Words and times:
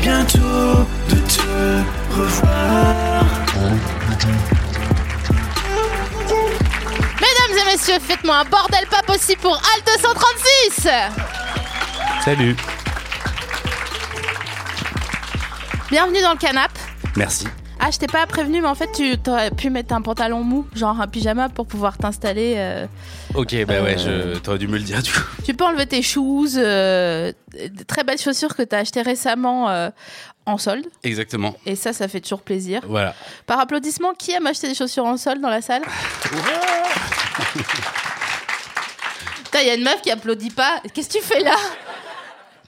Bientôt 0.00 0.86
de 1.08 1.16
te 1.16 1.40
revoir. 2.14 3.24
Mesdames 7.20 7.58
et 7.58 7.72
messieurs, 7.72 7.98
faites-moi 8.06 8.36
un 8.36 8.44
bordel 8.44 8.86
pas 8.90 9.02
possible 9.06 9.40
pour 9.40 9.54
Alt 9.54 9.86
236 9.86 10.88
Salut. 12.24 12.56
Bienvenue 15.90 16.20
dans 16.20 16.32
le 16.32 16.38
canap. 16.38 16.70
Merci. 17.16 17.46
Ah, 17.84 17.90
je 17.90 17.98
t'ai 17.98 18.06
pas 18.06 18.24
prévenu, 18.28 18.60
mais 18.60 18.68
en 18.68 18.76
fait, 18.76 18.88
tu 18.94 19.16
aurais 19.28 19.50
pu 19.50 19.68
mettre 19.68 19.92
un 19.92 20.02
pantalon 20.02 20.44
mou, 20.44 20.64
genre 20.72 21.00
un 21.00 21.08
pyjama, 21.08 21.48
pour 21.48 21.66
pouvoir 21.66 21.98
t'installer. 21.98 22.54
euh. 22.56 22.86
Ok, 23.34 23.56
bah 23.66 23.82
ouais, 23.82 23.96
Euh. 24.06 24.34
je... 24.34 24.38
t'aurais 24.38 24.58
dû 24.58 24.68
me 24.68 24.78
le 24.78 24.84
dire 24.84 25.02
du 25.02 25.10
coup. 25.12 25.18
Tu 25.44 25.52
peux 25.52 25.64
enlever 25.64 25.86
tes 25.86 26.00
shoes, 26.00 26.50
euh, 26.56 27.32
des 27.52 27.84
très 27.84 28.04
belles 28.04 28.20
chaussures 28.20 28.54
que 28.54 28.62
t'as 28.62 28.78
achetées 28.78 29.02
récemment 29.02 29.68
euh, 29.68 29.90
en 30.46 30.58
solde. 30.58 30.86
Exactement. 31.02 31.56
Et 31.66 31.74
ça, 31.74 31.92
ça 31.92 32.06
fait 32.06 32.20
toujours 32.20 32.42
plaisir. 32.42 32.82
Voilà. 32.86 33.16
Par 33.46 33.58
applaudissement, 33.58 34.12
qui 34.16 34.30
aime 34.30 34.46
acheter 34.46 34.68
des 34.68 34.74
chaussures 34.76 35.04
en 35.06 35.16
solde 35.16 35.40
dans 35.40 35.50
la 35.50 35.60
salle 35.60 35.82
Putain, 39.44 39.60
il 39.60 39.66
y 39.66 39.70
a 39.70 39.74
une 39.74 39.84
meuf 39.84 40.00
qui 40.02 40.10
applaudit 40.12 40.50
pas. 40.50 40.80
Qu'est-ce 40.94 41.08
que 41.08 41.18
tu 41.18 41.24
fais 41.24 41.40
là? 41.40 41.56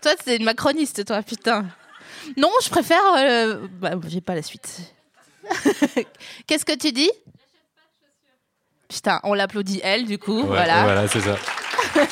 Toi, 0.02 0.12
c'est 0.24 0.36
une 0.36 0.44
macroniste, 0.44 1.04
toi, 1.04 1.22
putain. 1.22 1.66
Non, 2.36 2.50
je 2.64 2.68
préfère. 2.68 3.00
euh, 3.18 3.58
Bah, 3.80 3.92
j'ai 4.08 4.20
pas 4.20 4.34
la 4.34 4.42
suite. 4.42 4.93
Qu'est-ce 6.46 6.64
que 6.64 6.76
tu 6.76 6.92
dis? 6.92 7.10
Putain, 8.88 9.20
on 9.24 9.34
l'applaudit 9.34 9.80
elle, 9.82 10.04
du 10.06 10.18
coup. 10.18 10.40
Ouais, 10.42 10.46
voilà. 10.46 10.82
Voilà, 10.84 11.08
c'est 11.08 11.20
ça. 11.20 11.36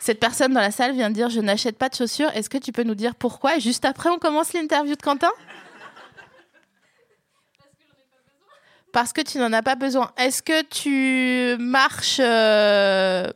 Cette 0.00 0.18
personne 0.18 0.54
dans 0.54 0.60
la 0.60 0.70
salle 0.70 0.94
vient 0.94 1.10
de 1.10 1.14
dire 1.14 1.28
Je 1.28 1.40
n'achète 1.40 1.76
pas 1.76 1.88
de 1.88 1.94
chaussures. 1.94 2.30
Est-ce 2.34 2.48
que 2.48 2.58
tu 2.58 2.72
peux 2.72 2.84
nous 2.84 2.94
dire 2.94 3.14
pourquoi? 3.14 3.56
Et 3.56 3.60
juste 3.60 3.84
après, 3.84 4.08
on 4.08 4.18
commence 4.18 4.52
l'interview 4.52 4.94
de 4.94 5.02
Quentin? 5.02 5.30
Parce 8.92 9.12
que 9.12 9.20
tu 9.20 9.38
n'en 9.38 9.52
as 9.52 9.62
pas 9.62 9.76
besoin. 9.76 10.10
Est-ce 10.16 10.42
que 10.42 10.62
tu 10.62 11.56
marches 11.62 12.18
euh, 12.18 13.30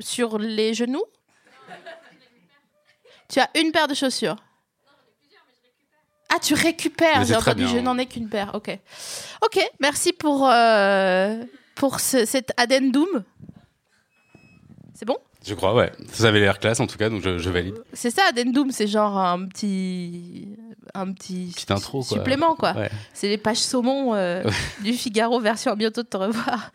sur 0.00 0.38
les 0.38 0.74
genoux? 0.74 1.04
Tu 3.28 3.38
as 3.40 3.48
une 3.54 3.70
paire 3.70 3.86
de 3.86 3.94
chaussures 3.94 4.36
ah, 6.28 6.38
tu 6.42 6.54
récupères. 6.54 7.24
J'ai 7.24 7.36
entendu, 7.36 7.66
je 7.68 7.78
n'en 7.78 7.96
ai 7.98 8.06
qu'une 8.06 8.28
paire. 8.28 8.50
Ok. 8.54 8.76
Ok, 9.44 9.60
merci 9.80 10.12
pour, 10.12 10.48
euh, 10.50 11.36
pour 11.74 12.00
ce- 12.00 12.24
cet 12.24 12.52
addendum. 12.56 13.06
C'est 14.94 15.04
bon? 15.04 15.16
Je 15.46 15.54
crois, 15.54 15.74
ouais. 15.74 15.92
Ça 16.12 16.26
avait 16.28 16.40
l'air 16.40 16.58
classe 16.58 16.80
en 16.80 16.86
tout 16.88 16.96
cas, 16.98 17.08
donc 17.08 17.22
je, 17.22 17.38
je 17.38 17.50
valide. 17.50 17.74
C'est 17.92 18.10
ça, 18.10 18.22
addendum, 18.30 18.70
c'est 18.72 18.86
genre 18.88 19.16
un 19.18 19.46
petit. 19.46 20.48
Un 20.94 21.12
petit. 21.12 21.52
Petite 21.54 21.70
intro, 21.70 22.02
quoi. 22.02 22.16
Supplément, 22.16 22.56
quoi. 22.56 22.72
Ouais. 22.72 22.90
C'est 23.12 23.28
les 23.28 23.38
pages 23.38 23.58
saumon 23.58 24.14
euh, 24.14 24.42
du 24.82 24.92
Figaro, 24.94 25.38
version 25.40 25.70
à 25.72 25.76
bientôt 25.76 26.02
de 26.02 26.08
te 26.08 26.16
revoir. 26.16 26.70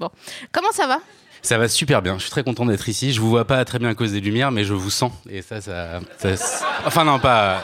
Bon. 0.00 0.10
Comment 0.52 0.72
ça 0.72 0.86
va? 0.86 0.98
Ça 1.42 1.56
va 1.58 1.68
super 1.68 2.02
bien, 2.02 2.14
je 2.18 2.22
suis 2.22 2.30
très 2.30 2.42
content 2.42 2.66
d'être 2.66 2.88
ici. 2.88 3.12
Je 3.12 3.20
vous 3.20 3.30
vois 3.30 3.46
pas 3.46 3.64
très 3.64 3.78
bien 3.78 3.88
à 3.88 3.94
cause 3.94 4.12
des 4.12 4.20
lumières, 4.20 4.50
mais 4.50 4.64
je 4.64 4.74
vous 4.74 4.90
sens. 4.90 5.12
Et 5.30 5.40
ça, 5.42 5.60
ça. 5.60 6.00
ça- 6.18 6.66
Enfin, 6.84 7.04
non, 7.04 7.18
pas. 7.20 7.62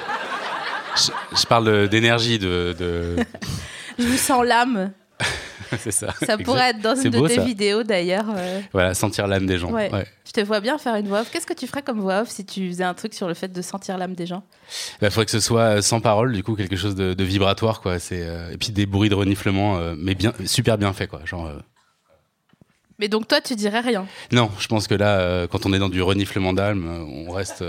Je, 0.97 1.11
je 1.41 1.47
parle 1.47 1.89
d'énergie, 1.89 2.39
de. 2.39 2.75
de... 2.79 3.17
Je 3.99 4.05
vous 4.07 4.17
sens 4.17 4.45
l'âme. 4.45 4.93
c'est 5.79 5.91
ça. 5.93 6.13
Ça 6.27 6.37
pourrait 6.37 6.71
être 6.71 6.81
dans 6.81 6.95
une 6.97 7.11
de 7.11 7.27
tes 7.29 7.37
ça. 7.37 7.43
vidéos, 7.45 7.83
d'ailleurs. 7.83 8.27
euh. 8.37 8.61
Voilà, 8.73 8.93
sentir 8.95 9.27
l'âme 9.27 9.47
des 9.47 9.59
gens. 9.59 9.71
Ouais. 9.71 9.91
Ouais. 9.93 10.07
Je 10.27 10.33
te 10.33 10.41
vois 10.41 10.61
bien 10.61 10.77
faire 10.79 10.97
une 10.97 11.07
voix 11.09 11.21
off. 11.21 11.31
Qu'est-ce 11.31 11.47
que 11.47 11.55
tu 11.55 11.67
ferais 11.67 11.83
comme 11.83 12.01
voix 12.01 12.23
off 12.23 12.29
si 12.29 12.45
tu 12.45 12.69
faisais 12.69 12.85
un 12.85 12.95
truc 12.95 13.15
sur 13.15 13.29
le 13.29 13.35
fait 13.35 13.49
de 13.49 13.63
sentir 13.63 13.97
l'âme 13.99 14.15
des 14.15 14.27
gens? 14.27 14.43
Il 15.01 15.09
faudrait 15.11 15.25
que 15.27 15.31
ce 15.31 15.41
soit 15.41 15.81
sans 15.81 16.01
parole, 16.01 16.33
du 16.33 16.43
coup, 16.43 16.57
quelque 16.57 16.77
chose 16.77 16.95
de, 16.95 17.15
de 17.15 17.25
vibratoire, 17.25 17.81
quoi. 17.81 17.99
C'est 17.99 18.23
euh, 18.23 18.51
et 18.51 18.57
puis 18.59 18.71
des 18.71 18.87
bruits 18.87 19.09
de 19.09 19.15
reniflement, 19.15 19.79
euh, 19.79 19.95
mais 19.97 20.15
bien, 20.15 20.33
super 20.47 20.77
bien 20.79 20.93
fait, 20.93 21.07
quoi. 21.07 21.21
Genre. 21.25 21.47
euh, 21.47 21.59
Mais 22.99 23.09
donc, 23.09 23.29
toi, 23.29 23.41
tu 23.41 23.55
dirais 23.55 23.81
rien? 23.81 24.07
Non, 24.33 24.51
je 24.59 24.67
pense 24.67 24.89
que 24.89 24.95
là, 24.95 25.21
euh, 25.21 25.47
quand 25.47 25.65
on 25.65 25.73
est 25.73 25.79
dans 25.79 25.89
du 25.91 26.03
reniflement 26.03 26.53
d'âme, 26.53 26.87
euh, 26.87 27.27
on 27.29 27.31
reste. 27.31 27.63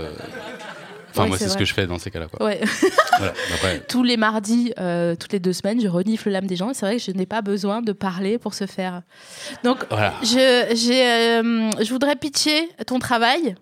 Enfin, 1.16 1.28
moi, 1.28 1.38
c'est 1.38 1.48
ce 1.48 1.56
que 1.56 1.64
je 1.64 1.72
fais 1.74 1.86
dans 1.86 1.98
ces 1.98 2.10
cas-là, 2.10 2.26
quoi. 2.28 2.44
Ouais. 2.46 2.60
Voilà. 3.18 3.32
Après, 3.54 3.80
Tous 3.88 4.02
les 4.02 4.16
mardis, 4.16 4.72
euh, 4.80 5.14
toutes 5.14 5.32
les 5.32 5.38
deux 5.38 5.52
semaines, 5.52 5.80
je 5.80 5.86
renifle 5.86 6.30
l'âme 6.30 6.46
des 6.48 6.56
gens. 6.56 6.70
Et 6.70 6.74
c'est 6.74 6.84
vrai 6.84 6.96
que 6.96 7.02
je 7.02 7.12
n'ai 7.12 7.26
pas 7.26 7.42
besoin 7.42 7.80
de 7.80 7.92
parler 7.92 8.38
pour 8.38 8.54
ce 8.54 8.66
faire. 8.66 9.02
Donc, 9.62 9.84
voilà. 9.88 10.14
je, 10.22 10.72
j'ai, 10.74 11.06
euh, 11.06 11.70
je 11.80 11.90
voudrais 11.90 12.16
pitcher 12.16 12.68
ton 12.86 12.98
travail. 12.98 13.54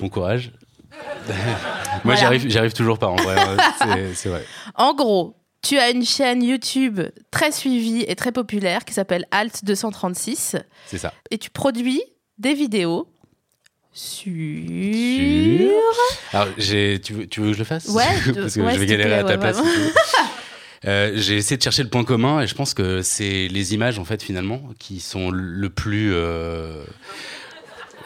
Bon 0.00 0.08
courage. 0.08 0.50
moi, 1.28 1.34
Voilà. 2.04 2.18
j'y 2.20 2.24
arrive, 2.24 2.48
j'y 2.50 2.58
arrive 2.58 2.72
toujours 2.72 2.98
pas, 2.98 3.06
en 3.08 3.16
vrai. 3.16 3.36
euh, 3.38 3.56
c'est- 3.82 4.14
C'est 4.14 4.28
vrai. 4.28 4.44
En 4.74 4.94
gros, 4.94 5.36
tu 5.62 5.78
as 5.78 5.90
une 5.90 6.04
chaîne 6.04 6.42
YouTube 6.42 7.00
très 7.30 7.52
suivie 7.52 8.04
et 8.08 8.16
très 8.16 8.32
populaire 8.32 8.84
qui 8.84 8.94
s'appelle 8.94 9.26
Alt 9.30 9.64
236 9.64 10.56
C'est 10.86 10.98
ça. 10.98 11.12
et 11.30 11.38
tu 11.38 11.50
produis 11.50 12.02
des 12.38 12.54
vidéos 12.54 13.08
sur. 13.98 15.70
Alors, 16.32 16.48
j'ai, 16.56 17.00
tu, 17.00 17.12
veux, 17.14 17.26
tu 17.26 17.40
veux 17.40 17.48
que 17.48 17.52
je 17.54 17.58
le 17.58 17.64
fasse? 17.64 17.86
Ouais, 17.88 18.04
Parce 18.34 18.54
que 18.54 18.60
ouais, 18.60 18.74
je 18.74 18.78
vais 18.78 18.86
galérer 18.86 19.08
plaît, 19.10 19.18
à 19.18 19.24
ta 19.24 19.28
ouais, 19.30 19.38
place. 19.38 19.58
Euh, 20.86 21.14
j'ai 21.16 21.34
essayé 21.36 21.56
de 21.56 21.62
chercher 21.64 21.82
le 21.82 21.88
point 21.88 22.04
commun 22.04 22.40
et 22.40 22.46
je 22.46 22.54
pense 22.54 22.72
que 22.72 23.02
c'est 23.02 23.48
les 23.48 23.74
images 23.74 23.98
en 23.98 24.04
fait 24.04 24.22
finalement 24.22 24.62
qui 24.78 25.00
sont 25.00 25.32
le 25.32 25.68
plus 25.70 26.12
euh, 26.14 26.84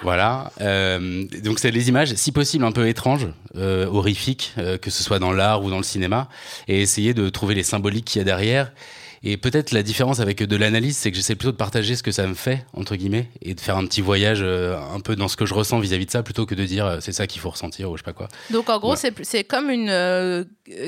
voilà 0.00 0.50
Euh, 0.62 1.24
donc 1.44 1.58
c'est 1.58 1.70
les 1.70 1.90
images 1.90 2.14
si 2.14 2.32
possible 2.32 2.64
un 2.64 2.72
peu 2.72 2.88
étranges 2.88 3.28
horrifiques 3.54 4.54
que 4.80 4.88
ce 4.90 5.02
soit 5.02 5.18
dans 5.18 5.32
l'art 5.32 5.62
ou 5.62 5.68
dans 5.68 5.76
le 5.76 5.82
cinéma 5.82 6.30
et 6.66 6.80
essayer 6.80 7.12
de 7.12 7.28
trouver 7.28 7.54
les 7.54 7.62
symboliques 7.62 8.06
qu'il 8.06 8.20
y 8.20 8.22
a 8.22 8.24
derrière 8.24 8.72
et 9.24 9.36
peut-être 9.36 9.72
la 9.72 9.82
différence 9.82 10.20
avec 10.20 10.42
de 10.42 10.56
l'analyse 10.56 10.96
c'est 10.96 11.10
que 11.10 11.16
j'essaie 11.16 11.34
plutôt 11.34 11.52
de 11.52 11.56
partager 11.56 11.94
ce 11.96 12.02
que 12.02 12.10
ça 12.12 12.26
me 12.26 12.34
fait 12.34 12.64
entre 12.74 12.96
guillemets 12.96 13.28
et 13.40 13.54
de 13.54 13.60
faire 13.60 13.76
un 13.76 13.86
petit 13.86 14.00
voyage 14.00 14.40
euh, 14.42 14.76
un 14.94 15.00
peu 15.00 15.14
dans 15.16 15.28
ce 15.28 15.36
que 15.36 15.46
je 15.46 15.54
ressens 15.54 15.78
vis-à-vis 15.80 16.06
de 16.06 16.10
ça 16.10 16.22
plutôt 16.22 16.44
que 16.46 16.54
de 16.54 16.64
dire 16.64 16.86
euh, 16.86 16.98
c'est 17.00 17.12
ça 17.12 17.26
qu'il 17.26 17.40
faut 17.40 17.50
ressentir 17.50 17.90
ou 17.90 17.96
je 17.96 18.02
sais 18.02 18.04
pas 18.04 18.12
quoi 18.12 18.28
Donc 18.50 18.68
en 18.68 18.78
gros, 18.78 18.92
Ouais. 18.96 19.12
c'est, 19.22 19.44
comme 19.44 19.70
une 19.70 19.88
euh, 19.90 20.44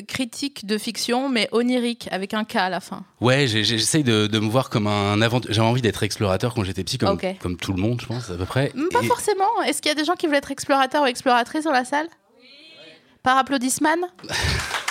critique 0.08 0.66
de 0.66 0.78
fiction, 0.78 1.28
mais 1.28 1.48
onirique, 1.52 2.08
avec 2.10 2.34
un 2.34 2.44
K 2.44 2.56
à 2.56 2.68
la 2.70 2.80
fin. 2.80 3.04
Ouais, 3.20 3.46
j'essaye 3.46 4.02
de, 4.04 4.26
de 4.26 4.38
me 4.38 4.48
voir 4.48 4.68
comme 4.70 4.86
un 4.86 5.20
aventure. 5.22 5.52
J'avais 5.52 5.66
envie 5.68 5.82
d'être 5.82 6.02
explorateur 6.02 6.54
quand 6.54 6.64
j'étais 6.64 6.84
petit, 6.84 6.98
comme, 6.98 7.18
comme 7.40 7.56
tout 7.56 7.72
le 7.72 7.80
monde, 7.80 8.00
je 8.00 8.06
pense, 8.06 8.30
à 8.30 8.34
peu 8.36 8.44
près. 8.44 8.72
Pas 8.92 9.02
Et- 9.02 9.06
forcément. 9.06 9.62
Est-ce 9.66 9.80
qu'il 9.82 9.88
y 9.90 9.92
a 9.92 9.96
des 9.96 10.04
gens 10.04 10.14
qui 10.14 10.26
veulent 10.26 10.36
être 10.36 10.50
explorateurs 10.50 11.02
ou 11.02 11.06
exploratrices 11.06 11.64
dans 11.64 11.72
la 11.72 11.84
salle? 11.84 12.06
Par 13.22 13.38
applaudissement? 13.38 13.88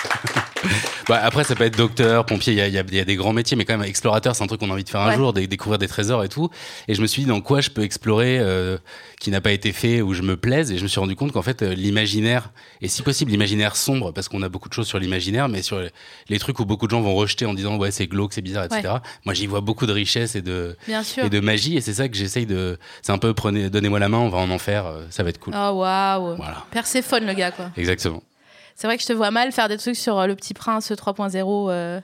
Bah, 1.06 1.20
après, 1.22 1.44
ça 1.44 1.54
peut 1.54 1.64
être 1.64 1.76
docteur, 1.76 2.24
pompier, 2.24 2.54
il 2.54 2.56
y 2.58 2.62
a, 2.62 2.68
y 2.68 2.78
a- 2.78 2.82
y 2.90 2.98
a 2.98 3.04
des 3.04 3.16
grands 3.16 3.34
métiers, 3.34 3.58
mais 3.58 3.66
quand 3.66 3.76
même, 3.76 3.86
explorateur, 3.86 4.34
c'est 4.34 4.42
un 4.42 4.46
truc 4.46 4.60
qu'on 4.60 4.70
a 4.70 4.72
envie 4.72 4.84
de 4.84 4.88
faire 4.88 5.02
un 5.02 5.08
Ouais. 5.10 5.16
jour, 5.16 5.34
dé- 5.34 5.46
découvrir 5.46 5.78
des 5.78 5.86
trésors 5.86 6.24
et 6.24 6.30
tout. 6.30 6.48
Et 6.88 6.94
je 6.94 7.02
me 7.02 7.06
suis 7.06 7.22
dit, 7.24 7.28
dans 7.28 7.42
quoi 7.42 7.60
je 7.60 7.68
peux 7.68 7.82
explorer 7.82 8.38
euh, 8.38 8.78
qui 9.20 9.30
n'a 9.30 9.42
pas 9.42 9.52
été 9.52 9.72
fait, 9.74 10.00
où 10.00 10.14
je 10.14 10.22
me 10.22 10.38
plaise? 10.38 10.72
Et 10.72 10.78
je 10.78 10.82
me 10.82 10.88
suis 10.88 10.98
rendu 11.00 11.14
compte 11.14 11.32
qu'en 11.32 11.42
fait, 11.42 11.60
euh, 11.60 11.74
l'imaginaire, 11.74 12.52
et 12.80 12.88
si 12.88 13.02
possible, 13.02 13.30
l'imaginaire 13.32 13.76
sombre, 13.76 14.12
parce 14.12 14.30
qu'on 14.30 14.42
a 14.42 14.48
beaucoup 14.48 14.70
de 14.70 14.72
choses 14.74 14.86
sur 14.86 14.98
l'imaginaire, 14.98 15.50
mais 15.50 15.60
sur 15.60 15.78
les, 15.78 15.90
les 16.30 16.38
trucs 16.38 16.58
où 16.58 16.64
beaucoup 16.64 16.86
de 16.86 16.90
gens 16.92 17.02
vont 17.02 17.14
rejeter 17.14 17.44
en 17.44 17.52
disant, 17.52 17.76
ouais, 17.76 17.90
c'est 17.90 18.06
glauque, 18.06 18.32
c'est 18.32 18.40
bizarre, 18.40 18.64
etc. 18.64 18.94
Moi, 19.26 19.34
j'y 19.34 19.46
vois 19.46 19.60
beaucoup 19.60 19.84
de 19.84 19.92
richesse 19.92 20.36
et 20.36 20.42
de, 20.42 20.74
et 21.22 21.28
de 21.28 21.40
magie, 21.40 21.76
et 21.76 21.82
c'est 21.82 21.92
ça 21.94 22.08
que 22.08 22.16
j'essaye 22.16 22.46
de. 22.46 22.78
C'est 23.02 23.12
un 23.12 23.18
peu, 23.18 23.34
prenez, 23.34 23.68
donnez-moi 23.68 23.98
la 23.98 24.08
main, 24.08 24.18
on 24.20 24.30
va 24.30 24.38
en 24.38 24.48
enfer, 24.48 24.86
euh, 24.86 25.02
ça 25.10 25.22
va 25.22 25.28
être 25.28 25.38
cool. 25.38 25.52
Oh 25.54 25.72
waouh 25.80 26.36
Voilà. 26.36 26.64
Perséphone, 26.70 27.26
le 27.26 27.34
gars, 27.34 27.50
quoi. 27.50 27.70
Exactement. 27.76 28.22
C'est 28.74 28.86
vrai 28.86 28.96
que 28.96 29.02
je 29.02 29.08
te 29.08 29.12
vois 29.12 29.30
mal 29.30 29.52
faire 29.52 29.68
des 29.68 29.78
trucs 29.78 29.96
sur 29.96 30.18
euh, 30.18 30.26
le 30.26 30.34
petit 30.34 30.54
prince 30.54 30.90
3.0. 30.90 31.70
euh, 31.70 32.00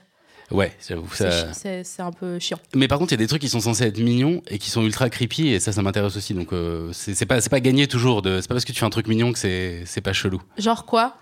Ouais, 0.51 0.73
j'avoue. 0.85 1.07
c'est 1.13 1.83
Ça... 1.85 2.05
un 2.05 2.11
peu 2.11 2.37
chiant. 2.39 2.57
Mais 2.75 2.87
par 2.89 2.99
contre, 2.99 3.11
il 3.13 3.15
y 3.15 3.19
a 3.21 3.23
des 3.23 3.27
trucs 3.27 3.41
qui 3.41 3.47
sont 3.49 3.61
censés 3.61 3.85
être 3.85 3.97
mignons 3.99 4.41
et 4.49 4.57
qui 4.57 4.69
sont 4.69 4.81
ultra 4.83 5.09
creepy, 5.09 5.47
et 5.47 5.59
ça, 5.61 5.71
ça 5.71 5.81
m'intéresse 5.81 6.17
aussi. 6.17 6.33
Donc, 6.33 6.51
euh, 6.51 6.89
c'est 6.93 7.25
pas, 7.25 7.59
gagné 7.61 7.87
toujours. 7.87 8.21
De... 8.21 8.41
C'est 8.41 8.47
pas 8.49 8.55
parce 8.55 8.65
que 8.65 8.73
tu 8.73 8.79
fais 8.79 8.85
un 8.85 8.89
truc 8.89 9.07
mignon 9.07 9.31
que 9.31 9.39
c'est 9.39 10.01
pas 10.03 10.11
chelou. 10.13 10.41
Genre 10.57 10.85
quoi? 10.85 11.15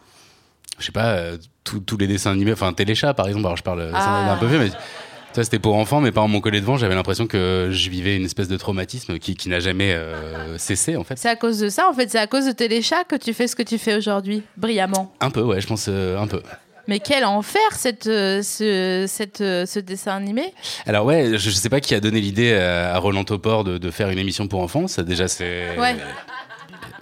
Je 0.80 0.86
sais 0.86 0.92
pas, 0.92 1.10
euh, 1.12 1.38
tous 1.64 1.98
les 1.98 2.08
dessins 2.08 2.32
animés, 2.32 2.54
enfin 2.54 2.72
Téléchat 2.74 3.14
par 3.14 3.28
exemple, 3.28 3.46
alors 3.46 3.58
je 3.58 3.64
parle 3.64 3.92
Ah. 3.94 4.32
un 4.34 4.38
peu 4.38 4.46
vieux, 4.48 4.58
mais 4.60 4.70
ça 5.34 5.44
c'était 5.44 5.60
pour 5.60 5.76
enfants, 5.76 6.02
mes 6.02 6.12
parents 6.12 6.28
m'ont 6.28 6.42
collé 6.42 6.62
devant, 6.62 6.78
j'avais 6.78 6.96
l'impression 6.96 7.28
que 7.28 7.70
je 7.72 7.90
vivais 7.90 8.16
une 8.16 8.26
espèce 8.26 8.48
de 8.48 8.58
traumatisme 8.58 9.20
qui, 9.20 9.36
qui 9.36 9.50
n'a 9.50 9.60
jamais 9.60 9.94
euh, 9.94 10.58
cessé 10.58 10.96
en 10.96 11.04
fait. 11.04 11.18
C'est 11.18 11.30
à 11.30 11.36
cause 11.36 11.60
de 11.60 11.70
ça, 11.70 11.90
en 11.90 11.94
fait, 11.94 12.10
c'est 12.10 12.20
à 12.20 12.28
cause 12.28 12.46
de 12.46 12.52
Téléchat 12.52 13.04
que 13.04 13.16
tu 13.16 13.34
fais 13.34 13.48
ce 13.48 13.56
que 13.56 13.64
tu 13.64 13.78
fais 13.78 13.96
aujourd'hui, 13.96 14.44
brillamment. 14.58 15.14
Un 15.20 15.30
peu, 15.30 15.42
ouais, 15.42 15.62
je 15.62 15.68
pense 15.68 15.88
euh, 15.90 16.18
un 16.18 16.28
peu. 16.28 16.42
Mais 16.88 17.00
quel 17.00 17.24
enfer 17.24 17.62
cette, 17.74 18.08
euh, 18.08 18.42
ce, 18.42 19.06
cette, 19.08 19.42
euh, 19.42 19.68
ce 19.68 19.78
dessin 19.80 20.16
animé. 20.16 20.54
Alors 20.88 21.06
ouais, 21.06 21.34
je, 21.34 21.38
je 21.38 21.50
sais 21.52 21.70
pas 21.70 21.82
qui 21.82 21.94
a 21.94 22.00
donné 22.00 22.20
l'idée 22.20 22.54
à, 22.54 22.96
à 22.96 22.98
Roland 22.98 23.24
Topor 23.24 23.64
de, 23.64 23.78
de 23.78 23.92
faire 23.92 24.10
une 24.10 24.18
émission 24.18 24.48
pour 24.48 24.62
enfants, 24.62 24.88
ça 24.88 25.04
déjà 25.04 25.28
c'est... 25.28 25.78
Ouais. 25.78 25.96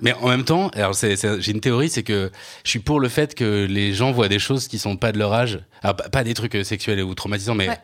Mais 0.01 0.13
en 0.13 0.27
même 0.27 0.43
temps, 0.43 0.69
alors 0.69 0.93
j'ai 0.93 1.51
une 1.51 1.61
théorie, 1.61 1.89
c'est 1.89 2.03
que 2.03 2.31
je 2.63 2.69
suis 2.69 2.79
pour 2.79 2.99
le 2.99 3.09
fait 3.09 3.35
que 3.35 3.65
les 3.69 3.93
gens 3.93 4.11
voient 4.11 4.27
des 4.29 4.39
choses 4.39 4.67
qui 4.67 4.79
sont 4.79 4.97
pas 4.97 5.11
de 5.11 5.17
leur 5.19 5.33
âge. 5.33 5.59
Alors, 5.81 5.95
pas, 5.95 6.23
des 6.23 6.33
trucs 6.33 6.55
euh, 6.55 6.63
sexuels 6.63 7.01
ou 7.01 7.13
traumatisants, 7.15 7.55
mais 7.55 7.69
Ouais. 7.69 7.77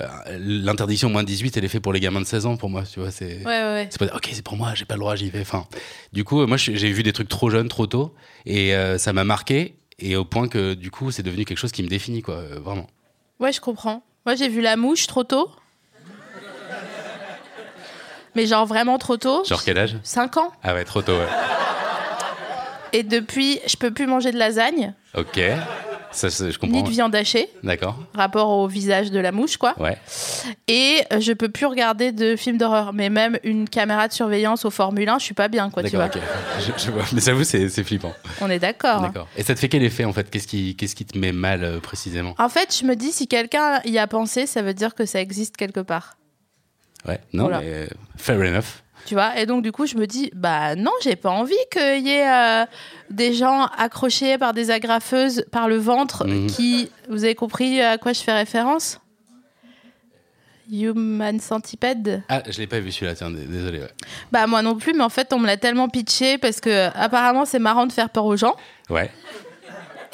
euh, 0.00 0.06
l'interdiction 0.40 1.10
moins 1.10 1.22
de 1.22 1.28
18, 1.28 1.56
elle 1.56 1.64
est 1.64 1.68
faite 1.68 1.82
pour 1.82 1.92
les 1.92 2.00
gamins 2.00 2.20
de 2.20 2.26
16 2.26 2.46
ans 2.46 2.56
pour 2.56 2.70
moi, 2.70 2.84
tu 2.84 3.00
vois. 3.00 3.10
C'est 3.10 3.38
Ouais, 3.38 3.44
ouais, 3.44 3.62
ouais. 3.62 3.88
c'est 3.90 3.98
pas 3.98 4.14
ok, 4.14 4.28
c'est 4.32 4.42
pour 4.42 4.56
moi, 4.56 4.72
j'ai 4.74 4.84
pas 4.84 4.94
le 4.94 5.00
droit, 5.00 5.16
j'y 5.16 5.30
vais. 5.30 5.40
Enfin, 5.40 5.66
du 6.12 6.24
coup, 6.24 6.46
moi, 6.46 6.56
j'ai 6.56 6.92
vu 6.92 7.02
des 7.02 7.12
trucs 7.12 7.28
trop 7.28 7.50
jeunes, 7.50 7.68
trop 7.68 7.86
tôt, 7.86 8.14
et 8.46 8.74
euh, 8.74 8.98
ça 8.98 9.12
m'a 9.12 9.24
marqué, 9.24 9.74
et 9.98 10.14
au 10.16 10.24
point 10.24 10.48
que 10.48 10.74
du 10.74 10.90
coup, 10.90 11.10
c'est 11.10 11.22
devenu 11.22 11.44
quelque 11.44 11.58
chose 11.58 11.72
qui 11.72 11.82
me 11.82 11.88
définit, 11.88 12.22
quoi, 12.22 12.34
euh, 12.36 12.60
vraiment. 12.60 12.86
Ouais, 13.40 13.52
je 13.52 13.60
comprends. 13.60 14.02
Moi, 14.26 14.34
j'ai 14.34 14.48
vu 14.48 14.60
La 14.60 14.76
Mouche 14.76 15.06
trop 15.06 15.24
tôt. 15.24 15.50
Mais 18.38 18.46
genre 18.46 18.66
vraiment 18.66 18.98
trop 18.98 19.16
tôt. 19.16 19.42
Genre 19.44 19.64
quel 19.64 19.76
âge? 19.78 19.96
5 20.04 20.36
ans. 20.36 20.52
Ah 20.62 20.72
ouais, 20.72 20.84
trop 20.84 21.02
tôt, 21.02 21.12
ouais. 21.18 21.26
Et 22.92 23.02
depuis, 23.02 23.58
je 23.66 23.76
peux 23.76 23.90
plus 23.90 24.06
manger 24.06 24.30
de 24.30 24.38
lasagne, 24.38 24.94
Ok, 25.16 25.40
ça, 26.12 26.28
je 26.28 26.44
ni 26.44 26.52
comprends. 26.56 26.82
de 26.82 26.88
viande 26.88 27.14
hachée, 27.16 27.48
D'accord, 27.64 27.98
rapport 28.14 28.48
au 28.50 28.68
visage 28.68 29.10
de 29.10 29.18
la 29.18 29.32
mouche, 29.32 29.56
quoi. 29.56 29.74
ouais. 29.80 29.98
Et 30.68 31.00
euh, 31.12 31.18
je 31.20 31.32
peux 31.32 31.48
plus 31.48 31.66
regarder 31.66 32.12
de 32.12 32.36
films 32.36 32.58
d'horreur. 32.58 32.92
Mais 32.92 33.10
même 33.10 33.38
une 33.42 33.68
caméra 33.68 34.06
de 34.06 34.12
surveillance 34.12 34.64
au 34.64 34.70
Formule 34.70 35.08
1, 35.08 35.18
je 35.18 35.24
suis 35.24 35.34
pas 35.34 35.48
bien, 35.48 35.68
quoi, 35.68 35.82
tu 35.82 35.96
vois. 35.96 36.06
ok. 36.06 36.18
Je, 36.60 36.84
je 36.84 36.90
vois. 36.92 37.02
Mais 37.12 37.20
j'avoue, 37.20 37.42
c'est 37.44 37.68
c'est 37.68 37.82
flippant. 37.82 38.12
On 38.40 38.48
est 38.48 38.60
d'accord. 38.60 39.00
D'accord. 39.00 39.26
Et 39.36 39.42
ça 39.42 39.54
te 39.56 39.58
fait 39.58 39.68
quel 39.68 39.82
effet 39.82 40.04
en 40.04 40.12
fait? 40.12 40.30
Qu'est-ce 40.30 40.46
qui, 40.46 40.76
qu'est-ce 40.76 40.94
qui 40.94 41.04
te 41.04 41.18
met 41.18 41.32
mal 41.32 41.64
euh, 41.64 41.80
précisément? 41.80 42.34
En 42.38 42.48
fait, 42.48 42.72
je 42.80 42.86
me 42.86 42.94
dis, 42.94 43.10
si 43.10 43.26
quelqu'un 43.26 43.80
y 43.84 43.98
a 43.98 44.06
pensé, 44.06 44.46
ça 44.46 44.62
veut 44.62 44.74
dire 44.74 44.94
que 44.94 45.06
ça 45.06 45.20
existe 45.20 45.56
quelque 45.56 45.80
part. 45.80 46.14
Ouais, 47.06 47.20
non, 47.32 47.44
Voilà. 47.44 47.60
mais 47.60 47.66
euh, 47.72 47.86
fair 48.16 48.38
enough. 48.38 48.82
Tu 49.06 49.14
vois 49.14 49.38
Et 49.38 49.46
donc, 49.46 49.62
du 49.62 49.72
coup, 49.72 49.86
je 49.86 49.96
me 49.96 50.06
dis, 50.06 50.30
bah 50.34 50.74
non, 50.74 50.90
j'ai 51.02 51.16
pas 51.16 51.30
envie 51.30 51.54
qu'il 51.70 52.06
y 52.06 52.10
ait 52.10 52.28
euh, 52.28 52.66
des 53.10 53.32
gens 53.32 53.66
accrochés 53.78 54.36
par 54.36 54.52
des 54.52 54.70
agrafeuses 54.70 55.44
par 55.50 55.68
le 55.68 55.76
ventre 55.76 56.26
Mhm. 56.26 56.46
qui. 56.48 56.90
Vous 57.08 57.24
avez 57.24 57.34
compris 57.34 57.80
à 57.80 57.96
quoi 57.96 58.12
je 58.12 58.20
fais 58.20 58.32
référence? 58.34 59.00
Human 60.70 61.40
Centipede 61.40 62.22
Ah, 62.28 62.42
je 62.46 62.58
l'ai 62.58 62.66
pas 62.66 62.80
vu 62.80 62.92
celui-là, 62.92 63.14
tiens, 63.14 63.30
désolé. 63.30 63.78
Ouais. 63.80 63.88
Bah, 64.30 64.46
moi 64.46 64.60
non 64.60 64.76
plus, 64.76 64.92
mais 64.92 65.02
en 65.02 65.08
fait, 65.08 65.32
on 65.32 65.38
me 65.38 65.46
l'a 65.46 65.56
tellement 65.56 65.88
pitché 65.88 66.36
parce 66.36 66.60
que 66.60 66.88
apparemment, 66.94 67.46
c'est 67.46 67.58
marrant 67.58 67.86
de 67.86 67.92
faire 67.92 68.10
peur 68.10 68.26
aux 68.26 68.36
gens. 68.36 68.54
ouais. 68.90 69.10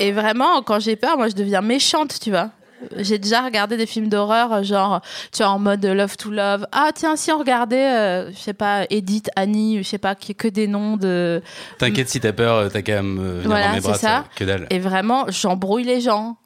Et 0.01 0.11
vraiment, 0.11 0.61
quand 0.63 0.81
j'ai 0.81 0.97
peur, 0.97 1.17
moi, 1.17 1.29
je 1.29 1.35
deviens 1.35 1.61
méchante, 1.61 2.19
tu 2.21 2.31
vois. 2.31 2.51
J'ai 2.99 3.19
déjà 3.19 3.43
regardé 3.43 3.77
des 3.77 3.87
films 3.87 4.09
d'horreur, 4.09 4.63
genre, 4.63 5.01
tu 5.33 5.43
vois, 5.43 5.53
en 5.53 5.59
mode 5.59 5.85
Love 5.85 6.17
to 6.17 6.31
Love. 6.31 6.67
Ah, 6.73 6.91
tiens, 6.95 7.17
si 7.17 7.33
on 7.33 7.39
regardait, 7.39 7.89
euh, 7.95 8.31
je 8.33 8.37
sais 8.39 8.53
pas, 8.53 8.85
Edith, 8.91 9.31
Annie, 9.37 9.79
je 9.83 9.89
sais 9.89 9.99
pas, 9.99 10.15
qui 10.15 10.35
que 10.35 10.49
des 10.49 10.67
noms 10.67 10.97
de. 10.97 11.43
T'inquiète 11.79 12.09
si 12.09 12.21
t'as 12.21 12.33
peur, 12.33 12.57
euh, 12.57 12.69
t'as 12.69 12.83
qu'à 12.83 13.03
me 13.03 13.35
venir 13.37 13.47
Voilà, 13.49 13.69
dans 13.69 13.75
mes 13.75 13.81
bras. 13.81 13.95
c'est 13.95 14.01
ça. 14.07 14.25
Que 14.37 14.45
dalle. 14.45 14.67
Et 14.71 14.79
vraiment, 14.79 15.25
j'embrouille 15.29 15.85
les 15.85 16.01
gens. 16.01 16.37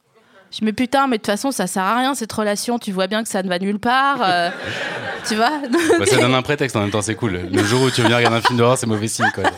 Je 0.51 0.65
me 0.65 0.71
dis, 0.71 0.75
putain, 0.75 1.07
mais 1.07 1.17
de 1.19 1.23
toute 1.23 1.27
façon, 1.27 1.51
ça 1.51 1.67
sert 1.67 1.83
à 1.83 1.99
rien, 1.99 2.15
cette 2.15 2.33
relation. 2.33 2.79
Tu 2.79 2.93
vois 2.93 3.07
bien 3.07 3.23
que 3.23 3.29
ça 3.29 3.43
ne 3.43 3.49
va 3.49 3.59
nulle 3.59 3.79
part. 3.79 4.19
euh, 4.23 4.51
tu 5.29 5.35
vois 5.35 5.51
Bah, 5.99 6.07
ça 6.07 6.17
donne 6.19 6.35
un 6.35 6.43
prétexte 6.43 6.75
en 6.77 6.81
même 6.81 6.91
temps, 6.91 7.03
c'est 7.03 7.15
cool. 7.15 7.41
Le 7.53 7.65
jour 7.65 7.83
où 7.83 7.91
tu 7.91 7.97
veux 8.01 8.05
venir 8.05 8.17
regarder 8.17 8.39
un 8.39 8.41
film 8.43 8.59
d'horreur, 8.59 8.79
c'est 8.79 8.87
mauvais 8.87 9.09
signe. 9.09 9.31
Quoi. 9.35 9.45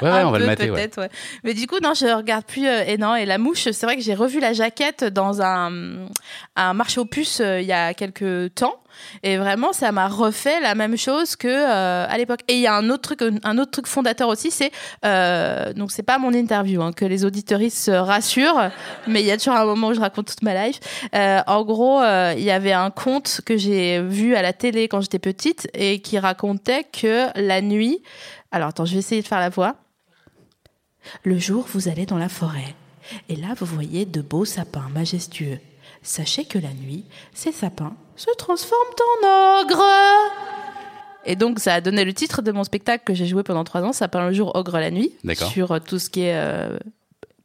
Ouais, 0.00 0.10
ouais, 0.10 0.18
Un 0.20 0.26
on 0.26 0.30
va 0.32 0.38
le 0.38 0.44
peu, 0.44 0.50
mater. 0.50 0.70
Ouais. 0.70 0.76
peut-être, 0.80 0.98
ouais. 1.00 1.10
Mais 1.44 1.54
du 1.54 1.68
coup, 1.68 1.76
non, 1.80 1.94
je 1.94 2.06
regarde 2.06 2.44
plus. 2.44 2.66
euh, 2.66 2.82
et 2.88 2.98
non, 2.98 3.14
et 3.14 3.24
la 3.24 3.38
mouche, 3.38 3.68
c'est 3.70 3.86
vrai 3.86 3.94
que 3.94 4.02
j'ai 4.02 4.14
revu 4.14 4.40
la 4.40 4.52
jaquette 4.52 5.04
dans 5.04 5.40
un, 5.42 5.70
un 6.56 6.74
marché 6.74 6.98
aux 6.98 7.04
puces 7.04 7.38
euh, 7.40 7.60
il 7.60 7.66
y 7.68 7.72
a 7.72 7.94
quelques 7.94 8.52
temps. 8.56 8.74
Et 9.22 9.36
vraiment, 9.38 9.72
ça 9.72 9.90
m'a 9.92 10.06
refait 10.08 10.60
la 10.60 10.74
même 10.74 10.96
chose 10.98 11.34
que 11.36 11.48
euh, 11.48 12.06
à 12.08 12.18
l'époque. 12.18 12.40
Et 12.48 12.54
il 12.54 12.60
y 12.60 12.66
a 12.66 12.74
un 12.74 12.90
autre 12.90 13.14
truc, 13.14 13.20
un 13.42 13.58
autre 13.58 13.70
truc 13.70 13.86
fondateur 13.86 14.28
aussi, 14.28 14.50
c'est 14.50 14.70
euh, 15.04 15.72
donc 15.72 15.92
c'est 15.92 16.02
pas 16.02 16.18
mon 16.18 16.32
interview, 16.34 16.82
hein, 16.82 16.92
que 16.92 17.04
les 17.04 17.24
auditoristes 17.24 17.78
se 17.78 17.90
rassurent, 17.90 18.70
mais 19.06 19.20
il 19.20 19.26
y 19.26 19.30
a 19.30 19.38
toujours 19.38 19.54
un 19.54 19.64
moment 19.64 19.88
où 19.88 19.94
je 19.94 20.00
raconte 20.00 20.11
toute 20.12 20.42
ma 20.42 20.66
life. 20.66 20.80
Euh, 21.14 21.40
en 21.46 21.64
gros, 21.64 22.00
euh, 22.00 22.34
il 22.36 22.44
y 22.44 22.50
avait 22.50 22.72
un 22.72 22.90
conte 22.90 23.40
que 23.44 23.56
j'ai 23.56 24.00
vu 24.00 24.34
à 24.34 24.42
la 24.42 24.52
télé 24.52 24.88
quand 24.88 25.00
j'étais 25.00 25.18
petite 25.18 25.68
et 25.74 26.00
qui 26.00 26.18
racontait 26.18 26.84
que 26.84 27.28
la 27.40 27.62
nuit. 27.62 28.02
Alors 28.50 28.68
attends, 28.68 28.84
je 28.84 28.92
vais 28.92 28.98
essayer 28.98 29.22
de 29.22 29.26
faire 29.26 29.40
la 29.40 29.48
voix. 29.48 29.76
Le 31.24 31.38
jour, 31.38 31.66
vous 31.72 31.88
allez 31.88 32.06
dans 32.06 32.18
la 32.18 32.28
forêt. 32.28 32.74
Et 33.28 33.36
là, 33.36 33.48
vous 33.56 33.66
voyez 33.66 34.04
de 34.04 34.20
beaux 34.20 34.44
sapins 34.44 34.88
majestueux. 34.94 35.58
Sachez 36.02 36.44
que 36.44 36.58
la 36.58 36.72
nuit, 36.72 37.04
ces 37.32 37.52
sapins 37.52 37.94
se 38.16 38.30
transforment 38.36 38.94
en 39.22 39.60
ogres. 39.62 39.82
Et 41.24 41.36
donc, 41.36 41.60
ça 41.60 41.74
a 41.74 41.80
donné 41.80 42.04
le 42.04 42.12
titre 42.12 42.42
de 42.42 42.50
mon 42.52 42.64
spectacle 42.64 43.04
que 43.04 43.14
j'ai 43.14 43.26
joué 43.26 43.42
pendant 43.42 43.64
trois 43.64 43.82
ans, 43.82 43.92
Sapin 43.92 44.26
le 44.26 44.32
jour, 44.32 44.52
ogre 44.56 44.78
la 44.78 44.90
nuit. 44.90 45.12
Sur 45.52 45.72
euh, 45.72 45.78
tout 45.78 45.98
ce 45.98 46.10
qui 46.10 46.22
est 46.22 46.34
euh, 46.34 46.78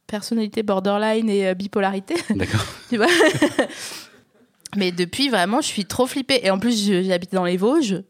personnalité 0.08 0.64
borderline 0.64 1.30
et 1.30 1.46
euh, 1.46 1.54
bipolarité. 1.54 2.14
D'accord. 2.30 2.64
tu 2.90 2.96
vois 2.96 3.06
Mais 4.76 4.90
depuis, 4.92 5.28
vraiment, 5.28 5.60
je 5.60 5.66
suis 5.66 5.84
trop 5.86 6.06
flippée. 6.06 6.40
Et 6.42 6.50
en 6.50 6.58
plus, 6.58 6.90
j'habite 7.06 7.32
dans 7.32 7.44
les 7.44 7.56
Vosges. 7.56 8.02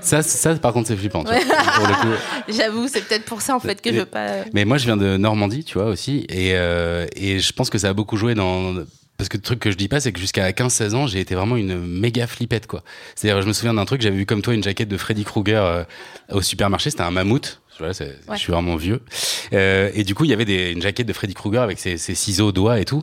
Ça, 0.00 0.22
ça, 0.22 0.54
par 0.56 0.72
contre, 0.72 0.88
c'est 0.88 0.96
flippant. 0.96 1.24
J'avoue, 2.48 2.88
c'est 2.88 3.02
peut-être 3.02 3.24
pour 3.24 3.40
ça, 3.40 3.54
en 3.54 3.60
fait, 3.60 3.80
que 3.80 3.92
je 3.92 3.98
veux 4.00 4.06
pas... 4.06 4.28
euh, 4.28 4.44
Mais 4.52 4.64
moi, 4.64 4.78
je 4.78 4.84
viens 4.84 4.96
de 4.96 5.16
Normandie, 5.16 5.64
tu 5.64 5.74
vois, 5.74 5.86
aussi. 5.86 6.24
Et, 6.28 6.52
euh, 6.54 7.06
et 7.14 7.40
je 7.40 7.52
pense 7.52 7.70
que 7.70 7.78
ça 7.78 7.88
a 7.90 7.92
beaucoup 7.92 8.16
joué 8.16 8.34
dans. 8.34 8.74
Parce 9.16 9.28
que 9.28 9.36
le 9.36 9.42
truc 9.42 9.58
que 9.58 9.72
je 9.72 9.76
dis 9.76 9.88
pas, 9.88 9.98
c'est 9.98 10.12
que 10.12 10.20
jusqu'à 10.20 10.48
15-16 10.50 10.94
ans, 10.94 11.06
j'ai 11.08 11.18
été 11.18 11.34
vraiment 11.34 11.56
une 11.56 11.76
méga 11.78 12.28
flippette, 12.28 12.68
quoi. 12.68 12.84
C'est-à-dire, 13.16 13.42
je 13.42 13.48
me 13.48 13.52
souviens 13.52 13.74
d'un 13.74 13.84
truc, 13.84 14.00
j'avais 14.00 14.16
vu 14.16 14.26
comme 14.26 14.42
toi 14.42 14.54
une 14.54 14.62
jaquette 14.62 14.88
de 14.88 14.96
Freddy 14.96 15.24
Krueger 15.24 15.64
euh, 15.64 15.82
au 16.30 16.42
supermarché, 16.42 16.90
c'était 16.90 17.02
un 17.02 17.10
mammouth. 17.10 17.60
Voilà, 17.78 17.94
c'est- 17.94 18.06
Ouais. 18.28 18.34
Je 18.34 18.38
suis 18.38 18.52
vraiment 18.52 18.76
vieux. 18.76 19.00
Euh, 19.52 19.90
et 19.94 20.04
du 20.04 20.14
coup, 20.14 20.24
il 20.24 20.30
y 20.30 20.32
avait 20.32 20.44
des, 20.44 20.72
une 20.72 20.82
jaquette 20.82 21.06
de 21.06 21.12
Freddy 21.12 21.34
Krueger 21.34 21.62
avec 21.62 21.78
ses, 21.78 21.96
ses 21.96 22.14
ciseaux, 22.14 22.52
doigts 22.52 22.80
et 22.80 22.84
tout. 22.84 23.02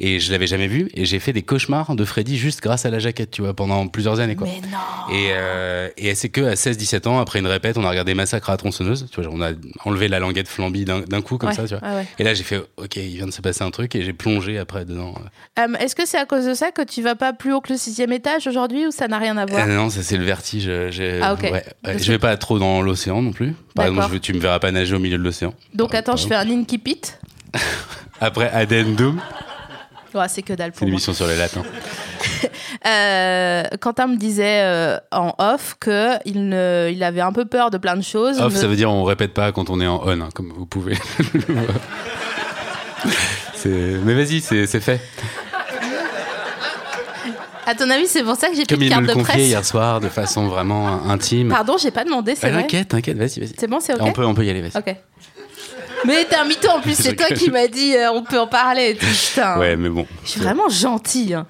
Et 0.00 0.20
je 0.20 0.32
l'avais 0.32 0.46
jamais 0.46 0.66
vu. 0.66 0.88
Et 0.94 1.04
j'ai 1.04 1.18
fait 1.18 1.32
des 1.32 1.42
cauchemars 1.42 1.94
de 1.94 2.04
Freddy 2.04 2.36
juste 2.36 2.60
grâce 2.62 2.84
à 2.86 2.90
la 2.90 2.98
jaquette, 2.98 3.30
tu 3.30 3.42
vois, 3.42 3.54
pendant 3.54 3.86
plusieurs 3.88 4.20
années, 4.20 4.36
quoi. 4.36 4.46
Mais 4.46 4.60
non 4.68 5.14
Et, 5.14 5.28
euh, 5.32 5.88
et 5.96 6.14
c'est 6.14 6.28
que 6.28 6.40
à 6.42 6.54
16-17 6.56 7.06
ans, 7.06 7.18
après 7.20 7.38
une 7.38 7.46
répète, 7.46 7.78
on 7.78 7.84
a 7.84 7.90
regardé 7.90 8.14
Massacre 8.14 8.50
à 8.50 8.52
la 8.54 8.56
tronçonneuse. 8.58 9.06
Tu 9.12 9.20
vois, 9.20 9.30
on 9.32 9.40
a 9.42 9.50
enlevé 9.84 10.08
la 10.08 10.18
languette 10.18 10.48
flambie 10.48 10.84
d'un 10.84 11.02
coup, 11.22 11.38
comme 11.38 11.50
Ouais, 11.50 11.54
ça, 11.54 11.66
tu 11.66 11.74
vois. 11.76 11.88
ouais, 11.88 11.94
ouais. 11.96 12.06
Et 12.18 12.24
là, 12.24 12.34
j'ai 12.34 12.42
fait, 12.44 12.60
ok, 12.76 12.96
il 12.96 13.16
vient 13.16 13.26
de 13.26 13.32
se 13.32 13.40
passer 13.42 13.62
un 13.62 13.70
truc, 13.70 13.94
et 13.94 14.02
j'ai 14.02 14.12
plongé 14.12 14.58
après 14.58 14.84
dedans. 14.84 15.14
Euh, 15.58 15.66
Est-ce 15.80 15.94
que 15.94 16.06
c'est 16.06 16.18
à 16.18 16.26
cause 16.26 16.44
de 16.46 16.54
ça 16.54 16.70
que 16.72 16.82
tu 16.82 17.02
vas 17.02 17.14
pas 17.14 17.32
plus 17.32 17.52
haut 17.52 17.60
que 17.60 17.72
le 17.72 17.78
sixième 17.78 18.12
étage 18.12 18.46
aujourd'hui 18.46 18.86
ou 18.86 18.90
ça 18.90 19.08
n'a 19.08 19.18
rien 19.18 19.36
à 19.36 19.46
voir 19.46 19.66
non, 19.66 19.90
ça 19.90 20.02
c'est 20.02 20.16
le 20.16 20.24
vertige. 20.24 20.70
Ah, 21.22 21.32
ok. 21.34 21.42
ouais, 21.42 21.52
ouais. 21.52 21.64
Parce 21.82 22.02
Je 22.02 22.12
vais 22.12 22.18
pas 22.18 22.36
trop 22.36 22.58
dans 22.58 22.82
l'océan 22.82 23.22
non 23.22 23.32
plus. 23.32 23.54
Par 23.74 23.86
exemple, 23.86 24.15
je- 24.16 24.20
tu 24.20 24.32
me 24.34 24.40
verras 24.40 24.58
pas 24.58 24.70
nager 24.72 24.94
au 24.94 24.98
milieu 24.98 25.16
de 25.18 25.22
l'océan. 25.22 25.54
Donc 25.74 25.90
Par- 25.92 26.00
attends, 26.00 26.16
je 26.16 26.26
fais 26.26 26.34
un 26.34 26.48
incipit. 26.50 27.00
Après 28.20 28.50
Addendum, 28.50 29.20
Ouais, 30.14 30.28
c'est 30.28 30.42
que 30.42 30.54
dalle 30.54 30.70
c'est 30.72 30.78
pour 30.78 30.86
moi. 30.86 30.92
l'émission 30.92 31.12
sur 31.12 31.26
les 31.26 31.36
latins. 31.36 31.62
Euh, 32.86 33.64
Quentin 33.80 34.06
me 34.06 34.16
disait 34.16 34.60
euh, 34.62 34.98
en 35.10 35.34
off 35.38 35.76
que 35.80 36.12
il, 36.24 36.48
ne, 36.48 36.88
il 36.92 37.02
avait 37.02 37.20
un 37.20 37.32
peu 37.32 37.44
peur 37.44 37.70
de 37.70 37.78
plein 37.78 37.96
de 37.96 38.02
choses. 38.02 38.38
Off, 38.40 38.52
Me- 38.54 38.58
ça 38.58 38.66
veut 38.68 38.76
dire 38.76 38.90
on 38.90 39.02
répète 39.02 39.34
pas 39.34 39.50
quand 39.50 39.70
on 39.70 39.80
est 39.80 39.86
en 39.86 40.00
on, 40.04 40.20
hein, 40.20 40.28
comme 40.34 40.52
vous 40.56 40.66
pouvez. 40.66 40.94
C'est- 43.54 43.98
Mais 44.04 44.14
vas-y, 44.14 44.40
c'est 44.40 44.66
c'est 44.66 44.80
fait. 44.80 45.00
À 47.66 47.74
ton 47.74 47.90
avis, 47.90 48.06
c'est 48.06 48.22
pour 48.22 48.36
ça 48.36 48.48
que 48.48 48.54
j'ai 48.56 48.64
plus 48.64 48.76
de 48.76 48.82
il 48.84 48.86
me 48.86 48.90
carte 48.90 49.02
le 49.02 49.14
de 49.14 49.22
presse. 49.22 49.36
hier 49.42 49.64
soir 49.64 50.00
de 50.00 50.08
façon 50.08 50.46
vraiment 50.46 51.02
intime. 51.10 51.48
Pardon, 51.48 51.76
j'ai 51.76 51.90
pas 51.90 52.04
demandé, 52.04 52.34
c'est 52.36 52.48
vrai. 52.50 52.62
T'inquiète, 52.62 52.88
t'inquiète, 52.88 53.16
vas-y, 53.18 53.40
vas-y. 53.40 53.52
C'est 53.58 53.66
bon, 53.66 53.80
c'est 53.80 53.94
ok. 53.94 54.00
On 54.02 54.12
peut, 54.12 54.24
on 54.24 54.34
peut 54.34 54.44
y 54.44 54.50
aller, 54.50 54.62
vas-y. 54.62 54.78
Ok. 54.78 54.94
Mais 56.04 56.24
t'es 56.24 56.36
un 56.36 56.44
mytho 56.44 56.68
en 56.70 56.80
plus, 56.80 56.94
c'est 56.98 57.16
toi 57.16 57.26
qui 57.28 57.50
m'as 57.50 57.66
dit 57.66 57.96
euh, 57.96 58.12
on 58.12 58.22
peut 58.22 58.38
en 58.38 58.46
parler. 58.46 58.94
Putain. 59.00 59.58
Ouais, 59.58 59.76
mais 59.76 59.88
bon. 59.88 60.06
Je 60.24 60.30
suis 60.30 60.40
vraiment 60.40 60.68
gentille. 60.68 61.34
hein. 61.34 61.46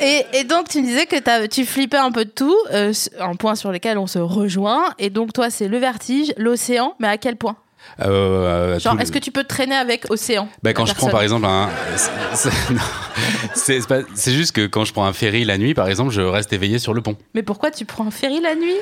Et, 0.00 0.24
et 0.32 0.44
donc, 0.44 0.68
tu 0.68 0.80
me 0.80 0.86
disais 0.86 1.04
que 1.06 1.46
tu 1.46 1.66
flippais 1.66 1.98
un 1.98 2.10
peu 2.10 2.24
de 2.24 2.30
tout, 2.30 2.56
euh, 2.72 2.92
un 3.20 3.34
point 3.36 3.54
sur 3.54 3.70
lequel 3.70 3.98
on 3.98 4.06
se 4.06 4.18
rejoint. 4.18 4.94
Et 4.98 5.10
donc, 5.10 5.32
toi, 5.34 5.50
c'est 5.50 5.68
le 5.68 5.76
vertige, 5.78 6.32
l'océan, 6.38 6.94
mais 6.98 7.08
à 7.08 7.18
quel 7.18 7.36
point? 7.36 7.56
Euh, 8.00 8.78
Genre, 8.78 8.92
tout 8.92 8.96
le- 8.98 9.02
est-ce 9.02 9.12
que 9.12 9.18
tu 9.18 9.30
peux 9.30 9.42
te 9.42 9.48
traîner 9.48 9.74
avec 9.74 10.06
Océan 10.10 10.48
Bah, 10.62 10.72
quand 10.72 10.86
je 10.86 10.94
prends 10.94 11.10
par 11.10 11.22
exemple 11.22 11.44
un. 11.46 11.68
c'est- 13.54 13.86
pas- 13.86 14.00
c'est 14.14 14.32
juste 14.32 14.52
que 14.52 14.66
quand 14.66 14.84
je 14.84 14.92
prends 14.92 15.04
un 15.06 15.12
ferry 15.12 15.44
la 15.44 15.58
nuit, 15.58 15.74
par 15.74 15.88
exemple, 15.88 16.10
je 16.10 16.20
reste 16.20 16.52
éveillé 16.52 16.78
sur 16.78 16.94
le 16.94 17.00
pont. 17.02 17.16
Mais 17.34 17.42
pourquoi 17.42 17.70
tu 17.70 17.84
prends 17.84 18.06
un 18.06 18.10
ferry 18.10 18.40
la 18.40 18.54
nuit? 18.54 18.76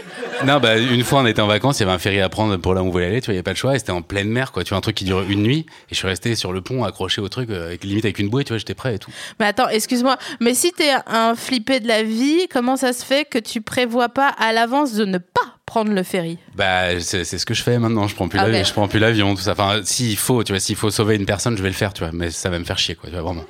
Non, 0.45 0.61
bah, 0.61 0.79
une 0.79 1.03
fois 1.05 1.21
on 1.21 1.27
était 1.27 1.41
en 1.43 1.47
vacances, 1.47 1.79
il 1.79 1.83
y 1.83 1.87
avait 1.87 1.93
un 1.93 1.99
ferry 1.99 2.21
à 2.21 2.29
prendre 2.29 2.57
pour 2.59 2.75
là 2.75 2.83
où 2.83 2.87
on 2.87 2.91
voulait 2.91 3.07
aller, 3.07 3.21
tu 3.21 3.27
vois, 3.27 3.33
il 3.33 3.37
n'y 3.37 3.39
avait 3.39 3.43
pas 3.45 3.53
le 3.53 3.57
choix, 3.57 3.75
et 3.75 3.79
c'était 3.79 3.93
en 3.93 4.03
pleine 4.03 4.29
mer, 4.29 4.53
quoi. 4.53 4.65
Tu 4.65 4.71
vois, 4.71 4.79
un 4.79 4.83
truc 4.83 4.97
qui 4.97 5.05
dure 5.05 5.23
une 5.29 5.43
nuit, 5.43 5.67
et 5.91 5.93
je 5.93 5.97
suis 5.97 6.07
resté 6.09 6.35
sur 6.35 6.53
le 6.53 6.61
pont 6.61 6.85
accroché 6.85 7.21
au 7.21 7.29
truc, 7.29 7.51
euh, 7.51 7.67
avec, 7.69 7.85
limite 7.85 8.05
avec 8.05 8.19
une 8.19 8.29
bouée, 8.29 8.45
tu 8.45 8.53
vois, 8.53 8.59
j'étais 8.59 8.75
prêt 8.75 8.95
et 8.95 8.99
tout. 8.99 9.11
Mais 9.41 9.47
attends, 9.47 9.69
excuse-moi, 9.69 10.17
mais 10.41 10.55
si 10.55 10.73
t'es 10.73 10.91
un 11.07 11.35
flippé 11.35 11.81
de 11.81 11.89
la 11.89 12.03
vie, 12.03 12.47
comment 12.51 12.77
ça 12.77 12.93
se 12.93 13.05
fait 13.05 13.25
que 13.25 13.39
tu 13.39 13.61
prévois 13.61 14.09
pas 14.09 14.29
à 14.29 14.53
l'avance 14.53 14.93
de 14.95 15.05
ne 15.05 15.19
pas 15.19 15.58
prendre 15.69 15.93
le 15.93 16.03
ferry 16.03 16.39
Bah, 16.57 16.99
c'est 17.01 17.25
c'est 17.25 17.39
ce 17.39 17.47
que 17.47 17.55
je 17.55 17.63
fais 17.63 17.79
maintenant, 17.79 18.09
je 18.09 18.15
prends 18.15 18.29
plus 18.29 18.39
Ah, 18.39 18.47
l'avion, 18.49 18.65
je 18.65 18.73
prends 18.73 18.89
plus 18.89 18.99
l'avion, 18.99 19.35
tout 19.35 19.43
ça. 19.43 19.53
Enfin, 19.53 19.81
s'il 19.85 20.17
faut, 20.17 20.43
tu 20.43 20.53
vois, 20.53 20.61
s'il 20.61 20.77
faut 20.77 20.91
sauver 20.91 21.15
une 21.17 21.27
personne, 21.27 21.57
je 21.57 21.63
vais 21.63 21.69
le 21.69 21.75
faire, 21.75 21.93
tu 21.93 22.03
vois, 22.03 22.13
mais 22.13 22.31
ça 22.31 22.49
va 22.51 22.59
me 22.59 22.65
faire 22.65 22.79
chier, 22.79 22.95
quoi, 22.95 23.09
tu 23.11 23.15
vois, 23.15 23.23
vraiment. 23.23 23.45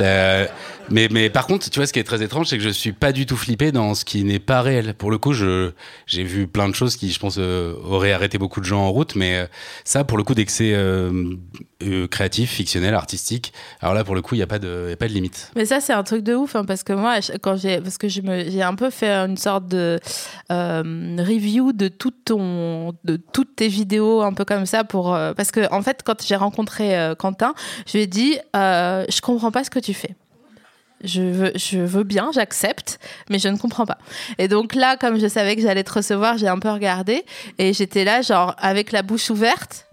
Euh, 0.00 0.46
mais, 0.90 1.08
mais 1.10 1.30
par 1.30 1.46
contre, 1.46 1.68
tu 1.70 1.78
vois, 1.78 1.86
ce 1.86 1.92
qui 1.92 1.98
est 1.98 2.04
très 2.04 2.22
étrange, 2.22 2.46
c'est 2.48 2.56
que 2.56 2.62
je 2.62 2.68
suis 2.70 2.92
pas 2.92 3.12
du 3.12 3.26
tout 3.26 3.36
flippé 3.36 3.72
dans 3.72 3.94
ce 3.94 4.04
qui 4.04 4.24
n'est 4.24 4.38
pas 4.38 4.62
réel. 4.62 4.94
Pour 4.94 5.10
le 5.10 5.18
coup, 5.18 5.32
j'ai 5.32 6.24
vu 6.24 6.46
plein 6.46 6.68
de 6.68 6.74
choses 6.74 6.96
qui, 6.96 7.10
je 7.12 7.18
pense, 7.18 7.36
euh, 7.38 7.74
auraient 7.84 8.12
arrêté 8.12 8.38
beaucoup 8.38 8.60
de 8.60 8.64
gens 8.64 8.80
en 8.80 8.90
route, 8.90 9.14
mais 9.14 9.36
euh, 9.36 9.46
ça, 9.84 10.04
pour 10.04 10.16
le 10.18 10.24
coup, 10.24 10.34
dès 10.34 10.46
c'est 10.48 10.72
euh, 10.74 11.34
euh, 11.82 12.06
créatif, 12.08 12.50
fictionnel, 12.52 12.94
artistique, 12.94 13.52
alors 13.80 13.94
là, 13.94 14.02
pour 14.02 14.14
le 14.14 14.22
coup, 14.22 14.34
il 14.34 14.38
n'y 14.38 14.42
a, 14.42 14.46
pas 14.46 14.58
de- 14.58 14.90
a 14.92 14.96
pas 14.96 15.08
de 15.08 15.12
limite. 15.12 15.50
Mais 15.56 15.66
ça, 15.66 15.80
c'est 15.80 15.92
un 15.92 16.02
truc 16.02 16.22
de 16.24 16.34
ouf, 16.34 16.56
hein, 16.56 16.64
parce 16.64 16.82
que 16.82 16.94
moi, 16.94 17.16
quand 17.42 17.56
j'ai, 17.56 17.80
parce 17.80 17.98
que 17.98 18.08
j'ai 18.08 18.62
un 18.62 18.74
peu 18.74 18.88
fait 18.90 19.12
une 19.12 19.36
sorte 19.36 19.66
de 19.68 19.98
euh, 20.50 21.16
review 21.18 21.72
de 21.72 21.88
tout 21.88 22.12
ton, 22.24 22.94
de 23.04 23.16
toutes 23.16 23.56
tes 23.56 23.68
vidéos, 23.68 24.22
un 24.22 24.32
peu 24.32 24.44
comme 24.46 24.64
ça, 24.64 24.84
pour, 24.84 25.10
parce 25.36 25.50
que 25.50 25.70
en 25.72 25.82
fait, 25.82 26.00
quand 26.04 26.24
j'ai 26.26 26.36
rencontré 26.36 26.96
Quentin, 27.18 27.54
je 27.86 27.92
lui 27.98 28.04
ai 28.04 28.06
dit, 28.06 28.38
je 28.54 29.20
comprends 29.20 29.50
pas 29.50 29.64
ce 29.64 29.70
que 29.70 29.78
tu 29.80 29.92
fais. 29.92 30.14
Je 31.04 31.22
veux, 31.22 31.52
je 31.54 31.78
veux 31.78 32.02
bien, 32.02 32.30
j'accepte, 32.32 32.98
mais 33.30 33.38
je 33.38 33.48
ne 33.48 33.56
comprends 33.56 33.86
pas. 33.86 33.98
Et 34.38 34.48
donc 34.48 34.74
là, 34.74 34.96
comme 34.96 35.18
je 35.20 35.28
savais 35.28 35.54
que 35.54 35.62
j'allais 35.62 35.84
te 35.84 35.92
recevoir, 35.92 36.38
j'ai 36.38 36.48
un 36.48 36.58
peu 36.58 36.70
regardé 36.70 37.24
et 37.58 37.72
j'étais 37.72 38.04
là, 38.04 38.20
genre, 38.22 38.54
avec 38.58 38.90
la 38.92 39.02
bouche 39.02 39.30
ouverte, 39.30 39.86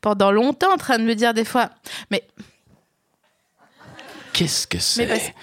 pendant 0.00 0.30
longtemps, 0.30 0.72
en 0.72 0.76
train 0.76 0.98
de 0.98 1.04
me 1.04 1.14
dire 1.14 1.34
des 1.34 1.44
fois, 1.44 1.70
mais 2.10 2.22
Qu'est-ce 4.38 4.68
que 4.68 4.78
c'est? 4.78 5.34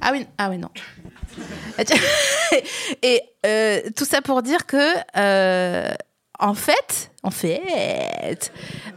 Ah 0.00 0.10
oui, 0.10 0.26
ah 0.36 0.50
oui, 0.50 0.58
non. 0.58 0.70
Et 3.02 3.22
euh, 3.46 3.82
tout 3.94 4.04
ça 4.04 4.20
pour 4.20 4.42
dire 4.42 4.66
que, 4.66 4.94
euh, 5.16 5.94
en 6.44 6.54
fait, 6.54 7.10
en 7.22 7.30
fait, 7.30 8.52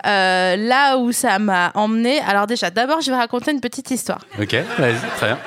euh, 0.06 0.56
là 0.58 0.98
où 0.98 1.12
ça 1.12 1.40
m'a 1.40 1.72
emmené. 1.76 2.20
Alors 2.20 2.46
déjà, 2.46 2.70
d'abord, 2.70 3.02
je 3.02 3.10
vais 3.10 3.18
raconter 3.18 3.52
une 3.52 3.62
petite 3.62 3.90
histoire. 3.90 4.20
Ok, 4.40 4.54
vas-y, 4.78 5.00
très 5.16 5.28
bien. 5.28 5.40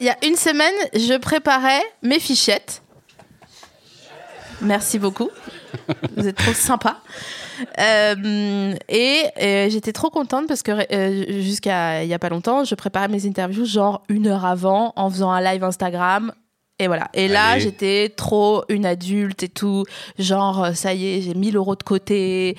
Il 0.00 0.06
y 0.06 0.10
a 0.10 0.16
une 0.24 0.36
semaine, 0.36 0.74
je 0.94 1.16
préparais 1.18 1.82
mes 2.02 2.18
fichettes. 2.18 2.82
Merci 4.60 4.98
beaucoup. 4.98 5.30
Vous 6.16 6.26
êtes 6.26 6.36
trop 6.36 6.52
sympa. 6.52 6.98
Euh, 7.78 8.74
et 8.88 9.22
euh, 9.40 9.68
j'étais 9.68 9.92
trop 9.92 10.10
contente 10.10 10.46
parce 10.48 10.62
que 10.62 10.72
euh, 10.72 11.42
jusqu'à 11.42 12.02
il 12.02 12.08
y 12.08 12.14
a 12.14 12.18
pas 12.18 12.30
longtemps, 12.30 12.64
je 12.64 12.74
préparais 12.74 13.08
mes 13.08 13.26
interviews 13.26 13.66
genre 13.66 14.02
une 14.08 14.26
heure 14.26 14.46
avant 14.46 14.92
en 14.96 15.10
faisant 15.10 15.30
un 15.30 15.40
live 15.40 15.62
Instagram. 15.62 16.32
Et 16.80 16.86
voilà. 16.86 17.10
Et 17.12 17.28
là, 17.28 17.50
Allez. 17.50 17.60
j'étais 17.60 18.08
trop 18.16 18.64
une 18.70 18.86
adulte 18.86 19.42
et 19.42 19.48
tout. 19.50 19.84
Genre, 20.18 20.64
euh, 20.64 20.72
ça 20.72 20.94
y 20.94 21.06
est, 21.06 21.20
j'ai 21.20 21.34
1000 21.34 21.54
euros 21.56 21.76
de 21.76 21.82
côté. 21.82 22.56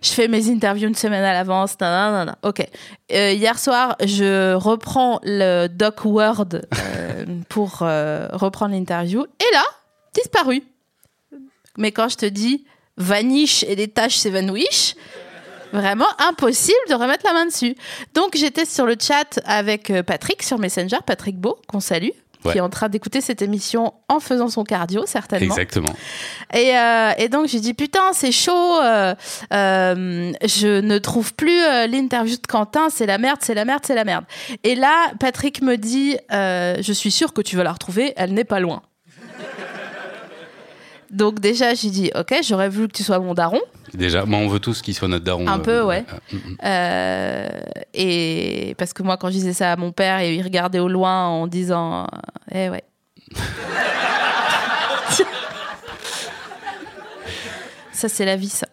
Je 0.00 0.10
fais 0.10 0.28
mes 0.28 0.48
interviews 0.48 0.86
une 0.86 0.94
semaine 0.94 1.24
à 1.24 1.32
l'avance. 1.32 1.76
nanana. 1.80 2.38
Ok. 2.44 2.64
Euh, 3.12 3.32
hier 3.32 3.58
soir, 3.58 3.96
je 4.04 4.54
reprends 4.54 5.18
le 5.24 5.66
doc 5.66 6.04
Word 6.04 6.46
euh, 6.54 7.24
pour 7.48 7.80
euh, 7.82 8.28
reprendre 8.34 8.72
l'interview. 8.72 9.24
Et 9.24 9.52
là, 9.52 9.64
disparu. 10.14 10.62
Mais 11.76 11.90
quand 11.90 12.08
je 12.08 12.16
te 12.18 12.26
dis 12.26 12.66
vanish 12.96 13.64
et 13.64 13.74
les 13.74 13.88
tâches 13.88 14.16
s'évanouissent, 14.16 14.94
vraiment 15.72 16.06
impossible 16.18 16.78
de 16.88 16.94
remettre 16.94 17.26
la 17.26 17.32
main 17.32 17.46
dessus. 17.46 17.74
Donc 18.14 18.36
j'étais 18.36 18.64
sur 18.64 18.86
le 18.86 18.94
chat 18.98 19.40
avec 19.44 19.92
Patrick 20.06 20.44
sur 20.44 20.58
Messenger, 20.60 20.98
Patrick 21.04 21.36
Beau, 21.36 21.58
qu'on 21.66 21.80
salue. 21.80 22.10
Ouais. 22.46 22.52
Qui 22.52 22.58
est 22.58 22.62
en 22.62 22.68
train 22.68 22.88
d'écouter 22.88 23.20
cette 23.20 23.42
émission 23.42 23.94
en 24.08 24.20
faisant 24.20 24.48
son 24.48 24.64
cardio, 24.64 25.04
certainement. 25.06 25.46
Exactement. 25.46 25.94
Et, 26.54 26.76
euh, 26.76 27.10
et 27.18 27.28
donc 27.28 27.48
j'ai 27.48 27.60
dit 27.60 27.74
putain 27.74 28.12
c'est 28.12 28.32
chaud, 28.32 28.80
euh, 28.82 29.14
euh, 29.52 30.32
je 30.44 30.80
ne 30.80 30.98
trouve 30.98 31.34
plus 31.34 31.60
euh, 31.60 31.86
l'interview 31.86 32.36
de 32.36 32.46
Quentin, 32.46 32.88
c'est 32.90 33.06
la 33.06 33.18
merde, 33.18 33.38
c'est 33.42 33.54
la 33.54 33.64
merde, 33.64 33.82
c'est 33.84 33.94
la 33.94 34.04
merde. 34.04 34.24
Et 34.64 34.74
là 34.74 35.12
Patrick 35.18 35.62
me 35.62 35.76
dit 35.76 36.16
je 36.30 36.92
suis 36.92 37.10
sûr 37.10 37.32
que 37.32 37.40
tu 37.40 37.56
vas 37.56 37.64
la 37.64 37.72
retrouver, 37.72 38.12
elle 38.16 38.32
n'est 38.32 38.44
pas 38.44 38.60
loin. 38.60 38.82
Donc 41.10 41.40
déjà 41.40 41.74
j'ai 41.74 41.90
dit 41.90 42.10
ok 42.14 42.34
j'aurais 42.42 42.68
voulu 42.68 42.88
que 42.88 42.96
tu 42.96 43.02
sois 43.02 43.18
mon 43.18 43.34
daron 43.34 43.60
Déjà, 43.94 44.24
moi, 44.24 44.40
on 44.40 44.48
veut 44.48 44.58
tous 44.58 44.82
qu'il 44.82 44.94
soit 44.94 45.06
notre 45.06 45.24
daron. 45.24 45.46
Un 45.46 45.60
euh, 45.60 45.62
peu, 45.62 45.80
ouais. 45.82 46.04
euh. 46.32 46.36
Euh, 46.64 47.48
et 47.94 48.74
parce 48.78 48.92
que 48.92 49.04
moi 49.04 49.16
quand 49.16 49.28
je 49.28 49.34
disais 49.34 49.52
ça 49.52 49.72
à 49.72 49.76
mon 49.76 49.92
père 49.92 50.20
il 50.22 50.42
regardait 50.42 50.80
au 50.80 50.88
loin 50.88 51.26
en 51.26 51.46
disant 51.46 52.06
eh 52.52 52.68
ouais 52.68 52.82
ça 57.92 58.08
c'est 58.08 58.24
la 58.24 58.36
vie 58.36 58.48
ça 58.48 58.66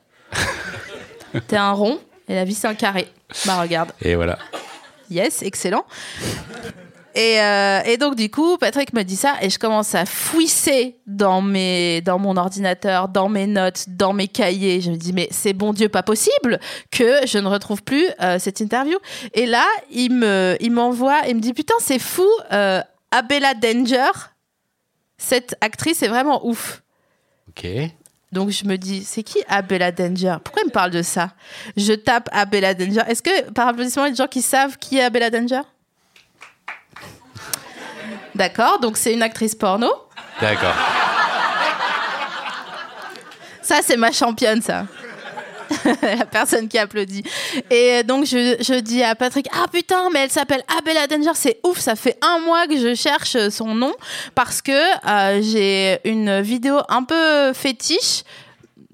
t'es 1.48 1.58
un 1.58 1.72
rond 1.72 2.00
et 2.28 2.36
la 2.36 2.44
vie 2.44 2.54
c'est 2.54 2.68
un 2.68 2.76
carré 2.76 3.08
bah 3.46 3.62
regarde 3.62 3.92
Et 4.02 4.16
voilà. 4.16 4.38
Yes, 5.10 5.42
excellent. 5.44 5.86
Et, 7.16 7.40
euh, 7.42 7.82
et 7.86 7.98
donc 7.98 8.16
du 8.16 8.30
coup, 8.30 8.58
Patrick 8.58 8.94
me 8.94 9.04
dit 9.04 9.16
ça 9.16 9.36
et 9.42 9.50
je 9.50 9.60
commence 9.60 9.94
à 9.94 10.06
fouisser 10.06 10.98
dans 11.06 11.42
mes, 11.42 12.02
dans 12.02 12.18
mon 12.18 12.38
ordinateur, 12.38 13.08
dans 13.08 13.30
mes 13.30 13.46
notes, 13.46 13.86
dans 13.88 14.14
mes 14.14 14.28
cahiers. 14.28 14.82
Je 14.82 14.92
me 14.92 14.96
dis 14.96 15.14
mais 15.14 15.28
c'est 15.32 15.54
bon 15.54 15.74
Dieu 15.74 15.90
pas 15.90 16.04
possible 16.04 16.60
que 16.92 17.26
je 17.28 17.38
ne 17.38 17.48
retrouve 17.48 17.84
plus 17.84 18.08
euh, 18.22 18.40
cette 18.40 18.60
interview. 18.62 18.98
Et 19.34 19.46
là, 19.46 19.66
il 19.92 20.12
me, 20.12 20.58
il 20.60 20.72
m'envoie, 20.72 21.22
il 21.28 21.36
me 21.36 21.42
dit 21.42 21.54
putain 21.54 21.76
c'est 21.80 22.00
fou, 22.00 22.28
euh, 22.52 22.82
Abella 23.12 23.54
Danger, 23.54 24.12
cette 25.18 25.56
actrice 25.62 26.02
est 26.02 26.08
vraiment 26.08 26.46
ouf. 26.48 26.82
Ok. 27.50 27.68
Donc 28.32 28.50
je 28.50 28.66
me 28.66 28.78
dis, 28.78 29.04
c'est 29.04 29.22
qui 29.22 29.38
Abella 29.48 29.92
Danger? 29.92 30.38
Pourquoi 30.44 30.64
il 30.64 30.68
me 30.70 30.72
parle 30.72 30.90
de 30.90 31.04
ça? 31.04 31.34
Je 31.78 31.94
tape 31.94 32.30
Abella 32.32 32.74
Danger. 32.74 33.02
Est-ce 33.08 33.22
que 33.22 33.52
par 33.52 33.68
applaudissement, 33.68 34.06
il 34.06 34.08
y 34.08 34.10
a 34.10 34.12
des 34.14 34.18
gens 34.18 34.28
qui 34.28 34.42
savent 34.42 34.78
qui 34.80 34.98
est 34.98 35.04
Abella 35.04 35.30
Danger? 35.30 35.62
D'accord, 38.36 38.80
donc 38.80 38.98
c'est 38.98 39.14
une 39.14 39.22
actrice 39.22 39.56
porno. 39.56 39.90
D'accord. 40.42 40.74
Ça, 43.62 43.80
c'est 43.82 43.98
ma 43.98 44.12
championne, 44.12 44.62
ça. 44.62 44.86
La 46.02 46.26
personne 46.26 46.68
qui 46.68 46.78
applaudit. 46.78 47.24
Et 47.70 48.04
donc, 48.04 48.26
je, 48.26 48.58
je 48.60 48.80
dis 48.80 49.04
à 49.04 49.16
Patrick 49.16 49.48
Ah 49.54 49.66
putain, 49.72 50.10
mais 50.12 50.20
elle 50.26 50.30
s'appelle 50.30 50.64
Abella 50.78 51.08
Danger, 51.08 51.32
c'est 51.34 51.60
ouf, 51.64 51.80
ça 51.80 51.96
fait 51.96 52.18
un 52.22 52.40
mois 52.40 52.68
que 52.68 52.78
je 52.78 52.94
cherche 52.94 53.50
son 53.50 53.74
nom 53.74 53.94
parce 54.36 54.62
que 54.62 54.72
euh, 54.72 55.42
j'ai 55.42 56.00
une 56.08 56.42
vidéo 56.42 56.80
un 56.90 57.04
peu 57.04 57.54
fétiche. 57.54 58.24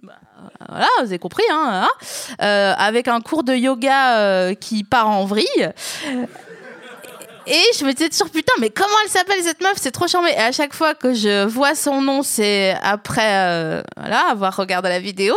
Bah, 0.04 0.14
Voilà, 0.70 0.88
vous 1.00 1.08
avez 1.08 1.20
compris, 1.20 1.44
hein, 1.52 1.86
hein, 1.86 1.90
euh, 2.42 2.74
avec 2.78 3.08
un 3.08 3.22
cours 3.22 3.44
de 3.44 3.54
yoga 3.54 4.18
euh, 4.18 4.54
qui 4.54 4.84
part 4.84 5.10
en 5.10 5.26
vrille. 5.26 5.72
Et 7.48 7.62
je 7.78 7.84
me 7.86 7.94
disais 7.94 8.10
toujours, 8.10 8.30
putain, 8.30 8.54
mais 8.60 8.70
comment 8.70 8.94
elle 9.04 9.10
s'appelle 9.10 9.42
cette 9.44 9.62
meuf? 9.62 9.74
C'est 9.78 9.92
trop 9.92 10.08
charmé. 10.08 10.32
Et 10.32 10.38
à 10.38 10.52
chaque 10.52 10.74
fois 10.74 10.94
que 10.94 11.14
je 11.14 11.46
vois 11.46 11.74
son 11.76 12.02
nom, 12.02 12.22
c'est 12.24 12.76
après 12.84 13.22
euh, 13.48 13.82
voilà, 13.98 14.28
avoir 14.30 14.56
regardé 14.56 14.90
la 14.90 15.00
vidéo. 15.00 15.36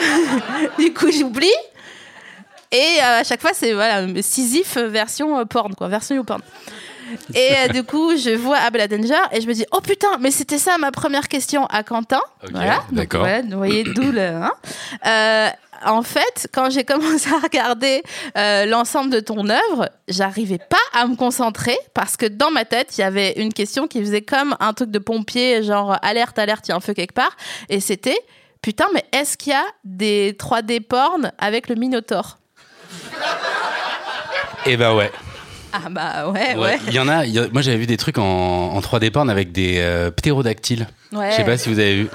du 0.78 0.92
coup, 0.92 1.10
j'oublie. 1.12 1.52
Et 2.72 2.98
euh, 3.02 3.20
à 3.20 3.24
chaque 3.24 3.40
fois, 3.40 3.50
c'est 3.52 3.72
voilà, 3.72 4.06
Sisyphe 4.22 4.76
version 4.76 5.38
euh, 5.38 5.44
porn, 5.44 5.74
quoi, 5.74 5.88
version 5.88 6.14
YouPorn. 6.16 6.40
Et 7.34 7.48
euh, 7.56 7.68
du 7.68 7.82
coup, 7.82 8.16
je 8.16 8.30
vois 8.30 8.58
Abella 8.58 8.86
Danger 8.86 9.18
et 9.32 9.40
je 9.40 9.46
me 9.48 9.52
dis, 9.52 9.66
oh 9.72 9.80
putain, 9.80 10.16
mais 10.20 10.30
c'était 10.30 10.58
ça 10.58 10.78
ma 10.78 10.92
première 10.92 11.26
question 11.26 11.66
à 11.66 11.82
Quentin. 11.82 12.20
Voilà, 12.52 12.84
d'accord. 12.92 13.20
voilà, 13.20 13.42
vous 13.42 13.56
voyez 13.56 13.82
d'où 13.82 14.12
le. 14.12 14.20
hein. 14.28 14.52
Euh, 15.06 15.48
en 15.84 16.02
fait, 16.02 16.48
quand 16.52 16.70
j'ai 16.70 16.84
commencé 16.84 17.28
à 17.30 17.38
regarder 17.38 18.02
euh, 18.36 18.66
l'ensemble 18.66 19.10
de 19.10 19.20
ton 19.20 19.48
œuvre, 19.48 19.88
j'arrivais 20.08 20.58
pas 20.58 20.76
à 21.00 21.06
me 21.06 21.16
concentrer 21.16 21.76
parce 21.94 22.16
que 22.16 22.26
dans 22.26 22.50
ma 22.50 22.64
tête, 22.64 22.96
il 22.98 23.00
y 23.00 23.04
avait 23.04 23.32
une 23.36 23.52
question 23.52 23.86
qui 23.88 24.00
faisait 24.00 24.22
comme 24.22 24.56
un 24.60 24.72
truc 24.72 24.90
de 24.90 24.98
pompier, 24.98 25.62
genre 25.62 25.96
alerte, 26.02 26.38
alerte, 26.38 26.66
il 26.68 26.70
y 26.70 26.72
a 26.72 26.76
un 26.76 26.80
feu 26.80 26.94
quelque 26.94 27.14
part. 27.14 27.36
Et 27.68 27.80
c'était, 27.80 28.18
putain, 28.62 28.86
mais 28.94 29.04
est-ce 29.12 29.36
qu'il 29.36 29.52
y 29.52 29.56
a 29.56 29.64
des 29.84 30.32
3D 30.32 30.80
porn 30.80 31.32
avec 31.38 31.68
le 31.68 31.74
Minotaur? 31.76 32.38
Et 34.66 34.76
bah 34.76 34.94
ouais. 34.94 35.10
Ah 35.72 35.88
bah 35.88 36.28
ouais, 36.28 36.54
Ouais, 36.56 36.60
ouais. 36.60 36.78
Il 36.88 36.94
y 36.94 36.98
en 36.98 37.08
a, 37.08 37.24
il 37.24 37.32
y 37.32 37.38
a- 37.38 37.46
Moi, 37.52 37.62
j'avais 37.62 37.76
vu 37.76 37.86
des 37.86 37.96
trucs 37.96 38.18
en, 38.18 38.24
en 38.24 38.80
3D 38.80 39.10
porn 39.12 39.30
avec 39.30 39.52
des 39.52 39.76
euh, 39.78 40.10
ptérodactyles. 40.10 40.88
Ouais. 41.12 41.30
Je 41.30 41.36
sais 41.36 41.44
pas 41.44 41.56
si 41.56 41.68
vous 41.68 41.78
avez 41.78 41.94
vu. 41.94 42.08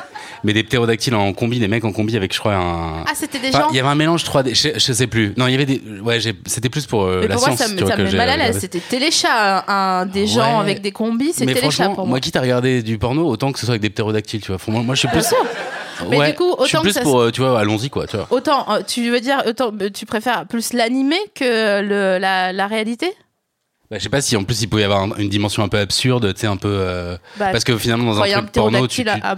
Mais 0.43 0.53
des 0.53 0.63
ptérodactyles 0.63 1.15
en 1.15 1.31
combi, 1.33 1.59
des 1.59 1.67
mecs 1.67 1.85
en 1.85 1.91
combi 1.91 2.15
avec, 2.17 2.33
je 2.33 2.39
crois, 2.39 2.55
un. 2.55 3.03
Ah, 3.07 3.11
c'était 3.15 3.39
des 3.39 3.51
gens. 3.51 3.67
il 3.71 3.75
y 3.75 3.79
avait 3.79 3.89
un 3.89 3.95
mélange 3.95 4.23
3D, 4.23 4.53
je, 4.53 4.77
je 4.79 4.93
sais 4.93 5.07
plus. 5.07 5.33
Non, 5.37 5.47
il 5.47 5.51
y 5.51 5.55
avait 5.55 5.65
des. 5.65 5.81
Ouais, 6.03 6.19
c'était 6.45 6.69
plus 6.69 6.85
pour 6.85 7.03
euh, 7.03 7.19
Mais 7.21 7.27
la 7.27 7.35
pour 7.35 7.47
moi, 7.47 7.55
science. 7.57 7.69
ça 7.69 7.73
me, 7.75 7.87
ça 7.87 7.97
me 7.97 8.03
met 8.03 8.11
mal 8.11 8.29
à 8.29 8.37
l'aise. 8.37 8.57
C'était 8.59 8.79
téléchat, 8.79 9.63
un, 9.67 10.01
un- 10.01 10.05
des 10.05 10.27
gens 10.27 10.55
Ouais. 10.57 10.61
avec 10.63 10.81
des 10.81 10.91
combis, 10.91 11.31
c'est 11.33 11.45
téléchat 11.45 11.85
pour 11.89 11.99
moi, 11.99 12.05
moi. 12.05 12.19
quitte 12.19 12.35
à 12.35 12.41
regarder 12.41 12.83
du 12.83 12.97
porno, 12.97 13.27
autant 13.27 13.51
que 13.51 13.59
ce 13.59 13.65
soit 13.65 13.73
avec 13.73 13.81
des 13.81 13.89
ptérodactyles, 13.89 14.41
tu 14.41 14.51
vois. 14.51 14.59
Moi, 14.67 14.83
moi, 14.83 14.95
je 14.95 14.99
suis 14.99 15.07
Bien 15.07 15.19
plus. 15.19 15.27
sûr. 15.27 15.37
Mais 16.09 16.17
Ouais, 16.17 16.31
du 16.31 16.35
coup, 16.35 16.53
je 16.61 16.65
suis 16.67 16.75
autant 16.75 16.81
que 16.83 16.87
plus 16.87 16.93
ça 16.93 17.01
pour, 17.01 17.21
euh, 17.21 17.31
tu 17.31 17.39
vois, 17.39 17.57
allons-y, 17.57 17.89
quoi, 17.89 18.05
tu 18.05 18.17
vois. 18.17 18.27
Autant, 18.29 18.65
euh, 18.69 18.81
tu 18.85 19.09
veux 19.09 19.21
dire, 19.21 19.41
autant, 19.47 19.71
euh, 19.81 19.89
tu 19.89 20.05
préfères 20.05 20.45
plus 20.45 20.73
l'animé 20.73 21.15
que 21.33 21.81
le, 21.81 22.17
la, 22.19 22.51
la 22.51 22.67
réalité? 22.67 23.13
Bah, 23.91 23.97
je 23.99 24.03
sais 24.03 24.09
pas 24.09 24.19
si 24.21 24.35
en 24.35 24.43
plus 24.43 24.61
il 24.63 24.67
pouvait 24.67 24.81
y 24.81 24.85
avoir 24.85 25.03
un- 25.03 25.15
une 25.17 25.29
dimension 25.29 25.63
un 25.63 25.67
peu 25.67 25.77
absurde, 25.77 26.33
tu 26.33 26.41
sais, 26.41 26.47
un 26.47 26.57
peu. 26.57 26.69
euh, 26.71 27.17
Bah, 27.37 27.49
parce 27.51 27.63
que 27.63 27.77
finalement, 27.77 28.05
dans 28.15 28.19
un 28.21 28.25
truc 28.41 28.51
porno, 28.51 28.87
tu, 28.87 29.03
tu, 29.03 29.09
à, 29.09 29.35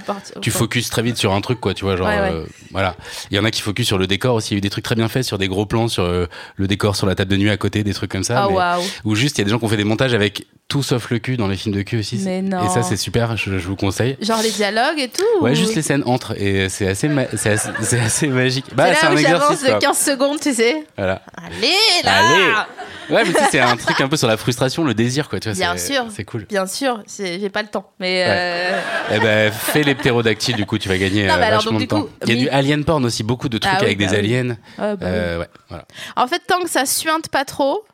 focuses 0.52 0.90
très 0.90 1.02
vite 1.02 1.18
sur 1.18 1.34
un 1.34 1.42
truc, 1.42 1.60
quoi, 1.60 1.74
tu 1.74 1.84
vois, 1.84 1.98
genre. 1.98 2.08
Ouais, 2.08 2.20
ouais. 2.20 2.32
euh, 2.32 2.46
voilà. 2.72 2.96
Il 3.30 3.36
y 3.36 3.40
en 3.40 3.44
a 3.44 3.52
qui 3.52 3.62
focus 3.62 3.88
sur 3.88 3.98
le 3.98 4.08
décor 4.08 4.36
aussi. 4.36 4.52
Il 4.52 4.54
y 4.54 4.56
a 4.56 4.60
eu 4.60 4.62
des 4.62 4.70
trucs 4.70 4.86
très 4.86 4.96
bien 4.96 5.10
faits 5.10 5.24
sur 5.24 5.38
des 5.38 5.50
gros 5.50 5.66
plans, 5.66 5.90
sur 5.90 6.04
euh, 6.04 6.28
le 6.56 6.68
décor, 6.68 6.96
sur 6.96 7.08
la 7.08 7.16
table 7.16 7.30
de 7.32 7.38
nuit 7.38 7.50
à 7.50 7.58
côté, 7.58 7.84
des 7.84 7.94
trucs 7.94 8.12
comme 8.12 8.24
ça. 8.24 8.44
Ah 8.44 8.48
mais-. 8.50 8.56
Ou 9.04 9.16
juste, 9.16 9.38
il 9.38 9.42
y 9.42 9.44
a 9.44 9.46
des 9.46 9.52
gens 9.52 9.60
qui 9.60 9.66
ont 9.66 9.70
fait 9.70 9.76
des 9.78 9.84
montages 9.84 10.14
avec 10.14 10.46
tout 10.68 10.84
sauf 10.84 11.10
le 11.12 11.20
cul 11.20 11.38
dans 11.38 11.48
les 11.48 11.56
films 11.56 11.74
de 11.76 11.82
cul 11.82 11.98
aussi. 12.00 12.20
Mais 12.26 12.40
Et 12.40 12.70
ça, 12.70 12.84
c'est 12.84 12.98
super, 12.98 13.38
je, 13.38 13.58
je 13.58 13.68
vous 13.68 13.78
conseille. 13.78 14.18
Genre 14.22 14.42
les 14.42 14.52
dialogues 14.52 15.00
et 15.00 15.08
tout 15.08 15.24
Ouais, 15.42 15.52
ou- 15.52 15.56
juste 15.56 15.76
les 15.76 15.82
scènes 15.82 16.04
entrent 16.06 16.34
et 16.38 16.68
c'est 16.68 16.88
assez, 16.90 17.10
c'est 17.38 18.00
assez, 18.00 18.28
magique. 18.28 18.66
Bah, 18.76 18.94
C'est 18.94 19.08
un 19.08 19.12
exercice. 19.16 19.64
de 19.64 19.68
quoi. 19.70 19.80
15 19.80 19.98
secondes, 19.98 20.40
tu 20.42 20.54
sais. 20.54 20.86
Voilà. 20.98 21.22
Allez 21.38 21.72
là 22.04 22.12
Allez 22.18 23.16
Ouais, 23.16 23.24
mais 23.26 23.32
tu 23.32 23.40
sais, 23.40 23.48
c'est 23.52 23.60
un 23.62 23.78
truc 23.78 24.02
un 24.02 24.10
peu 24.10 24.18
sur 24.18 24.28
la 24.28 24.36
frustration, 24.36 24.84
le 24.84 24.94
désir, 24.94 25.30
quoi. 25.30 25.40
Tu 25.40 25.48
vois, 25.50 25.58
Bien 25.58 25.78
sûr. 25.78 26.08
C'est 26.14 26.26
cool. 26.26 26.44
Bien 26.50 26.66
sûr, 26.68 27.02
j'ai 27.18 27.50
pas 27.50 27.62
le 27.62 27.70
temps. 27.70 27.90
Mais 28.02 28.26
Ouais. 28.26 28.26
euh, 28.28 28.82
Eh 29.16 29.20
ben, 29.20 29.54
fais 29.54 29.84
les 29.84 29.96
ptérodactyles, 29.96 30.58
du 30.58 30.66
coup, 30.66 30.78
tu 30.78 30.90
vas 30.90 30.98
gagner 30.98 31.26
Non, 31.28 31.36
euh, 31.36 31.42
alors, 31.42 31.60
vachement 31.62 31.72
donc, 31.72 31.80
de 31.80 31.86
du 31.86 31.88
temps. 31.88 32.08
Il 32.26 32.30
y 32.30 32.32
a 32.34 32.36
mi- 32.36 32.42
du 32.42 32.50
alien 32.50 32.84
porn 32.84 33.06
aussi, 33.06 33.24
beaucoup 33.24 33.48
de 33.48 33.58
trucs 33.58 33.72
Ah 33.74 33.78
oui, 33.80 33.86
avec 33.86 34.00
bah 34.00 34.06
des 34.08 34.12
oui. 34.12 34.18
aliens. 34.18 34.50
ouais, 34.50 34.56
bah 34.78 34.96
oui. 35.00 35.06
Euh, 35.06 35.40
ouais, 35.40 35.48
voilà. 35.70 35.86
en 36.18 36.28
fait, 36.28 36.42
tant 36.46 36.60
que 36.62 36.70
ça 36.70 36.86
suinte 36.86 37.30
pas 37.30 37.46
trop, 37.46 37.86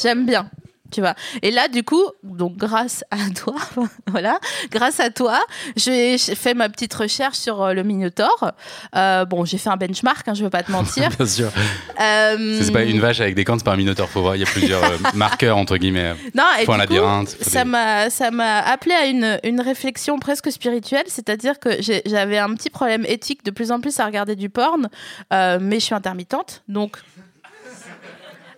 j'aime 0.00 0.26
bien. 0.26 0.48
Tu 0.90 1.00
vois. 1.00 1.14
Et 1.42 1.50
là, 1.50 1.68
du 1.68 1.82
coup, 1.84 2.02
donc 2.22 2.56
grâce 2.56 3.04
à 3.10 3.16
toi, 3.34 3.54
voilà, 4.08 4.38
grâce 4.70 5.00
à 5.00 5.10
toi, 5.10 5.38
j'ai 5.76 6.18
fait 6.18 6.54
ma 6.54 6.68
petite 6.68 6.92
recherche 6.94 7.36
sur 7.38 7.62
euh, 7.62 7.72
le 7.74 7.82
Minotaur. 7.82 8.52
Euh, 8.96 9.24
bon, 9.24 9.44
j'ai 9.44 9.58
fait 9.58 9.70
un 9.70 9.76
benchmark, 9.76 10.26
hein, 10.28 10.34
je 10.34 10.42
veux 10.44 10.50
pas 10.50 10.62
te 10.62 10.72
mentir. 10.72 11.08
Bien 11.16 11.26
sûr. 11.26 11.50
Euh, 12.00 12.60
C'est 12.62 12.72
pas 12.72 12.82
une 12.84 13.00
vache 13.00 13.20
avec 13.20 13.34
des 13.34 13.44
cornes, 13.44 13.58
c'est 13.58 13.64
pas 13.64 13.72
un 13.72 13.76
minotaure, 13.76 14.08
faut 14.08 14.20
voir. 14.22 14.36
Il 14.36 14.40
y 14.40 14.44
a 14.44 14.46
plusieurs 14.50 14.82
euh, 14.84 14.96
marqueurs, 15.14 15.56
entre 15.56 15.76
guillemets. 15.76 16.14
Non, 16.34 16.44
et 16.60 16.64
Faut 16.64 16.72
un 16.72 16.78
du 16.78 16.86
coup, 16.86 16.94
labyrinthe, 16.94 17.28
faut 17.40 17.50
ça 17.50 17.64
des- 17.64 17.70
m'a 17.70 18.10
ça 18.10 18.30
m'a 18.30 18.58
appelé 18.60 18.94
à 18.94 19.06
une, 19.06 19.38
une 19.44 19.60
réflexion 19.60 20.18
presque 20.18 20.50
spirituelle, 20.50 21.04
c'est-à-dire 21.06 21.58
que 21.58 21.70
j'avais 22.06 22.38
un 22.38 22.52
petit 22.54 22.70
problème 22.70 23.04
éthique 23.06 23.44
de 23.44 23.50
plus 23.50 23.70
en 23.70 23.80
plus 23.80 23.98
à 24.00 24.06
regarder 24.06 24.36
du 24.36 24.48
porn, 24.50 24.88
euh, 25.32 25.58
mais 25.60 25.78
je 25.80 25.84
suis 25.86 25.94
intermittente, 25.94 26.62
donc 26.68 26.96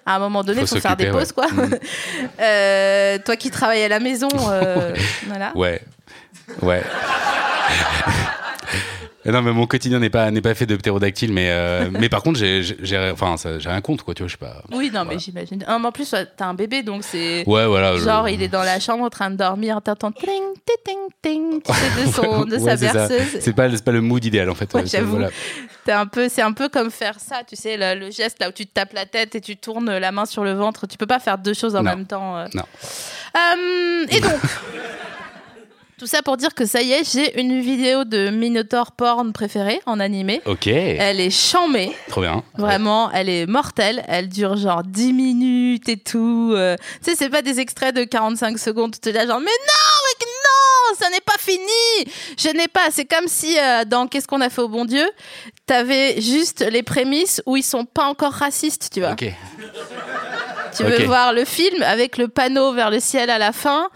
à 0.04 0.16
un 0.16 0.18
moment 0.18 0.42
donné, 0.42 0.62
il 0.62 0.66
Faut 0.66 0.76
faut, 0.76 0.80
faire 0.80 0.96
des 0.96 1.10
pauses, 1.10 1.32
quoi. 1.32 1.46
Mm. 1.48 1.74
Euh, 2.40 3.18
toi 3.24 3.36
qui 3.36 3.50
travailles 3.50 3.84
à 3.84 3.88
la 3.88 4.00
maison, 4.00 4.28
euh, 4.48 4.94
voilà. 5.26 5.52
Ouais. 5.54 5.80
Ouais. 6.60 6.82
Non 9.24 9.40
mais 9.42 9.52
mon 9.52 9.66
quotidien 9.66 10.00
n'est 10.00 10.10
pas 10.10 10.30
n'est 10.30 10.40
pas 10.40 10.54
fait 10.54 10.66
de 10.66 10.74
ptérodactyles 10.76 11.32
mais 11.32 11.48
euh, 11.50 11.88
mais 11.98 12.08
par 12.08 12.22
contre 12.22 12.38
j'ai 12.38 12.62
j'ai- 12.62 13.10
enfin 13.12 13.36
ça- 13.36 13.58
j'ai 13.60 13.68
rien 13.68 13.80
contre 13.80 14.04
quoi 14.04 14.14
tu 14.14 14.22
vois 14.22 14.28
je 14.28 14.32
sais 14.32 14.38
pas 14.38 14.62
Oui, 14.72 14.90
non, 14.92 15.04
mais 15.04 15.18
j'imagine. 15.18 15.64
Ah, 15.68 15.78
mais 15.78 15.86
en 15.86 15.92
plus, 15.92 16.12
t'as 16.36 16.46
un 16.46 16.54
bébé, 16.54 16.82
donc 16.82 17.04
c'est. 17.04 17.44
ouais 17.46 17.66
voilà 17.66 17.96
je- 17.96 18.02
Genre, 18.04 18.28
il 18.28 18.42
est 18.42 18.48
dans 18.48 18.62
la 18.64 18.80
chambre 18.80 19.04
en 19.04 19.10
train 19.10 19.30
de 19.30 19.36
dormir, 19.36 19.80
t'entends 19.82 20.10
ting, 20.12 20.26
ting, 20.84 20.96
ting, 21.22 21.62
tu 21.62 21.72
sais, 21.72 22.06
de, 22.06 22.10
son, 22.12 22.44
de 22.46 22.56
Ouais, 22.56 22.76
sa 22.76 22.92
berceuse. 22.92 23.38
c'est 23.40 23.52
pas 23.52 23.70
c'est 23.70 23.84
pas 23.84 23.92
le 23.92 24.00
mood 24.00 24.24
idéal 24.24 24.50
en 24.50 24.54
fait 24.54 24.72
Ouais, 24.74 24.82
Euh, 24.82 24.86
j'avoue. 24.86 25.10
voilà. 25.12 25.30
T'es 25.84 25.92
un 25.92 26.06
peu, 26.06 26.28
c'est 26.28 26.42
un 26.42 26.52
peu 26.52 26.68
comme 26.68 26.90
faire 26.90 27.18
ça, 27.20 27.42
tu 27.48 27.56
sais, 27.56 27.76
le, 27.76 27.98
le 27.98 28.10
geste 28.10 28.38
là 28.40 28.48
où 28.48 28.52
tu 28.52 28.66
te 28.66 28.72
tapes 28.72 28.92
la 28.92 29.04
tête 29.06 29.34
et 29.34 29.40
tu 29.40 29.56
tournes 29.56 29.96
la 29.98 30.12
main 30.12 30.26
sur 30.26 30.44
le 30.44 30.52
ventre. 30.52 30.86
Tu 30.86 30.96
peux 30.96 31.06
pas 31.06 31.18
faire 31.18 31.38
deux 31.38 31.54
choses 31.54 31.74
en 31.74 31.82
Non. 31.82 31.90
même 31.90 32.06
temps. 32.06 32.36
euh. 32.38 32.46
Non. 32.54 32.62
Euh, 33.36 34.06
et 34.08 34.20
donc, 34.20 34.32
tout 36.02 36.08
ça 36.08 36.20
pour 36.20 36.36
dire 36.36 36.52
que 36.52 36.66
ça 36.66 36.82
y 36.82 36.90
est, 36.90 37.08
j'ai 37.12 37.40
une 37.40 37.60
vidéo 37.60 38.02
de 38.02 38.28
Minotaur 38.30 38.90
porn 38.90 39.32
préférée 39.32 39.80
en 39.86 40.00
animé. 40.00 40.40
ok 40.46 40.66
Elle 40.66 41.20
est 41.20 41.30
chamée, 41.30 41.92
trop 42.08 42.22
bien 42.22 42.42
vraiment, 42.58 43.08
elle 43.12 43.28
est 43.28 43.46
mortelle. 43.46 44.02
Elle 44.08 44.28
dure 44.28 44.56
genre 44.56 44.82
10 44.82 45.12
minutes 45.12 45.88
et 45.88 45.96
tout. 45.96 46.54
euh. 46.56 46.74
Tu 47.04 47.10
sais, 47.12 47.16
c'est 47.16 47.28
pas 47.30 47.40
des 47.40 47.60
extraits 47.60 47.94
de 47.94 48.02
45 48.02 48.58
secondes. 48.58 48.96
Tu 49.00 49.10
es 49.10 49.12
là 49.12 49.28
genre, 49.28 49.38
mais 49.38 49.44
non, 49.46 50.00
mec, 50.18 50.26
non, 50.28 50.96
ça 50.98 51.08
n'est 51.08 51.20
pas 51.20 51.38
fini. 51.38 52.12
Je 52.36 52.48
n'ai 52.48 52.66
pas. 52.66 52.90
C'est 52.90 53.04
comme 53.04 53.28
si 53.28 53.56
euh, 53.56 53.84
dans 53.84 54.08
Qu'est-ce 54.08 54.26
qu'on 54.26 54.40
a 54.40 54.50
fait 54.50 54.62
au 54.62 54.68
bon 54.68 54.84
Dieu, 54.84 55.08
t'avais 55.66 56.20
juste 56.20 56.66
les 56.68 56.82
prémices 56.82 57.40
où 57.46 57.56
ils 57.56 57.62
sont 57.62 57.84
pas 57.84 58.06
encore 58.06 58.32
racistes, 58.32 58.88
tu 58.92 58.98
vois. 58.98 59.12
ok 59.12 59.32
Tu 60.76 60.82
veux 60.82 61.04
voir 61.04 61.32
le 61.32 61.44
film 61.44 61.80
avec 61.84 62.18
le 62.18 62.26
panneau 62.26 62.72
vers 62.72 62.90
le 62.90 62.98
ciel 62.98 63.30
à 63.30 63.38
la 63.38 63.52
fin 63.52 63.88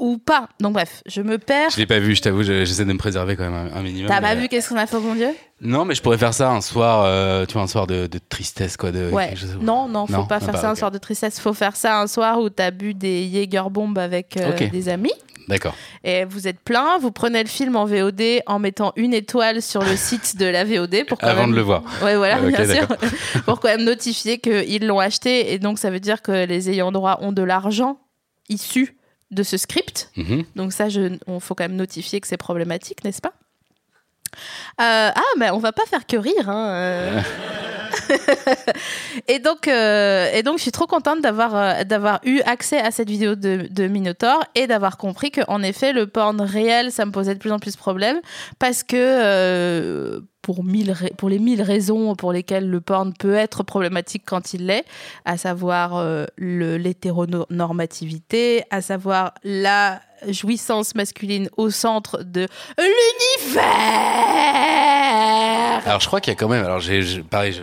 ou 0.00 0.18
pas. 0.18 0.48
Donc 0.60 0.72
bref, 0.72 1.02
je 1.06 1.22
me 1.22 1.38
perds. 1.38 1.70
je 1.70 1.76
l'ai 1.76 1.86
pas 1.86 1.98
vu 2.00 2.14
je 2.16 2.22
t'avoue 2.22 2.42
je- 2.42 2.64
j'essaie 2.64 2.84
de 2.84 2.92
me 2.92 2.98
préserver 2.98 3.36
quand 3.36 3.48
même 3.48 3.70
un, 3.72 3.76
un 3.78 3.82
minimum 3.82 4.08
T'as 4.08 4.20
mais, 4.20 4.28
pas 4.28 4.32
euh, 4.34 4.40
vu 4.40 4.48
Qu'est-ce 4.48 4.68
qu'on 4.70 4.76
a 4.76 4.86
fait 4.86 4.98
bon 4.98 5.14
Dieu? 5.14 5.28
Non 5.60 5.84
mais 5.84 5.94
je 5.94 6.02
pourrais 6.02 6.18
faire 6.18 6.34
ça 6.34 6.50
un 6.50 6.60
soir 6.60 7.02
euh, 7.04 7.44
tu 7.46 7.52
vois 7.54 7.62
un 7.62 7.66
soir 7.68 7.86
de, 7.86 8.06
de 8.06 8.18
tristesse 8.18 8.76
quoi 8.76 8.90
de 8.92 9.10
Ouais. 9.10 9.36
chose- 9.36 9.58
Non, 9.60 9.88
non, 9.88 10.06
faut 10.06 10.12
Non, 10.14 10.26
pas 10.26 10.40
faire 10.40 10.56
ça 10.58 10.70
un 10.70 10.74
soir 10.74 10.90
de 10.90 10.98
tristesse. 10.98 11.38
Faut 11.38 11.52
faire 11.52 11.76
ça 11.76 12.00
un 12.00 12.06
soir 12.06 12.40
où 12.40 12.48
t'as 12.50 12.70
bu 12.70 12.94
des 12.94 13.28
Jägerbombes 13.30 13.98
avec 13.98 14.36
euh, 14.38 14.52
des 14.70 14.88
amis. 14.88 15.12
d'accord 15.48 15.74
Et 16.02 16.24
vous 16.24 16.48
êtes 16.48 16.60
plein, 16.60 16.96
vous 16.98 17.10
prenez 17.10 17.42
le 17.42 17.48
film 17.48 17.76
en 17.76 17.84
VOD 17.84 18.22
en 18.46 18.58
mettant 18.58 18.92
une 18.96 19.12
étoile 19.12 19.60
sur 19.60 19.82
le 19.82 19.96
site 19.96 20.36
de 20.38 20.46
la 20.46 20.64
VOD 20.64 21.04
pour 21.06 21.18
quand 21.18 21.26
avant 21.26 21.42
même- 21.42 21.50
de 21.50 21.56
le 21.56 21.62
voir 21.62 21.82
Ouais, 22.02 22.16
voilà, 22.16 22.38
Ah, 22.42 22.46
bien 22.46 22.64
sûr. 22.66 22.86
pour 23.44 23.60
quand 23.60 23.68
même 23.68 23.84
notifier 23.84 24.38
qu'ils 24.38 24.86
l'ont 24.86 24.98
acheté. 25.00 25.52
Et 25.52 25.58
donc, 25.58 25.78
ça 25.78 25.90
veut 25.90 26.00
dire 26.00 26.22
que 26.22 26.46
les 26.46 26.70
ayants 26.70 26.92
droit 26.92 27.18
ont 27.20 27.32
de 27.32 27.42
l'argent 27.42 27.98
issu 28.48 28.96
de 29.30 29.42
ce 29.42 29.56
script. 29.56 30.10
Mhm. 30.16 30.44
Donc, 30.56 30.72
ça, 30.72 30.88
il 30.88 31.18
faut 31.40 31.54
quand 31.54 31.64
même 31.64 31.76
notifier 31.76 32.20
que 32.20 32.26
c'est 32.26 32.36
problématique, 32.36 33.04
n'est-ce 33.04 33.20
pas? 33.20 33.32
Euh, 34.80 35.10
ah, 35.14 35.32
mais 35.38 35.50
on 35.50 35.58
va 35.58 35.72
pas 35.72 35.84
faire 35.86 36.06
que 36.06 36.16
rire. 36.16 36.48
hein, 36.48 36.68
euh. 36.70 37.20
et, 39.28 39.40
donc, 39.40 39.66
euh, 39.66 40.30
et 40.32 40.42
donc, 40.42 40.58
je 40.58 40.62
suis 40.62 40.72
trop 40.72 40.86
contente 40.86 41.20
d'avoir 41.20 41.84
d'avoir 41.84 42.20
eu 42.24 42.40
accès 42.42 42.78
à 42.80 42.90
cette 42.90 43.08
vidéo 43.10 43.34
de, 43.34 43.66
de 43.68 43.86
Minotaur 43.88 44.44
et 44.54 44.66
d'avoir 44.66 44.96
compris 44.96 45.30
qu'en 45.32 45.62
effet, 45.62 45.92
le 45.92 46.06
porn 46.06 46.40
réel, 46.40 46.92
ça 46.92 47.04
me 47.04 47.10
posait 47.10 47.34
de 47.34 47.40
plus 47.40 47.52
en 47.52 47.58
plus 47.58 47.72
de 47.72 47.78
problèmes 47.78 48.20
parce 48.58 48.84
que 48.84 50.22
pour, 50.42 50.64
mille 50.64 50.96
pour 51.16 51.28
les 51.28 51.38
mille 51.38 51.62
raisons 51.62 52.16
pour 52.16 52.32
lesquelles 52.32 52.68
le 52.68 52.80
porn 52.80 53.12
peut 53.12 53.34
être 53.34 53.62
problématique 53.62 54.24
quand 54.26 54.54
il 54.54 54.66
l'est, 54.66 54.84
à 55.24 55.36
savoir 55.36 55.96
euh, 55.96 56.26
l'hétéronormativité, 56.38 58.64
à 58.70 58.80
savoir 58.80 59.34
la 59.44 60.00
jouissance 60.28 60.94
masculine 60.94 61.48
au 61.56 61.70
centre 61.70 62.22
de 62.22 62.46
l'univers. 62.78 63.64
Alors 65.86 66.00
je 66.00 66.06
crois 66.06 66.20
qu'il 66.20 66.30
y 66.32 66.36
a 66.36 66.38
quand 66.38 66.48
même. 66.48 66.64
Alors 66.64 66.80
j'ai 66.80 67.02
pareil, 67.22 67.54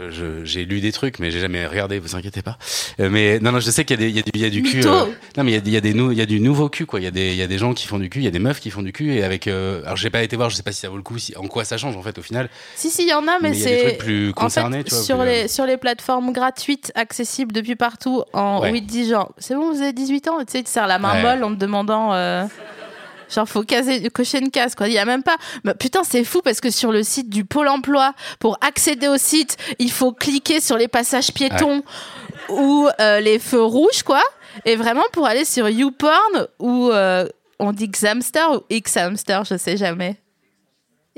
j'ai 0.43 0.65
lu 0.65 0.79
des 0.81 0.91
trucs, 0.91 1.19
mais 1.19 1.31
j'ai 1.31 1.39
jamais 1.39 1.65
regardé. 1.67 1.99
Vous 1.99 2.15
inquiétez 2.15 2.41
pas. 2.41 2.57
Euh, 2.99 3.09
mais 3.09 3.39
non, 3.39 3.51
non, 3.51 3.59
je 3.59 3.69
sais 3.71 3.85
qu'il 3.85 3.99
y 3.99 4.03
a 4.03 4.05
des, 4.05 4.09
il 4.09 4.15
y 4.15 4.19
a 4.19 4.23
du, 4.23 4.31
il 4.33 4.41
y 4.41 4.45
a 4.45 4.49
du 4.49 4.63
cul. 4.63 4.85
Euh, 4.85 5.05
non, 5.37 5.43
mais 5.43 5.51
il 5.51 5.53
y 5.53 5.57
a, 5.57 5.61
des- 5.61 5.69
il 5.69 5.73
y 5.73 5.77
a 5.77 5.81
des, 5.81 5.93
nou- 5.93 6.11
il 6.11 6.17
y 6.17 6.21
a 6.21 6.25
du 6.25 6.39
nouveau 6.39 6.69
cul 6.69 6.85
quoi. 6.85 6.99
Il 6.99 7.03
y 7.03 7.07
a 7.07 7.11
des, 7.11 7.29
il 7.31 7.35
y 7.37 7.41
a 7.41 7.47
des 7.47 7.57
gens 7.57 7.73
qui 7.73 7.87
font 7.87 7.99
du 7.99 8.09
cul, 8.09 8.19
il 8.19 8.25
y 8.25 8.27
a 8.27 8.31
des 8.31 8.39
meufs 8.39 8.59
qui 8.59 8.69
font 8.71 8.81
du 8.81 8.91
cul 8.91 9.13
et 9.15 9.23
avec. 9.23 9.47
euh, 9.47 9.81
alors 9.85 9.97
j'ai 9.97 10.09
pas 10.09 10.23
été 10.23 10.35
voir, 10.35 10.49
je 10.49 10.55
sais 10.55 10.63
pas 10.63 10.71
si 10.71 10.81
ça 10.81 10.89
vaut 10.89 10.97
le 10.97 11.03
coup, 11.03 11.17
si, 11.17 11.35
en 11.37 11.47
quoi 11.47 11.63
ça 11.65 11.77
change 11.77 11.95
en 11.97 12.01
fait 12.01 12.17
au 12.17 12.21
final. 12.21 12.49
Si, 12.75 12.89
si, 12.89 13.03
il 13.03 13.09
y 13.09 13.13
en 13.13 13.27
a, 13.27 13.39
mais, 13.41 13.53
c'est. 13.53 13.97
plus 13.97 14.29
En 14.29 14.33
concernés, 14.33 14.77
fait, 14.79 14.83
tu 14.85 14.93
vois. 14.95 15.03
sur, 15.03 15.17
plus, 15.17 15.27
euh, 15.27 15.41
les, 15.43 15.47
sur 15.47 15.65
les 15.65 15.77
plateformes 15.77 16.31
gratuites, 16.33 16.91
accessibles 16.95 17.51
depuis 17.53 17.75
partout, 17.75 18.23
en 18.33 18.61
Ouais. 18.61 18.71
8-10 18.71 19.09
genre, 19.09 19.31
c'est 19.37 19.53
bon, 19.55 19.71
vous 19.71 19.81
avez 19.81 19.93
18 19.93 20.27
ans, 20.29 20.37
tu 20.39 20.45
sais, 20.51 20.63
tu 20.63 20.71
serres 20.71 20.87
la 20.87 20.99
main 20.99 21.13
Ouais. 21.15 21.21
molle 21.21 21.43
en 21.43 21.49
te 21.53 21.59
demandant. 21.59 22.11
Genre, 23.29 23.47
faut 23.47 23.63
caser, 23.63 24.09
cocher 24.09 24.39
une 24.39 24.51
case, 24.51 24.75
quoi. 24.75 24.87
Il 24.87 24.93
y 24.93 24.97
a 24.97 25.05
même 25.05 25.23
pas. 25.23 25.37
Mais 25.63 25.73
putain, 25.73 26.03
c'est 26.03 26.23
fou 26.23 26.41
parce 26.43 26.61
que 26.61 26.69
sur 26.69 26.91
le 26.91 27.03
site 27.03 27.29
du 27.29 27.45
Pôle 27.45 27.67
emploi, 27.67 28.13
pour 28.39 28.57
accéder 28.61 29.07
au 29.07 29.17
site, 29.17 29.57
il 29.79 29.91
faut 29.91 30.11
cliquer 30.11 30.61
sur 30.61 30.77
les 30.77 30.87
passages 30.87 31.31
piétons 31.31 31.83
ou 32.49 32.87
euh, 32.99 33.19
les 33.19 33.39
feux 33.39 33.63
rouges, 33.63 34.03
quoi. 34.03 34.21
Et 34.65 34.75
vraiment, 34.75 35.03
pour 35.13 35.27
aller 35.27 35.45
sur 35.45 35.69
YouPorn 35.69 36.47
ou 36.59 36.89
euh, 36.91 37.27
on 37.59 37.73
dit 37.73 37.87
Xamster 37.87 38.51
ou 38.51 38.61
Xamster, 38.69 39.43
je 39.45 39.57
sais 39.57 39.77
jamais. 39.77 40.17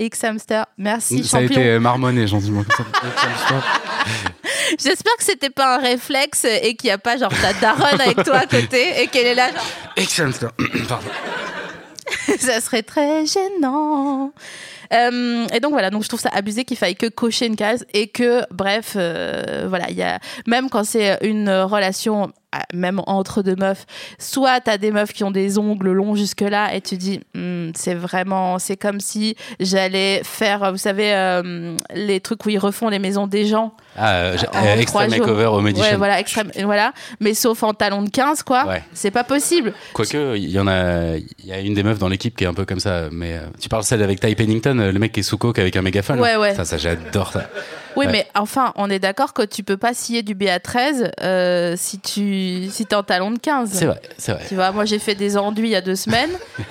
Xamster, 0.07 0.65
merci, 0.77 1.25
ça 1.25 1.39
a 1.39 1.41
été 1.41 1.67
euh, 1.67 1.79
marmonné 1.79 2.25
gentiment. 2.25 2.63
J'espère 4.79 5.15
que 5.17 5.23
c'était 5.23 5.49
pas 5.49 5.75
un 5.75 5.79
réflexe 5.79 6.45
et 6.45 6.75
qu'il 6.75 6.87
n'y 6.87 6.91
a 6.91 6.97
pas 6.97 7.17
genre 7.17 7.33
ta 7.41 7.51
daronne 7.53 7.99
avec 7.99 8.23
toi 8.23 8.37
à 8.37 8.45
côté 8.45 9.01
et 9.01 9.07
qu'elle 9.07 9.27
est 9.27 9.35
là 9.35 9.51
genre 9.51 9.65
Excellent. 9.97 10.31
Pardon. 10.87 11.09
ça 12.39 12.61
serait 12.61 12.83
très 12.83 13.25
gênant. 13.25 14.31
Euh, 14.91 15.47
et 15.53 15.59
donc 15.59 15.71
voilà, 15.71 15.89
donc 15.89 16.03
je 16.03 16.07
trouve 16.07 16.19
ça 16.19 16.29
abusé 16.33 16.65
qu'il 16.65 16.77
faille 16.77 16.95
que 16.95 17.07
cocher 17.07 17.45
une 17.45 17.55
case 17.55 17.85
et 17.93 18.07
que 18.07 18.41
bref, 18.51 18.93
euh, 18.95 19.65
voilà, 19.67 19.89
il 19.89 19.97
y 19.97 20.03
a 20.03 20.19
même 20.47 20.69
quand 20.69 20.83
c'est 20.83 21.17
une 21.21 21.49
relation 21.49 22.31
même 22.73 23.01
entre 23.07 23.41
deux 23.43 23.55
meufs, 23.55 23.85
soit 24.17 24.59
t'as 24.59 24.77
des 24.77 24.91
meufs 24.91 25.13
qui 25.13 25.23
ont 25.23 25.31
des 25.31 25.57
ongles 25.57 25.91
longs 25.91 26.15
jusque 26.15 26.41
là 26.41 26.73
et 26.73 26.81
tu 26.81 26.97
dis 26.97 27.19
Hmm, 27.35 27.71
c'est 27.75 27.93
vraiment 27.93 28.59
c'est 28.59 28.77
comme 28.77 28.99
si 28.99 29.35
j'allais 29.59 30.21
faire 30.23 30.71
vous 30.71 30.77
savez 30.77 31.13
euh, 31.13 31.75
les 31.93 32.19
trucs 32.19 32.45
où 32.45 32.49
ils 32.49 32.57
refont 32.57 32.89
les 32.89 32.99
maisons 32.99 33.27
des 33.27 33.45
gens 33.45 33.73
Ah, 33.95 34.15
euh, 34.15 34.37
euh, 34.55 34.75
Extreme. 34.77 35.09
Makeover 35.11 35.45
au. 35.45 35.61
Ouais, 35.61 35.95
voilà, 35.95 36.19
extrême, 36.19 36.51
voilà, 36.63 36.93
mais 37.19 37.33
sauf 37.33 37.63
en 37.63 37.73
talon 37.73 38.01
de 38.01 38.09
15 38.09 38.43
quoi. 38.43 38.65
Ouais. 38.65 38.83
C'est 38.93 39.11
pas 39.11 39.23
possible. 39.23 39.73
Quoique, 39.93 40.35
il 40.37 40.49
y 40.49 40.59
en 40.59 40.67
a, 40.67 41.15
il 41.17 41.45
y 41.45 41.51
a 41.51 41.59
une 41.59 41.73
des 41.73 41.83
meufs 41.83 41.99
dans 41.99 42.07
l'équipe 42.07 42.35
qui 42.35 42.43
est 42.43 42.47
un 42.47 42.53
peu 42.53 42.65
comme 42.65 42.79
ça. 42.79 43.09
Mais 43.11 43.33
euh, 43.37 43.41
tu 43.59 43.69
parles 43.69 43.83
celle 43.83 44.01
avec 44.03 44.19
Ty 44.19 44.35
Pennington, 44.35 44.77
euh, 44.79 44.91
le 44.91 44.99
mec 44.99 45.11
qui 45.11 45.21
est 45.21 45.23
sous 45.23 45.37
coke 45.37 45.59
avec 45.59 45.75
un 45.75 45.81
mégaphone. 45.81 46.19
Ouais, 46.19 46.35
ouais. 46.35 46.55
Ça, 46.55 46.65
ça 46.65 46.77
j'adore 46.77 47.31
ça. 47.31 47.49
Oui, 47.95 48.05
Ouais. 48.05 48.11
mais 48.11 48.27
enfin, 48.35 48.71
on 48.75 48.89
est 48.89 48.99
d'accord 48.99 49.33
que 49.33 49.41
tu 49.41 49.63
peux 49.63 49.77
pas 49.77 49.93
scier 49.93 50.21
du 50.23 50.35
BA13 50.35 51.11
euh, 51.21 51.73
si 51.77 51.99
tu 51.99 52.67
si 52.69 52.85
t'es 52.85 52.95
en 52.95 53.03
talon 53.03 53.31
de 53.31 53.39
15. 53.39 53.69
C'est 53.71 53.85
vrai, 53.85 54.01
c'est 54.17 54.33
vrai. 54.33 54.43
Tu 54.47 54.55
vois, 54.55 54.71
moi 54.71 54.85
j'ai 54.85 54.99
fait 54.99 55.15
des 55.15 55.37
enduits 55.37 55.69
il 55.69 55.71
y 55.71 55.75
a 55.75 55.81
deux 55.81 55.95
semaines. 55.95 56.29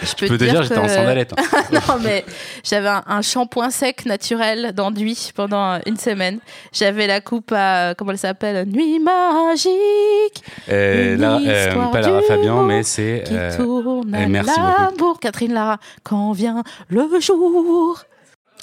Je 0.00 0.06
Je 0.06 0.14
peux 0.14 0.38
te 0.38 0.44
dire, 0.44 0.62
j'étais 0.62 0.78
en 0.78 0.88
sandalette. 0.88 1.34
hein. 1.38 1.42
non, 1.72 1.96
mais 2.02 2.24
j'avais 2.64 2.88
un, 2.88 3.02
un 3.06 3.20
shampoing 3.20 3.70
sec 3.70 4.06
naturel 4.06 4.72
d'enduit 4.72 5.32
pendant 5.34 5.78
une 5.84 5.98
semaine. 5.98 6.38
J'avais 6.72 7.06
la 7.06 7.20
coupe 7.20 7.52
à, 7.54 7.94
comment 7.96 8.12
elle 8.12 8.18
s'appelle? 8.18 8.66
Nuit 8.66 8.98
magique 9.00 10.42
Euh, 10.70 11.16
Lara- 11.16 11.40
euh, 11.44 11.90
pas 11.90 12.00
Lara 12.00 12.22
Fabian, 12.22 12.62
mais 12.62 12.82
c'est. 12.82 13.24
qui 13.26 13.34
euh, 13.36 13.54
tourne 13.56 14.14
à 14.14 14.22
eh, 14.22 14.26
merci 14.26 14.58
l'amour. 14.58 15.20
Catherine 15.20 15.52
Lara, 15.52 15.78
quand 16.04 16.32
vient 16.32 16.62
le 16.88 17.08
jour. 17.20 17.98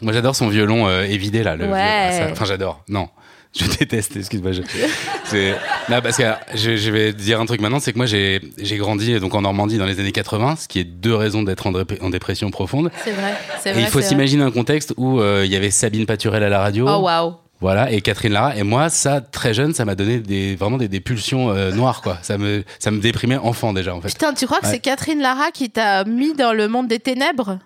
Moi, 0.01 0.11
j'adore 0.13 0.35
son 0.35 0.47
violon 0.49 0.87
euh, 0.87 1.03
évidé 1.03 1.43
là. 1.43 1.55
Le 1.55 1.65
Ouais. 1.67 2.11
violon. 2.17 2.31
Enfin, 2.31 2.45
j'adore. 2.45 2.83
Non. 2.89 3.09
Je 3.55 3.65
déteste, 3.77 4.15
excuse-moi. 4.17 4.51
Je... 4.51 4.61
Non, 5.89 6.01
parce 6.01 6.17
que 6.17 6.23
je, 6.55 6.75
je 6.75 6.91
vais 6.91 7.13
te 7.13 7.17
dire 7.21 7.39
un 7.39 7.45
truc 7.45 7.61
maintenant, 7.61 7.79
c'est 7.79 7.91
que 7.93 7.97
moi 7.97 8.05
j'ai 8.07 8.39
grandi 8.77 9.19
donc 9.19 9.35
en 9.35 9.41
Normandie 9.41 9.77
dans 9.77 9.85
les 9.85 9.99
années 9.99 10.11
80, 10.11 10.55
ce 10.55 10.67
qui 10.67 10.79
est 10.79 10.83
deux 10.83 11.13
raisons 11.15 11.43
d'être 11.43 11.67
en, 11.67 11.71
dé- 11.71 11.99
en 12.01 12.09
dépression 12.09 12.49
profonde. 12.51 12.89
C'est 13.03 13.11
vrai, 13.11 13.33
c'est 13.61 13.69
Et 13.69 13.73
vrai. 13.73 13.81
il 13.83 13.87
faut 13.87 14.01
s'imaginer 14.01 14.43
un 14.43 14.49
contexte 14.51 14.93
où 14.97 15.19
euh, 15.19 15.43
il 15.45 15.51
y 15.51 15.55
avait 15.55 15.69
Sabine 15.71 16.05
Paturel 16.05 16.43
à 16.43 16.49
la 16.49 16.59
radio. 16.59 16.85
Oh 16.89 17.01
waouh. 17.01 17.35
Voilà, 17.61 17.91
et 17.91 18.01
Catherine 18.01 18.33
Lara. 18.33 18.55
Et 18.57 18.63
moi, 18.63 18.89
ça, 18.89 19.21
très 19.21 19.53
jeune, 19.53 19.73
ça 19.73 19.85
m'a 19.85 19.95
donné 19.95 20.17
des, 20.19 20.55
vraiment 20.55 20.77
des, 20.77 20.87
des 20.87 20.99
pulsions 20.99 21.51
euh, 21.51 21.71
noires, 21.71 22.01
quoi. 22.01 22.17
Ça 22.21 22.37
me, 22.37 22.63
ça 22.79 22.91
me 22.91 22.99
déprimait 22.99 23.37
enfant 23.37 23.71
déjà, 23.71 23.95
en 23.95 24.01
fait. 24.01 24.09
Putain, 24.09 24.33
tu 24.33 24.45
crois 24.47 24.59
que 24.59 24.67
c'est 24.67 24.79
Catherine 24.79 25.19
Lara 25.21 25.51
qui 25.53 25.69
t'a 25.69 26.03
mis 26.05 26.33
dans 26.33 26.53
le 26.53 26.67
monde 26.67 26.87
des 26.87 26.99
ténèbres? 26.99 27.59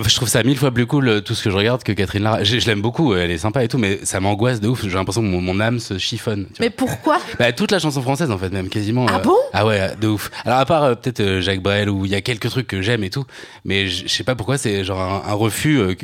Je 0.00 0.14
trouve 0.14 0.28
ça 0.28 0.42
mille 0.44 0.56
fois 0.58 0.70
plus 0.70 0.86
cool, 0.86 1.08
euh, 1.08 1.20
tout 1.20 1.34
ce 1.34 1.42
que 1.42 1.50
je 1.50 1.56
regarde, 1.56 1.82
que 1.82 1.90
Catherine 1.92 2.22
Lara. 2.22 2.44
Je, 2.44 2.58
je 2.60 2.66
l'aime 2.66 2.80
beaucoup, 2.82 3.14
elle 3.14 3.30
est 3.30 3.38
sympa 3.38 3.64
et 3.64 3.68
tout, 3.68 3.78
mais 3.78 3.98
ça 4.04 4.20
m'angoisse 4.20 4.60
de 4.60 4.68
ouf. 4.68 4.82
J'ai 4.86 4.90
l'impression 4.94 5.22
que 5.22 5.26
mon, 5.26 5.40
mon 5.40 5.58
âme 5.60 5.80
se 5.80 5.98
chiffonne. 5.98 6.44
tu 6.46 6.58
vois. 6.58 6.66
Mais 6.66 6.70
pourquoi? 6.70 7.18
Bah, 7.38 7.50
toute 7.52 7.72
la 7.72 7.78
chanson 7.80 8.00
française, 8.02 8.30
en 8.30 8.38
fait, 8.38 8.50
même, 8.50 8.68
quasiment. 8.68 9.06
Ah 9.08 9.16
euh, 9.16 9.22
bon? 9.22 9.34
Ah 9.52 9.66
ouais, 9.66 9.90
de 10.00 10.06
ouf. 10.06 10.30
Alors, 10.44 10.58
à 10.58 10.66
part 10.66 10.84
euh, 10.84 10.94
peut-être 10.94 11.20
euh, 11.20 11.40
Jacques 11.40 11.62
Brel, 11.62 11.88
où 11.90 12.04
il 12.04 12.12
y 12.12 12.14
a 12.14 12.20
quelques 12.20 12.48
trucs 12.50 12.66
que 12.68 12.80
j'aime 12.80 13.02
et 13.02 13.10
tout, 13.10 13.24
mais 13.64 13.88
je 13.88 14.06
sais 14.06 14.24
pas 14.24 14.36
pourquoi, 14.36 14.56
c'est 14.58 14.84
genre 14.84 15.00
un, 15.00 15.22
un 15.30 15.34
refus. 15.34 15.78
euh, 15.80 15.94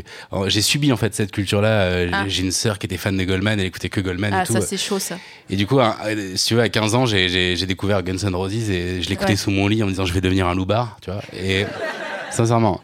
J'ai 0.49 0.63
subi, 0.63 0.91
en 0.93 0.97
fait, 0.97 1.15
cette 1.15 1.31
culture-là. 1.31 1.69
Euh, 1.69 2.11
Ah. 2.13 2.25
J'ai 2.27 2.43
une 2.43 2.53
sœur 2.53 2.79
qui 2.79 2.87
était 2.87 2.97
fan 2.97 3.17
de 3.17 3.25
Goldman, 3.25 3.61
elle 3.61 3.67
écoutait 3.67 3.89
que 3.91 4.01
Goldman 4.01 4.33
Ah, 4.35 4.43
et 4.43 4.47
tout. 4.47 4.53
ça 4.55 4.61
c'est 4.61 4.77
chaud 4.77 4.99
ça. 4.99 5.17
Et 5.51 5.57
du 5.57 5.67
coup, 5.67 5.79
euh, 5.79 5.91
si 6.37 6.47
tu 6.49 6.55
veux, 6.55 6.61
à 6.63 6.69
15 6.69 6.95
ans, 6.95 7.07
j'ai- 7.07 7.55
découvert 7.67 8.03
Guns 8.03 8.17
N' 8.23 8.35
Roses 8.35 8.71
et 8.71 9.01
je 9.03 9.09
l'écoutais 9.09 9.31
Ouais. 9.33 9.37
sous 9.37 9.51
mon 9.51 9.69
lit 9.69 9.83
en 9.83 9.87
me 9.87 9.91
disant 9.91 10.05
je 10.05 10.13
vais 10.13 10.21
devenir 10.21 10.47
un 10.49 10.55
loupard, 10.55 10.97
tu 11.03 11.11
vois. 11.11 11.23
Et 11.39 11.65
sincèrement. 12.35 12.81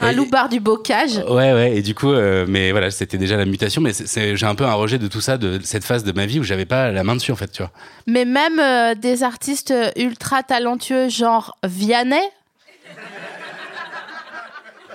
Un 0.00 0.12
loupard 0.12 0.48
du 0.48 0.60
bocage. 0.60 1.16
Ouais, 1.28 1.52
ouais. 1.52 1.76
Et 1.76 1.82
du 1.82 1.94
coup, 1.94 2.10
euh, 2.10 2.46
mais 2.48 2.70
voilà, 2.70 2.90
c'était 2.90 3.18
déjà 3.18 3.36
la 3.36 3.44
mutation. 3.44 3.82
Mais 3.82 3.92
j'ai 3.92 4.46
un 4.46 4.54
peu 4.54 4.64
un 4.64 4.72
rejet 4.74 4.98
de 4.98 5.08
tout 5.08 5.20
ça, 5.20 5.36
de 5.36 5.60
cette 5.62 5.84
phase 5.84 6.04
de 6.04 6.12
ma 6.12 6.26
vie 6.26 6.40
où 6.40 6.42
j'avais 6.42 6.64
pas 6.64 6.90
la 6.90 7.04
main 7.04 7.16
dessus, 7.16 7.32
en 7.32 7.36
fait, 7.36 7.52
tu 7.52 7.62
vois. 7.62 7.70
Mais 8.06 8.24
même 8.24 8.58
euh, 8.58 8.94
des 8.94 9.22
artistes 9.22 9.74
ultra 9.96 10.42
talentueux, 10.42 11.08
genre 11.08 11.56
Vianney. 11.66 12.16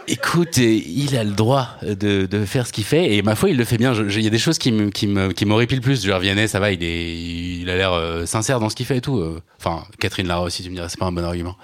Écoute, 0.07 0.57
il 0.57 1.17
a 1.17 1.23
le 1.23 1.31
droit 1.31 1.69
de, 1.81 2.27
de 2.27 2.45
faire 2.45 2.67
ce 2.67 2.71
qu'il 2.73 2.83
fait 2.83 3.15
et 3.15 3.23
ma 3.23 3.33
foi, 3.33 3.49
il 3.49 3.57
le 3.57 3.65
fait 3.65 3.77
bien. 3.77 3.91
Il 3.95 4.21
y 4.21 4.27
a 4.27 4.29
des 4.29 4.37
choses 4.37 4.59
qui 4.59 4.71
m'horripilent 4.71 5.81
plus. 5.81 6.05
Genre 6.05 6.19
Vianney, 6.19 6.47
ça 6.47 6.59
va, 6.59 6.71
il 6.71 6.83
est 6.83 7.15
il 7.61 7.69
a 7.71 7.75
l'air 7.75 7.93
euh, 7.93 8.27
sincère 8.27 8.59
dans 8.59 8.69
ce 8.69 8.75
qu'il 8.75 8.85
fait 8.85 8.97
et 8.97 9.01
tout. 9.01 9.17
euh. 9.17 9.41
Enfin, 9.59 9.83
Catherine 9.99 10.27
Lara 10.27 10.43
aussi, 10.43 10.61
tu 10.61 10.69
me 10.69 10.75
dirais, 10.75 10.89
c'est 10.89 10.99
pas 10.99 11.07
un 11.07 11.11
bon 11.11 11.23
argument. 11.23 11.55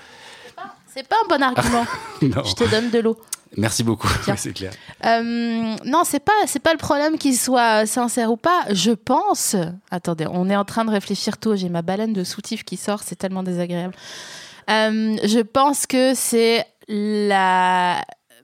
C'est 0.93 1.08
pas 1.08 1.15
un 1.23 1.27
bon 1.27 1.41
argument. 1.41 1.86
Non. 2.21 2.43
Je 2.43 2.54
te 2.54 2.69
donne 2.69 2.91
de 2.91 2.99
l'eau. 2.99 3.17
Merci 3.58 3.84
beaucoup. 3.84 4.08
Oui, 4.27 4.34
c'est 4.38 4.54
clair. 4.54 4.71
Euh, 5.06 5.75
non, 5.86 6.04
c'est 6.06 6.19
pas, 6.19 6.32
c'est 6.45 6.60
pas 6.60 6.71
le 6.71 6.77
problème 6.77 7.17
qu'il 7.17 7.36
soit 7.36 7.88
sincère 7.88 8.32
ou 8.32 8.38
pas. 8.38 8.62
Je 8.69 8.91
pense. 8.91 9.56
Attendez, 9.89 10.27
on 10.30 10.49
est 10.49 10.56
en 10.56 10.65
train 10.65 10.86
de 10.86 10.91
réfléchir 10.91 11.38
tôt. 11.38 11.56
J'ai 11.56 11.69
ma 11.69 11.82
baleine 11.82 12.13
de 12.13 12.23
soutif 12.23 12.63
qui 12.63 12.77
sort. 12.77 13.01
C'est 13.04 13.15
tellement 13.15 13.41
désagréable. 13.41 13.95
Euh, 14.69 15.17
je 15.23 15.39
pense 15.39 15.88
que 15.88 16.13
c'est 16.13 16.65
la 16.88 18.04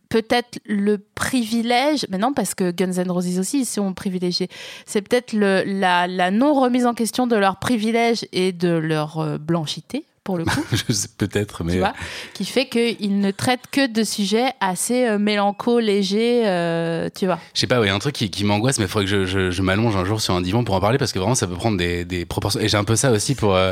peut-être 0.09 0.59
le 0.65 0.97
privilège, 0.97 2.05
mais 2.09 2.17
non 2.17 2.33
parce 2.33 2.55
que 2.55 2.71
Guns 2.71 2.93
N' 2.93 3.11
Roses 3.11 3.39
aussi 3.39 3.59
ils 3.61 3.65
sont 3.65 3.93
privilégiés. 3.93 4.49
C'est 4.85 5.01
peut-être 5.01 5.33
la, 5.33 6.07
la 6.07 6.31
non 6.31 6.53
remise 6.53 6.85
en 6.85 6.93
question 6.93 7.27
de 7.27 7.35
leur 7.35 7.57
privilège 7.59 8.25
et 8.31 8.53
de 8.53 8.69
leur 8.69 9.19
euh, 9.19 9.37
blanchité 9.37 10.05
pour 10.27 10.37
le 10.37 10.43
coup. 10.43 10.61
Peut-être, 11.17 11.63
mais 11.63 11.71
tu 11.71 11.79
vois, 11.79 11.93
qui 12.33 12.43
fait 12.43 12.67
qu'ils 12.67 13.19
ne 13.21 13.31
traitent 13.31 13.67
que 13.71 13.87
de 13.87 14.03
sujets 14.03 14.51
assez 14.59 15.05
euh, 15.07 15.17
mélancos, 15.17 15.79
légers, 15.79 16.43
euh, 16.45 17.07
tu 17.17 17.25
vois. 17.27 17.39
Je 17.53 17.61
sais 17.61 17.67
pas, 17.67 17.79
il 17.81 17.87
y 17.87 17.89
a 17.89 17.95
un 17.95 17.99
truc 17.99 18.13
qui, 18.13 18.29
qui 18.29 18.43
m'angoisse, 18.43 18.77
mais 18.77 18.85
il 18.85 18.89
faudrait 18.89 19.05
que 19.05 19.09
je, 19.11 19.25
je- 19.25 19.51
je 19.51 19.61
m'allonge 19.61 19.95
un 19.95 20.03
jour 20.03 20.19
sur 20.19 20.33
un 20.33 20.41
divan 20.41 20.65
pour 20.65 20.75
en 20.75 20.81
parler 20.81 20.97
parce 20.97 21.13
que 21.13 21.19
vraiment 21.19 21.33
ça 21.35 21.47
peut 21.47 21.55
prendre 21.55 21.77
des, 21.77 22.03
des 22.03 22.25
proportions. 22.25 22.59
Et 22.59 22.67
j'ai 22.67 22.75
un 22.77 22.83
peu 22.83 22.97
ça 22.97 23.11
aussi 23.11 23.35
pour. 23.35 23.55
euh, 23.55 23.71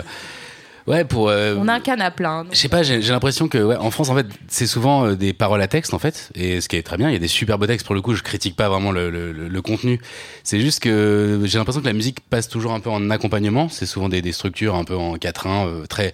ouais, 0.88 1.06
pour. 1.06 1.30
euh, 1.30 1.56
On 1.60 1.68
a 1.68 1.74
un 1.74 1.80
canapé 1.80 2.24
là. 2.24 2.32
hein, 2.40 2.46
Je 2.52 2.58
sais 2.58 2.70
pas, 2.70 2.84
j'ai 2.84 3.00
l'impression 3.02 3.48
que 3.48 3.58
ouais, 3.58 3.76
en 3.76 3.92
France, 3.92 4.10
en 4.10 4.16
fait, 4.16 4.28
c'est 4.48 4.68
souvent 4.68 5.06
euh, 5.06 5.16
des 5.16 5.34
paroles 5.34 5.62
à 5.62 5.68
texte, 5.68 5.94
en 5.94 6.00
fait, 6.00 6.30
et 6.36 6.62
ce 6.62 6.70
qui 6.70 6.76
est 6.78 6.84
très 6.84 6.98
bien. 6.98 7.10
Il 7.10 7.14
y 7.14 7.16
a 7.16 7.20
des 7.20 7.28
super 7.28 7.58
beaux 7.58 7.68
textes 7.68 7.86
pour 7.86 7.96
le 7.96 8.02
coup. 8.02 8.16
Je 8.16 8.24
critique 8.24 8.56
pas 8.56 8.70
vraiment 8.70 8.92
le, 8.92 9.10
le- 9.10 9.32
le- 9.32 9.48
le 9.48 9.62
contenu. 9.62 10.00
C'est 10.44 10.60
juste 10.60 10.80
que 10.82 11.42
j'ai 11.46 11.58
l'impression 11.58 11.82
que 11.82 11.88
la 11.88 11.94
musique 11.94 12.20
passe 12.30 12.48
toujours 12.48 12.74
un 12.74 12.80
peu 12.80 12.90
en 12.90 13.10
accompagnement. 13.10 13.70
C'est 13.70 13.86
souvent 13.86 14.10
des, 14.10 14.22
des 14.22 14.32
structures 14.32 14.76
un 14.76 14.84
peu 14.84 14.96
en 14.96 15.16
quatrain, 15.18 15.68
euh, 15.68 15.86
très. 15.86 16.14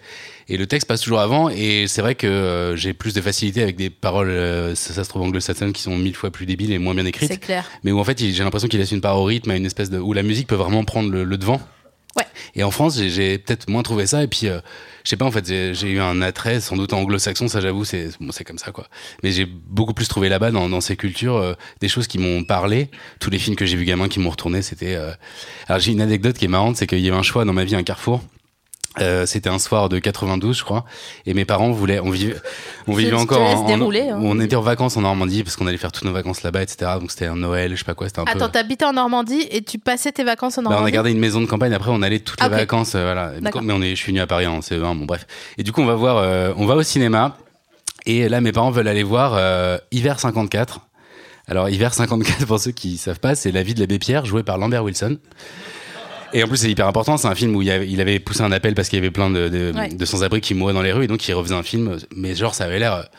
Et 0.50 0.58
le 0.58 0.68
texte 0.68 0.88
passe 0.88 1.02
toujours 1.02 1.20
avant. 1.22 1.50
Et 1.50 1.86
c'est 1.88 2.02
vrai 2.02 2.16
que 2.16 2.28
euh, 2.28 2.76
j'ai 2.76 2.94
plus 2.94 3.14
de 3.14 3.22
facilité 3.22 3.62
avec 3.64 3.76
des 3.78 3.90
paroles, 3.90 4.30
euh, 4.30 4.76
ça, 4.76 4.94
ça 4.94 5.04
se 5.04 5.10
trouve 5.10 5.22
anglo-saxonnes, 5.22 5.72
qui 5.74 5.82
sont 5.82 5.98
mille 5.98 6.16
fois 6.16 6.30
plus 6.32 6.46
débiles 6.46 6.74
et 6.74 6.80
moins 6.80 6.94
bien 6.94 7.06
écrites. 7.06 7.32
C'est 7.32 7.38
clair. 7.38 7.66
mais 7.84 7.92
où 7.92 8.00
en 8.00 8.04
fait 8.04 8.20
j'ai 8.20 8.44
l'impression 8.44 8.68
qu'il 8.68 8.80
laisse 8.80 8.92
une 8.92 9.00
part 9.02 9.18
au 9.18 9.24
rythme, 9.24 9.52
à 9.52 9.56
une 9.56 9.66
espèce 9.66 9.90
de 9.90 9.98
où 10.00 10.12
la 10.14 10.24
musique 10.24 10.48
peut 10.48 10.56
vraiment 10.56 10.84
prendre 10.84 11.10
le, 11.10 11.24
le 11.24 11.38
devant. 11.38 11.62
Ouais. 12.18 12.26
Et 12.56 12.64
en 12.64 12.72
France, 12.72 12.98
j'ai- 13.02 13.38
peut-être 13.38 13.70
moins 13.70 13.84
trouvé 13.84 14.06
ça. 14.08 14.24
Et 14.24 14.28
puis, 14.28 14.48
euh, 14.48 14.60
je 15.04 15.10
sais 15.10 15.18
pas, 15.18 15.26
en 15.26 15.32
fait, 15.32 15.46
j'ai 15.48 15.90
eu 15.90 16.00
un 16.00 16.22
attrait, 16.22 16.60
sans 16.60 16.76
doute 16.76 16.94
anglo-saxon, 16.94 17.48
ça 17.48 17.62
j'avoue, 17.62 17.86
c'est 17.86 18.10
bon, 18.20 18.32
comme 18.46 18.58
ça, 18.58 18.72
quoi. 18.72 18.88
Mais 19.24 19.32
j'ai 19.32 19.46
beaucoup 19.46 19.94
plus 19.94 20.08
trouvé 20.08 20.28
là-bas, 20.30 20.52
dans, 20.52 20.68
dans 20.70 20.82
ces 20.82 20.96
cultures, 20.98 21.38
euh, 21.38 21.54
des 21.80 21.88
choses 21.88 22.08
qui 22.08 22.18
m'ont 22.18 22.44
parlé. 22.44 22.90
Tous 23.20 23.30
les 23.30 23.40
films 23.40 23.56
que 23.56 23.66
j'ai 23.66 23.78
vus 23.78 23.86
gamin 23.86 24.10
qui 24.10 24.20
m'ont 24.20 24.30
retourné, 24.30 24.62
c'était. 24.62 24.96
euh, 24.96 25.12
Alors, 25.68 25.80
j'ai 25.80 25.92
une 25.94 26.02
anecdote 26.02 26.38
qui 26.38 26.46
est 26.46 26.50
marrante, 26.50 26.76
c'est 26.78 26.88
qu'il 26.88 27.00
y 27.00 27.08
avait 27.08 27.18
un 27.18 27.24
choix 27.24 27.46
dans 27.46 27.54
ma 27.54 27.64
vie, 27.64 27.76
un 27.76 27.84
carrefour. 27.84 28.22
Euh, 29.00 29.26
c'était 29.26 29.48
un 29.50 29.58
soir 29.58 29.88
de 29.88 30.00
92, 30.00 30.58
je 30.58 30.64
crois, 30.66 30.84
et 31.26 31.34
mes 31.34 31.46
parents 31.46 31.72
voulaient, 31.72 32.02
on 32.02 32.10
vivait, 32.10 32.36
on 32.88 32.94
vivait 32.94 33.14
encore, 33.14 33.42
en- 33.42 33.66
dérouler, 33.66 34.10
hein. 34.10 34.20
on 34.22 34.38
était 34.42 34.58
en 34.58 34.62
vacances 34.62 34.98
en 34.98 35.02
Normandie 35.02 35.44
parce 35.44 35.56
qu'on 35.56 35.66
allait 35.66 35.78
faire 35.78 35.94
toutes 35.94 36.04
nos 36.04 36.12
vacances 36.12 36.44
là-bas, 36.44 36.62
etc. 36.62 36.92
Donc 37.00 37.10
c'était 37.10 37.28
un 37.28 37.38
Noël, 37.38 37.72
je 37.72 37.78
sais 37.78 37.84
pas 37.86 37.94
quoi, 37.94 38.08
c'était 38.10 38.20
un 38.20 38.26
peu. 38.26 38.32
Attends, 38.32 38.50
t'habitais 38.50 38.84
en 38.84 38.92
Normandie 38.92 39.48
et 39.50 39.62
tu 39.62 39.80
passais 39.80 40.12
tes 40.12 40.26
vacances 40.26 40.58
en 40.58 40.64
Bah, 40.64 40.72
Normandie 40.72 40.84
on 40.84 40.88
a 40.88 40.92
gardé 40.92 41.12
une 41.12 41.20
maison 41.20 41.40
de 41.40 41.46
campagne. 41.46 41.72
Après, 41.74 41.90
on 41.90 42.02
allait 42.02 42.20
toutes 42.20 42.40
Ah, 42.42 42.50
les 42.50 42.54
ok. 42.56 42.60
vacances, 42.60 42.96
euh, 42.96 43.04
voilà. 43.06 43.32
Mais 43.64 43.72
on 43.74 43.82
est, 43.82 43.92
je 43.92 43.96
suis 43.96 44.12
venu 44.12 44.20
à 44.20 44.28
Paris 44.28 44.46
en 44.46 44.60
CE1, 44.60 44.82
bon 44.98 45.06
bref. 45.06 45.26
Et 45.58 45.64
du 45.64 45.72
coup, 45.72 45.80
on 45.82 45.86
va 45.86 45.96
voir, 45.96 46.18
euh, 46.18 46.52
on 46.58 46.66
va 46.66 46.76
au 46.76 46.84
cinéma. 46.84 47.38
Et 48.06 48.28
là, 48.28 48.42
mes 48.42 48.52
parents 48.52 48.72
veulent 48.72 48.90
aller 48.90 49.04
voir 49.04 49.40
Hiver 49.92 50.20
54. 50.20 50.82
Alors, 51.48 51.70
Hiver 51.70 51.94
54, 51.94 52.46
pour 52.46 52.60
ceux 52.60 52.72
qui 52.72 52.98
savent 52.98 53.20
pas, 53.22 53.36
c'est 53.36 53.52
la 53.54 53.64
vie 53.64 53.74
de 53.74 53.80
l'abbé 53.80 54.00
Pierre, 54.00 54.26
joué 54.26 54.44
par 54.44 54.58
Lambert 54.58 54.84
Wilson. 54.84 55.18
Et 56.34 56.44
en 56.44 56.48
plus, 56.48 56.58
c'est 56.58 56.70
hyper 56.72 56.88
important. 56.88 57.18
C'est 57.18 57.28
un 57.28 57.36
film 57.36 57.56
où 57.56 57.62
il, 57.62 57.70
avait, 57.70 57.88
il 57.90 58.00
avait 58.02 58.20
poussé 58.20 58.42
un 58.42 58.52
appel 58.52 58.74
parce 58.74 58.88
qu'il 58.90 58.98
y 58.98 59.02
avait 59.02 59.12
plein 59.12 59.30
de, 59.30 59.50
de, 59.50 59.72
Ouais. 59.76 59.90
de 59.90 60.06
sans-abri 60.06 60.40
qui 60.42 60.54
mouraient 60.54 60.74
dans 60.74 60.82
les 60.82 60.92
rues. 60.94 61.04
Et 61.04 61.08
donc, 61.08 61.28
il 61.28 61.34
refaisait 61.34 61.56
un 61.56 61.64
film. 61.64 61.98
Mais 62.16 62.36
genre, 62.36 62.56
ça 62.56 62.66
avait 62.66 62.80
l'air. 62.80 63.10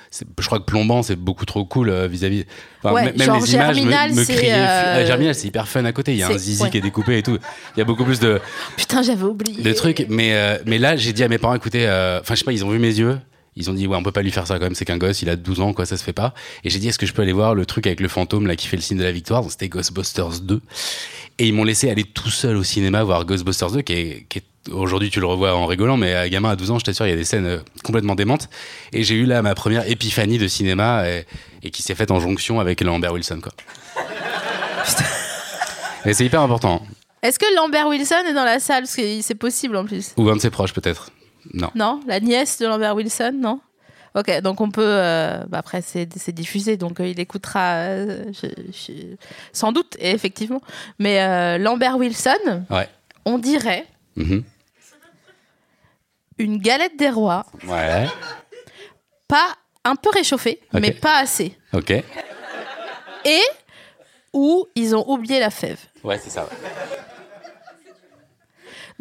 Je 0.40 0.46
crois 0.46 0.58
que 0.60 0.64
plombant, 0.64 1.02
c'est 1.02 1.16
beaucoup 1.16 1.44
trop 1.46 1.64
cool 1.64 1.90
euh, 1.90 2.06
vis-à-vis. 2.08 2.44
Enfin, 2.82 2.94
Ouais, 2.94 3.02
m- 3.08 3.12
même 3.16 3.26
genre 3.26 3.40
les 3.40 3.54
images 3.54 3.74
Germinal, 3.76 4.10
me, 4.12 4.16
me 4.20 4.24
criaient. 4.24 4.52
euh, 4.54 5.06
Germinal, 5.06 5.34
c'est 5.34 5.48
hyper 5.48 5.68
fun 5.68 5.84
à 5.84 5.92
côté. 5.92 6.12
Il 6.12 6.18
y 6.18 6.22
a 6.22 6.28
un 6.28 6.38
zizi 6.38 6.62
ouais. 6.62 6.70
qui 6.70 6.78
est 6.78 6.80
découpé 6.82 7.18
et 7.18 7.22
tout. 7.22 7.38
Il 7.76 7.78
y 7.78 7.82
a 7.82 7.84
beaucoup 7.84 8.04
plus 8.04 8.18
de, 8.20 8.40
Putain, 8.76 9.02
j'avais 9.02 9.24
oublié. 9.24 9.62
de 9.62 9.72
trucs. 9.72 10.06
Mais, 10.08 10.30
euh, 10.34 10.56
mais 10.66 10.78
là, 10.78 10.96
j'ai 10.96 11.12
dit 11.12 11.22
à 11.22 11.28
mes 11.28 11.38
parents, 11.38 11.54
écoutez, 11.54 11.86
euh, 11.86 12.20
enfin, 12.20 12.34
je 12.34 12.38
sais 12.40 12.44
pas, 12.44 12.52
ils 12.52 12.64
ont 12.64 12.70
vu 12.70 12.78
mes 12.78 12.98
yeux. 12.98 13.18
Ils 13.54 13.68
ont 13.68 13.74
dit, 13.74 13.86
ouais, 13.86 13.96
on 13.96 14.02
peut 14.02 14.12
pas 14.12 14.22
lui 14.22 14.30
faire 14.30 14.46
ça 14.46 14.54
quand 14.58 14.64
même, 14.64 14.74
c'est 14.74 14.84
qu'un 14.86 14.96
gosse, 14.96 15.20
il 15.20 15.28
a 15.28 15.36
12 15.36 15.60
ans, 15.60 15.72
quoi, 15.74 15.84
ça 15.84 15.96
se 15.98 16.02
fait 16.04 16.14
pas. 16.14 16.32
Et 16.64 16.70
j'ai 16.70 16.78
dit, 16.78 16.88
est-ce 16.88 16.98
que 16.98 17.04
je 17.06 17.12
peux 17.12 17.20
aller 17.22 17.32
voir 17.34 17.54
le 17.54 17.66
truc 17.66 17.86
avec 17.86 18.00
le 18.00 18.08
fantôme, 18.08 18.46
là, 18.46 18.56
qui 18.56 18.66
fait 18.66 18.76
le 18.76 18.82
signe 18.82 18.96
de 18.98 19.02
la 19.04 19.12
victoire? 19.12 19.42
Donc, 19.42 19.50
C'était 19.50 19.68
Ghostbusters 19.68 20.40
2. 20.40 20.60
Et 21.38 21.48
ils 21.48 21.52
m'ont 21.52 21.64
laissé 21.64 21.90
aller 21.90 22.04
tout 22.04 22.30
seul 22.30 22.56
au 22.56 22.62
cinéma 22.62 23.02
voir 23.04 23.24
Ghostbusters 23.26 23.70
2, 23.72 23.82
qui 23.82 23.92
est, 23.92 24.26
qui 24.30 24.38
est 24.38 24.44
aujourd'hui, 24.70 25.10
tu 25.10 25.20
le 25.20 25.26
revois 25.26 25.54
en 25.54 25.66
rigolant, 25.66 25.96
mais 25.98 26.14
à 26.14 26.28
gamin 26.30 26.48
à 26.50 26.56
12 26.56 26.70
ans, 26.70 26.78
je 26.78 26.84
t'assure, 26.84 27.06
il 27.06 27.10
y 27.10 27.12
a 27.12 27.16
des 27.16 27.24
scènes 27.24 27.44
euh, 27.46 27.58
complètement 27.84 28.14
démentes. 28.14 28.48
Et 28.94 29.02
j'ai 29.04 29.16
eu 29.16 29.26
là 29.26 29.42
ma 29.42 29.54
première 29.54 29.86
épiphanie 29.90 30.38
de 30.38 30.48
cinéma, 30.48 31.06
et, 31.08 31.26
et 31.62 31.70
qui 31.70 31.82
s'est 31.82 31.94
faite 31.94 32.10
en 32.10 32.20
jonction 32.20 32.58
avec 32.58 32.80
Lambert 32.80 33.12
Wilson, 33.12 33.40
quoi. 33.42 33.52
Et 36.04 36.14
c'est 36.14 36.24
hyper 36.24 36.40
important. 36.40 36.82
hein. 36.84 36.94
Est-ce 37.22 37.38
que 37.38 37.44
Lambert 37.54 37.86
Wilson 37.86 38.24
est 38.28 38.34
dans 38.34 38.44
la 38.44 38.58
salle? 38.58 38.82
Parce 38.84 38.96
que 38.96 39.20
c'est 39.20 39.36
possible 39.36 39.76
en 39.76 39.84
plus. 39.84 40.12
Ou 40.16 40.28
un 40.28 40.34
de 40.36 40.40
ses 40.40 40.50
proches, 40.50 40.72
peut-être. 40.72 41.10
Non. 41.54 41.70
Non 41.74 42.00
La 42.06 42.20
nièce 42.20 42.58
de 42.58 42.66
Lambert 42.66 42.94
Wilson, 42.94 43.32
non 43.34 43.60
Ok, 44.14 44.40
donc 44.42 44.60
on 44.60 44.70
peut. 44.70 44.82
euh, 44.84 45.42
bah 45.48 45.58
après, 45.58 45.80
c'est 45.80 46.04
diffusé, 46.32 46.76
donc 46.76 47.00
euh, 47.00 47.08
il 47.08 47.18
écoutera 47.18 47.76
euh, 47.76 48.24
je- 48.32 48.62
je- 48.72 49.16
sans 49.54 49.72
doute, 49.72 49.96
et 49.98 50.10
effectivement. 50.10 50.60
Mais 50.98 51.58
Lambert 51.58 51.96
Wilson, 51.96 52.64
Ouais. 52.70 52.88
on 53.24 53.38
dirait 53.38 53.86
Mhm. 54.16 54.44
une 56.38 56.58
galette 56.58 56.96
des 56.98 57.08
rois, 57.10 57.46
Ouais. 57.66 58.06
pas 59.28 59.56
un 59.84 59.96
peu 59.96 60.10
réchauffée, 60.10 60.60
mais 60.74 60.90
pas 60.92 61.18
assez. 61.18 61.56
Ok. 61.72 61.90
Et 63.24 63.40
où 64.34 64.66
ils 64.74 64.94
ont 64.94 65.08
oublié 65.10 65.40
la 65.40 65.50
fève. 65.50 65.78
Ouais, 66.04 66.18
c'est 66.22 66.30
ça. 66.30 66.48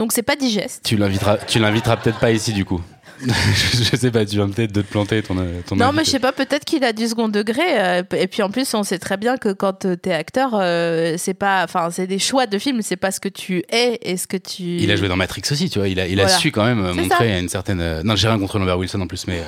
Donc 0.01 0.13
c'est 0.13 0.23
pas 0.23 0.35
digeste. 0.35 0.81
Tu 0.83 0.97
l'inviteras, 0.97 1.37
tu 1.37 1.59
l'inviteras 1.59 1.95
peut-être 1.95 2.17
pas 2.17 2.31
ici, 2.31 2.53
du 2.53 2.65
coup. 2.65 2.81
je 3.21 3.95
sais 3.95 4.09
pas, 4.09 4.25
tu 4.25 4.35
vas 4.39 4.47
peut-être 4.47 4.71
de 4.71 4.81
te 4.81 4.87
planter 4.87 5.21
ton, 5.21 5.37
euh, 5.37 5.61
ton 5.67 5.75
Non, 5.75 5.85
invité. 5.85 5.97
mais 5.99 6.05
je 6.05 6.09
sais 6.09 6.19
pas, 6.19 6.31
peut-être 6.31 6.65
qu'il 6.65 6.83
a 6.83 6.91
du 6.91 7.05
second 7.07 7.29
degré. 7.29 7.61
euh, 7.79 8.01
et 8.17 8.25
puis 8.25 8.41
en 8.41 8.49
plus, 8.49 8.73
on 8.73 8.81
sait 8.81 8.97
très 8.97 9.17
bien 9.17 9.37
que 9.37 9.53
quand 9.53 9.85
euh, 9.85 9.95
t'es 9.95 10.11
acteur, 10.11 10.53
euh, 10.55 11.17
c'est 11.19 11.35
pas, 11.35 11.63
enfin, 11.63 11.91
c'est 11.91 12.07
des 12.07 12.17
choix 12.17 12.47
de 12.47 12.57
film, 12.57 12.81
c'est 12.81 12.95
pas 12.95 13.11
ce 13.11 13.19
que 13.19 13.29
tu 13.29 13.63
es 13.69 13.99
et 14.01 14.17
ce 14.17 14.25
que 14.25 14.37
tu. 14.37 14.63
Il 14.77 14.89
a 14.89 14.95
joué 14.95 15.07
dans 15.07 15.17
Matrix 15.17 15.43
aussi, 15.51 15.69
tu 15.69 15.77
vois. 15.77 15.87
Il 15.87 15.99
a, 15.99 16.07
il 16.07 16.19
a 16.19 16.23
Voilà. 16.23 16.35
su 16.39 16.51
quand 16.51 16.65
même 16.65 16.79
montrer 16.95 17.39
une 17.39 17.47
certaine. 17.47 18.01
Non, 18.01 18.15
j'ai 18.15 18.27
rien 18.27 18.39
contre 18.39 18.57
Lambert 18.57 18.79
Wilson 18.79 19.01
en 19.01 19.05
plus, 19.05 19.27
mais. 19.27 19.43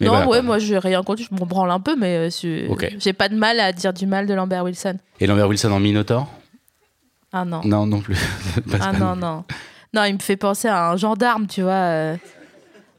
mais 0.00 0.06
non, 0.08 0.14
voilà, 0.14 0.28
ouais, 0.28 0.42
moi 0.42 0.58
j'ai 0.58 0.76
rien 0.78 1.04
contre, 1.04 1.22
je 1.22 1.28
m'en 1.30 1.46
branle 1.46 1.70
un 1.70 1.78
peu, 1.78 1.94
mais 1.94 2.28
euh, 2.28 2.88
j'ai 2.98 3.12
pas 3.12 3.28
de 3.28 3.36
mal 3.36 3.60
à 3.60 3.72
dire 3.72 3.92
du 3.92 4.06
mal 4.06 4.26
de 4.26 4.34
Lambert 4.34 4.64
Wilson. 4.64 4.96
Et 5.20 5.28
Lambert 5.28 5.46
Wilson 5.48 5.70
en 5.70 5.78
Minotaur? 5.78 6.28
Ah 7.32 7.44
non. 7.44 7.60
Non, 7.64 7.86
non 7.86 8.00
plus. 8.00 8.16
Ah 8.80 8.92
non, 8.92 9.14
non. 9.14 9.44
Non, 9.94 10.04
il 10.04 10.14
me 10.14 10.18
fait 10.18 10.36
penser 10.36 10.68
à 10.68 10.88
un 10.90 10.96
gendarme, 10.96 11.46
tu 11.46 11.62
vois. 11.62 11.72
euh, 11.72 12.16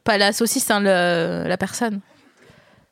Pas 0.03 0.17
la 0.17 0.31
saucisse, 0.33 0.69
hein, 0.71 0.79
le- 0.79 1.43
la 1.47 1.57
personne. 1.57 1.99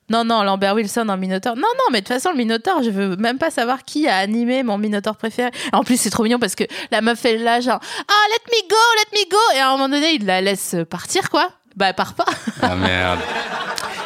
Non, 0.09 0.25
non, 0.25 0.43
Lambert 0.43 0.75
Wilson 0.75 1.07
en 1.09 1.15
Minotaur. 1.17 1.55
Non, 1.55 1.61
non, 1.61 1.85
mais 1.91 2.01
de 2.01 2.05
toute 2.05 2.13
façon, 2.15 2.31
le 2.31 2.37
Minotaur, 2.37 2.83
je 2.83 2.89
veux 2.89 3.15
même 3.15 3.37
pas 3.37 3.49
savoir 3.51 3.83
qui 3.83 4.07
a 4.07 4.17
animé 4.17 4.61
mon 4.63 4.77
Minotaur 4.77 5.15
préféré. 5.15 5.49
En 5.71 5.83
plus, 5.83 5.97
c'est 5.99 6.09
trop 6.09 6.23
mignon 6.23 6.39
parce 6.39 6.55
que 6.55 6.65
la 6.91 6.99
meuf 7.01 7.23
est 7.25 7.37
là, 7.37 7.61
genre, 7.61 7.79
ah, 7.81 8.25
let 8.29 8.51
me 8.51 8.67
go, 8.69 8.75
let 8.97 9.17
me 9.19 9.29
go. 9.31 9.37
Et 9.55 9.59
à 9.59 9.69
un 9.69 9.71
moment 9.71 9.87
donné, 9.89 10.11
il 10.15 10.25
la 10.25 10.41
laisse 10.41 10.75
partir, 10.89 11.29
quoi. 11.29 11.49
Bah, 11.77 11.87
elle 11.89 11.95
part 11.95 12.13
pas. 12.15 12.25
Ah 12.61 12.75
merde. 12.75 13.19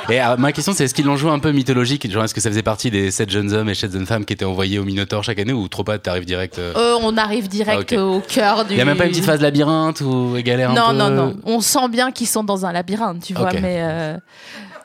Et 0.10 0.20
alors, 0.20 0.40
ma 0.40 0.52
question, 0.54 0.74
c'est 0.74 0.86
est-ce 0.86 0.94
qu'ils 0.94 1.06
l'ont 1.06 1.18
joué 1.18 1.32
un 1.32 1.40
peu 1.40 1.52
mythologique 1.52 2.10
Genre, 2.10 2.24
est-ce 2.24 2.34
que 2.34 2.40
ça 2.42 2.50
faisait 2.50 2.64
partie 2.64 2.90
des 2.90 3.12
7 3.12 3.30
jeunes 3.30 3.54
hommes 3.54 3.70
et 3.70 3.76
7 3.76 3.92
jeunes 3.92 4.06
femmes 4.06 4.26
qui 4.26 4.34
étaient 4.34 4.46
envoyés 4.46 4.80
au 4.80 4.84
Minotaur 4.86 5.24
chaque 5.24 5.40
année 5.40 5.54
ou 5.54 5.68
trop 5.68 5.84
pas, 5.84 5.98
t'arrives 6.00 6.26
direct 6.26 6.60
euh, 6.60 6.74
Euh, 6.76 6.98
on 7.02 7.18
arrive 7.18 7.48
direct 7.50 7.94
Ah, 7.98 8.04
au 8.04 8.22
cœur 8.22 8.66
du. 8.66 8.74
Il 8.74 8.78
y 8.78 8.82
a 8.82 8.86
même 8.86 8.98
pas 8.98 9.06
une 9.06 9.12
petite 9.12 9.26
phase 9.26 9.42
labyrinthe 9.42 10.02
ou 10.02 10.36
galère 10.44 10.72
un 10.72 10.74
non, 10.74 10.88
peu 10.90 10.96
non, 10.96 11.10
non. 11.10 11.38
On 11.46 11.60
sent 11.60 11.90
bien 11.90 12.12
qu'ils 12.12 12.28
sont 12.28 12.44
dans 12.44 12.66
un 12.66 12.72
labyrinthe, 12.72 13.24
tu 13.24 13.34
vois. 13.34 13.52
Mais 13.54 13.80
euh, 13.82 14.18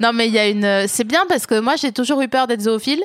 non, 0.00 0.12
mais 0.12 0.26
il 0.26 0.34
y 0.34 0.38
a 0.38 0.48
une. 0.48 0.88
C'est 0.88 1.04
bien 1.04 1.22
parce 1.28 1.46
que 1.46 1.60
moi, 1.60 1.76
j'ai 1.76 1.92
toujours 1.92 2.20
eu 2.22 2.28
peur 2.28 2.46
d'être 2.46 2.62
zoophile. 2.62 3.02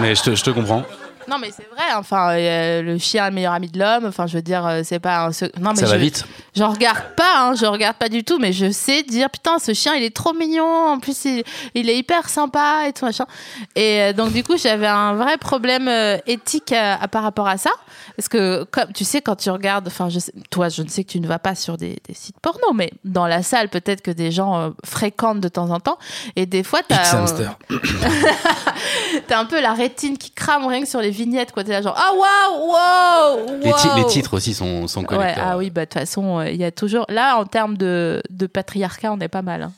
Mais 0.00 0.14
je 0.14 0.22
te, 0.22 0.34
je 0.34 0.42
te 0.42 0.50
comprends. 0.50 0.84
Non, 1.28 1.36
mais 1.40 1.50
c'est 1.56 1.68
vrai. 1.74 1.84
Enfin, 1.96 2.30
euh, 2.32 2.82
le 2.82 2.98
chien 2.98 3.26
est 3.26 3.30
le 3.30 3.34
meilleur 3.34 3.52
ami 3.52 3.68
de 3.68 3.78
l'homme. 3.78 4.04
Enfin, 4.06 4.26
je 4.26 4.36
veux 4.36 4.42
dire, 4.42 4.66
euh, 4.66 4.80
c'est 4.84 4.98
pas 4.98 5.24
un. 5.24 5.30
sec- 5.32 5.56
Non, 5.58 5.70
mais 5.70 5.76
ça 5.80 5.86
va 5.86 5.94
je- 5.94 6.02
vite. 6.02 6.24
J'en 6.56 6.70
regarde 6.70 7.02
pas, 7.16 7.40
hein, 7.40 7.54
je 7.54 7.66
regarde 7.66 7.96
pas 7.96 8.08
du 8.08 8.22
tout, 8.22 8.38
mais 8.38 8.52
je 8.52 8.70
sais 8.70 9.02
dire 9.02 9.28
putain, 9.28 9.58
ce 9.58 9.74
chien 9.74 9.94
il 9.96 10.04
est 10.04 10.14
trop 10.14 10.32
mignon, 10.32 10.64
en 10.92 10.98
plus 11.00 11.24
il, 11.24 11.42
il 11.74 11.90
est 11.90 11.96
hyper 11.98 12.28
sympa 12.28 12.84
et 12.86 12.92
tout 12.92 13.04
machin. 13.04 13.26
Et 13.74 14.00
euh, 14.02 14.12
donc 14.12 14.32
du 14.32 14.44
coup 14.44 14.56
j'avais 14.56 14.86
un 14.86 15.14
vrai 15.14 15.36
problème 15.36 15.88
euh, 15.88 16.16
éthique 16.28 16.70
à, 16.70 16.94
à- 17.02 17.08
par 17.08 17.24
rapport 17.24 17.48
à 17.48 17.56
ça, 17.56 17.70
parce 18.16 18.28
que 18.28 18.62
comme 18.70 18.92
tu 18.92 19.02
sais 19.04 19.20
quand 19.20 19.34
tu 19.34 19.50
regardes, 19.50 19.88
enfin 19.88 20.08
je 20.10 20.20
sais- 20.20 20.32
toi 20.50 20.68
je 20.68 20.82
ne 20.82 20.88
sais 20.88 21.02
que 21.02 21.10
tu 21.10 21.18
ne 21.18 21.26
vas 21.26 21.40
pas 21.40 21.56
sur 21.56 21.76
des, 21.76 21.98
des 22.06 22.14
sites 22.14 22.38
porno, 22.40 22.72
mais 22.72 22.92
dans 23.04 23.26
la 23.26 23.42
salle 23.42 23.68
peut-être 23.68 24.00
que 24.02 24.12
des 24.12 24.30
gens 24.30 24.56
euh, 24.56 24.70
fréquentent 24.84 25.40
de 25.40 25.48
temps 25.48 25.70
en 25.70 25.80
temps, 25.80 25.98
et 26.36 26.46
des 26.46 26.62
fois 26.62 26.82
t'as 26.86 27.16
euh, 27.16 27.18
hamster. 27.22 27.58
t'as 29.26 29.40
un 29.40 29.44
peu 29.44 29.60
la 29.60 29.72
rétine 29.72 30.18
qui 30.18 30.30
crame 30.30 30.66
rien 30.66 30.80
que 30.82 30.88
sur 30.88 31.00
les 31.00 31.10
vignettes 31.14 31.52
quoi, 31.52 31.64
t'es 31.64 31.72
là 31.72 31.80
genre 31.82 31.96
ah 31.96 32.12
waouh 32.12 32.70
waouh 32.72 33.56
Les, 33.62 33.72
ti- 33.72 33.86
waouh. 33.88 33.96
les 33.98 34.06
titres 34.06 34.34
aussi 34.34 34.52
sont, 34.54 34.86
sont 34.88 35.00
Ouais, 35.00 35.06
collecteurs. 35.06 35.44
ah 35.46 35.56
oui, 35.56 35.70
bah 35.70 35.82
de 35.82 35.90
toute 35.90 36.00
façon, 36.00 36.40
euh, 36.40 36.50
il 36.50 36.56
y 36.56 36.64
a 36.64 36.70
toujours. 36.70 37.06
Là, 37.08 37.38
en 37.38 37.44
termes 37.46 37.76
de, 37.76 38.22
de 38.30 38.46
patriarcat, 38.46 39.12
on 39.12 39.20
est 39.20 39.28
pas 39.28 39.42
mal. 39.42 39.62
hein. 39.62 39.72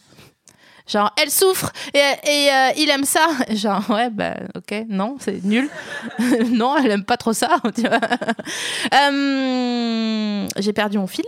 Genre, 0.89 1.11
elle 1.21 1.31
souffre 1.33 1.73
et, 1.95 1.99
et, 1.99 2.49
euh, 2.53 2.71
il 2.77 2.89
aime 2.91 3.05
ça. 3.05 3.27
Genre, 3.51 3.83
ouais, 3.91 4.09
bah 4.09 4.35
ok, 4.57 4.85
non, 4.89 5.17
c'est 5.19 5.43
nul. 5.45 5.69
non, 6.53 6.77
elle 6.77 6.91
aime 6.93 7.05
pas 7.05 7.17
trop 7.17 7.33
ça. 7.33 7.49
Euh, 8.95 10.47
J'ai 10.59 10.73
perdu 10.73 10.99
mon 10.99 11.07
fil. 11.07 11.25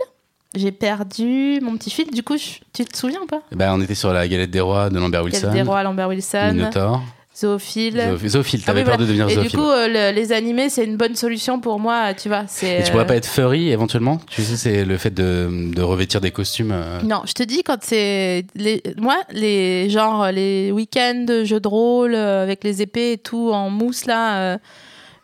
J'ai 0.55 0.71
perdu 0.71 1.59
mon 1.61 1.77
petit 1.77 1.89
fil. 1.91 2.09
Du 2.11 2.23
coup, 2.23 2.37
je- 2.37 2.59
tu 2.73 2.83
te 2.85 2.97
souviens 2.97 3.19
ou 3.21 3.25
pas? 3.27 3.41
Bah, 3.51 3.71
on 3.73 3.81
était 3.81 3.95
sur 3.95 4.11
la 4.13 4.27
galette 4.27 4.49
des 4.51 4.61
rois 4.61 4.89
de 4.89 4.97
Lambert 4.97 5.23
Wilson. 5.23 5.47
avait 5.47 5.61
des 5.61 5.67
rois, 5.67 5.83
Lambert 5.83 6.07
Wilson, 6.07 6.51
Minotaur. 6.53 7.01
Zoophile. 7.39 8.17
Zoophile. 8.27 8.59
Ah 8.63 8.65
t'avais 8.67 8.79
oui, 8.81 8.85
peur 8.85 8.95
voilà. 8.97 8.97
de 8.97 9.03
devenir 9.05 9.25
Et 9.29 9.35
du 9.35 9.43
zoophile. 9.43 9.59
coup, 9.59 9.69
euh, 9.69 9.87
le- 9.87 10.15
les 10.15 10.31
animés, 10.31 10.69
c'est 10.69 10.83
une 10.85 10.97
bonne 10.97 11.15
solution 11.15 11.59
pour 11.59 11.79
moi, 11.79 12.13
tu 12.13 12.27
vois. 12.29 12.43
Et 12.63 12.83
tu 12.83 12.91
pourrais 12.91 13.03
euh, 13.03 13.07
pas 13.07 13.15
être 13.15 13.25
furry 13.27 13.69
éventuellement? 13.69 14.19
Tu 14.29 14.41
sais, 14.43 14.55
c'est 14.57 14.85
le 14.85 14.97
fait 14.97 15.13
de, 15.13 15.71
de 15.73 15.81
revêtir 15.81 16.21
des 16.21 16.31
costumes. 16.31 16.71
euh, 16.73 17.01
Non, 17.03 17.21
je 17.25 17.33
te 17.33 17.43
dis 17.43 17.63
quand 17.63 17.77
c'est 17.81 18.45
les 18.55 18.83
moi 18.97 19.17
les 19.31 19.89
genre 19.89 20.31
les 20.31 20.71
week-ends 20.71 21.25
jeux 21.43 21.59
de 21.59 21.67
rôle 21.67 22.15
avec 22.15 22.63
les 22.63 22.81
épées 22.81 23.13
et 23.13 23.17
tout 23.17 23.51
en 23.51 23.69
mousse 23.69 24.05
là, 24.05 24.37
euh, 24.53 24.57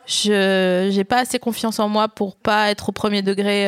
je 0.07 0.89
j'ai 0.91 1.03
pas 1.03 1.19
assez 1.21 1.39
confiance 1.39 1.79
en 1.79 1.89
moi 1.89 2.07
pour 2.07 2.35
pas 2.35 2.69
être 2.69 2.89
au 2.89 2.91
premier 2.91 3.21
degré. 3.23 3.65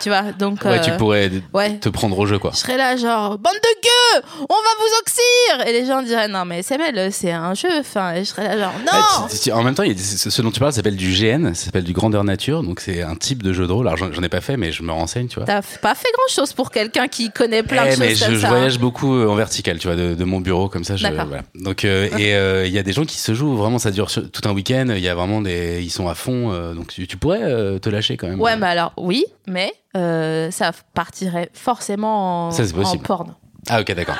Tu 0.00 0.08
vois, 0.08 0.22
donc 0.38 0.64
Ouais, 0.64 0.80
tu 0.80 0.90
euh, 0.90 0.96
pourrais 0.96 1.30
ouais. 1.52 1.78
te 1.78 1.88
prendre 1.88 2.18
au 2.18 2.26
jeu, 2.26 2.38
quoi. 2.38 2.50
Je 2.54 2.58
serais 2.58 2.76
là 2.76 2.96
genre 2.96 3.38
bande 3.38 3.52
de 3.54 3.80
gueux, 3.82 4.24
on 4.40 4.54
va 4.54 4.70
vous 4.78 4.92
oxyre 5.00 5.66
et 5.68 5.72
les 5.72 5.86
gens 5.86 6.02
diraient 6.02 6.28
non 6.28 6.44
mais 6.44 6.62
c'est 6.62 6.78
belle, 6.78 7.12
c'est 7.12 7.32
un 7.32 7.54
jeu. 7.54 7.68
Enfin, 7.80 8.14
je 8.18 8.24
serais 8.24 8.44
là 8.44 8.58
genre 8.58 8.72
non. 8.80 8.92
Ah, 8.92 9.26
en 9.52 9.62
même 9.62 9.74
temps, 9.74 9.82
il 9.82 9.88
y 9.88 9.92
a 9.92 9.94
des- 9.94 10.00
ce 10.02 10.42
dont 10.42 10.50
tu 10.50 10.60
parles 10.60 10.72
s'appelle 10.72 10.96
du 10.96 11.12
GN, 11.12 11.54
ça 11.54 11.66
s'appelle 11.66 11.84
du 11.84 11.92
grandeur 11.92 12.24
nature, 12.24 12.62
donc 12.62 12.80
c'est 12.80 13.02
un 13.02 13.14
type 13.16 13.42
de 13.42 13.52
jeu 13.52 13.66
de 13.66 13.72
rôle. 13.72 13.88
Alors 13.88 14.12
j'en 14.12 14.22
ai 14.22 14.28
pas 14.28 14.40
fait, 14.40 14.56
mais 14.56 14.72
je 14.72 14.82
me 14.82 14.92
renseigne, 14.92 15.28
tu 15.28 15.36
vois. 15.36 15.44
T'as 15.44 15.62
pas 15.80 15.94
fait 15.94 16.08
grand 16.14 16.28
chose 16.34 16.52
pour 16.52 16.70
quelqu'un 16.70 17.08
qui 17.08 17.30
connaît 17.30 17.62
plein 17.62 17.84
de 17.84 17.88
Eh, 17.88 17.90
choses 17.92 17.98
mais 18.00 18.14
je, 18.14 18.24
comme 18.24 18.34
je 18.34 18.40
ça. 18.40 18.48
voyage 18.48 18.78
beaucoup 18.78 19.14
euh, 19.14 19.28
en 19.28 19.34
vertical, 19.34 19.78
tu 19.78 19.86
vois, 19.88 19.96
de, 19.96 20.14
de 20.14 20.24
mon 20.24 20.40
bureau 20.40 20.68
comme 20.68 20.84
ça. 20.84 20.96
Je, 20.96 21.06
voilà. 21.06 21.42
Donc 21.54 21.84
euh, 21.84 22.08
et 22.18 22.34
euh, 22.34 22.66
il 22.66 22.72
y 22.72 22.78
a 22.78 22.82
des 22.82 22.92
gens 22.92 23.04
qui 23.04 23.16
se 23.18 23.34
jouent 23.34 23.56
vraiment, 23.56 23.78
ça 23.78 23.90
dure 23.90 24.10
sur- 24.10 24.30
tout 24.30 24.42
un 24.48 24.52
week-end. 24.52 24.86
Il 24.90 25.00
y 25.02 25.08
a 25.08 25.14
vraiment 25.14 25.40
des, 25.40 25.82
ils 25.82 25.90
sont 25.90 26.08
à 26.08 26.14
fond, 26.14 26.72
donc 26.74 26.88
tu, 26.88 27.06
tu 27.06 27.16
pourrais 27.16 27.78
te 27.80 27.88
lâcher 27.88 28.16
quand 28.16 28.28
même. 28.28 28.40
Ouais, 28.40 28.56
mais 28.56 28.66
alors, 28.66 28.92
oui, 28.96 29.24
mais 29.46 29.72
euh, 29.96 30.50
ça 30.50 30.72
partirait 30.94 31.50
forcément 31.54 32.48
en, 32.48 32.50
Ça, 32.50 32.62
en 32.84 32.96
porn. 32.98 33.34
Ah 33.68 33.80
ok, 33.80 33.92
d'accord. 33.94 34.16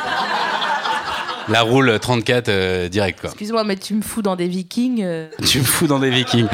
La 1.48 1.62
roule 1.62 1.98
34 1.98 2.48
euh, 2.48 2.88
direct 2.88 3.20
quoi. 3.20 3.30
Excuse-moi, 3.30 3.64
mais 3.64 3.76
tu 3.76 3.94
me 3.94 4.02
fous 4.02 4.22
dans 4.22 4.36
des 4.36 4.46
vikings. 4.48 5.02
euh. 5.02 5.28
tu 5.48 5.58
me 5.58 5.64
fous 5.64 5.86
dans 5.86 5.98
des 5.98 6.10
Vikings. 6.10 6.46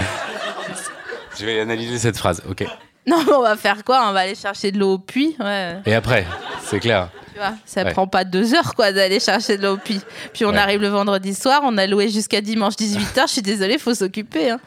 Je 1.39 1.45
vais 1.47 1.61
analyser 1.61 1.99
cette 1.99 2.17
phrase, 2.17 2.43
ok. 2.49 2.65
Non, 3.07 3.23
mais 3.27 3.33
on 3.33 3.43
va 3.43 3.57
faire 3.57 3.85
quoi? 3.85 4.07
On 4.09 4.13
va 4.13 4.21
aller 4.21 4.35
chercher 4.35 4.73
de 4.73 4.79
l'eau 4.79 4.95
au 4.95 4.99
puits 4.99 5.37
ouais. 5.41 5.77
Et 5.87 5.95
après, 5.95 6.27
c'est 6.65 6.81
clair. 6.81 7.09
Tu 7.33 7.39
vois, 7.39 7.53
ça 7.65 7.85
Ouais. 7.85 7.93
prend 7.93 8.07
pas 8.07 8.25
deux 8.25 8.55
heures 8.55 8.75
quoi 8.75 8.91
d'aller 8.93 9.21
chercher 9.21 9.57
de 9.57 9.63
l'eau 9.63 9.75
au 9.75 9.77
puits. 9.77 10.01
Puis 10.33 10.45
on 10.45 10.51
Ouais. 10.51 10.59
arrive 10.59 10.81
le 10.81 10.89
vendredi 10.89 11.35
soir, 11.35 11.61
on 11.65 11.79
a 11.79 11.87
loué 11.87 12.09
jusqu'à 12.11 12.41
dimanche 12.41 12.75
18h. 12.77 13.23
Je 13.29 13.33
suis 13.33 13.43
désolée, 13.43 13.79
faut 13.79 13.95
s'occuper. 13.95 14.51
hein. 14.51 14.61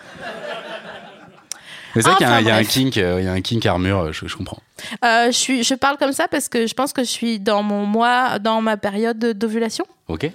Mais 1.95 2.01
c'est 2.01 2.09
vrai 2.09 2.17
qu'il 2.17 2.27
y 2.27 2.29
a 2.29 2.35
un- 2.35 2.41
y, 2.41 2.49
a 2.51 2.63
kink, 2.63 2.97
euh, 2.97 3.21
y 3.21 3.27
a 3.27 3.31
un 3.33 3.41
kink 3.41 3.65
armure, 3.65 3.99
euh, 3.99 4.11
je, 4.11 4.27
je 4.27 4.35
comprends. 4.37 4.59
Euh, 5.03 5.27
je, 5.27 5.31
suis, 5.37 5.63
je 5.63 5.73
parle 5.75 5.97
comme 5.97 6.13
ça 6.13 6.27
parce 6.27 6.47
que 6.49 6.65
je 6.67 6.73
pense 6.73 6.93
que 6.93 7.03
je 7.03 7.09
suis 7.09 7.39
dans 7.39 7.63
mon 7.63 7.85
mois, 7.85 8.39
dans 8.39 8.61
ma 8.61 8.77
période 8.77 9.19
d'ovulation. 9.37 9.85
Ok. 10.07 10.31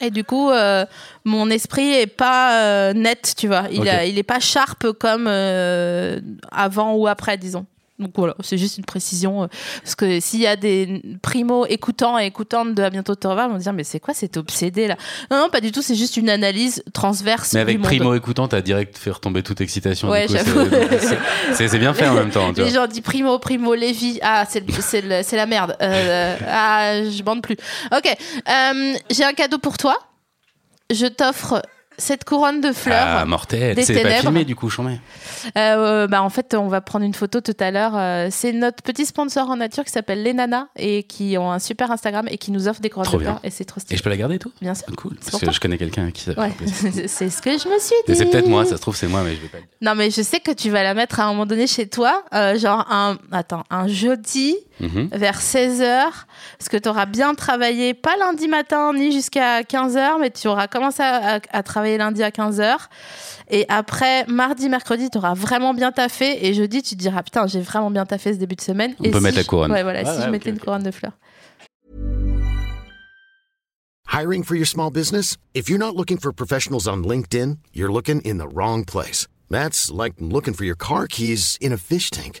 Et 0.00 0.10
du 0.10 0.24
coup, 0.24 0.50
euh, 0.50 0.84
mon 1.24 1.48
esprit 1.50 1.92
est 1.92 2.06
pas 2.08 2.60
euh, 2.62 2.92
net, 2.92 3.34
tu 3.36 3.46
vois. 3.46 3.64
Il, 3.70 3.80
Ok. 3.80 3.86
a- 3.86 4.04
il 4.04 4.18
est 4.18 4.22
pas 4.24 4.40
sharp 4.40 4.90
comme 4.98 5.26
euh, 5.28 6.18
avant 6.50 6.94
ou 6.94 7.06
après, 7.06 7.36
disons. 7.36 7.66
Donc 8.02 8.12
voilà, 8.16 8.34
c'est 8.42 8.58
juste 8.58 8.78
une 8.78 8.84
précision. 8.84 9.44
euh, 9.44 9.46
Parce 9.82 9.94
que 9.94 10.20
s'il 10.20 10.40
y 10.40 10.46
a 10.46 10.56
des 10.56 11.02
primo 11.22 11.66
écoutants 11.66 12.18
et 12.18 12.26
écoutantes 12.26 12.74
de 12.74 12.82
À 12.82 12.90
bientôt 12.90 13.14
te 13.14 13.26
revoir, 13.26 13.48
ils 13.48 13.52
vont 13.52 13.58
dire 13.58 13.72
Mais 13.72 13.84
c'est 13.84 14.00
quoi 14.00 14.12
cet 14.14 14.36
obsédé 14.36 14.88
là? 14.88 14.96
Non, 15.30 15.38
non, 15.38 15.48
pas 15.50 15.60
du 15.60 15.72
tout, 15.72 15.82
c'est 15.82 15.94
juste 15.94 16.16
une 16.16 16.28
analyse 16.30 16.82
transverse. 16.92 17.52
Mais 17.52 17.60
du 17.60 17.62
avec 17.62 17.78
monde. 17.78 17.86
Primo 17.86 18.14
écoutant, 18.14 18.48
t'as 18.48 18.60
direct 18.60 18.98
fait 18.98 19.10
retomber 19.10 19.42
toute 19.42 19.60
excitation. 19.60 20.08
Ouais, 20.10 20.26
c'est- 21.54 21.78
bien 21.78 21.94
fait 21.94 22.06
en 22.08 22.14
même 22.14 22.30
temps. 22.30 22.52
Tu 22.52 22.62
Les 22.62 22.70
vois. 22.70 22.80
gens 22.82 22.86
disent 22.86 23.00
primo, 23.00 23.38
primo, 23.38 23.74
Lévi. 23.74 24.18
Ah, 24.22 24.44
c'est 24.48 25.36
la 25.36 25.46
merde. 25.46 25.76
Euh, 25.80 26.36
ah, 26.48 27.02
je 27.04 27.22
bande 27.22 27.42
plus. 27.42 27.56
Ok. 27.96 28.06
Euh, 28.48 28.94
J'ai 29.10 29.24
un 29.24 29.32
cadeau 29.32 29.58
pour 29.58 29.76
toi. 29.78 29.96
Je 30.90 31.06
t'offre 31.06 31.62
cette 32.02 32.24
couronne 32.24 32.60
de 32.60 32.72
fleurs. 32.72 33.06
Ah, 33.06 33.24
mortel. 33.24 33.74
des 33.76 33.84
C'est 33.84 34.02
pas 34.02 34.10
filmé 34.10 34.44
du 34.44 34.54
coup, 34.56 34.68
j'en. 34.68 34.82
Euh, 35.56 36.06
bah, 36.06 36.22
en 36.22 36.28
fait, 36.30 36.54
on 36.54 36.68
va 36.68 36.80
prendre 36.80 37.04
une 37.04 37.14
photo 37.14 37.40
tout 37.40 37.56
à 37.60 37.70
l'heure. 37.70 37.92
Euh, 37.96 38.28
c'est 38.30 38.52
notre 38.52 38.82
petit 38.82 39.06
sponsor 39.06 39.48
en 39.48 39.56
nature 39.56 39.84
qui 39.84 39.90
s'appelle 39.92 40.22
Les 40.22 40.34
Nanas 40.34 40.66
et 40.76 41.04
qui 41.04 41.36
ont 41.38 41.50
un 41.50 41.58
super 41.58 41.90
Instagram 41.90 42.26
et 42.28 42.38
qui 42.38 42.50
nous 42.50 42.68
offre 42.68 42.80
des 42.80 42.90
couronnes 42.90 43.06
Trop 43.06 43.18
de 43.18 43.22
bien. 43.22 43.32
fleurs. 43.32 43.40
Et 43.44 43.50
c'est 43.50 43.64
trop 43.64 43.78
Et 43.78 43.80
stylé. 43.82 43.96
je 43.96 44.02
peux 44.02 44.10
la 44.10 44.16
garder 44.16 44.34
et 44.36 44.38
tout 44.38 44.52
Bien 44.60 44.74
sûr. 44.74 44.84
Ah, 44.88 44.92
Cool. 44.96 45.16
Parce 45.30 45.42
que 45.42 45.52
je 45.52 45.60
connais 45.60 45.78
quelqu'un 45.78 46.10
qui 46.10 46.22
ça. 46.22 46.32
Ouais, 46.32 46.52
c'est 47.06 47.30
ce 47.30 47.40
que 47.42 47.50
je 47.50 47.68
me 47.68 47.78
suis 47.78 47.94
dit. 48.06 48.16
C'est 48.16 48.26
peut-être 48.26 48.48
moi, 48.48 48.64
ça 48.64 48.76
se 48.76 48.82
trouve 48.82 48.96
c'est 48.96 49.08
moi, 49.08 49.22
mais 49.24 49.34
je 49.36 49.40
vais 49.40 49.48
pas. 49.48 49.58
Non, 49.80 49.94
mais 49.94 50.10
je 50.10 50.22
sais 50.22 50.40
que 50.40 50.50
tu 50.52 50.70
vas 50.70 50.82
la 50.82 50.94
mettre 50.94 51.20
à 51.20 51.24
un 51.24 51.28
moment 51.28 51.46
donné 51.46 51.66
chez 51.66 51.88
toi, 51.88 52.24
euh, 52.34 52.58
genre 52.58 52.86
un, 52.90 53.16
attends, 53.30 53.64
un 53.70 53.86
jeudi 53.88 54.56
Mhm. 54.80 55.08
vers 55.12 55.40
16h, 55.40 56.10
parce 56.58 56.68
que 56.68 56.76
tu 56.76 56.88
auras 56.88 57.06
bien 57.06 57.34
travaillé, 57.34 57.94
pas 57.94 58.16
lundi 58.16 58.48
matin 58.48 58.92
ni 58.94 59.12
jusqu'à 59.12 59.62
15h, 59.62 60.18
mais 60.20 60.30
tu 60.30 60.48
auras 60.48 60.66
commencé 60.68 61.02
à, 61.02 61.36
à- 61.36 61.40
à 61.50 61.62
travailler 61.62 61.98
lundi 61.98 62.22
à 62.22 62.30
15h. 62.30 62.76
Et 63.48 63.66
après, 63.68 64.24
mardi, 64.26 64.68
mercredi, 64.68 65.10
tu 65.10 65.18
auras 65.18 65.34
vraiment 65.34 65.74
bien 65.74 65.92
taffé. 65.92 66.46
Et 66.46 66.54
jeudi, 66.54 66.82
tu 66.82 66.94
te 66.96 67.00
diras, 67.00 67.22
putain, 67.22 67.46
j'ai 67.46 67.60
vraiment 67.60 67.90
bien 67.90 68.06
taffé 68.06 68.32
ce 68.32 68.38
début 68.38 68.56
de 68.56 68.60
semaine. 68.62 68.94
On 69.00 69.04
et 69.04 69.10
peut 69.10 69.18
si 69.18 69.24
mettre 69.24 69.36
la 69.36 69.42
je- 69.42 69.46
couronne. 69.46 69.72
Ouais, 69.72 69.82
voilà, 69.82 70.04
si 70.04 70.18
ouais, 70.18 70.24
je 70.26 70.30
mettais 70.30 70.50
une 70.50 70.56
ok. 70.56 70.64
couronne 70.64 70.82
de 70.82 70.90
fleurs. 70.90 71.12
Hiring 74.12 74.44
for 74.44 74.56
your 74.56 74.66
small 74.66 74.90
business? 74.90 75.36
If 75.54 75.68
you're 75.68 75.78
not 75.78 75.96
looking 75.96 76.18
for 76.18 76.32
professionals 76.32 76.86
on 76.86 77.02
LinkedIn, 77.02 77.56
you're 77.72 77.90
looking 77.92 78.20
in 78.24 78.36
the 78.38 78.46
wrong 78.52 78.84
place. 78.84 79.26
That's 79.50 79.90
like 79.90 80.14
looking 80.20 80.54
for 80.54 80.64
your 80.64 80.76
car 80.76 81.06
keys 81.06 81.56
in 81.60 81.72
a 81.72 81.76
fish 81.78 82.10
tank. 82.10 82.40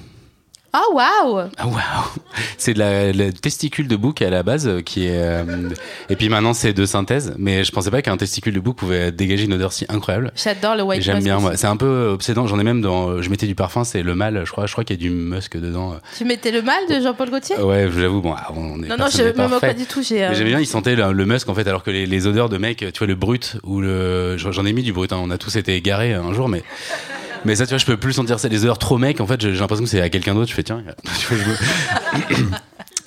Ah, 0.73 0.81
waouh 0.93 1.49
Ah 1.57 1.67
waouh 1.67 1.75
C'est 2.57 2.73
de 2.73 2.79
la, 2.79 3.11
la 3.11 3.31
testicule 3.31 3.87
de 3.87 3.95
bouc 3.97 4.21
à 4.21 4.29
la 4.29 4.41
base 4.41 4.67
euh, 4.67 4.81
qui 4.81 5.05
est 5.05 5.19
euh, 5.21 5.69
et 6.09 6.15
puis 6.15 6.29
maintenant 6.29 6.53
c'est 6.53 6.71
de 6.71 6.85
synthèse 6.85 7.33
mais 7.37 7.63
je 7.65 7.71
pensais 7.73 7.91
pas 7.91 8.01
qu'un 8.01 8.15
testicule 8.15 8.53
de 8.53 8.59
bouc 8.61 8.77
pouvait 8.77 9.11
dégager 9.11 9.43
une 9.45 9.53
odeur 9.53 9.73
si 9.73 9.85
incroyable. 9.89 10.31
J'adore 10.35 10.75
le 10.75 10.83
white 10.83 11.01
J'aime 11.01 11.23
bien 11.23 11.39
moi, 11.39 11.57
c'est 11.57 11.67
un 11.67 11.75
peu 11.77 12.07
obsédant, 12.13 12.47
j'en 12.47 12.57
ai 12.59 12.63
même 12.63 12.81
dans 12.81 13.21
je 13.21 13.29
mettais 13.29 13.47
du 13.47 13.55
parfum, 13.55 13.83
c'est 13.83 14.01
le 14.01 14.15
mâle, 14.15 14.43
je 14.45 14.51
crois 14.51 14.65
je 14.65 14.71
crois 14.71 14.83
qu'il 14.85 14.95
y 14.95 14.99
a 14.99 15.01
du 15.01 15.09
musk 15.09 15.57
dedans. 15.57 15.95
Tu 16.17 16.23
mettais 16.23 16.51
le 16.51 16.61
mal 16.61 16.87
de 16.89 17.01
Jean-Paul 17.01 17.29
Gaultier? 17.29 17.57
Ouais, 17.59 17.89
j'avoue 17.93 18.21
bon, 18.21 18.33
ah, 18.37 18.47
on 18.55 18.81
est 18.81 18.87
Non, 18.87 18.95
non, 18.97 19.07
je 19.11 19.23
me 19.23 19.47
moque 19.49 19.59
pas 19.61 19.73
du 19.73 19.85
tout. 19.85 20.01
J'ai, 20.01 20.23
euh, 20.23 20.29
Mais 20.29 20.35
j'aimais 20.35 20.51
bien, 20.51 20.59
il 20.59 20.67
sentait 20.67 20.95
le, 20.95 21.11
le 21.11 21.25
musk 21.25 21.49
en 21.49 21.53
fait, 21.53 21.67
alors 21.67 21.83
que 21.83 21.91
les, 21.91 22.05
les 22.05 22.27
odeurs 22.27 22.47
de 22.49 22.57
mec, 22.57 22.77
tu 22.77 22.97
vois, 22.97 23.07
le 23.07 23.15
brut 23.15 23.57
ou 23.63 23.81
le. 23.81 24.37
J'en 24.37 24.65
ai 24.65 24.71
mis 24.73 24.83
du 24.83 24.93
brut, 24.93 25.11
hein, 25.11 25.19
on 25.21 25.29
a 25.31 25.37
tous 25.37 25.55
été 25.57 25.75
égarés 25.75 26.13
un 26.13 26.31
jour, 26.33 26.47
mais. 26.47 26.63
Mais 27.45 27.55
ça, 27.55 27.65
tu 27.65 27.69
vois, 27.71 27.77
je 27.79 27.85
peux 27.85 27.97
plus 27.97 28.13
sentir 28.13 28.39
ça. 28.39 28.47
Les 28.47 28.63
odeurs 28.63 28.77
trop 28.77 28.97
mec, 28.97 29.19
en 29.21 29.27
fait, 29.27 29.41
j'ai 29.41 29.51
l'impression 29.51 29.83
que 29.83 29.89
c'est 29.89 30.01
à 30.01 30.09
quelqu'un 30.09 30.33
d'autre. 30.35 30.49
Je 30.49 30.53
fais, 30.55 30.63
tiens, 30.63 30.83
tu 31.19 31.27
vois, 31.33 31.37
je, 31.43 32.35
me... 32.43 32.45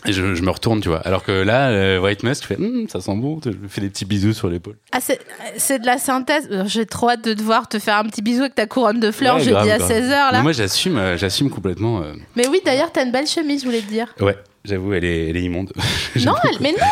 Et 0.07 0.13
je, 0.13 0.35
je 0.35 0.43
me 0.43 0.51
retourne, 0.51 0.83
tu 0.83 0.89
vois. 0.91 0.99
Alors 0.99 1.25
que 1.25 1.33
là, 1.33 1.71
le 1.73 1.99
White 1.99 2.25
Musk, 2.25 2.43
je 2.43 2.47
fais, 2.49 2.57
Hum, 2.57 2.87
ça 2.91 3.01
sent 3.01 3.15
bon, 3.17 3.41
je 3.43 3.53
fais 3.71 3.81
des 3.81 3.89
petits 3.89 4.05
bisous 4.05 4.35
sur 4.35 4.49
l'épaule. 4.51 4.77
Ah, 4.93 4.99
c'est, 5.01 5.19
c'est 5.57 5.79
de 5.79 5.87
la 5.87 5.97
synthèse. 5.97 6.47
Euh, 6.51 6.65
J'ai 6.67 6.85
trop 6.85 7.09
hâte 7.09 7.25
de 7.25 7.33
te 7.33 7.41
voir 7.43 7.69
te 7.71 7.79
faire 7.79 7.97
un 7.97 8.05
petit 8.05 8.21
bisou 8.21 8.43
avec 8.43 8.55
ta 8.55 8.67
couronne 8.67 9.01
de 9.01 9.11
fleurs 9.11 9.37
Ouais, 9.37 9.41
jeudi 9.41 9.53
grave, 9.53 9.69
à 9.71 9.79
grave. 9.79 9.91
16h. 9.91 10.09
Là. 10.11 10.31
Mais 10.33 10.43
moi, 10.43 10.53
j'assume, 10.53 10.99
euh, 10.99 11.17
j'assume 11.17 11.49
complètement. 11.49 12.03
euh, 12.03 12.13
Mais 12.37 12.47
oui, 12.49 12.61
d'ailleurs, 12.67 12.93
t'as 12.93 13.05
une 13.07 13.13
belle 13.13 13.27
chemise, 13.27 13.63
je 13.63 13.67
voulais 13.67 13.81
te 13.81 13.89
dire. 13.89 14.15
Ouais, 14.21 14.37
j'avoue, 14.67 14.93
elle 14.93 15.05
est, 15.07 15.31
elle 15.31 15.39
est 15.39 15.43
immonde. 15.43 15.73
Non, 16.23 16.35
elle- 16.45 16.59
mais 16.61 16.73
non 16.73 16.87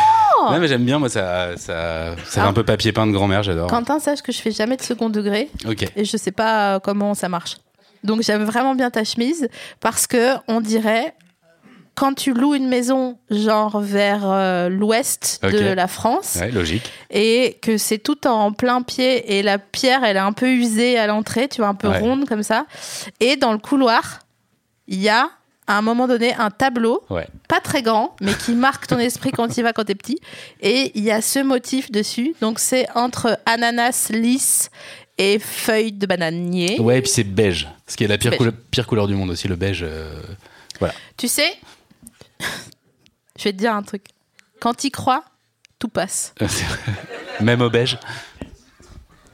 Non, 0.51 0.59
mais 0.59 0.67
j'aime 0.67 0.83
bien, 0.85 0.99
moi, 0.99 1.09
ça, 1.09 1.55
ça, 1.57 2.15
ça 2.25 2.41
fait 2.41 2.47
un 2.47 2.53
peu 2.53 2.63
papier 2.63 2.91
peint 2.91 3.07
de 3.07 3.11
grand-mère, 3.11 3.43
j'adore. 3.43 3.67
Quentin, 3.69 3.99
sache 3.99 4.21
que 4.21 4.31
je 4.31 4.39
fais 4.41 4.51
jamais 4.51 4.77
de 4.77 4.81
second 4.81 5.09
degré 5.09 5.49
Ok. 5.67 5.85
et 5.95 6.05
je 6.05 6.17
sais 6.17 6.31
pas 6.31 6.75
euh, 6.75 6.79
comment 6.79 7.13
ça 7.13 7.29
marche. 7.29 7.57
Donc 8.03 8.21
j'aime 8.21 8.43
vraiment 8.43 8.75
bien 8.75 8.89
ta 8.89 9.03
chemise 9.05 9.47
parce 9.79 10.07
que 10.07 10.33
on 10.49 10.59
dirait 10.59 11.13
quand 11.95 12.13
tu 12.15 12.33
loues 12.33 12.55
une 12.55 12.67
maison 12.67 13.17
genre 13.29 13.79
vers 13.79 14.23
euh, 14.25 14.67
l'ouest 14.67 15.39
de 15.43 15.73
la 15.73 15.87
France 15.87 16.37
Ouais, 16.41 16.49
logique. 16.51 16.91
et 17.11 17.59
que 17.61 17.77
c'est 17.77 17.99
tout 17.99 18.25
en 18.27 18.51
plein 18.51 18.81
pied 18.81 19.37
et 19.37 19.43
la 19.43 19.57
pierre 19.59 20.03
elle 20.03 20.17
est 20.17 20.19
un 20.19 20.33
peu 20.33 20.49
usée 20.49 20.97
à 20.97 21.05
l'entrée, 21.07 21.47
tu 21.47 21.61
vois 21.61 21.67
un 21.69 21.75
peu 21.75 21.87
Ouais. 21.87 21.99
ronde 21.99 22.27
comme 22.27 22.41
ça 22.43 22.65
et 23.19 23.35
dans 23.37 23.51
le 23.53 23.59
couloir, 23.59 24.19
il 24.87 24.99
y 24.99 25.07
a 25.07 25.29
à 25.67 25.77
un 25.77 25.81
moment 25.81 26.07
donné 26.07 26.33
un 26.35 26.49
tableau 26.51 27.03
Ouais. 27.09 27.27
pas 27.47 27.59
très 27.61 27.81
grand, 27.81 28.15
mais 28.21 28.33
qui 28.33 28.51
marque 28.53 28.87
ton 28.87 28.99
esprit 28.99 29.31
quand 29.31 29.47
tu 29.47 29.59
y 29.61 29.63
vas 29.63 29.71
quand 29.73 29.85
t'es 29.85 29.95
petit. 29.95 30.19
Et 30.61 30.91
il 30.95 31.03
y 31.03 31.11
a 31.11 31.21
ce 31.21 31.39
motif 31.39 31.91
dessus. 31.91 32.35
Donc 32.41 32.59
c'est 32.59 32.85
entre 32.95 33.39
ananas 33.45 34.09
lisse 34.09 34.69
et 35.17 35.39
feuille 35.39 35.91
de 35.93 36.05
bananier. 36.05 36.79
Ouais, 36.79 36.97
et 36.97 37.01
puis 37.01 37.11
c'est 37.11 37.23
beige. 37.23 37.67
Ce 37.87 37.95
qui 37.95 38.03
est 38.03 38.07
la 38.07 38.17
pire, 38.17 38.35
couleur, 38.35 38.53
pire 38.71 38.87
couleur 38.87 39.07
du 39.07 39.15
monde 39.15 39.29
aussi, 39.29 39.47
le 39.47 39.55
beige. 39.55 39.83
euh, 39.83 40.21
Voilà. 40.79 40.93
Tu 41.17 41.27
sais, 41.27 41.55
je 43.37 43.43
vais 43.45 43.51
te 43.53 43.57
dire 43.57 43.73
un 43.73 43.83
truc. 43.83 44.03
Quand 44.59 44.73
tu 44.73 44.89
crois, 44.89 45.23
tout 45.79 45.87
passe. 45.89 46.33
Même 47.41 47.61
au 47.61 47.69
beige. 47.69 47.97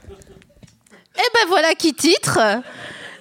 Et 0.08 1.28
ben 1.34 1.48
voilà 1.48 1.74
qui 1.74 1.92
titre. 1.94 2.38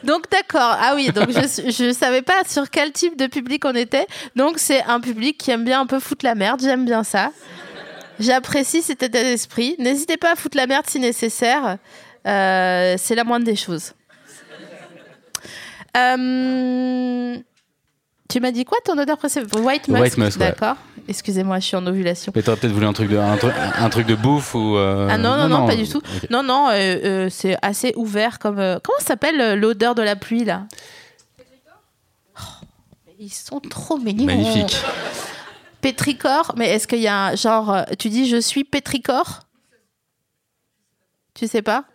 Donc 0.03 0.29
d'accord. 0.31 0.75
Ah 0.79 0.93
oui, 0.95 1.11
donc 1.11 1.29
je 1.31 1.71
je 1.71 1.93
savais 1.93 2.21
pas 2.21 2.41
sur 2.47 2.69
quel 2.69 2.91
type 2.91 3.17
de 3.17 3.27
public 3.27 3.65
on 3.65 3.75
était. 3.75 4.07
Donc 4.35 4.57
c'est 4.57 4.81
un 4.83 4.99
public 4.99 5.37
qui 5.37 5.51
aime 5.51 5.65
bien 5.65 5.81
un 5.81 5.85
peu 5.85 5.99
foutre 5.99 6.25
la 6.25 6.35
merde. 6.35 6.61
J'aime 6.61 6.85
bien 6.85 7.03
ça. 7.03 7.31
J'apprécie 8.19 8.81
cet 8.81 9.03
état 9.03 9.21
d'esprit. 9.23 9.75
N'hésitez 9.79 10.17
pas 10.17 10.33
à 10.33 10.35
foutre 10.35 10.57
la 10.57 10.67
merde 10.67 10.85
si 10.87 10.99
nécessaire. 10.99 11.77
Euh, 12.27 12.95
c'est 12.97 13.15
la 13.15 13.23
moindre 13.23 13.45
des 13.45 13.55
choses. 13.55 13.93
Euh, 15.97 17.37
Tu 18.29 18.39
m'as 18.39 18.51
dit 18.51 18.63
quoi 18.65 18.77
ton 18.85 18.97
odeur 18.97 19.17
préférée? 19.17 19.45
White 19.57 19.87
musk. 19.87 20.01
White 20.01 20.17
musk, 20.17 20.39
ouais. 20.39 20.53
Excusez-moi, 21.09 21.59
je 21.59 21.65
suis 21.65 21.75
en 21.75 21.87
ovulation. 21.87 22.31
Mais 22.35 22.43
t'aurais 22.43 22.57
peut-être 22.57 22.71
voulu 22.71 22.85
un 22.85 22.93
truc 22.93 23.09
de, 23.09 23.17
un, 23.17 23.35
truc, 23.35 23.51
un 23.57 23.89
truc 23.89 24.05
de 24.05 24.13
bouffe 24.13 24.53
ou. 24.53 24.77
euh, 24.77 25.07
Ah 25.09 25.17
non, 25.17 25.37
non, 25.37 25.49
non, 25.49 25.65
pas 25.65 25.75
du 25.75 25.89
tout. 25.89 26.03
Non, 26.29 26.43
non, 26.43 26.69
euh, 26.69 26.73
euh, 26.75 27.29
c'est 27.31 27.57
assez 27.63 27.93
ouvert 27.95 28.37
comme. 28.37 28.57
comment 28.83 28.99
s'appelle 28.99 29.59
l'odeur 29.59 29.95
de 29.95 30.03
la 30.03 30.15
pluie 30.15 30.45
là? 30.45 30.67
Oh, 32.37 32.41
Ils 33.17 33.31
sont 33.33 33.59
trop 33.59 33.97
mignons. 33.97 34.25
Magnifique. 34.25 34.77
Pétricore, 35.81 36.53
mais 36.57 36.69
est-ce 36.69 36.87
qu'il 36.87 36.99
y 36.99 37.07
a 37.07 37.27
un 37.27 37.35
genre. 37.35 37.85
Tu 37.97 38.09
dis 38.09 38.29
je 38.29 38.37
suis 38.39 38.63
pétricore 38.63 39.47
Tu 41.33 41.47
sais 41.47 41.63
pas? 41.63 41.85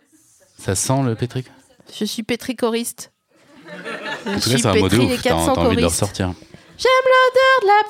Ça 0.57 0.75
sent 0.75 1.03
le 1.05 1.15
pétric 1.15 1.45
Je 1.97 2.03
suis 2.03 2.23
pétricoriste. 2.23 3.13
Je 4.25 4.29
En 4.29 4.33
tout 4.33 4.39
cas, 4.39 4.39
suis 4.41 4.59
c'est 4.59 4.65
un 4.67 4.75
mot 4.75 4.89
de 4.89 4.89
pétri 4.89 5.07
les 5.07 5.13
ouf. 5.15 5.21
T'as 5.23 5.29
400 5.29 5.53
t'as 5.53 5.61
envie 5.61 5.75
de 5.77 5.81
le 5.81 5.87
choristes. 5.87 6.21
J'aime 6.77 7.05
l'odeur 7.05 7.61
de 7.61 7.67
la 7.67 7.83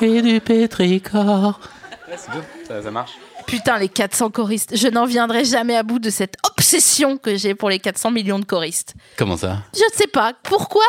pluie 0.00 0.16
Et 0.18 0.22
du 0.22 0.40
pétricor. 0.40 1.60
ça, 2.66 2.82
ça 2.82 2.90
marche. 2.90 3.12
Putain, 3.46 3.78
les 3.78 3.88
400 3.88 4.30
choristes. 4.30 4.76
Je 4.76 4.88
n'en 4.88 5.06
viendrai 5.06 5.44
jamais 5.46 5.76
à 5.76 5.82
bout 5.82 5.98
de 5.98 6.10
cette 6.10 6.36
obsession 6.44 7.16
que 7.16 7.36
j'ai 7.36 7.54
pour 7.54 7.70
les 7.70 7.78
400 7.78 8.10
millions 8.10 8.38
de 8.38 8.44
choristes. 8.44 8.94
Comment 9.16 9.38
ça? 9.38 9.58
Je 9.74 9.80
ne 9.80 9.90
sais 9.94 10.06
pas. 10.06 10.34
Pourquoi? 10.42 10.84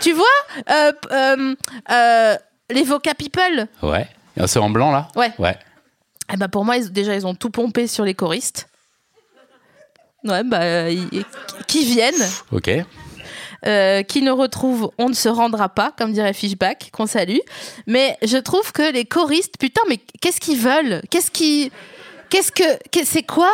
Tu 0.00 0.12
vois 0.12 0.26
euh, 0.70 0.92
euh, 1.10 1.54
euh, 1.90 2.36
Les 2.70 2.82
Voca 2.84 3.14
People 3.14 3.66
Ouais. 3.82 4.06
Ah, 4.38 4.46
C'est 4.46 4.58
en 4.58 4.68
blanc 4.68 4.90
là? 4.92 5.08
Ouais. 5.16 5.32
Ouais. 5.38 5.56
eh 6.32 6.36
ben 6.36 6.48
Pour 6.48 6.64
moi, 6.66 6.76
ils- 6.76 6.92
déjà, 6.92 7.14
ils 7.14 7.26
ont 7.26 7.34
tout 7.34 7.50
pompé 7.50 7.86
sur 7.86 8.04
les 8.04 8.14
choristes. 8.14 8.68
Ouais, 10.24 10.44
bah, 10.44 10.60
euh, 10.62 10.90
ils- 10.90 11.24
qui 11.66 11.84
viennent, 11.86 12.14
Ok. 12.52 12.70
Euh, 13.66 14.02
qui 14.02 14.22
ne 14.22 14.30
retrouvent, 14.30 14.90
on 14.98 15.08
ne 15.08 15.14
se 15.14 15.28
rendra 15.28 15.68
pas, 15.68 15.92
comme 15.96 16.12
dirait 16.12 16.32
Fishback, 16.32 16.90
qu'on 16.92 17.06
salue. 17.06 17.38
Mais 17.86 18.16
je 18.22 18.36
trouve 18.38 18.72
que 18.72 18.92
les 18.92 19.04
choristes, 19.04 19.54
putain, 19.58 19.82
mais 19.88 19.98
qu'est-ce 20.20 20.40
qu'ils 20.40 20.58
veulent? 20.58 21.02
Qu'est-ce 21.10 21.30
qui. 21.30 21.70
Qu'est-ce 22.30 22.50
que. 22.52 22.64
C'est 23.04 23.22
quoi? 23.22 23.50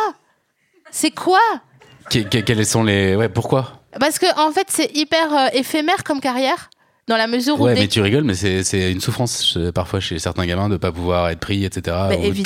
C'est 0.91 1.11
quoi? 1.11 1.39
Que- 2.09 2.19
que- 2.19 2.39
quels 2.39 2.65
sont 2.65 2.83
les. 2.83 3.15
Ouais, 3.15 3.29
pourquoi? 3.29 3.73
Parce 3.99 4.19
que, 4.19 4.25
en 4.39 4.51
fait, 4.51 4.67
c'est 4.69 4.95
hyper 4.95 5.33
euh, 5.35 5.47
éphémère 5.53 6.03
comme 6.03 6.19
carrière, 6.21 6.69
dans 7.07 7.17
la 7.17 7.27
mesure 7.27 7.59
où. 7.59 7.65
Ouais, 7.65 7.73
mais 7.75 7.87
tu 7.87 8.01
rigoles, 8.01 8.23
mais 8.23 8.35
c'est 8.35 8.91
une 8.91 9.01
souffrance 9.01 9.57
parfois 9.73 9.99
chez 9.99 10.17
certains 10.19 10.45
gamins 10.45 10.69
de 10.69 10.77
pas 10.77 10.91
pouvoir 10.91 11.29
être 11.29 11.39
pris, 11.39 11.65
etc. 11.65 11.95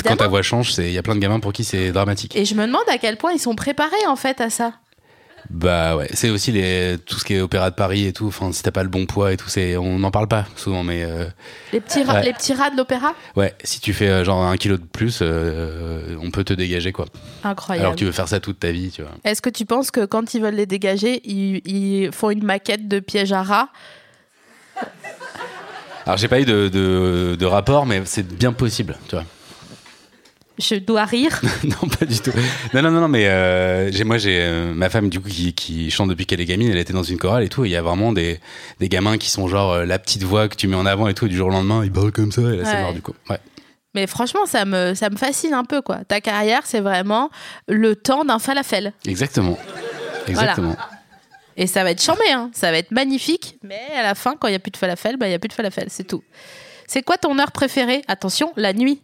Quand 0.04 0.16
ta 0.16 0.28
voix 0.28 0.42
change, 0.42 0.76
il 0.78 0.90
y 0.90 0.98
a 0.98 1.02
plein 1.02 1.14
de 1.14 1.20
gamins 1.20 1.40
pour 1.40 1.52
qui 1.52 1.64
c'est 1.64 1.92
dramatique. 1.92 2.34
Et 2.36 2.44
je 2.44 2.54
me 2.54 2.66
demande 2.66 2.82
à 2.88 2.98
quel 2.98 3.16
point 3.16 3.32
ils 3.32 3.38
sont 3.38 3.54
préparés 3.54 4.06
en 4.08 4.16
fait 4.16 4.40
à 4.40 4.50
ça. 4.50 4.72
Bah 5.50 5.94
ouais, 5.96 6.08
c'est 6.14 6.30
aussi 6.30 6.52
les, 6.52 6.96
tout 7.04 7.18
ce 7.18 7.24
qui 7.24 7.34
est 7.34 7.40
opéra 7.40 7.70
de 7.70 7.74
Paris 7.74 8.06
et 8.06 8.12
tout. 8.12 8.26
Enfin, 8.26 8.50
si 8.52 8.62
t'as 8.62 8.70
pas 8.70 8.82
le 8.82 8.88
bon 8.88 9.06
poids 9.06 9.32
et 9.32 9.36
tout, 9.36 9.48
c'est, 9.48 9.76
on 9.76 9.98
n'en 9.98 10.10
parle 10.10 10.26
pas 10.26 10.46
souvent, 10.56 10.82
mais 10.82 11.04
euh, 11.04 11.26
Les 11.72 11.80
petits, 11.80 12.00
Ouais. 12.04 12.22
les 12.24 12.32
petits 12.32 12.54
rats 12.54 12.70
de 12.70 12.76
l'opéra? 12.76 13.14
Ouais, 13.36 13.54
si 13.62 13.80
tu 13.80 13.92
fais 13.92 14.08
euh, 14.08 14.24
genre 14.24 14.42
un 14.42 14.56
kilo 14.56 14.76
de 14.78 14.82
plus, 14.84 15.18
euh, 15.22 16.16
on 16.22 16.30
peut 16.30 16.44
te 16.44 16.52
dégager 16.54 16.92
quoi. 16.92 17.06
Incroyable. 17.44 17.84
Alors 17.84 17.94
que 17.94 17.98
tu 17.98 18.04
veux 18.06 18.12
faire 18.12 18.28
ça 18.28 18.40
toute 18.40 18.58
ta 18.58 18.70
vie, 18.72 18.90
tu 18.90 19.02
vois. 19.02 19.12
Est-ce 19.24 19.42
que 19.42 19.50
tu 19.50 19.64
penses 19.66 19.90
que 19.90 20.04
quand 20.06 20.34
ils 20.34 20.40
veulent 20.40 20.54
les 20.54 20.66
dégager, 20.66 21.20
ils, 21.24 21.60
ils 21.66 22.10
font 22.12 22.30
une 22.30 22.44
maquette 22.44 22.88
de 22.88 23.00
piège 23.00 23.32
à 23.32 23.42
rats 23.42 23.68
Alors 26.06 26.18
j'ai 26.18 26.28
pas 26.28 26.40
eu 26.40 26.44
de, 26.44 26.68
de, 26.68 27.36
de 27.38 27.46
rapport, 27.46 27.86
mais 27.86 28.02
c'est 28.04 28.26
bien 28.26 28.52
possible, 28.52 28.96
tu 29.08 29.14
vois. 29.16 29.24
Je 30.58 30.76
dois 30.76 31.04
rire. 31.04 31.40
non, 31.64 31.88
pas 31.88 32.06
du 32.06 32.18
tout. 32.20 32.30
Non, 32.72 32.82
non, 32.82 32.90
non, 32.90 33.00
non 33.00 33.08
mais 33.08 33.26
euh, 33.26 33.90
j'ai, 33.90 34.04
moi, 34.04 34.18
j'ai 34.18 34.38
euh, 34.40 34.72
ma 34.72 34.88
femme, 34.88 35.08
du 35.08 35.20
coup, 35.20 35.28
qui, 35.28 35.52
qui 35.52 35.90
chante 35.90 36.08
depuis 36.08 36.26
qu'elle 36.26 36.40
est 36.40 36.44
gamine, 36.44 36.70
elle 36.70 36.78
était 36.78 36.92
dans 36.92 37.02
une 37.02 37.18
chorale 37.18 37.42
et 37.42 37.48
tout. 37.48 37.64
Il 37.64 37.72
y 37.72 37.76
a 37.76 37.82
vraiment 37.82 38.12
des, 38.12 38.38
des 38.78 38.88
gamins 38.88 39.18
qui 39.18 39.30
sont 39.30 39.48
genre 39.48 39.72
euh, 39.72 39.84
la 39.84 39.98
petite 39.98 40.22
voix 40.22 40.48
que 40.48 40.54
tu 40.54 40.68
mets 40.68 40.76
en 40.76 40.86
avant 40.86 41.08
et 41.08 41.14
tout, 41.14 41.26
et 41.26 41.28
du 41.28 41.36
jour 41.36 41.48
au 41.48 41.50
lendemain, 41.50 41.84
ils 41.84 41.90
parlent 41.90 42.12
comme 42.12 42.30
ça, 42.30 42.42
et 42.42 42.56
là, 42.58 42.64
c'est 42.64 42.80
mort, 42.80 42.92
du 42.92 43.02
coup. 43.02 43.14
Ouais. 43.28 43.38
Mais 43.94 44.06
franchement, 44.06 44.46
ça 44.46 44.64
me, 44.64 44.94
ça 44.94 45.10
me 45.10 45.16
fascine 45.16 45.54
un 45.54 45.64
peu, 45.64 45.82
quoi. 45.82 46.04
Ta 46.04 46.20
carrière, 46.20 46.62
c'est 46.64 46.80
vraiment 46.80 47.30
le 47.68 47.96
temps 47.96 48.24
d'un 48.24 48.38
falafel. 48.38 48.92
Exactement. 49.06 49.58
Exactement. 50.26 50.76
Et 51.56 51.66
ça 51.66 51.84
va 51.84 51.92
être 51.92 52.02
chambé, 52.02 52.24
hein. 52.32 52.50
ça 52.52 52.70
va 52.72 52.78
être 52.78 52.90
magnifique. 52.90 53.58
Mais 53.62 53.80
à 53.96 54.02
la 54.02 54.14
fin, 54.14 54.34
quand 54.36 54.48
il 54.48 54.52
n'y 54.52 54.56
a 54.56 54.60
plus 54.60 54.72
de 54.72 54.76
falafel, 54.76 55.16
bah, 55.16 55.26
il 55.26 55.30
n'y 55.30 55.36
a 55.36 55.38
plus 55.38 55.48
de 55.48 55.52
falafel, 55.52 55.86
c'est 55.88 56.04
tout. 56.04 56.22
C'est 56.86 57.02
quoi 57.02 57.16
ton 57.16 57.38
heure 57.38 57.52
préférée? 57.52 58.02
Attention, 58.08 58.52
la 58.56 58.72
nuit. 58.72 59.00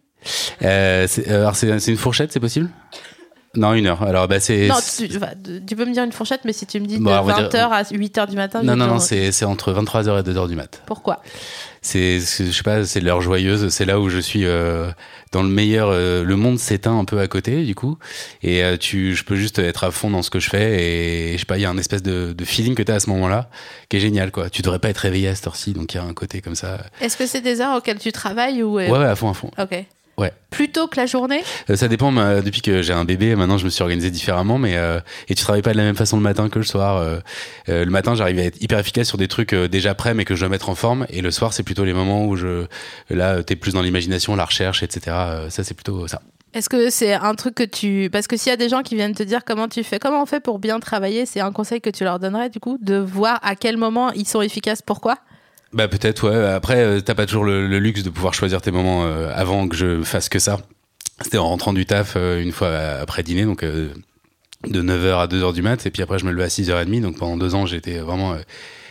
Euh, 0.63 1.07
c'est, 1.09 1.29
euh, 1.29 1.41
alors, 1.41 1.57
c'est, 1.57 1.69
une 1.89 1.97
fourchette, 1.97 2.33
c'est 2.33 2.41
possible? 2.41 2.69
Non, 3.57 3.75
une 3.75 3.87
heure. 3.87 4.03
Alors, 4.05 4.29
bah, 4.29 4.39
c'est. 4.39 4.69
Non, 4.69 4.77
tu, 4.77 5.09
peux 5.75 5.85
me 5.85 5.93
dire 5.93 6.05
une 6.05 6.13
fourchette, 6.13 6.43
mais 6.45 6.53
si 6.53 6.67
tu 6.67 6.79
me 6.79 6.87
dis 6.87 6.99
de 6.99 7.03
Bon, 7.03 7.11
dire- 7.25 7.49
20h 7.49 7.57
à 7.71 7.83
8h 7.83 8.29
du 8.29 8.37
matin, 8.37 8.63
Non, 8.63 8.77
non, 8.77 8.87
non, 8.87 8.99
c'est, 9.01 9.45
entre 9.45 9.73
23h 9.73 10.21
et 10.21 10.23
2h 10.23 10.49
du 10.49 10.55
mat. 10.55 10.83
Pourquoi? 10.87 11.21
C'est, 11.83 12.21
je 12.21 12.51
sais 12.53 12.63
pas, 12.63 12.85
c'est 12.85 13.01
l'heure 13.01 13.23
joyeuse. 13.23 13.71
C'est 13.71 13.87
là 13.87 13.99
où 13.99 14.09
je 14.09 14.19
suis 14.19 14.45
euh, 14.45 14.91
dans 15.33 15.43
le 15.43 15.49
meilleur. 15.49 15.89
euh, 15.91 16.23
le 16.23 16.37
monde 16.37 16.61
s'éteint 16.61 16.97
un 16.97 17.05
peu 17.05 17.19
à 17.19 17.27
côté, 17.27 17.65
du 17.65 17.75
coup, 17.75 17.99
et 18.43 18.63
euh, 18.63 18.77
tu, 18.77 19.17
je 19.17 19.25
peux 19.25 19.35
juste 19.35 19.59
être 19.59 19.83
à 19.83 19.91
fond 19.91 20.11
dans 20.11 20.23
ce 20.23 20.31
que 20.31 20.39
je 20.39 20.49
fais. 20.49 20.85
Et 20.85 21.33
je 21.33 21.39
sais 21.39 21.45
pas, 21.47 21.59
il 21.59 21.63
y 21.63 21.65
a 21.65 21.71
un 21.71 21.79
espèce 21.79 22.03
de, 22.03 22.33
de 22.33 22.45
feeling 22.45 22.77
que 22.77 22.83
tu 22.85 22.93
as 22.93 22.97
à 22.97 23.01
ce 23.01 23.11
moment-là, 23.11 23.49
qui 23.89 23.97
est 23.97 24.01
génial, 24.01 24.31
quoi. 24.31 24.49
Tu 24.49 24.63
devrais 24.63 24.79
pas 24.79 24.91
être 24.91 24.99
réveillé 24.99 25.27
à 25.27 25.35
cette 25.35 25.49
heure-ci, 25.49 25.73
donc 25.73 25.93
il 25.93 25.97
y 25.97 26.01
a 26.01 26.05
un 26.05 26.15
côté 26.15 26.41
comme 26.41 26.55
ça. 26.55 26.79
Est-ce 27.01 27.17
que 27.17 27.27
c'est 27.27 27.41
des 27.41 27.61
heures 27.61 27.77
auxquelles 27.79 27.99
tu 27.99 28.13
travailles 28.13 28.63
ou... 28.63 28.75
Ouais, 28.75 28.89
ouais, 28.91 29.05
à 29.05 29.17
fond, 29.17 29.31
à 29.31 29.35
fond. 29.35 29.51
Ok. 29.59 29.85
Ouais. 30.21 30.33
Plutôt 30.51 30.87
que 30.87 30.97
la 31.01 31.07
journée 31.07 31.43
Euh, 31.71 31.77
ça 31.77 31.89
dépend. 31.89 32.11
ma- 32.11 32.43
depuis 32.43 32.61
que 32.61 32.83
j'ai 32.83 32.93
un 32.93 33.05
bébé, 33.07 33.35
maintenant 33.37 33.57
je 33.59 33.65
me 33.65 33.71
suis 33.71 33.83
organisé 33.83 34.11
différemment, 34.11 34.59
mais 34.59 34.77
euh, 34.77 35.01
et 35.29 35.35
tu 35.35 35.43
travailles 35.43 35.63
pas 35.63 35.73
de 35.73 35.79
la 35.79 35.85
même 35.85 35.97
façon 35.97 36.17
le 36.19 36.23
matin 36.23 36.49
que 36.51 36.59
le 36.59 36.65
soir. 36.65 36.99
euh, 36.99 37.19
euh, 37.71 37.85
le 37.87 37.91
matin, 37.91 38.15
j'arrive 38.15 38.39
à 38.39 38.43
être 38.43 38.61
hyper 38.63 38.79
efficace 38.79 39.09
sur 39.09 39.17
des 39.19 39.29
trucs 39.29 39.55
euh, 39.55 39.67
déjà 39.67 39.95
prêts, 39.95 40.13
mais 40.15 40.25
que 40.27 40.35
je 40.35 40.41
dois 40.41 40.49
mettre 40.51 40.69
en 40.69 40.75
forme. 40.75 41.07
Et 41.09 41.23
le 41.23 41.31
soir, 41.31 41.53
c'est 41.55 41.63
plutôt 41.63 41.85
les 41.85 41.95
moments 41.95 42.27
où 42.27 42.37
je 42.37 42.67
là, 43.09 43.43
t'es 43.43 43.57
plus 43.57 43.73
dans 43.73 43.83
l'imagination, 43.83 44.37
la 44.37 44.45
recherche, 44.45 44.83
etc. 44.83 45.01
Euh, 45.09 45.51
ça, 45.51 45.65
c'est 45.65 45.75
plutôt 45.75 46.07
ça. 46.07 46.21
Est-ce 46.53 46.69
que 46.69 46.91
c'est 46.91 47.13
un 47.15 47.35
truc 47.37 47.55
que 47.55 47.63
tu... 47.63 48.11
Parce 48.13 48.27
que 48.27 48.37
s'il 48.37 48.51
y 48.51 48.53
a 48.53 48.57
des 48.57 48.69
gens 48.69 48.83
qui 48.83 48.97
viennent 48.97 49.15
te 49.15 49.23
dire 49.23 49.45
comment 49.47 49.69
tu 49.69 49.85
fais, 49.85 50.01
comment 50.01 50.21
on 50.21 50.27
fait 50.27 50.41
pour 50.41 50.59
bien 50.59 50.81
travailler, 50.81 51.25
c'est 51.25 51.39
un 51.41 51.53
conseil 51.53 51.81
que 51.81 51.91
tu 51.91 52.03
leur 52.05 52.19
donnerais 52.19 52.51
du 52.51 52.59
coup, 52.59 52.77
de 52.83 52.97
voir 52.97 53.39
à 53.43 53.55
quel 53.55 53.77
moment 53.77 54.11
ils 54.13 54.27
sont 54.27 54.43
efficaces, 54.43 54.83
pourquoi? 54.83 55.17
Bah 55.73 55.87
peut-être, 55.89 56.29
ouais. 56.29 56.45
Après, 56.53 56.79
euh, 56.83 57.01
t'as 57.01 57.15
pas 57.15 57.27
toujours 57.27 57.45
le, 57.45 57.67
le 57.69 57.79
luxe 57.79 58.03
de 58.03 58.11
pouvoir 58.11 58.35
choisir 58.35 58.61
tes 58.61 58.71
moments 58.71 59.05
euh, 59.05 59.31
avant 59.35 59.69
que 59.69 59.77
je 59.77 60.03
fasse 60.03 60.29
que 60.29 60.39
ça. 60.39 60.59
C'était 61.23 61.39
en 61.39 61.47
rentrant 61.49 61.73
du 61.73 61.87
taf 61.87 62.15
euh, 62.17 62.43
une 62.43 62.51
fois 62.53 62.71
après 63.01 63.23
dîner, 63.23 63.45
donc 63.45 63.63
euh, 63.63 63.91
de 64.67 64.83
9h 64.83 65.21
à 65.21 65.27
2h 65.27 65.53
du 65.55 65.63
mat, 65.63 65.87
et 65.87 65.91
puis 65.91 66.03
après 66.03 66.19
je 66.19 66.25
me 66.25 66.33
levais 66.33 66.45
à 66.45 66.49
6h30, 66.49 67.01
donc 67.03 67.19
pendant 67.19 67.37
deux 67.37 67.55
ans 67.55 67.67
j'étais 67.67 67.99
vraiment 67.99 68.35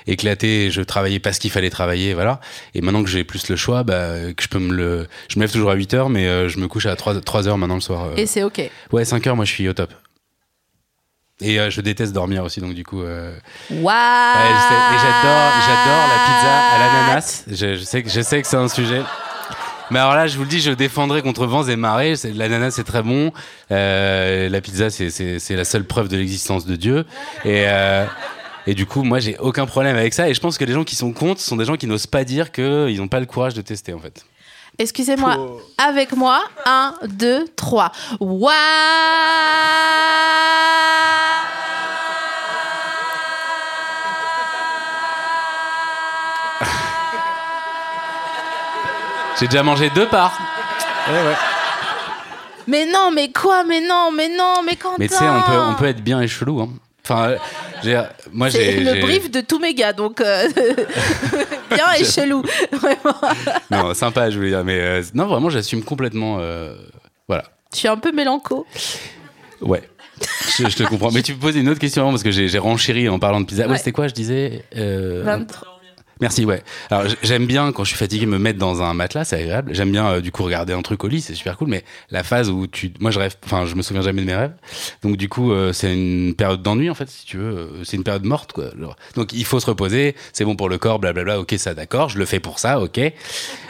éclaté, 0.08 0.72
je 0.72 0.82
travaillais 0.82 1.20
pas 1.20 1.34
ce 1.34 1.40
qu'il 1.40 1.52
fallait 1.52 1.70
travailler, 1.70 2.14
voilà. 2.14 2.40
Et 2.76 2.82
maintenant 2.82 3.04
que 3.04 3.10
j'ai 3.10 3.24
plus 3.24 3.50
le 3.50 3.56
choix, 3.56 3.84
bah, 3.84 4.14
que 4.36 4.42
je 4.44 4.48
peux 4.48 4.58
me 4.60 4.74
le... 4.74 5.08
Je 5.30 5.38
me 5.38 5.44
lève 5.44 5.52
toujours 5.52 5.70
à 5.72 5.76
8h, 5.76 6.10
mais 6.10 6.28
euh, 6.28 6.50
je 6.50 6.60
me 6.60 6.68
couche 6.68 6.86
à 6.86 6.96
3, 6.96 7.16
3h 7.16 7.58
maintenant 7.58 7.76
le 7.76 7.82
soir. 7.82 8.06
euh. 8.06 8.16
Et 8.16 8.26
c'est 8.26 8.42
ok. 8.44 8.62
Ouais, 8.92 9.04
5h, 9.04 9.34
moi 9.36 9.46
je 9.46 9.52
suis 9.52 9.68
au 9.68 9.74
top. 9.74 9.94
Et 11.42 11.60
euh, 11.60 11.70
je 11.70 11.80
déteste 11.82 12.12
dormir 12.14 12.44
aussi, 12.44 12.60
donc 12.60 12.74
du 12.74 12.84
coup... 12.84 13.02
euh, 13.02 13.32
Waouh 13.72 13.78
Ouais, 13.80 13.84
je 13.86 14.60
sais. 14.60 14.76
Et 14.76 15.00
j'adore, 15.00 15.52
j'adore 15.66 16.08
la 16.08 16.26
pizza 16.26 16.60
à 16.60 16.78
l'ananas. 16.80 17.44
Je, 17.48 17.76
je 17.76 17.84
sais 17.84 18.04
que, 18.04 18.10
je 18.10 18.22
sais 18.22 18.42
que 18.42 18.48
c'est 18.48 18.58
un 18.58 18.68
sujet. 18.68 19.02
Mais 19.92 20.00
alors 20.00 20.14
là, 20.16 20.28
je 20.28 20.36
vous 20.38 20.44
le 20.44 20.50
dis, 20.50 20.60
je 20.60 20.72
défendrai 20.72 21.22
contre 21.22 21.46
vents 21.48 21.64
et 21.64 21.76
marées. 21.76 22.14
L'ananas, 22.36 22.72
c'est 22.72 22.84
très 22.84 23.02
bon. 23.02 23.32
Euh, 23.72 24.48
la 24.50 24.62
pizza, 24.62 24.90
c'est- 24.90 25.10
c'est 25.10 25.40
c'est 25.40 25.56
la 25.56 25.66
seule 25.66 25.84
preuve 25.86 26.10
de 26.10 26.18
l'existence 26.18 26.66
de 26.66 26.76
Dieu. 26.76 27.06
Et, 27.46 27.64
euh, 27.68 28.06
et 28.68 28.74
du 28.76 28.86
coup, 28.86 29.02
moi, 29.04 29.20
j'ai 29.20 29.38
aucun 29.40 29.66
problème 29.66 29.96
avec 29.96 30.14
ça. 30.14 30.30
Et 30.30 30.34
je 30.34 30.42
pense 30.42 30.58
que 30.60 30.66
les 30.66 30.74
gens 30.74 30.84
qui 30.84 30.96
sont 30.96 31.12
contre 31.14 31.40
sont 31.42 31.56
des 31.56 31.66
gens 31.66 31.76
qui 31.78 31.88
n'osent 31.88 32.06
pas 32.06 32.24
dire 32.26 32.52
qu'ils 32.52 32.98
n'ont 32.98 33.08
pas 33.08 33.20
le 33.22 33.26
courage 33.26 33.54
de 33.56 33.62
tester, 33.62 33.94
en 33.94 34.00
fait. 34.00 34.24
Excusez-moi, 34.78 35.38
avec 35.78 36.12
moi, 36.16 36.42
1, 36.66 36.94
2, 37.08 37.46
3. 37.56 37.92
Waouh 38.20 38.54
J'ai 49.40 49.48
déjà 49.48 49.64
mangé 49.64 49.90
deux 49.96 50.08
parts. 50.08 50.38
Ouais, 51.08 51.14
ouais. 51.14 51.36
Mais 52.68 52.86
non, 52.86 53.12
mais 53.14 53.32
quoi 53.32 53.64
Mais 53.64 53.82
non, 53.82 54.12
mais 54.16 54.30
non, 54.30 54.62
mais 54.66 54.76
Quentin 54.76 54.96
Mais 55.00 55.08
tu 55.08 55.16
sais, 55.16 55.24
on 55.28 55.42
peut, 55.42 55.58
on 55.60 55.74
peut 55.76 55.86
être 55.88 56.04
bien 56.04 56.22
et 56.22 56.28
chelou. 56.28 56.62
Hein. 56.62 56.70
Enfin, 57.04 57.36
j'ai- 57.84 58.04
moi, 58.32 58.52
C'est 58.52 58.64
j'ai. 58.74 58.80
le 58.82 58.94
j'ai- 58.96 59.00
brief 59.00 59.32
de 59.32 59.42
tous 59.42 59.58
mes 59.58 59.74
gars, 59.74 59.94
donc 59.94 60.22
euh, 60.22 60.48
bien 61.74 61.92
et 61.98 62.04
chelou, 62.06 62.44
vraiment. 62.72 63.16
Non, 63.72 63.94
sympa, 63.96 64.30
je 64.30 64.38
voulais 64.38 64.50
dire. 64.50 64.64
Mais 64.64 64.80
euh, 64.80 65.02
non, 65.16 65.26
vraiment, 65.26 65.50
j'assume 65.50 65.84
complètement. 65.84 66.38
euh, 66.40 66.76
voilà. 67.28 67.46
Je 67.74 67.78
suis 67.80 67.88
un 67.88 67.98
peu 67.98 68.12
mélanco. 68.12 68.68
Ouais. 69.62 69.82
Je, 70.58 70.68
je 70.70 70.76
te 70.76 70.84
comprends. 70.84 71.12
Mais 71.12 71.22
tu 71.24 71.34
me 71.34 71.40
posais 71.40 71.62
une 71.62 71.70
autre 71.70 71.80
question 71.80 72.02
avant 72.04 72.12
parce 72.12 72.24
que 72.24 72.32
j'ai 72.32 72.48
j'ai 72.50 72.60
renchéri 72.60 73.08
en 73.10 73.18
parlant 73.20 73.40
de 73.40 73.46
pizza. 73.46 73.64
Ouais, 73.64 73.72
Ouais. 73.72 73.78
c'était 73.78 73.94
quoi, 73.94 74.08
je 74.10 74.14
disais 74.14 74.66
euh, 74.76 75.22
23. 75.24 75.79
Merci, 76.22 76.44
ouais. 76.44 76.62
Alors 76.90 77.06
j'aime 77.24 77.46
bien 77.46 77.72
quand 77.72 77.86
je 77.86 77.90
suis 77.90 77.98
fatigué 77.98 78.26
me 78.26 78.38
mettre 78.38 78.60
dans 78.60 78.82
un 78.82 78.94
matelas, 78.94 79.24
c'est 79.24 79.38
agréable. 79.38 79.74
J'aime 79.74 79.92
bien 79.92 80.06
euh, 80.10 80.22
du 80.22 80.34
coup 80.34 80.44
regarder 80.44 80.74
un 80.74 80.82
truc 80.82 81.04
au 81.06 81.08
lit, 81.08 81.22
c'est 81.22 81.34
super 81.34 81.56
cool. 81.58 81.70
Mais 81.70 81.86
la 82.10 82.24
phase 82.24 82.50
où 82.50 82.68
tu, 82.68 82.92
moi 83.00 83.10
je 83.10 83.20
rêve, 83.20 83.36
enfin 83.46 83.66
je 83.66 83.74
me 83.76 83.82
souviens 83.82 84.02
jamais 84.02 84.22
de 84.22 84.28
mes 84.28 84.36
rêves. 84.36 84.54
Donc 85.02 85.16
du 85.16 85.30
coup 85.30 85.54
euh, 85.54 85.72
c'est 85.72 85.94
une 85.94 86.34
période 86.36 86.62
d'ennui 86.62 86.90
en 86.90 86.94
fait, 86.94 87.10
si 87.10 87.26
tu 87.26 87.38
veux. 87.38 87.58
Euh, 87.58 87.84
C'est 87.84 87.96
une 87.96 88.04
période 88.04 88.26
morte 88.26 88.52
quoi. 88.52 88.66
Donc 89.16 89.32
il 89.32 89.46
faut 89.46 89.62
se 89.62 89.66
reposer, 89.66 90.16
c'est 90.34 90.44
bon 90.44 90.58
pour 90.58 90.68
le 90.68 90.78
corps, 90.78 91.00
blablabla. 91.00 91.40
Ok, 91.40 91.56
ça 91.58 91.74
d'accord, 91.74 92.10
je 92.10 92.18
le 92.18 92.26
fais 92.26 92.42
pour 92.42 92.60
ça, 92.60 92.82
ok. 92.82 93.00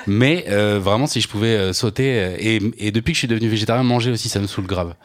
Mais 0.07 0.45
euh, 0.49 0.79
vraiment 0.81 1.05
si 1.05 1.21
je 1.21 1.27
pouvais 1.27 1.55
euh, 1.55 1.73
sauter 1.73 2.35
et, 2.39 2.59
et 2.79 2.91
depuis 2.91 3.11
que 3.13 3.15
je 3.15 3.19
suis 3.19 3.27
devenu 3.27 3.47
végétarien, 3.47 3.83
manger 3.83 4.09
aussi 4.09 4.27
ça 4.27 4.39
me 4.39 4.47
saoule 4.47 4.65
grave. 4.65 4.95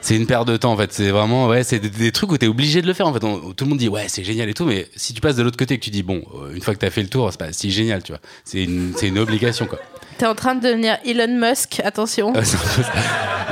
C'est 0.00 0.16
une 0.16 0.26
perte 0.26 0.46
de 0.46 0.56
temps 0.56 0.72
en 0.72 0.76
fait. 0.76 0.92
C'est 0.92 1.10
vraiment 1.10 1.48
ouais, 1.48 1.64
c'est 1.64 1.80
des, 1.80 2.12
trucs 2.12 2.30
où 2.30 2.38
t'es 2.38 2.46
obligé 2.46 2.82
de 2.82 2.86
le 2.86 2.92
faire 2.92 3.06
en 3.06 3.12
fait. 3.12 3.20
Tout 3.20 3.54
le 3.60 3.66
monde 3.66 3.78
dit 3.78 3.88
ouais 3.88 4.06
c'est 4.08 4.24
génial 4.24 4.48
et 4.48 4.54
tout, 4.54 4.64
mais 4.64 4.88
si 4.96 5.14
tu 5.14 5.20
passes 5.20 5.36
de 5.36 5.42
l'autre 5.42 5.56
côté 5.56 5.74
et 5.74 5.78
que 5.78 5.84
tu 5.84 5.90
dis 5.90 6.02
bon 6.02 6.22
euh, 6.34 6.54
une 6.54 6.62
fois 6.62 6.74
que 6.74 6.78
t'as 6.78 6.90
fait 6.90 7.02
le 7.02 7.08
tour 7.08 7.30
c'est 7.30 7.38
pas 7.38 7.52
si 7.52 7.70
génial 7.70 8.02
tu 8.02 8.12
vois. 8.12 8.20
C'est 8.44 8.62
une 8.62 8.92
c'est 8.96 9.08
une 9.08 9.18
obligation 9.18 9.66
quoi. 9.66 9.78
T'es 10.18 10.26
en 10.26 10.34
train 10.34 10.54
de 10.54 10.60
devenir 10.66 10.96
Elon 11.04 11.38
Musk, 11.38 11.80
attention. 11.84 12.32
Ça. 12.42 12.58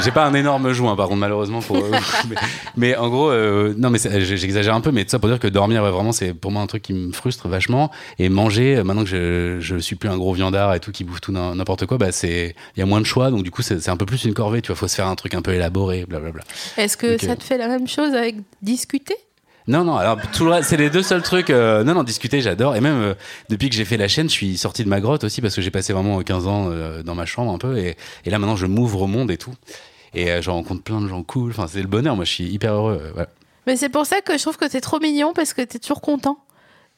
J'ai 0.02 0.10
pas 0.10 0.24
un 0.26 0.34
énorme 0.34 0.72
joint 0.72 0.96
par 0.96 1.06
contre 1.06 1.20
malheureusement 1.20 1.60
pour. 1.60 1.76
euh, 1.76 1.90
mais, 2.28 2.36
mais 2.76 2.96
en 2.96 3.08
gros 3.08 3.30
euh, 3.30 3.74
non 3.78 3.90
mais 3.90 3.98
j'exagère 4.00 4.74
un 4.74 4.80
peu 4.80 4.90
mais 4.90 5.04
tout 5.04 5.10
ça 5.10 5.18
pour 5.20 5.28
dire 5.28 5.38
que 5.38 5.46
dormir 5.46 5.84
ouais, 5.84 5.90
vraiment 5.90 6.10
c'est 6.10 6.34
pour 6.34 6.50
moi 6.50 6.62
un 6.62 6.66
truc 6.66 6.82
qui 6.82 6.92
me 6.94 7.12
frustre 7.12 7.46
vachement 7.46 7.92
et 8.18 8.28
manger 8.28 8.76
euh, 8.78 8.82
maintenant 8.84 9.04
que 9.04 9.08
je 9.10 9.58
je 9.60 9.76
suis 9.76 9.94
plus 9.94 10.08
un 10.08 10.16
gros 10.16 10.32
viandard 10.32 10.74
et 10.74 10.80
tout 10.80 10.90
qui 10.90 11.04
bouffe 11.04 11.20
tout 11.20 11.30
n'im- 11.30 11.54
n'importe 11.54 11.86
quoi 11.86 11.96
bah 11.96 12.10
c'est 12.10 12.56
il 12.76 12.80
y 12.80 12.82
a 12.82 12.86
moins 12.86 13.00
de 13.00 13.06
choix 13.06 13.30
donc 13.30 13.44
du 13.44 13.52
coup 13.52 13.62
c'est 13.62 13.88
un 13.88 13.96
peu 13.96 14.04
plus 14.06 14.24
une 14.24 14.34
corvée 14.34 14.62
tu 14.62 14.68
vois 14.72 14.76
faut 14.76 14.88
se 14.88 14.96
faire 14.96 15.06
un 15.06 15.14
truc 15.14 15.34
un 15.34 15.42
peu 15.42 15.52
élaboré 15.52 16.04
blablabla. 16.08 16.42
Est-ce 16.76 16.96
que 16.96 17.16
ça 17.18 17.36
te 17.36 17.44
fait 17.44 17.58
la 17.58 17.68
même 17.68 17.86
chose 17.86 18.14
avec 18.14 18.34
discuter? 18.62 19.14
Non, 19.66 19.82
non, 19.84 19.96
alors 19.96 20.18
tout 20.34 20.44
le 20.44 20.50
reste, 20.50 20.68
c'est 20.68 20.76
les 20.76 20.90
deux 20.90 21.02
seuls 21.02 21.22
trucs. 21.22 21.48
euh, 21.48 21.84
non, 21.84 21.94
non, 21.94 22.02
discuter, 22.02 22.40
j'adore. 22.42 22.76
Et 22.76 22.80
même 22.82 23.00
euh, 23.00 23.14
depuis 23.48 23.70
que 23.70 23.74
j'ai 23.76 23.86
fait 23.86 23.96
la 23.96 24.08
chaîne, 24.08 24.28
je 24.28 24.34
suis 24.34 24.58
sorti 24.58 24.84
de 24.84 24.88
ma 24.90 25.00
grotte 25.00 25.24
aussi 25.24 25.40
parce 25.40 25.54
que 25.54 25.62
j'ai 25.62 25.70
passé 25.70 25.92
vraiment 25.94 26.20
15 26.20 26.46
ans 26.46 26.68
euh, 26.70 27.02
dans 27.02 27.14
ma 27.14 27.24
chambre 27.24 27.50
un 27.52 27.58
peu. 27.58 27.78
Et, 27.78 27.96
et 28.26 28.30
là, 28.30 28.38
maintenant, 28.38 28.56
je 28.56 28.66
m'ouvre 28.66 29.02
au 29.02 29.06
monde 29.06 29.30
et 29.30 29.38
tout. 29.38 29.54
Et 30.12 30.30
euh, 30.30 30.42
je 30.42 30.50
rencontre 30.50 30.82
plein 30.82 31.00
de 31.00 31.08
gens 31.08 31.22
cool. 31.22 31.50
Enfin, 31.50 31.66
c'est 31.66 31.80
le 31.80 31.88
bonheur. 31.88 32.14
Moi, 32.14 32.24
je 32.26 32.30
suis 32.32 32.44
hyper 32.44 32.74
heureux. 32.74 33.00
euh, 33.02 33.10
voilà. 33.14 33.28
Mais 33.66 33.76
c'est 33.76 33.88
pour 33.88 34.04
ça 34.04 34.20
que 34.20 34.36
je 34.36 34.42
trouve 34.42 34.58
que 34.58 34.66
t'es 34.66 34.82
trop 34.82 35.00
mignon 35.00 35.32
parce 35.34 35.54
que 35.54 35.62
t'es 35.62 35.78
toujours 35.78 36.02
content. 36.02 36.36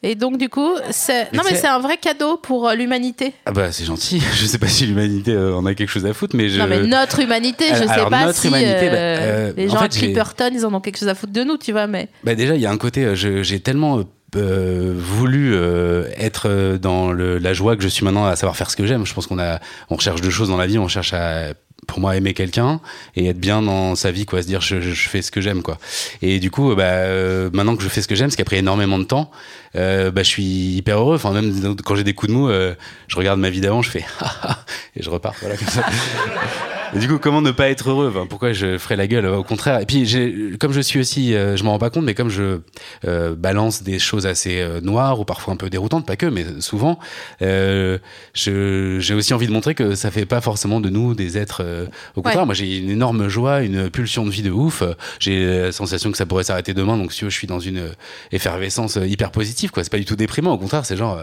Et 0.03 0.15
donc 0.15 0.37
du 0.39 0.49
coup, 0.49 0.71
c'est 0.91 1.33
non 1.33 1.43
mais 1.45 1.57
c'est 1.57 1.67
un 1.67 1.79
vrai 1.81 1.97
cadeau 1.97 2.37
pour 2.37 2.69
euh, 2.69 2.75
l'humanité. 2.75 3.33
Ah 3.47 3.51
bah, 3.53 3.73
c'est 3.73 3.85
gentil. 3.85 4.21
Je 4.35 4.45
sais 4.47 4.59
pas 4.59 4.69
si 4.69 4.87
l'humanité 4.87 5.33
euh, 5.33 5.55
en 5.57 5.65
a 5.67 5.75
quelque 5.75 5.89
chose 5.89 6.05
à 6.07 6.13
foutre, 6.13 6.37
mais 6.37 6.49
je. 6.49 6.59
Non 6.61 6.67
mais 6.69 6.83
notre 6.87 7.21
humanité, 7.21 7.65
je 7.71 7.83
Alors, 7.89 7.95
sais 8.05 8.11
pas 8.11 8.27
notre 8.27 8.39
si 8.39 8.49
humanité, 8.49 8.89
euh, 8.89 8.91
bah, 8.91 9.23
euh, 9.23 9.53
les 9.57 9.69
en 9.69 9.73
gens 9.73 9.79
fait, 9.79 9.85
à 9.85 9.89
Clipperton, 9.89 10.51
ils 10.53 10.67
en 10.67 10.75
ont 10.75 10.81
quelque 10.81 10.99
chose 10.99 11.09
à 11.09 11.15
foutre 11.15 11.33
de 11.33 11.43
nous, 11.45 11.57
tu 11.57 11.73
vois. 11.73 11.87
Mais 11.87 12.09
Bah 12.25 12.35
déjà, 12.35 12.55
il 12.55 12.61
y 12.61 12.67
a 12.67 12.71
un 12.71 12.77
côté, 12.77 13.17
je- 13.17 13.43
j'ai 13.43 13.59
tellement 13.61 14.03
euh, 14.37 14.95
voulu 14.97 15.55
euh, 15.55 16.05
être 16.19 16.77
dans 16.81 17.11
le, 17.11 17.39
la 17.39 17.53
joie 17.55 17.75
que 17.77 17.83
je 17.83 17.89
suis 17.89 18.05
maintenant 18.05 18.27
à 18.27 18.37
savoir 18.37 18.55
faire 18.57 18.71
ce 18.71 18.77
que 18.77 18.87
j'aime. 18.87 19.07
Je 19.07 19.15
pense 19.15 19.27
qu'on 19.27 19.39
a, 19.39 19.61
on 19.89 19.97
recherche 19.97 20.21
deux 20.21 20.31
choses 20.31 20.49
dans 20.51 20.59
la 20.59 20.67
vie. 20.67 20.79
On 20.79 20.89
cherche 20.89 21.15
à 21.15 21.55
pour 21.87 22.01
moi 22.01 22.17
aimer 22.17 22.35
quelqu'un 22.35 22.81
et 23.15 23.27
être 23.29 23.39
bien 23.39 23.63
dans 23.63 23.95
sa 23.95 24.11
vie 24.11 24.27
quoi. 24.27 24.43
Se 24.43 24.47
dire 24.47 24.61
je, 24.61 24.81
je 24.81 25.09
fais 25.09 25.23
ce 25.23 25.31
que 25.31 25.41
j'aime 25.41 25.63
quoi. 25.63 25.79
Et 26.23 26.39
du 26.39 26.51
coup 26.51 26.75
bah 26.75 26.85
euh, 26.85 27.51
maintenant 27.53 27.77
que 27.77 27.83
je 27.83 27.89
fais 27.89 28.03
ce 28.03 28.09
que 28.09 28.15
j'aime 28.15 28.31
ce 28.31 28.37
qui 28.37 28.43
a 28.43 28.45
pris 28.45 28.57
énormément 28.57 28.99
de 28.99 29.05
temps 29.05 29.31
euh, 29.77 30.11
bah 30.11 30.23
je 30.23 30.29
suis 30.29 30.45
hyper 30.77 30.99
heureux. 30.99 31.17
Enfin 31.17 31.33
même 31.33 31.77
quand 31.85 31.97
j'ai 31.97 32.05
des 32.05 32.15
coups 32.15 32.33
de 32.33 32.37
mou 32.37 32.49
euh, 32.49 32.75
je 33.09 33.17
regarde 33.17 33.41
ma 33.41 33.51
vie 33.51 33.61
d'avant 33.61 33.83
je 33.83 33.91
fais 33.91 34.05
et 34.97 35.03
je 35.03 35.11
repars. 35.11 35.35
Voilà 35.41 35.57
comme 35.57 35.69
ça 35.69 35.85
et 36.95 36.99
du 36.99 37.09
coup, 37.09 37.19
comment 37.19 37.43
ne 37.43 37.51
pas 37.51 37.69
être 37.69 37.91
heureux 37.91 38.09
enfin, 38.09 38.27
Pourquoi 38.29 38.53
je 38.53 38.79
ferais 38.79 38.97
la 38.97 39.07
gueule? 39.07 39.27
Au 39.27 39.43
contraire. 39.43 39.81
Et 39.81 39.87
puis, 39.87 40.07
j'ai- 40.07 40.57
comme 40.61 40.73
je 40.73 40.81
suis 40.81 41.01
aussi, 41.01 41.35
euh, 41.35 41.57
je 41.57 41.65
m'en 41.65 41.73
rends 41.73 41.79
pas 41.79 41.91
compte, 41.91 42.05
mais 42.05 42.15
comme 42.15 42.29
je 42.31 42.61
euh, 43.07 43.35
balance 43.35 43.83
des 43.83 43.99
choses 43.99 44.27
assez 44.27 44.61
euh, 44.61 44.81
noires 44.81 45.19
ou 45.21 45.25
parfois 45.25 45.55
un 45.55 45.57
peu 45.57 45.69
déroutantes, 45.71 46.07
pas 46.07 46.17
que, 46.17 46.27
mais 46.27 46.45
souvent, 46.61 46.99
euh, 47.43 47.99
je- 48.35 48.99
j'ai 49.01 49.15
aussi 49.15 49.35
envie 49.35 49.47
de 49.47 49.53
montrer 49.53 49.75
que 49.75 49.95
ça 49.95 50.11
fait 50.11 50.27
pas 50.27 50.41
forcément 50.41 50.81
de 50.81 50.89
nous 50.89 51.15
des 51.15 51.39
êtres. 51.39 51.63
euh, 51.65 51.87
au 52.15 52.23
contraire, 52.23 52.41
Ouais. 52.43 52.47
moi, 52.47 52.55
j'ai 52.55 52.79
une 52.79 52.91
énorme 52.91 53.29
joie, 53.29 53.63
une 53.63 53.91
pulsion 53.91 54.25
de 54.25 54.31
vie 54.31 54.43
de 54.43 54.51
ouf. 54.51 54.83
J'ai 55.19 55.63
la 55.63 55.73
sensation 55.73 56.11
que 56.11 56.17
ça 56.19 56.27
pourrait 56.27 56.45
s'arrêter 56.45 56.75
demain. 56.75 56.97
Donc, 56.97 57.13
si 57.13 57.21
je 57.25 57.29
suis 57.31 57.47
dans 57.47 57.61
une 57.61 57.91
effervescence 58.33 58.99
hyper 59.05 59.31
positive. 59.31 59.71
quoi. 59.71 59.83
C'est 59.85 59.91
pas 59.91 59.99
du 59.99 60.05
tout 60.05 60.17
déprimant. 60.17 60.53
Au 60.53 60.59
contraire, 60.59 60.85
c'est 60.85 60.97
genre, 60.97 61.21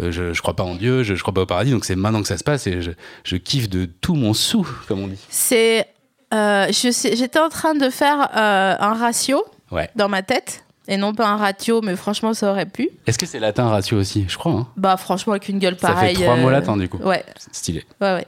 je, 0.00 0.32
je 0.32 0.42
crois 0.42 0.54
pas 0.54 0.62
en 0.64 0.74
Dieu, 0.74 1.02
je, 1.02 1.14
je 1.14 1.22
crois 1.22 1.34
pas 1.34 1.40
au 1.42 1.46
paradis. 1.46 1.70
Donc, 1.72 1.84
c'est 1.84 1.96
maintenant 1.96 2.22
que 2.22 2.28
ça 2.28 2.38
se 2.38 2.44
passe 2.44 2.66
et 2.66 2.80
je, 2.82 2.90
je 3.24 3.36
kiffe 3.36 3.68
de 3.68 3.84
tout 3.86 4.14
mon 4.14 4.34
sou, 4.34 4.66
comme 4.86 5.00
on 5.00 5.08
dit. 5.08 5.18
C'est. 5.28 5.86
euh, 6.34 6.66
J'étais 6.70 7.38
en 7.40 7.48
train 7.48 7.74
de 7.74 7.90
faire 7.90 8.28
euh, 8.36 8.76
un 8.78 8.94
ratio 8.94 9.44
Ouais. 9.70 9.90
dans 9.96 10.08
ma 10.08 10.22
tête. 10.22 10.64
Et 10.90 10.96
non 10.96 11.12
pas 11.12 11.28
un 11.28 11.36
ratio, 11.36 11.82
mais 11.82 11.94
franchement, 11.96 12.32
ça 12.32 12.50
aurait 12.50 12.64
pu. 12.64 12.88
Est-ce 13.06 13.18
que 13.18 13.26
c'est 13.26 13.38
latin 13.38 13.68
ratio 13.68 13.98
aussi? 13.98 14.24
Je 14.26 14.38
crois. 14.38 14.52
Hein. 14.52 14.66
Bah, 14.78 14.96
franchement, 14.96 15.34
avec 15.34 15.48
une 15.50 15.58
gueule 15.58 15.76
Ça 15.78 15.88
fait 15.88 15.94
pareille. 15.94 16.14
trois 16.14 16.36
mots 16.36 16.48
euh, 16.48 16.52
latins, 16.52 16.78
du 16.78 16.88
coup. 16.88 16.96
Ouais, 16.98 17.22
Stylé. 17.52 17.84
ouais, 18.00 18.14
ouais. 18.14 18.26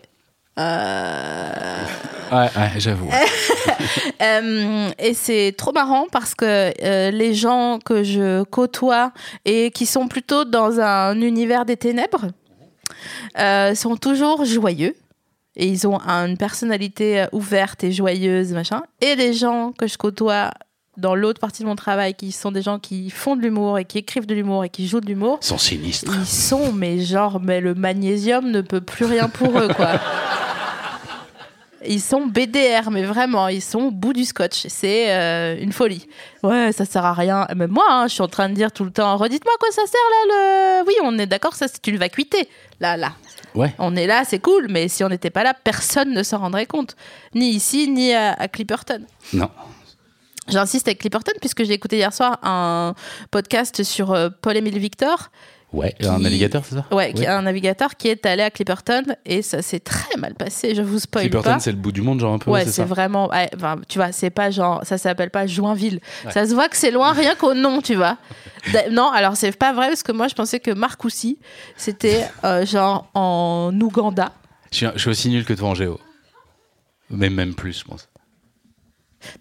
Euh, 0.60 1.84
Ouais, 2.32 2.48
ouais 2.56 2.70
j'avoue. 2.78 3.10
Euh, 4.22 4.90
et 4.98 5.14
c'est 5.14 5.54
trop 5.56 5.72
marrant 5.72 6.06
parce 6.12 6.34
que 6.34 6.44
euh, 6.84 7.10
les 7.10 7.34
gens 7.34 7.78
que 7.82 8.04
je 8.04 8.42
côtoie 8.44 9.12
et 9.46 9.70
qui 9.70 9.86
sont 9.86 10.08
plutôt 10.08 10.44
dans 10.44 10.78
un 10.78 11.18
univers 11.22 11.64
des 11.64 11.76
ténèbres 11.78 12.26
euh, 13.38 13.74
sont 13.74 13.96
toujours 13.96 14.44
joyeux. 14.44 14.94
Et 15.56 15.66
ils 15.66 15.86
ont 15.88 15.98
un- 16.06 16.26
une 16.28 16.36
personnalité 16.36 17.24
ouverte 17.32 17.82
et 17.82 17.92
joyeuse, 17.92 18.52
machin. 18.52 18.82
Et 19.00 19.14
les 19.16 19.32
gens 19.32 19.72
que 19.76 19.86
je 19.86 19.96
côtoie 19.96 20.50
dans 20.98 21.14
l'autre 21.14 21.40
partie 21.40 21.62
de 21.62 21.68
mon 21.68 21.76
travail, 21.76 22.14
qui 22.14 22.30
sont 22.30 22.52
des 22.52 22.60
gens 22.62 22.78
qui 22.78 23.08
font 23.10 23.34
de 23.36 23.40
l'humour 23.42 23.78
et 23.78 23.86
qui 23.86 23.98
écrivent 23.98 24.26
de 24.26 24.34
l'humour 24.34 24.64
et 24.64 24.68
qui 24.68 24.86
jouent 24.86 25.00
de 25.00 25.06
l'humour, 25.06 25.38
Ils 25.40 25.46
sont 25.46 25.56
sinistres. 25.58 26.12
ils 26.14 26.26
sont, 26.26 26.72
mais 26.72 27.00
genre, 27.00 27.40
mais 27.40 27.60
le 27.62 27.74
magnésium 27.74 28.50
ne 28.50 28.60
peut 28.60 28.82
plus 28.82 29.06
rien 29.06 29.28
pour 29.28 29.58
eux, 29.58 29.68
quoi. 29.74 29.92
Ils 31.86 32.00
sont 32.00 32.26
BDR, 32.26 32.90
mais 32.90 33.02
vraiment, 33.02 33.48
ils 33.48 33.62
sont 33.62 33.80
au 33.80 33.90
bout 33.90 34.12
du 34.12 34.24
scotch. 34.24 34.66
C'est 34.68 35.10
euh, 35.14 35.56
une 35.60 35.72
folie. 35.72 36.06
Ouais, 36.42 36.72
ça 36.72 36.84
sert 36.84 37.04
à 37.04 37.14
rien. 37.14 37.46
Même 37.54 37.70
moi, 37.70 37.86
hein, 37.88 38.06
je 38.06 38.14
suis 38.14 38.22
en 38.22 38.28
train 38.28 38.48
de 38.48 38.54
dire 38.54 38.70
tout 38.70 38.84
le 38.84 38.90
temps, 38.90 39.16
redites-moi 39.16 39.54
quoi 39.58 39.70
ça 39.70 39.82
sert 39.86 40.00
là 40.10 40.82
le. 40.82 40.86
Oui, 40.86 40.94
on 41.02 41.18
est 41.18 41.26
d'accord, 41.26 41.54
ça 41.54 41.68
c'est 41.68 41.86
une 41.86 41.96
vacuité. 41.96 42.48
Là, 42.80 42.96
là. 42.96 43.12
Ouais. 43.54 43.74
On 43.78 43.96
est 43.96 44.06
là, 44.06 44.24
c'est 44.24 44.38
cool, 44.38 44.66
mais 44.68 44.88
si 44.88 45.02
on 45.04 45.08
n'était 45.08 45.30
pas 45.30 45.42
là, 45.42 45.54
personne 45.54 46.12
ne 46.12 46.22
s'en 46.22 46.38
rendrait 46.38 46.66
compte. 46.66 46.96
Ni 47.34 47.50
ici, 47.50 47.88
ni 47.88 48.12
à, 48.12 48.32
à 48.34 48.48
Clipperton. 48.48 49.04
Non. 49.32 49.48
J'insiste 50.48 50.88
avec 50.88 50.98
Clipperton, 50.98 51.32
puisque 51.40 51.64
j'ai 51.64 51.72
écouté 51.72 51.96
hier 51.96 52.12
soir 52.12 52.38
un 52.42 52.94
podcast 53.30 53.82
sur 53.82 54.12
euh, 54.12 54.28
Paul-Émile 54.42 54.78
Victor, 54.78 55.30
Ouais. 55.72 55.94
Qui- 56.00 56.08
Un 56.08 56.18
navigateur, 56.18 56.64
c'est 56.64 56.74
ça 56.74 56.84
Ouais, 56.90 57.14
un 57.28 57.42
navigateur 57.42 57.94
qui 57.96 58.08
est 58.08 58.26
allé 58.26 58.42
à 58.42 58.50
Clipperton 58.50 59.02
et 59.24 59.40
ça 59.42 59.62
s'est 59.62 59.78
très 59.78 60.16
mal 60.18 60.34
passé. 60.34 60.74
Je 60.74 60.82
vous 60.82 60.98
spoil 60.98 61.22
Clipperton, 61.24 61.50
pas. 61.52 61.58
c'est 61.60 61.70
le 61.70 61.76
bout 61.78 61.92
du 61.92 62.02
monde, 62.02 62.18
genre 62.20 62.34
un 62.34 62.38
peu. 62.38 62.50
Ouais, 62.50 62.64
c'est 62.64 62.82
vraiment. 62.84 63.28
ouais, 63.30 63.48
enfin, 63.54 63.76
tu 63.88 63.98
vois, 63.98 64.10
c'est 64.10 64.30
pas 64.30 64.50
genre. 64.50 64.80
Ça 64.84 64.98
s'appelle 64.98 65.30
pas 65.30 65.46
Joinville. 65.46 66.00
Ça 66.30 66.46
se 66.46 66.54
voit 66.54 66.68
que 66.68 66.76
c'est 66.76 66.90
loin 66.90 67.12
rien 67.12 67.34
qu'au 67.36 67.54
nom, 67.54 67.80
tu 67.82 67.94
vois. 67.94 68.16
Non, 68.90 69.10
alors 69.10 69.36
c'est 69.36 69.56
pas 69.56 69.72
vrai 69.72 69.88
parce 69.88 70.02
que 70.02 70.12
moi 70.12 70.28
je 70.28 70.34
pensais 70.34 70.60
que 70.60 70.70
Marcoussis 70.70 71.38
c'était 71.76 72.26
euh, 72.44 72.66
genre 72.66 73.08
en 73.14 73.70
Ouganda. 73.80 74.32
Je 74.70 74.76
suis, 74.76 74.86
je 74.94 74.98
suis 74.98 75.08
aussi 75.10 75.28
nul 75.30 75.44
que 75.46 75.54
toi 75.54 75.68
en 75.70 75.74
géo. 75.74 75.98
Mais 77.08 77.30
même 77.30 77.54
plus, 77.54 77.78
je 77.78 77.84
pense. 77.84 78.08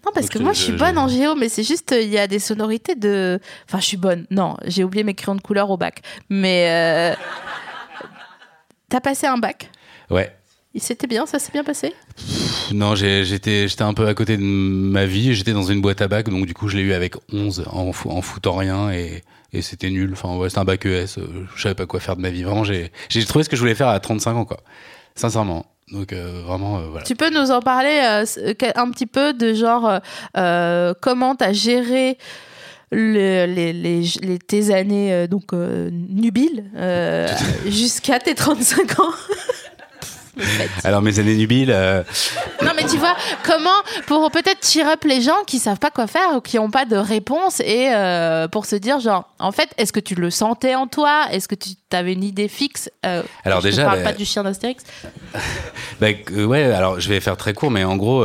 Non, 0.04 0.12
parce 0.14 0.26
Donc, 0.26 0.34
que 0.34 0.38
moi 0.38 0.52
je 0.52 0.60
suis 0.60 0.72
bonne 0.72 0.94
je- 0.94 1.00
en 1.00 1.08
géo, 1.08 1.34
mais 1.34 1.48
c'est 1.48 1.62
juste 1.62 1.92
euh, 1.92 2.00
il 2.02 2.10
y 2.10 2.18
a 2.18 2.26
des 2.26 2.38
sonorités 2.38 2.94
de. 2.94 3.40
Enfin, 3.68 3.78
je 3.80 3.86
suis 3.86 3.96
bonne. 3.96 4.26
Non, 4.30 4.56
j'ai 4.66 4.84
oublié 4.84 5.04
mes 5.04 5.14
crayons 5.14 5.36
de 5.36 5.40
couleur 5.40 5.70
au 5.70 5.76
bac. 5.76 6.02
Mais. 6.28 6.66
euh, 6.68 7.14
T'as 8.88 9.00
passé 9.00 9.26
un 9.26 9.38
bac? 9.38 9.70
Ouais. 10.10 10.34
C'était 10.76 11.06
bien, 11.06 11.26
ça 11.26 11.38
s'est 11.38 11.50
bien 11.52 11.64
passé? 11.64 11.94
Non, 12.72 12.94
j'ai- 12.94 13.24
j'étais 13.24 13.66
un 13.80 13.94
peu 13.94 14.06
à 14.06 14.14
côté 14.14 14.36
de 14.36 14.42
ma 14.42 15.04
vie. 15.04 15.34
J'étais 15.34 15.52
dans 15.52 15.62
une 15.64 15.80
boîte 15.80 16.00
à 16.00 16.08
bac, 16.08 16.28
donc 16.28 16.46
du 16.46 16.54
coup, 16.54 16.68
je 16.68 16.76
l'ai 16.76 16.82
eu 16.82 16.92
avec 16.92 17.14
11 17.32 17.64
en, 17.70 17.92
fou- 17.92 18.10
en 18.10 18.20
foutant 18.22 18.54
rien 18.56 18.90
et, 18.92 19.22
et 19.52 19.62
c'était 19.62 19.90
nul. 19.90 20.10
Enfin, 20.12 20.36
ouais, 20.36 20.48
c'était 20.48 20.60
un 20.60 20.64
bac 20.64 20.84
ES. 20.86 21.18
euh, 21.18 21.26
Je 21.56 21.62
savais 21.62 21.74
pas 21.74 21.86
quoi 21.86 21.98
faire 22.00 22.16
de 22.16 22.20
ma 22.20 22.30
vie. 22.30 22.42
Vraiment, 22.44 22.62
j'ai 22.64 22.92
j'ai 23.08 23.24
trouvé 23.24 23.44
ce 23.44 23.48
que 23.48 23.56
je 23.56 23.60
voulais 23.60 23.74
faire 23.74 23.88
à 23.88 23.98
35 23.98 24.34
ans, 24.36 24.44
quoi. 24.44 24.60
Sincèrement. 25.16 25.66
Donc, 25.92 26.12
euh, 26.12 26.42
vraiment, 26.46 26.78
euh, 26.78 26.82
voilà. 26.90 27.04
Tu 27.04 27.16
peux 27.16 27.30
nous 27.30 27.50
en 27.50 27.60
parler 27.60 28.00
euh, 28.04 28.54
que- 28.54 28.78
un 28.78 28.90
petit 28.90 29.06
peu 29.06 29.32
de 29.32 29.54
genre 29.54 29.88
euh, 29.88 29.98
euh, 30.36 30.94
comment 31.00 31.34
t'as 31.34 31.52
géré 31.52 32.16
le- 32.92 33.46
les, 33.46 33.72
les- 33.72 34.02
les- 34.22 34.38
tes 34.38 34.72
années 34.74 35.12
euh, 35.12 35.26
donc 35.26 35.52
euh, 35.52 35.90
nubiles 35.92 36.64
euh, 36.76 37.26
jusqu'à 37.66 38.18
tes 38.20 38.34
35 38.34 39.00
ans? 39.00 39.12
Alors, 40.84 41.02
mes 41.02 41.18
années 41.18 41.36
nubiles, 41.36 41.70
euh, 41.72 42.02
Non 42.62 42.72
mais 42.76 42.84
tu 42.84 42.96
vois 42.96 43.14
comment 43.44 43.70
pour 44.06 44.30
peut-être 44.30 44.66
cheer 44.66 44.86
up 44.88 45.04
les 45.04 45.20
gens 45.20 45.42
qui 45.46 45.58
savent 45.58 45.78
pas 45.78 45.90
quoi 45.90 46.06
faire 46.06 46.36
ou 46.36 46.40
qui 46.40 46.58
ont 46.58 46.70
pas 46.70 46.84
de 46.84 46.96
réponse 46.96 47.60
et 47.60 47.90
euh, 47.92 48.48
pour 48.48 48.66
se 48.66 48.76
dire 48.76 49.00
genre 49.00 49.28
en 49.38 49.52
fait 49.52 49.68
est-ce 49.78 49.92
que 49.92 50.00
tu 50.00 50.14
le 50.14 50.30
sentais 50.30 50.74
en 50.74 50.86
toi? 50.86 51.26
Est-ce 51.30 51.48
que 51.48 51.54
tu 51.54 51.70
avais 51.92 52.12
une 52.12 52.24
idée 52.24 52.48
fixe? 52.48 52.90
Euh, 53.06 53.22
Alors 53.44 53.60
je 53.60 53.68
déjà, 53.68 53.84
parle 53.84 53.98
bah, 53.98 54.10
pas 54.10 54.12
du 54.12 54.24
chien 54.24 54.42
d'Astérix. 54.42 54.84
Bah, 56.00 56.08
ouais, 56.34 56.62
alors 56.72 56.98
je 56.98 57.08
vais 57.10 57.20
faire 57.20 57.36
très 57.36 57.52
court, 57.52 57.70
mais 57.70 57.84
en 57.84 57.96
gros, 57.96 58.24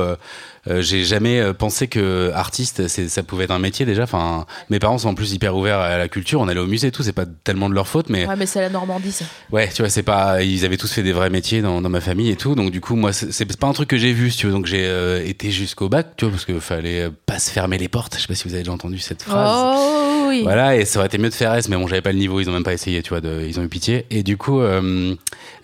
euh, 0.68 0.82
j'ai 0.82 1.04
jamais 1.04 1.40
euh, 1.40 1.54
pensé 1.54 1.88
que 1.88 2.32
artiste, 2.34 2.88
ça 2.88 3.24
pouvait 3.24 3.46
être 3.46 3.52
un 3.52 3.60
métier 3.60 3.86
déjà. 3.86 4.04
Enfin, 4.04 4.46
mes 4.70 4.80
parents 4.80 4.98
sont 4.98 5.10
en 5.10 5.16
plus 5.16 5.34
hyper 5.34 5.56
ouverts 5.56 5.80
à 5.80 5.98
la 5.98 6.08
culture. 6.08 6.42
On 6.42 6.48
allait 6.48 6.60
au 6.60 6.68
musée 6.68 6.88
et 6.88 6.92
tout, 6.92 7.04
c'est 7.04 7.14
pas 7.14 7.26
tellement 7.44 7.70
de 7.70 7.76
leur 7.76 7.88
faute, 7.88 8.10
mais 8.10 8.26
ouais 8.26 8.36
mais 8.36 8.46
c'est 8.46 8.62
la 8.62 8.70
Normandie 8.70 9.12
ça 9.12 9.26
ouais, 9.52 9.70
tu 9.74 9.82
vois, 9.82 9.90
c'est 9.90 10.04
pas. 10.04 10.44
Ils 10.44 10.66
avaient 10.66 10.78
tous 10.78 10.92
fait 10.92 11.04
des 11.04 11.14
vrais 11.14 11.30
métiers 11.30 11.62
dans, 11.62 11.82
dans 11.82 11.90
ma 11.90 12.02
famille 12.02 12.30
et 12.30 12.36
tout, 12.36 12.56
donc 12.56 12.72
du 12.72 12.82
coup, 12.82 12.96
moi, 12.96 13.14
c'est, 13.14 13.46
pas 13.58 13.68
un 13.68 13.74
truc 13.74 13.90
que 13.90 13.98
j'ai 13.98 14.14
vu, 14.14 14.32
si 14.32 14.38
tu 14.38 14.48
veux. 14.48 14.52
Donc 14.52 14.66
j'ai 14.66 14.86
euh, 14.86 15.26
été 15.26 15.52
jusqu'au 15.52 15.90
bac, 15.90 16.08
tu 16.18 16.26
vois, 16.26 16.32
parce 16.32 16.46
qu'il 16.46 16.60
fallait 16.60 17.04
euh, 17.04 17.10
pas 17.26 17.40
se 17.40 17.50
fermer 17.50 17.78
les 17.78 17.88
portes. 17.88 18.16
Je 18.16 18.22
sais 18.22 18.28
pas 18.28 18.36
si 18.36 18.44
vous 18.48 18.54
avez 18.54 18.64
déjà 18.64 18.72
entendu 18.72 19.00
cette 19.00 19.24
phrase. 19.24 19.52
oh 19.56 20.26
oui 20.28 20.44
Voilà, 20.44 20.76
et 20.76 20.86
ça 20.86 21.00
aurait 21.00 21.08
été 21.08 21.18
mieux 21.18 21.30
de 21.30 21.34
faire 21.34 21.54
S, 21.54 21.70
mais 21.70 21.76
bon, 21.76 21.88
j'avais 21.88 22.02
pas 22.02 22.12
le 22.12 22.18
niveau, 22.18 22.40
ils 22.40 22.50
ont 22.50 22.54
même 22.54 22.64
pas 22.64 22.74
essayé, 22.74 23.02
tu 23.02 23.10
vois, 23.10 23.22
de, 23.22 23.46
ils 23.48 23.60
ont 23.60 23.64
eu 23.64 23.70
pitié. 23.70 24.06
Et 24.10 24.24
du 24.24 24.38
coup, 24.38 24.60
euh, 24.60 25.16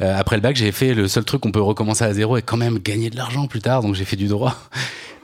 euh, 0.02 0.20
après 0.20 0.36
le 0.36 0.42
bac, 0.42 0.56
j'ai 0.56 0.72
fait 0.72 0.94
le 0.94 1.08
seul 1.08 1.24
truc 1.24 1.42
qu'on 1.42 1.52
peut 1.52 1.62
recommencer 1.62 2.04
à 2.04 2.14
zéro 2.14 2.38
et 2.38 2.42
quand 2.42 2.58
même 2.58 2.80
gagner 2.80 3.10
de 3.10 3.18
l'argent 3.18 3.48
plus 3.48 3.62
tard, 3.62 3.82
donc 3.82 3.96
j'ai 3.96 4.06
fait 4.06 4.16
du 4.16 4.28
droit. 4.28 4.58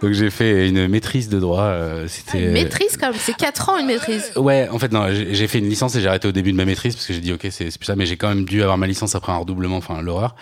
Donc 0.02 0.12
j'ai 0.14 0.30
fait 0.30 0.70
une 0.70 0.88
maîtrise 0.88 1.28
de 1.28 1.40
droit. 1.40 1.64
euh, 1.64 2.08
C'était 2.08 2.44
Une 2.46 2.52
maîtrise 2.52 2.98
quand 2.98 3.10
même, 3.10 3.20
c'est 3.20 3.36
4 3.36 3.70
ans 3.70 3.80
une 3.80 3.88
maîtrise. 3.88 4.32
Ouais, 4.36 4.70
en 4.72 4.78
fait, 4.78 4.92
non, 4.92 5.08
j'ai 5.12 5.48
fait 5.48 5.58
une 5.58 5.68
licence 5.70 5.96
et 5.96 6.02
j'ai 6.02 6.08
arrêté 6.08 6.28
au 6.28 6.32
début 6.32 6.52
de 6.52 6.58
ma 6.58 6.66
maîtrise 6.66 6.96
parce 6.96 7.08
que 7.08 7.14
j'ai 7.14 7.20
dit, 7.20 7.34
ok, 7.34 7.48
c'est 7.50 7.66
plus 7.78 7.86
ça, 7.86 7.96
mais 7.96 8.06
j'ai 8.06 8.16
quand 8.16 8.30
même 8.30 8.46
dû 8.46 8.62
avoir 8.62 8.78
ma 8.78 8.86
licence 8.86 9.16
après 9.16 9.32
un 9.32 9.38
redoublement, 9.38 9.78
enfin, 9.78 10.02
l'horreur. 10.02 10.36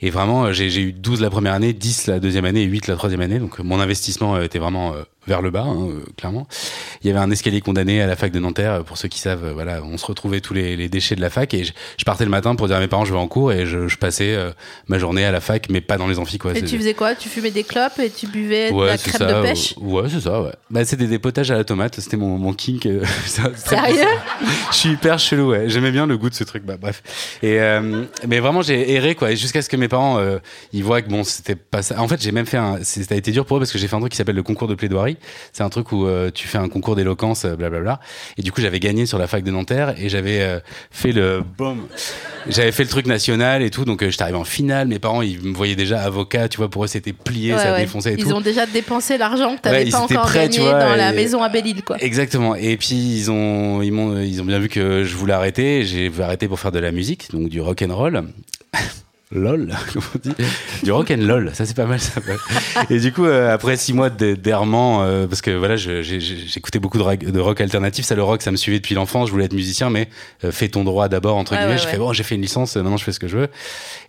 Et 0.00 0.08
vraiment, 0.08 0.46
euh, 0.46 0.52
j'ai 0.52 0.80
eu 0.80 0.92
12 0.92 1.20
la 1.20 1.28
première 1.30 1.52
année, 1.52 1.72
10 1.74 2.06
la 2.06 2.20
deuxième 2.20 2.46
année 2.46 2.62
et 2.62 2.66
8 2.66 2.86
la 2.88 2.96
troisième 2.96 3.20
année. 3.20 3.38
Donc, 3.38 3.60
euh, 3.60 3.62
mon 3.62 3.80
investissement 3.80 4.40
était 4.40 4.58
vraiment 4.58 4.94
euh, 4.94 5.02
vers 5.26 5.42
le 5.42 5.50
bas, 5.50 5.64
hein, 5.66 5.88
euh, 5.90 6.00
clairement. 6.16 6.46
Il 7.02 7.06
y 7.06 7.10
avait 7.10 7.20
un 7.20 7.30
escalier 7.30 7.60
condamné 7.60 8.00
à 8.00 8.06
la 8.06 8.16
fac 8.16 8.32
de 8.32 8.38
Nanterre, 8.40 8.82
pour 8.84 8.96
ceux 8.96 9.08
qui 9.08 9.18
savent, 9.18 9.44
euh, 9.44 9.52
voilà, 9.52 9.82
on 9.84 9.98
se 9.98 10.06
retrouvait 10.06 10.40
tous 10.40 10.54
les, 10.54 10.74
les 10.74 10.88
déchets 10.88 11.16
de 11.16 11.20
la 11.20 11.30
fac 11.30 11.52
et 11.54 11.64
je, 11.64 11.72
je 11.98 12.04
partais 12.04 12.24
le 12.24 12.30
matin 12.30 12.54
pour 12.56 12.66
dire 12.66 12.76
à 12.76 12.80
mes 12.80 12.88
parents, 12.88 13.04
je 13.04 13.12
vais 13.12 13.18
en 13.18 13.28
cours 13.28 13.52
et 13.52 13.66
je, 13.66 13.88
je 13.88 13.96
passais 13.98 14.34
euh, 14.34 14.52
ma 14.88 14.98
journée 14.98 15.24
à 15.24 15.30
la 15.32 15.40
fac, 15.40 15.66
mais 15.68 15.80
pas 15.82 15.98
dans 15.98 16.08
les 16.08 16.18
amphis, 16.18 16.38
quoi. 16.38 16.56
Et 16.56 16.62
tu 16.62 16.78
faisais 16.78 16.94
quoi? 16.94 17.14
Tu 17.14 17.28
fumais 17.28 17.50
des 17.50 17.62
clopes 17.64 17.98
et 17.98 18.08
tu 18.10 18.26
buvais 18.26 18.70
de 18.70 18.74
Ouais, 18.74 18.86
la 18.86 18.98
c'est 19.10 19.18
ça, 19.18 19.26
de 19.26 19.42
pêche 19.42 19.74
Ouais, 19.80 20.04
c'est 20.08 20.20
ça, 20.20 20.40
ouais. 20.42 20.52
Bah, 20.70 20.84
c'était 20.84 21.06
des 21.06 21.18
potages 21.18 21.50
à 21.50 21.56
la 21.56 21.64
tomate, 21.64 21.98
c'était 22.00 22.16
mon, 22.16 22.38
mon 22.38 22.52
kink. 22.52 22.86
euh, 22.86 23.04
ça- 23.26 23.50
Sérieux 23.56 24.06
Je 24.70 24.76
suis 24.76 24.90
hyper 24.90 25.18
chelou, 25.18 25.50
ouais. 25.50 25.68
J'aimais 25.68 25.90
bien 25.90 26.06
le 26.06 26.16
goût 26.18 26.30
de 26.30 26.34
ce 26.34 26.44
truc, 26.44 26.64
bah 26.64 26.76
bref. 26.80 27.02
Et, 27.42 27.60
euh, 27.60 28.04
mais 28.26 28.40
vraiment, 28.40 28.62
j'ai 28.62 28.92
erré, 28.92 29.14
quoi. 29.14 29.30
Et 29.32 29.36
jusqu'à 29.36 29.62
ce 29.62 29.68
que 29.68 29.76
mes 29.76 29.88
parents, 29.88 30.18
euh, 30.18 30.38
ils 30.72 30.84
voient 30.84 31.02
que 31.02 31.08
bon, 31.08 31.24
c'était 31.24 31.54
pas 31.56 31.82
ça. 31.82 32.00
En 32.00 32.08
fait, 32.08 32.20
j'ai 32.22 32.32
même 32.32 32.46
fait 32.46 32.56
un. 32.58 32.78
c'est- 32.82 33.02
Ça 33.02 33.14
a 33.14 33.18
été 33.18 33.32
dur 33.32 33.44
pour 33.46 33.56
eux 33.56 33.60
parce 33.60 33.72
que 33.72 33.78
j'ai 33.78 33.88
fait 33.88 33.96
un 33.96 34.00
truc 34.00 34.12
qui 34.12 34.16
s'appelle 34.16 34.36
le 34.36 34.42
concours 34.42 34.68
de 34.68 34.74
plaidoirie. 34.74 35.16
C'est 35.52 35.62
un 35.62 35.68
truc 35.70 35.92
où 35.92 36.06
euh, 36.06 36.30
tu 36.32 36.46
fais 36.48 36.58
un 36.58 36.68
concours 36.68 36.96
d'éloquence, 36.96 37.44
euh, 37.44 37.56
blablabla. 37.56 38.00
Et 38.38 38.42
du 38.42 38.52
coup, 38.52 38.60
j'avais 38.60 38.80
gagné 38.80 39.06
sur 39.06 39.18
la 39.18 39.26
fac 39.26 39.42
de 39.44 39.50
Nanterre 39.50 39.94
et 39.98 40.08
j'avais 40.08 40.40
euh, 40.40 40.60
fait 40.90 41.12
le. 41.12 41.42
Boum 41.58 41.86
J'avais 42.48 42.72
fait 42.72 42.82
le 42.84 42.88
truc 42.88 43.06
national 43.06 43.62
et 43.62 43.70
tout, 43.70 43.84
donc 43.84 44.02
euh, 44.02 44.10
j'étais 44.10 44.22
arrivé 44.22 44.38
en 44.38 44.44
finale. 44.44 44.88
Mes 44.88 44.98
parents, 44.98 45.22
ils 45.22 45.40
me 45.42 45.54
voyaient 45.54 45.76
déjà 45.76 46.00
avocat, 46.02 46.48
tu 46.48 46.56
vois, 46.58 46.68
pour 46.70 46.84
eux, 46.84 46.86
c'était 46.88 47.12
plié, 47.12 47.52
Ouais, 47.54 47.58
ça 47.58 47.72
ouais. 47.72 47.80
défonçait 47.80 48.12
et 48.14 48.16
Ils 48.18 48.24
tout. 48.24 48.32
ont 48.32 48.40
déjà 48.40 48.66
dépensé 48.92 49.18
l'argent 49.18 49.56
que 49.56 49.62
tu 49.62 49.68
Ouais, 49.68 49.90
pas 49.90 49.98
encore 50.00 50.26
prêts, 50.26 50.48
gagné 50.48 50.58
vois, 50.60 50.78
dans 50.78 50.94
la 50.96 51.12
et- 51.12 51.16
maison 51.16 51.42
à 51.42 51.48
Belle-Île. 51.48 51.82
Quoi. 51.82 51.96
Exactement. 52.00 52.54
Et 52.54 52.76
puis 52.76 52.94
ils 52.94 53.30
ont 53.30 53.82
ils 53.82 53.90
m'ont 53.92 54.18
ils 54.20 54.40
ont 54.40 54.44
bien 54.44 54.58
vu 54.58 54.68
que 54.68 55.04
je 55.04 55.16
voulais 55.16 55.32
arrêter. 55.34 55.84
J'ai 55.84 56.10
arrêter 56.22 56.48
pour 56.48 56.60
faire 56.60 56.72
de 56.72 56.78
la 56.78 56.92
musique, 56.92 57.30
donc 57.32 57.48
du 57.48 57.60
rock 57.60 57.82
and 57.82 57.94
roll. 57.94 58.22
Lol, 59.32 59.74
comme 59.92 60.02
on 60.14 60.18
dit, 60.18 60.34
du 60.82 60.92
rock 60.92 61.10
and 61.10 61.22
lol, 61.22 61.50
ça 61.54 61.64
c'est 61.66 61.76
pas 61.76 61.86
mal 61.86 62.00
ça. 62.00 62.20
Et 62.90 62.98
du 63.00 63.12
coup, 63.12 63.24
euh, 63.24 63.52
après 63.52 63.76
six 63.76 63.92
mois 63.92 64.10
de- 64.10 64.34
d'errement, 64.34 65.02
euh, 65.02 65.26
parce 65.26 65.40
que 65.40 65.50
voilà, 65.50 65.76
je- 65.76 66.02
j'écoutais 66.02 66.78
beaucoup 66.78 66.98
de, 66.98 67.02
rock- 67.02 67.24
de 67.24 67.40
rock 67.40 67.60
alternatif, 67.60 68.04
ça 68.04 68.14
le 68.14 68.22
rock, 68.22 68.42
ça 68.42 68.50
me 68.50 68.56
suivait 68.56 68.78
depuis 68.78 68.94
l'enfance, 68.94 69.28
je 69.28 69.32
voulais 69.32 69.44
être 69.46 69.52
musicien, 69.54 69.90
mais 69.90 70.08
euh, 70.44 70.52
fais 70.52 70.68
ton 70.68 70.84
droit 70.84 71.08
d'abord 71.08 71.36
entre 71.36 71.54
guillemets. 71.54 71.72
ouais, 71.72 71.78
j'ai 71.78 71.84
ouais. 71.86 71.90
fait 71.92 71.98
bon, 71.98 72.12
j'ai 72.12 72.22
fait 72.22 72.34
une 72.34 72.42
licence, 72.42 72.76
maintenant 72.76 72.96
je 72.96 73.04
fais 73.04 73.12
ce 73.12 73.20
que 73.20 73.28
je 73.28 73.36
veux, 73.38 73.48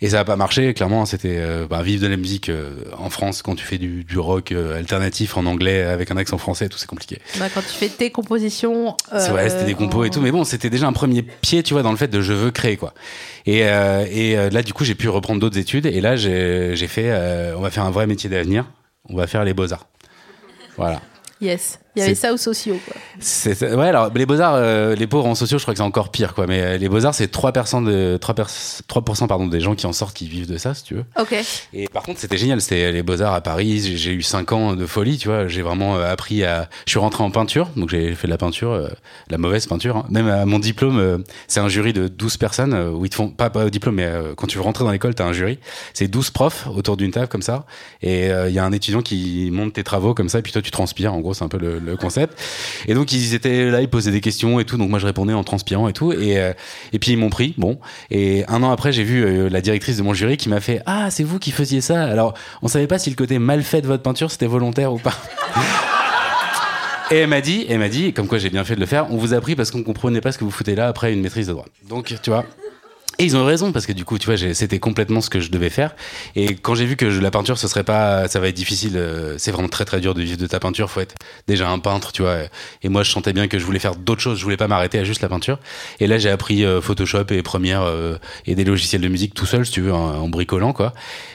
et 0.01 0.09
ça 0.09 0.19
a 0.19 0.25
pas 0.25 0.35
marché. 0.35 0.73
Clairement, 0.73 1.05
c'était 1.05 1.37
euh, 1.37 1.65
bah, 1.69 1.81
vivre 1.83 2.03
de 2.03 2.07
la 2.07 2.17
musique 2.17 2.49
euh, 2.49 2.71
en 2.97 3.09
France 3.09 3.41
quand 3.41 3.55
tu 3.55 3.65
fais 3.65 3.77
du, 3.77 4.03
du 4.03 4.19
rock 4.19 4.51
euh, 4.51 4.77
alternatif 4.77 5.37
en 5.37 5.45
anglais 5.45 5.83
avec 5.83 6.11
un 6.11 6.17
accent 6.17 6.37
français, 6.37 6.65
et 6.65 6.69
tout 6.69 6.77
c'est 6.77 6.87
compliqué. 6.87 7.19
Bah, 7.39 7.45
quand 7.53 7.61
tu 7.61 7.67
fais 7.73 7.89
tes 7.89 8.09
compositions. 8.11 8.95
C'est 9.17 9.29
vrai, 9.29 9.49
c'était 9.49 9.65
des 9.65 9.73
compos 9.75 10.03
et 10.03 10.09
tout, 10.09 10.21
mais 10.21 10.31
bon, 10.31 10.43
c'était 10.43 10.69
déjà 10.69 10.87
un 10.87 10.93
premier 10.93 11.21
pied, 11.21 11.63
tu 11.63 11.73
vois, 11.73 11.83
dans 11.83 11.91
le 11.91 11.97
fait 11.97 12.07
de 12.07 12.21
je 12.21 12.33
veux 12.33 12.51
créer, 12.51 12.77
quoi. 12.77 12.93
Et, 13.45 13.61
euh, 13.65 14.05
et 14.09 14.37
euh, 14.37 14.49
là, 14.49 14.63
du 14.63 14.73
coup, 14.73 14.83
j'ai 14.85 14.95
pu 14.95 15.07
reprendre 15.13 15.39
d'autres 15.39 15.57
études, 15.57 15.85
et 15.85 16.01
là, 16.01 16.15
j'ai 16.15 16.87
fait, 16.87 17.11
euh, 17.11 17.55
on 17.55 17.61
va 17.61 17.69
faire 17.71 17.83
un 17.83 17.91
vrai 17.91 18.07
métier 18.07 18.29
d'avenir, 18.29 18.65
on 19.09 19.15
va 19.15 19.27
faire 19.27 19.43
les 19.43 19.53
beaux-arts. 19.53 19.87
Voilà. 20.77 21.01
Yes. 21.41 21.79
Il 21.95 21.99
y 21.99 22.03
avait 22.03 22.15
ça 22.15 22.33
aux 22.33 22.37
sociaux. 22.37 22.79
Quoi. 22.85 22.95
Ouais, 23.75 23.87
alors 23.87 24.11
les 24.13 24.25
beaux-arts, 24.25 24.55
euh, 24.55 24.95
les 24.95 25.05
pauvres 25.07 25.27
en 25.27 25.35
sociaux, 25.35 25.57
je 25.57 25.63
crois 25.63 25.73
que 25.73 25.77
c'est 25.77 25.83
encore 25.83 26.09
pire, 26.09 26.33
quoi. 26.33 26.47
Mais 26.47 26.61
euh, 26.61 26.77
les 26.77 26.89
beaux-arts, 26.89 27.13
c'est 27.13 27.31
3%, 27.31 27.83
de, 27.85 28.17
3, 28.17 28.33
3% 28.35 29.27
pardon, 29.27 29.47
des 29.47 29.59
gens 29.59 29.75
qui 29.75 29.85
en 29.85 29.93
sortent, 29.93 30.15
qui 30.15 30.27
vivent 30.27 30.49
de 30.51 30.57
ça, 30.57 30.73
si 30.73 30.83
tu 30.83 30.95
veux. 30.95 31.05
Ok. 31.19 31.35
Et 31.73 31.87
par 31.87 32.03
contre, 32.03 32.19
c'était 32.19 32.37
génial. 32.37 32.61
C'était 32.61 32.91
les 32.91 33.03
Beaux-Arts 33.03 33.33
à 33.33 33.41
Paris. 33.41 33.79
J'ai- 33.97 34.13
eu 34.13 34.21
5 34.21 34.51
ans 34.51 34.75
de 34.75 34.85
folie, 34.85 35.17
tu 35.17 35.27
vois. 35.27 35.47
J'ai 35.47 35.61
vraiment 35.61 35.97
euh, 35.97 36.11
appris 36.11 36.43
à. 36.43 36.69
Je 36.85 36.91
suis 36.91 36.99
rentré 36.99 37.23
en 37.23 37.31
peinture, 37.31 37.69
donc 37.75 37.89
j'ai 37.89 38.13
fait 38.15 38.27
de 38.27 38.31
la 38.31 38.37
peinture, 38.37 38.89
la 39.29 39.37
mauvaise 39.37 39.65
peinture. 39.67 39.97
hein. 39.97 40.05
Même 40.09 40.27
à 40.27 40.45
mon 40.45 40.59
diplôme, 40.59 41.23
c'est 41.47 41.59
un 41.59 41.69
jury 41.69 41.93
de 41.93 42.07
12 42.07 42.37
personnes 42.37 42.73
où 42.73 43.05
ils 43.05 43.09
te 43.09 43.15
font. 43.15 43.29
Pas, 43.29 43.49
pas 43.49 43.65
au 43.65 43.69
diplôme, 43.69 43.95
mais 43.95 44.11
quand 44.37 44.47
tu 44.47 44.57
veux 44.57 44.63
rentrer 44.63 44.83
dans 44.83 44.91
l'école, 44.91 45.15
t'as 45.15 45.25
un 45.25 45.33
jury. 45.33 45.59
C'est 45.93 46.07
12 46.07 46.29
profs 46.31 46.67
autour 46.67 46.97
d'une 46.97 47.11
table 47.11 47.27
comme 47.27 47.41
ça. 47.41 47.65
Et 48.01 48.27
il 48.29 48.53
y 48.53 48.59
a 48.59 48.65
un 48.65 48.71
étudiant 48.71 49.01
qui 49.01 49.49
monte 49.51 49.73
tes 49.73 49.83
travaux 49.83 50.13
comme 50.13 50.29
ça, 50.29 50.39
et 50.39 50.41
puis 50.41 50.51
toi, 50.51 50.61
tu 50.61 50.71
transpires. 50.71 51.13
En 51.13 51.19
gros, 51.21 51.33
c'est 51.33 51.43
un 51.43 51.47
peu 51.49 51.57
le, 51.57 51.79
le 51.83 51.95
concept. 51.95 52.39
Et 52.87 52.93
donc, 52.93 53.11
ils 53.11 53.33
étaient 53.33 53.69
là, 53.69 53.81
ils 53.81 53.89
posaient 53.89 54.11
des 54.11 54.21
questions 54.21 54.59
et 54.59 54.65
tout. 54.65 54.77
Donc, 54.77 54.89
moi, 54.89 54.99
je 54.99 55.05
répondais 55.05 55.33
en 55.33 55.43
transpirant 55.43 55.87
et 55.87 55.93
tout. 55.93 56.11
Et, 56.13 56.37
euh, 56.37 56.53
et 56.91 56.99
puis, 56.99 57.11
ils 57.11 57.17
m'ont 57.17 57.29
pris. 57.29 57.53
Bon. 57.57 57.79
Et 58.11 58.43
un 58.47 58.63
an 58.63 58.71
après, 58.71 58.91
j'ai 58.91 59.03
vu 59.03 59.23
euh, 59.23 59.49
la 59.49 59.61
directrice 59.61 59.97
de 59.97 60.03
mon 60.03 60.13
jury 60.13 60.37
qui 60.37 60.49
m'a 60.49 60.59
fait 60.59 60.81
Ah, 60.85 61.11
c'est 61.11 61.23
vous 61.23 61.39
qui 61.39 61.51
faisiez 61.51 61.81
ça. 61.81 62.03
Alors, 62.03 62.33
on 62.61 62.67
savait 62.67 62.87
pas 62.87 62.99
si 62.99 63.09
le 63.09 63.15
côté 63.15 63.39
mal 63.39 63.63
fait 63.63 63.81
de 63.81 63.87
votre 63.87 64.03
peinture, 64.03 64.31
c'était 64.31 64.47
volontaire 64.47 64.93
ou 64.93 64.99
pas. 64.99 65.15
Et 67.11 67.17
elle 67.17 67.29
m'a 67.29 67.41
dit, 67.41 67.65
elle 67.69 67.79
m'a 67.79 67.89
dit, 67.89 68.13
comme 68.13 68.27
quoi 68.27 68.39
j'ai 68.39 68.49
bien 68.49 68.63
fait 68.63 68.75
de 68.75 68.79
le 68.79 68.85
faire, 68.85 69.11
on 69.11 69.17
vous 69.17 69.33
a 69.33 69.41
pris 69.41 69.55
parce 69.55 69.69
qu'on 69.69 69.83
comprenait 69.83 70.21
pas 70.21 70.31
ce 70.31 70.37
que 70.37 70.43
vous 70.43 70.51
foutez 70.51 70.73
là 70.73 70.87
après 70.87 71.13
une 71.13 71.21
maîtrise 71.21 71.47
de 71.47 71.51
droit. 71.51 71.65
Donc, 71.87 72.15
tu 72.23 72.29
vois. 72.29 72.45
Et 73.19 73.25
ils 73.25 73.37
ont 73.37 73.45
raison 73.45 73.71
parce 73.71 73.85
que 73.85 73.91
du 73.93 74.05
coup, 74.05 74.17
tu 74.17 74.25
vois, 74.25 74.37
c'était 74.53 74.79
complètement 74.79 75.21
ce 75.21 75.29
que 75.29 75.39
je 75.39 75.51
devais 75.51 75.69
faire. 75.69 75.95
Et 76.35 76.55
quand 76.55 76.73
j'ai 76.73 76.85
vu 76.85 76.95
que 76.95 77.11
je- 77.11 77.21
la 77.21 77.29
peinture, 77.29 77.59
ce 77.59 77.67
serait 77.67 77.83
pas, 77.83 78.27
ça 78.27 78.39
va 78.39 78.47
être 78.47 78.55
difficile. 78.55 78.93
euh, 78.95 79.35
c'est 79.37 79.51
vraiment 79.51 79.67
très 79.69 79.85
très 79.85 79.99
dur 79.99 80.15
de 80.15 80.21
vivre 80.23 80.37
de 80.37 80.47
ta 80.47 80.59
peinture. 80.59 80.89
Faut 80.89 80.99
être 80.99 81.13
déjà 81.47 81.69
un 81.69 81.77
peintre, 81.79 82.11
tu 82.11 82.23
vois. 82.23 82.37
Et 82.81 82.89
moi, 82.89 83.03
je 83.03 83.11
sentais 83.11 83.31
bien 83.33 83.47
que 83.47 83.59
je 83.59 83.65
voulais 83.65 83.79
faire 83.79 83.95
d'autres 83.95 84.21
choses. 84.21 84.39
Je 84.39 84.43
voulais 84.43 84.57
pas 84.57 84.67
m'arrêter 84.67 84.97
à 84.97 85.03
juste 85.03 85.21
la 85.21 85.29
peinture. 85.29 85.59
Et 85.99 86.07
là, 86.07 86.17
j'ai 86.17 86.29
appris 86.31 86.65
euh, 86.65 86.81
Photoshop 86.81 87.25
et 87.29 87.43
Premiere 87.43 87.83
euh, 87.83 88.17
et 88.47 88.55
des 88.55 88.63
logiciels 88.63 89.01
de 89.01 89.07
musique 89.07 89.33
tout 89.35 89.45
seul, 89.45 89.65
si 89.65 89.71
tu 89.73 89.81
veux, 89.81 89.93
en, 89.93 90.27
bricolant 90.27 90.73
quoi. 90.73 90.93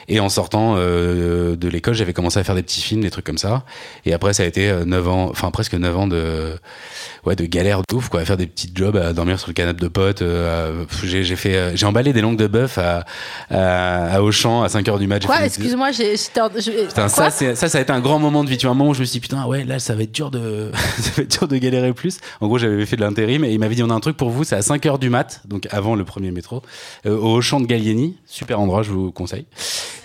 Et 0.09 0.19
en 0.19 0.27
sortant 0.29 0.75
euh, 0.77 1.55
de 1.55 1.67
l'école, 1.69 1.93
j'avais 1.93 2.13
commencé 2.13 2.39
à 2.39 2.43
faire 2.43 2.55
des 2.55 2.63
petits 2.63 2.81
films, 2.81 3.01
des 3.01 3.11
trucs 3.11 3.25
comme 3.25 3.37
ça. 3.37 3.63
Et 4.05 4.13
après, 4.13 4.33
ça 4.33 4.43
a 4.43 4.45
été 4.45 4.69
euh, 4.69 4.83
9 4.83 5.07
ans, 5.07 5.29
enfin 5.29 5.49
presque 5.51 5.75
9 5.75 5.95
ans 5.97 6.07
de 6.07 6.55
ouais 7.25 7.35
de 7.35 7.45
galère 7.45 7.81
de 7.87 7.95
ouf 7.95 8.09
quoi 8.09 8.21
à 8.21 8.25
faire 8.25 8.37
des 8.37 8.47
petits 8.47 8.71
jobs 8.73 8.95
à 8.95 9.11
dormir 9.13 9.39
sur 9.39 9.49
le 9.49 9.53
canapé 9.53 9.81
de 9.81 9.87
potes 9.89 10.21
euh, 10.21 10.85
j'ai 11.03 11.35
fait 11.35 11.68
euh, 11.69 11.75
j'ai 11.75 11.85
emballé 11.85 12.13
des 12.13 12.21
langues 12.21 12.37
de 12.37 12.47
bœuf 12.47 12.77
à, 12.77 13.05
à 13.49 13.99
à 14.09 14.21
Auchan 14.21 14.63
à 14.63 14.69
5 14.69 14.87
heures 14.87 14.99
du 14.99 15.07
match 15.07 15.25
Quoi 15.25 15.45
Excuse-moi, 15.45 15.91
j'ai. 15.91 16.15
Putain, 16.87 17.07
ça, 17.07 17.29
ça, 17.29 17.55
ça 17.55 17.77
a 17.77 17.81
été 17.81 17.91
un 17.91 17.99
grand 17.99 18.19
moment 18.19 18.43
de 18.43 18.49
vie. 18.49 18.57
Tu 18.57 18.65
vois, 18.65 18.73
un 18.73 18.77
moment 18.77 18.91
où 18.91 18.93
je 18.93 18.99
me 18.99 19.05
suis 19.05 19.13
dit, 19.13 19.19
putain, 19.19 19.45
ouais, 19.45 19.63
là, 19.63 19.79
ça 19.79 19.95
va 19.95 20.03
être 20.03 20.11
dur 20.11 20.31
de, 20.31 20.71
ça 20.99 21.11
va 21.17 21.23
être 21.23 21.39
dur 21.39 21.47
de 21.47 21.57
galérer 21.57 21.93
plus. 21.93 22.19
En 22.41 22.47
gros, 22.47 22.57
j'avais 22.57 22.85
fait 22.85 22.95
de 22.95 23.01
l'intérim 23.01 23.43
et 23.43 23.51
il 23.51 23.59
m'avait 23.59 23.75
dit, 23.75 23.83
on 23.83 23.89
a 23.89 23.93
un 23.93 23.99
truc 23.99 24.17
pour 24.17 24.29
vous, 24.29 24.43
c'est 24.43 24.55
à 24.55 24.61
5 24.61 24.85
heures 24.85 24.99
du 24.99 25.09
mat, 25.09 25.41
donc 25.45 25.67
avant 25.71 25.95
le 25.95 26.03
premier 26.05 26.31
métro, 26.31 26.61
euh, 27.05 27.17
au 27.17 27.37
Auchan 27.37 27.59
de 27.59 27.65
Gallieni. 27.65 28.17
Super 28.25 28.59
endroit, 28.59 28.83
je 28.83 28.91
vous 28.91 29.11
conseille. 29.11 29.45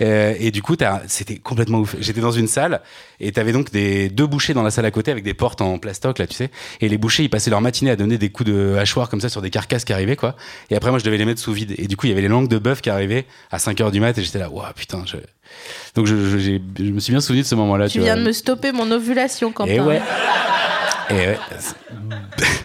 Euh, 0.01 0.35
et 0.39 0.51
du 0.51 0.62
coup, 0.62 0.77
c'était 1.07 1.37
complètement 1.37 1.79
ouf. 1.79 1.97
J'étais 2.01 2.21
dans 2.21 2.33
une 2.33 2.49
salle 2.49 2.81
et 3.21 3.33
t'avais 3.33 3.53
donc 3.53 3.71
des 3.71 4.09
deux 4.09 4.27
bouchers 4.27 4.55
dans 4.55 4.62
la 4.62 4.71
salle 4.71 4.85
à 4.87 4.91
côté 4.91 5.11
avec 5.11 5.25
des 5.25 5.35
portes 5.35 5.61
en 5.61 5.79
plastoc, 5.79 6.19
là, 6.19 6.27
tu 6.27 6.35
sais. 6.35 6.51
Et 6.81 6.89
les 6.89 6.99
bouchers, 6.99 7.25
ils 7.25 7.31
passaient 7.31 7.51
leur 7.51 7.61
matinée 7.61 7.91
à 7.91 7.97
donner 7.97 8.19
des 8.19 8.31
coups 8.31 8.51
de 8.51 8.77
hachoir 8.79 9.09
comme 9.09 9.21
ça 9.21 9.29
sur 9.29 9.43
des 9.43 9.51
carcasses 9.51 9.85
qui 9.85 9.93
arrivaient, 9.93 10.17
quoi. 10.17 10.37
Et 10.71 10.77
après, 10.77 10.91
moi, 10.91 10.99
je 10.99 11.05
devais 11.05 11.19
les 11.19 11.25
mettre 11.25 11.41
sous 11.41 11.53
Et 11.79 11.87
du 11.87 11.97
coup, 11.97 12.07
il 12.07 12.11
y 12.11 12.13
avait 12.13 12.23
les 12.23 12.29
langues 12.29 12.49
de 12.49 12.59
bœuf 12.59 12.81
qui 12.81 12.91
arrivaient 12.91 13.25
à 13.51 13.59
5 13.59 13.81
heures 13.81 13.91
du 13.91 14.01
mat 14.01 14.17
et 14.19 14.23
j'étais 14.23 14.39
là, 14.39 14.51
waouh, 14.51 14.65
putain, 14.75 15.03
je... 15.07 15.17
Donc 15.95 16.07
je, 16.07 16.17
je, 16.17 16.39
j'ai- 16.39 16.63
je 16.79 16.85
me 16.91 17.01
suis 17.01 17.13
bien 17.13 17.21
souvenu 17.21 17.43
de 17.43 17.47
ce 17.47 17.55
moment-là. 17.55 17.89
Tu 17.89 18.01
viens 18.01 18.17
de 18.17 18.23
me 18.23 18.33
stopper 18.33 18.73
mon 18.73 18.91
ovulation, 18.91 19.53
Quentin. 19.53 19.71
Et 19.73 19.81
ouais. 19.81 20.03
Et 21.11 21.15
ouais. 21.15 21.39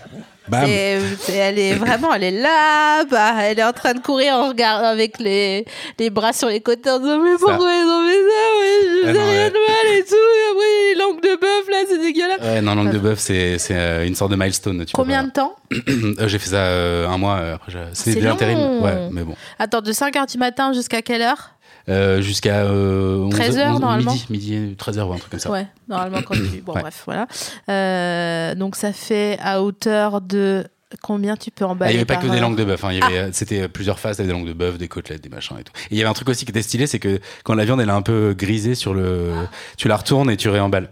Et, 0.67 0.97
elle 1.33 1.59
est 1.59 1.73
vraiment, 1.73 2.13
elle 2.13 2.23
est 2.23 2.31
là, 2.31 3.03
bah, 3.05 3.33
elle 3.41 3.59
est 3.59 3.63
en 3.63 3.73
train 3.73 3.93
de 3.93 3.99
courir 3.99 4.33
en 4.35 4.49
regard 4.49 4.83
avec 4.83 5.19
les, 5.19 5.65
les 5.99 6.09
bras 6.09 6.33
sur 6.33 6.47
les 6.49 6.59
côtés 6.61 6.89
en 6.89 6.99
disant 6.99 7.19
mais 7.19 7.37
pourquoi 7.39 7.71
ils 7.71 7.87
ont 7.87 8.07
fait 8.07 8.23
ça 8.29 8.45
ouais, 8.59 9.13
je 9.13 9.17
non, 9.19 9.25
rien 9.25 9.43
ouais. 9.43 9.49
de 9.49 9.53
mal 9.53 9.97
et 9.97 10.03
tout 10.03 10.15
et 10.15 10.51
après 10.51 10.93
les 10.93 10.99
langues 10.99 11.21
de 11.21 11.39
bœuf 11.39 11.69
là 11.69 11.77
c'est 11.87 11.99
dégueulasse. 11.99 12.39
Ouais, 12.41 12.61
non, 12.61 12.75
langue 12.75 12.91
de 12.91 12.99
bœuf, 12.99 13.19
c'est 13.19 13.57
c'est 13.57 13.75
euh, 13.75 14.05
une 14.07 14.15
sorte 14.15 14.31
de 14.31 14.35
milestone. 14.35 14.85
Tu 14.85 14.93
Combien 14.93 15.23
de 15.23 15.31
temps 15.31 15.55
Euh, 16.19 16.27
J'ai 16.27 16.39
fait 16.39 16.49
ça 16.49 16.65
euh, 16.67 17.07
un 17.07 17.17
mois. 17.17 17.37
euh, 17.37 17.55
Après, 17.55 17.71
de 17.71 18.19
l'intérim. 18.23 18.81
Ouais, 18.81 19.09
mais 19.11 19.23
bon. 19.23 19.35
Attends, 19.59 19.81
de 19.81 19.91
5h 19.91 20.31
du 20.31 20.37
matin 20.37 20.73
jusqu'à 20.73 21.01
quelle 21.01 21.21
heure 21.21 21.51
Euh, 21.89 22.21
Jusqu'à 22.21 22.57
euh, 22.65 23.17
11 23.17 23.29
13 23.31 23.57
heures, 23.57 23.73
11 23.75 23.81
normalement. 23.81 24.11
Midi, 24.29 24.57
midi 24.57 24.75
13 24.77 24.99
heures 24.99 25.09
ou 25.09 25.13
un 25.13 25.17
truc 25.17 25.31
comme 25.31 25.39
ça. 25.39 25.49
Ouais, 25.51 25.65
normalement 25.87 26.21
quand 26.21 26.35
tu... 26.35 26.61
Bon 26.61 26.73
Ouais. 26.73 26.81
bref, 26.81 27.01
voilà. 27.05 27.27
Euh, 27.69 28.53
donc 28.55 28.75
ça 28.75 28.93
fait 28.93 29.37
à 29.41 29.61
hauteur 29.63 30.21
de... 30.21 30.65
Combien 31.03 31.35
tu 31.37 31.51
peux 31.51 31.65
Ah, 31.65 31.69
emballer 31.69 31.91
il 31.91 31.95
n'y 31.95 31.99
avait 31.99 32.05
pas 32.05 32.15
que 32.15 32.25
des 32.27 32.39
langues 32.39 32.57
de 32.57 32.63
bœuf. 32.63 32.83
hein. 32.83 32.89
Avait, 33.01 33.17
euh, 33.19 33.29
C'était 33.31 33.67
plusieurs 33.67 33.99
phases. 33.99 34.17
Des 34.17 34.25
langues 34.25 34.47
de 34.47 34.53
bœuf, 34.53 34.77
des 34.79 34.87
côtelettes, 34.87 35.21
des 35.21 35.29
machins 35.29 35.55
et 35.59 35.63
tout. 35.63 35.71
Et 35.85 35.87
il 35.91 35.97
y 35.97 36.01
avait 36.01 36.09
un 36.09 36.13
truc 36.13 36.29
aussi 36.29 36.45
qui 36.45 36.51
était 36.51 36.63
stylé, 36.63 36.87
c'est 36.87 36.97
que 36.97 37.19
quand 37.43 37.53
la 37.53 37.63
viande 37.63 37.79
elle 37.79 37.89
est 37.89 37.91
un 37.91 38.01
peu 38.01 38.33
grisée 38.35 38.73
sur 38.73 38.95
le, 38.95 39.33
tu 39.77 39.87
la 39.87 39.97
retournes 39.97 40.31
et 40.31 40.37
tu 40.37 40.49
réemballes. 40.49 40.89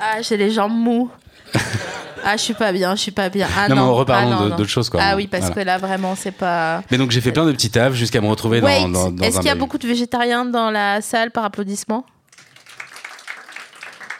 Ah, 0.00 0.20
j'ai 0.22 0.36
les 0.36 0.50
jambes 0.50 0.72
mous. 0.74 1.10
ah, 2.24 2.36
je 2.36 2.42
suis 2.42 2.54
pas 2.54 2.72
bien, 2.72 2.94
je 2.96 3.00
suis 3.02 3.10
pas 3.12 3.28
bien. 3.28 3.46
Ah, 3.56 3.68
Non, 3.68 3.76
non, 3.76 3.86
mais 3.86 3.92
reparlons 3.98 4.32
ah, 4.38 4.44
de- 4.44 4.48
non. 4.50 4.56
d'autres 4.56 4.70
choses, 4.70 4.90
quoi. 4.90 5.00
Ah 5.02 5.16
oui, 5.16 5.26
parce 5.26 5.46
Voilà. 5.46 5.54
que 5.54 5.66
là 5.66 5.78
vraiment 5.78 6.14
c'est 6.16 6.30
pas... 6.32 6.82
Mais 6.90 6.98
donc 6.98 7.10
j'ai 7.10 7.20
fait 7.20 7.32
plein 7.32 7.44
de 7.46 7.52
petits 7.52 7.70
tafs 7.70 7.94
jusqu'à 7.94 8.20
me 8.20 8.28
retrouver 8.28 8.60
dans, 8.60 8.66
Wait, 8.66 8.82
dans, 8.90 9.10
dans 9.10 9.22
est-ce 9.24 9.38
qu'il 9.38 9.46
y 9.48 9.50
a 9.50 9.54
beaucoup 9.54 9.78
de 9.78 9.86
végétariens 9.86 10.44
dans 10.44 10.70
la 10.70 11.00
salle 11.00 11.30
par 11.30 11.44
applaudissement 11.44 12.04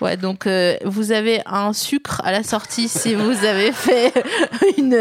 Ouais, 0.02 0.18
donc 0.18 0.46
euh, 0.46 0.76
vous 0.84 1.10
avez 1.10 1.40
un 1.46 1.72
sucre 1.72 2.20
à 2.22 2.30
la 2.30 2.42
sortie 2.42 2.86
si 2.86 3.14
vous 3.14 3.44
avez 3.46 3.72
fait 3.72 4.12
une, 4.76 4.94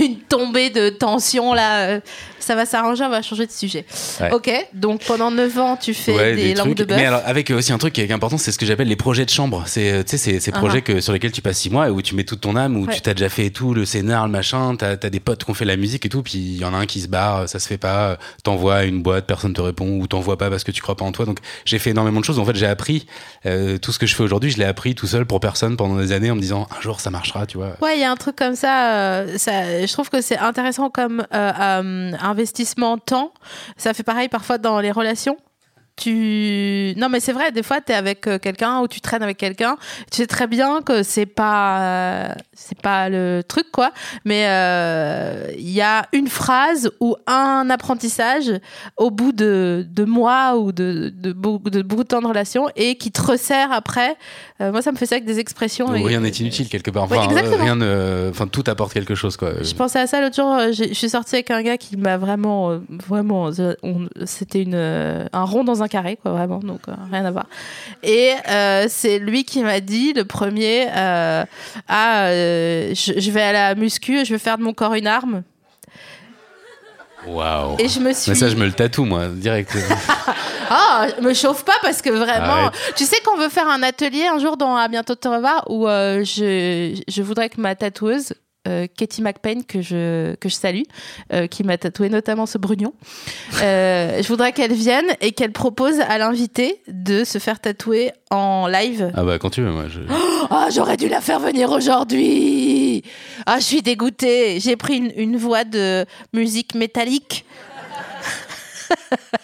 une 0.00 0.18
tombée 0.28 0.68
de 0.68 0.90
tension 0.90 1.54
là. 1.54 1.98
Euh, 2.42 2.46
Ça 2.46 2.54
va 2.54 2.66
s'arranger, 2.66 3.04
on 3.04 3.08
va 3.10 3.22
changer 3.22 3.46
de 3.46 3.52
sujet. 3.52 3.84
Ouais. 4.20 4.32
Ok, 4.32 4.50
donc 4.74 5.04
pendant 5.04 5.30
9 5.30 5.58
ans, 5.58 5.76
tu 5.76 5.94
fais 5.94 6.12
Ouais, 6.14 6.34
des, 6.34 6.54
langues 6.54 6.66
trucs. 6.74 6.78
de 6.78 6.84
bœuf. 6.84 6.96
Mais 6.98 7.06
alors, 7.06 7.22
avec 7.24 7.50
euh, 7.50 7.56
aussi 7.56 7.72
un 7.72 7.78
truc 7.78 7.92
qui 7.94 8.00
est 8.00 8.10
important, 8.12 8.38
c'est 8.38 8.52
ce 8.52 8.58
que 8.58 8.66
j'appelle 8.66 8.88
les 8.88 8.96
projets 8.96 9.24
de 9.24 9.30
chambre. 9.30 9.64
C'est, 9.66 9.92
euh, 9.92 10.02
tu 10.02 10.10
sais, 10.10 10.18
c'est 10.18 10.40
ces 10.40 10.50
Ah 10.54 10.58
projets 10.58 10.78
ah. 10.78 10.92
que, 10.92 11.00
sur 11.00 11.12
lesquels 11.12 11.32
tu 11.32 11.42
passes 11.42 11.58
six 11.58 11.70
mois 11.70 11.88
et 11.88 11.90
où 11.90 12.02
tu 12.02 12.14
mets 12.14 12.24
toute 12.24 12.40
ton 12.40 12.56
âme, 12.56 12.76
où 12.76 12.86
Ouais. 12.86 12.94
tu 12.94 13.00
t'as 13.00 13.14
déjà 13.14 13.28
fait 13.28 13.50
tout, 13.50 13.74
le 13.74 13.84
scénar, 13.84 14.26
le 14.26 14.32
machin, 14.32 14.76
t'as, 14.76 14.96
t'as 14.96 15.10
des 15.10 15.20
potes 15.20 15.44
qui 15.44 15.50
ont 15.50 15.54
fait 15.54 15.64
la 15.64 15.76
musique 15.76 16.04
et 16.06 16.08
tout, 16.08 16.22
puis 16.22 16.34
il 16.38 16.56
y 16.58 16.64
en 16.64 16.74
a 16.74 16.78
un 16.78 16.86
qui 16.86 17.00
se 17.00 17.08
barre, 17.08 17.48
ça 17.48 17.58
se 17.58 17.66
fait 17.68 17.78
pas, 17.78 18.18
t'envoies 18.42 18.74
à 18.76 18.84
une 18.84 19.02
boîte, 19.02 19.26
personne 19.26 19.52
te 19.52 19.60
répond, 19.60 19.98
ou 19.98 20.06
t'envoies 20.06 20.38
pas 20.38 20.50
parce 20.50 20.64
que 20.64 20.70
tu 20.72 20.82
crois 20.82 20.96
pas 20.96 21.04
en 21.04 21.12
toi. 21.12 21.24
Donc, 21.26 21.38
j'ai 21.64 21.78
fait 21.78 21.90
énormément 21.90 22.20
de 22.20 22.24
choses. 22.24 22.38
En 22.38 22.44
fait, 22.44 22.56
j'ai 22.56 22.66
appris, 22.66 23.06
euh, 23.46 23.78
tout 23.78 23.92
ce 23.92 23.98
que 23.98 24.06
je 24.06 24.14
fais 24.14 24.22
aujourd'hui, 24.22 24.50
je 24.50 24.58
l'ai 24.58 24.64
appris 24.64 24.94
tout 24.94 25.06
seul 25.06 25.24
pour 25.26 25.40
personne 25.40 25.76
pendant 25.76 25.96
des 25.96 26.12
années 26.12 26.30
en 26.30 26.34
me 26.36 26.40
disant, 26.40 26.66
un 26.76 26.80
jour 26.80 27.00
ça 27.00 27.10
marchera, 27.10 27.46
tu 27.46 27.56
vois. 27.58 27.76
Ouais, 27.80 27.96
il 27.96 28.00
y 28.00 28.04
a 28.04 28.10
un 28.10 28.16
truc 28.16 28.36
comme 28.36 28.54
ça, 28.56 28.92
euh, 28.94 29.38
ça. 29.38 29.84
Je 29.86 29.92
trouve 29.92 30.10
que 30.10 30.20
c'est 30.20 30.38
intéressant 30.38 30.90
comme 30.90 31.24
euh, 31.34 31.52
euh, 31.60 32.12
investissement 32.32 32.98
temps. 32.98 33.32
Ça 33.76 33.94
fait 33.94 34.02
pareil 34.02 34.28
parfois 34.28 34.58
dans 34.58 34.80
les 34.80 34.90
relations. 34.90 35.36
Tu 35.94 36.94
non 36.96 37.10
mais 37.10 37.20
c'est 37.20 37.34
vrai 37.34 37.52
des 37.52 37.62
fois 37.62 37.82
tu 37.82 37.92
es 37.92 37.94
avec 37.94 38.26
euh, 38.26 38.38
quelqu'un 38.38 38.80
ou 38.80 38.88
tu 38.88 39.02
traînes 39.02 39.22
avec 39.22 39.36
quelqu'un 39.36 39.76
tu 40.10 40.16
sais 40.16 40.26
très 40.26 40.46
bien 40.46 40.80
que 40.80 41.02
c'est 41.02 41.26
pas 41.26 41.80
euh, 41.80 42.34
c'est 42.54 42.80
pas 42.80 43.10
le 43.10 43.42
truc 43.46 43.70
quoi 43.70 43.92
mais 44.24 44.46
euh, 44.48 45.52
il 45.58 45.68
y 45.68 45.82
a 45.82 46.06
une 46.14 46.28
phrase 46.28 46.90
ou 47.00 47.14
un 47.26 47.68
apprentissage 47.68 48.50
au 48.96 49.10
bout 49.10 49.32
de, 49.32 49.86
de 49.86 50.04
mois 50.04 50.56
ou 50.56 50.72
de, 50.72 51.12
de, 51.14 51.34
beaucoup, 51.34 51.68
de 51.68 51.82
de 51.82 52.02
temps 52.04 52.22
de 52.22 52.26
relation 52.26 52.70
et 52.74 52.96
qui 52.96 53.12
te 53.12 53.20
resserre 53.20 53.70
après 53.70 54.16
Euh, 54.62 54.70
moi 54.72 54.80
ça 54.82 54.92
me 54.92 54.96
fait 54.96 55.06
ça 55.06 55.16
avec 55.16 55.24
des 55.24 55.38
expressions 55.40 55.94
et- 55.94 56.02
rien 56.04 56.20
n'est 56.20 56.28
inutile 56.30 56.68
quelque 56.68 56.90
part. 56.90 57.02
Enfin, 57.04 57.16
euh, 57.30 57.56
rien 57.60 57.74
ne, 57.76 58.28
enfin, 58.30 58.46
tout 58.46 58.64
apporte 58.68 58.92
quelque 58.92 59.14
chose, 59.14 59.36
quoi. 59.36 59.52
Je 59.62 59.74
pensais 59.74 59.98
à 59.98 60.06
ça 60.06 60.20
l'autre 60.20 60.36
jour. 60.36 60.52
euh, 60.54 60.72
Je 60.72 60.94
suis 60.94 61.08
sortie 61.10 61.34
avec 61.36 61.50
un 61.50 61.62
gars 61.62 61.76
qui 61.76 61.96
m'a 61.96 62.16
vraiment, 62.16 62.80
vraiment, 62.88 63.50
c'était 64.24 64.62
une 64.62 64.74
un 64.74 65.44
rond 65.44 65.64
dans 65.64 65.82
un 65.82 65.88
carré, 65.88 66.18
quoi, 66.22 66.32
vraiment. 66.32 66.58
Donc 66.60 66.80
rien 67.10 67.24
à 67.24 67.30
voir. 67.30 67.46
Et 68.02 68.30
euh, 68.48 68.86
c'est 68.88 69.18
lui 69.18 69.44
qui 69.44 69.62
m'a 69.62 69.80
dit 69.80 70.12
le 70.12 70.24
premier, 70.24 70.86
euh, 70.96 71.44
ah, 71.88 72.26
je, 72.30 73.12
je 73.18 73.30
vais 73.30 73.42
à 73.42 73.52
la 73.52 73.74
muscu, 73.74 74.24
je 74.24 74.32
vais 74.32 74.38
faire 74.38 74.58
de 74.58 74.62
mon 74.62 74.72
corps 74.72 74.94
une 74.94 75.06
arme. 75.06 75.42
Waouh. 77.26 77.76
Et 77.78 77.88
je 77.88 78.00
me 78.00 78.12
suis. 78.12 78.30
Mais 78.30 78.36
ça, 78.36 78.48
je 78.48 78.56
me 78.56 78.64
le 78.64 78.72
tatoue, 78.72 79.04
moi, 79.04 79.28
direct. 79.28 79.76
Ah, 80.74 81.06
me 81.20 81.34
chauffe 81.34 81.66
pas 81.66 81.74
parce 81.82 82.00
que 82.00 82.08
vraiment. 82.08 82.46
Arrête. 82.46 82.94
Tu 82.96 83.04
sais 83.04 83.16
qu'on 83.26 83.36
veut 83.36 83.50
faire 83.50 83.68
un 83.68 83.82
atelier 83.82 84.26
un 84.26 84.38
jour 84.38 84.56
dans 84.56 84.74
À 84.74 84.88
bientôt 84.88 85.14
te 85.14 85.28
revoir 85.28 85.64
où 85.68 85.86
euh, 85.86 86.24
je, 86.24 86.98
je 87.06 87.22
voudrais 87.22 87.50
que 87.50 87.60
ma 87.60 87.74
tatoueuse. 87.74 88.32
Euh, 88.68 88.86
Katie 88.96 89.22
McPain 89.22 89.62
que 89.66 89.82
je 89.82 90.34
que 90.36 90.48
je 90.48 90.54
salue 90.54 90.82
euh, 91.32 91.48
qui 91.48 91.64
m'a 91.64 91.78
tatoué 91.78 92.08
notamment 92.08 92.46
ce 92.46 92.58
brugnon 92.58 92.92
Euh, 93.62 94.22
je 94.22 94.28
voudrais 94.28 94.52
qu'elle 94.52 94.72
vienne 94.72 95.06
et 95.20 95.32
qu'elle 95.32 95.52
propose 95.52 95.98
à 96.00 96.18
l'invité 96.18 96.80
de 96.86 97.24
se 97.24 97.38
faire 97.38 97.60
tatouer 97.60 98.12
en 98.30 98.68
live 98.68 99.10
ah 99.14 99.24
bah, 99.24 99.38
quand 99.38 99.50
tu 99.50 99.62
veux, 99.62 99.70
moi. 99.70 99.84
Je... 99.88 100.00
Ah, 100.50 100.68
j'aurais 100.72 100.96
dû 100.96 101.08
la 101.08 101.20
faire 101.20 101.40
venir 101.40 101.70
aujourd'hui. 101.70 103.02
Ah, 103.46 103.58
je 103.58 103.64
suis 103.64 103.82
dégoûtée. 103.82 104.60
J'ai 104.60 104.76
pris 104.76 104.96
une, 104.96 105.12
une 105.16 105.36
voix 105.36 105.64
de 105.64 106.04
musique 106.32 106.74
métallique. 106.74 107.44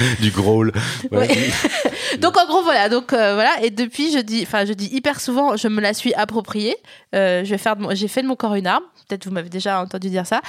du 0.20 0.30
growl. 0.30 0.72
Ouais. 1.10 1.28
Donc 2.20 2.36
en 2.38 2.46
gros 2.46 2.62
voilà. 2.62 2.88
Donc 2.88 3.12
euh, 3.12 3.34
voilà. 3.34 3.50
Et 3.62 3.70
depuis, 3.70 4.12
je 4.12 4.18
dis, 4.18 4.42
enfin, 4.42 4.64
je 4.64 4.72
dis 4.72 4.88
hyper 4.92 5.20
souvent, 5.20 5.56
je 5.56 5.68
me 5.68 5.80
la 5.80 5.94
suis 5.94 6.12
appropriée. 6.14 6.76
Euh, 7.14 7.44
je 7.44 7.50
vais 7.50 7.58
faire, 7.58 7.76
j'ai 7.92 8.08
fait 8.08 8.22
de 8.22 8.26
mon 8.28 8.36
corps 8.36 8.54
une 8.54 8.66
arme. 8.66 8.84
Peut-être 9.08 9.24
vous 9.26 9.32
m'avez 9.32 9.48
déjà 9.48 9.80
entendu 9.80 10.08
dire 10.10 10.26
ça. 10.26 10.40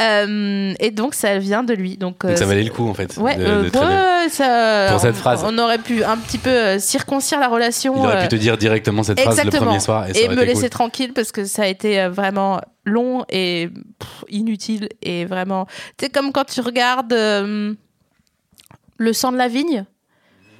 Euh, 0.00 0.74
et 0.78 0.90
donc 0.90 1.14
ça 1.14 1.38
vient 1.38 1.62
de 1.62 1.72
lui. 1.74 1.96
Donc, 1.96 2.24
Donc 2.26 2.36
ça 2.36 2.44
valait 2.46 2.62
le 2.64 2.70
coup, 2.70 2.88
en 2.88 2.94
fait. 2.94 3.16
Ouais, 3.16 3.36
de- 3.36 3.64
de 3.64 3.68
traîner. 3.70 3.94
ouais, 3.94 4.28
ça, 4.28 4.88
Pour 4.90 5.00
cette 5.00 5.14
on- 5.14 5.18
phrase. 5.18 5.42
On 5.44 5.56
aurait 5.58 5.78
pu 5.78 6.04
un 6.04 6.16
petit 6.16 6.38
peu 6.38 6.78
circoncire 6.78 7.40
la 7.40 7.48
relation. 7.48 7.94
Il 7.96 8.04
aurait 8.06 8.22
pu 8.22 8.28
te 8.28 8.36
dire 8.36 8.56
directement 8.58 9.02
cette 9.02 9.20
phrase 9.20 9.36
le 9.36 9.40
Exactement. 9.42 9.66
premier 9.66 9.80
soir. 9.80 10.08
Et, 10.08 10.14
ça 10.14 10.20
et 10.20 10.28
me 10.28 10.34
été 10.34 10.46
laisser 10.46 10.60
cool. 10.62 10.70
tranquille 10.70 11.12
parce 11.14 11.32
que 11.32 11.44
ça 11.44 11.62
a 11.62 11.66
été 11.66 12.06
vraiment 12.08 12.60
long 12.84 13.24
et 13.30 13.68
pff, 13.98 14.24
inutile 14.28 14.88
et 15.02 15.24
vraiment. 15.24 15.66
Sais, 16.00 16.08
comme 16.10 16.32
quand 16.32 16.44
tu 16.44 16.60
regardes 16.60 17.14
Le 19.00 19.14
sang 19.14 19.32
de 19.32 19.38
la 19.38 19.48
vigne 19.48 19.86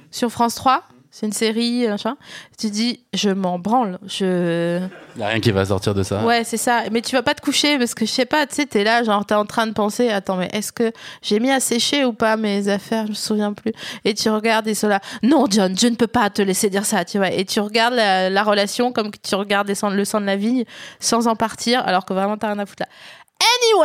sur 0.09 0.31
France 0.31 0.55
3. 0.55 0.83
C'est 1.13 1.27
une 1.27 1.33
série, 1.33 1.87
machin. 1.87 2.15
Tu 2.57 2.71
dis, 2.71 3.05
je 3.13 3.29
m'en 3.29 3.59
branle. 3.59 3.99
Je... 4.07 4.79
Il 5.15 5.17
n'y 5.19 5.23
a 5.23 5.27
rien 5.27 5.39
qui 5.39 5.51
va 5.51 5.63
sortir 5.65 5.93
de 5.93 6.01
ça. 6.01 6.25
Ouais, 6.25 6.43
c'est 6.43 6.57
ça. 6.57 6.83
Mais 6.91 7.01
tu 7.01 7.15
vas 7.15 7.21
pas 7.21 7.35
te 7.35 7.41
coucher 7.41 7.77
parce 7.77 7.93
que 7.93 8.03
je 8.05 8.11
sais 8.11 8.25
pas, 8.25 8.47
tu 8.47 8.55
sais, 8.55 8.65
t'es 8.65 8.83
là, 8.83 9.03
genre, 9.03 9.25
t'es 9.25 9.35
en 9.35 9.45
train 9.45 9.67
de 9.67 9.73
penser, 9.73 10.09
attends, 10.09 10.37
mais 10.37 10.49
est-ce 10.53 10.71
que 10.71 10.91
j'ai 11.21 11.39
mis 11.39 11.51
à 11.51 11.59
sécher 11.59 12.03
ou 12.03 12.13
pas 12.13 12.35
mes 12.35 12.67
affaires? 12.67 13.05
Je 13.05 13.11
me 13.11 13.15
souviens 13.15 13.53
plus. 13.53 13.73
Et 14.05 14.15
tu 14.15 14.29
regardes 14.29 14.67
et 14.67 14.73
là, 14.83 15.01
non, 15.21 15.45
John, 15.47 15.77
je 15.77 15.87
ne 15.87 15.95
peux 15.95 16.07
pas 16.07 16.31
te 16.31 16.41
laisser 16.41 16.71
dire 16.71 16.85
ça, 16.85 17.05
tu 17.05 17.19
vois. 17.19 17.29
Et 17.29 17.45
tu 17.45 17.59
regardes 17.59 17.93
la, 17.93 18.31
la 18.31 18.43
relation 18.43 18.91
comme 18.91 19.11
que 19.11 19.19
tu 19.21 19.35
regardes 19.35 19.67
le 19.67 20.05
sang 20.05 20.21
de 20.21 20.25
la 20.25 20.35
vigne 20.35 20.63
sans 20.99 21.27
en 21.27 21.35
partir, 21.35 21.85
alors 21.85 22.05
que 22.05 22.13
vraiment 22.13 22.37
t'as 22.37 22.47
rien 22.47 22.59
à 22.59 22.65
foutre 22.65 22.83
là. 22.83 22.89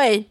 Anyway! 0.00 0.28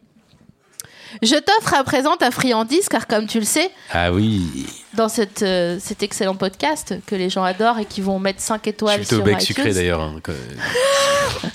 Je 1.22 1.36
t'offre 1.36 1.74
à 1.74 1.84
présent 1.84 2.16
ta 2.18 2.32
friandise, 2.32 2.90
car 2.90 3.08
comme 3.08 3.28
tu 3.28 3.40
le 3.40 3.46
sais, 3.46 3.72
Ah 3.92 4.12
oui. 4.12 4.66
dans 4.94 5.10
cette, 5.10 5.42
euh, 5.44 5.78
cet 5.80 6.04
excellent 6.04 6.36
podcast 6.36 6.96
que 7.06 7.16
les 7.16 7.30
gens 7.30 7.44
adorent 7.44 7.80
et 7.80 7.86
qui 7.86 8.02
vont 8.02 8.20
mettre 8.20 8.42
5 8.42 8.62
Je 8.66 8.70
étoiles 8.70 9.06
suis 9.06 9.08
plutôt 9.08 9.16
sur 9.16 9.24
bec 9.26 9.36
iTunes. 9.42 9.56
sucré 9.56 9.74
d'ailleurs. 9.74 10.02
hein, 10.02 10.20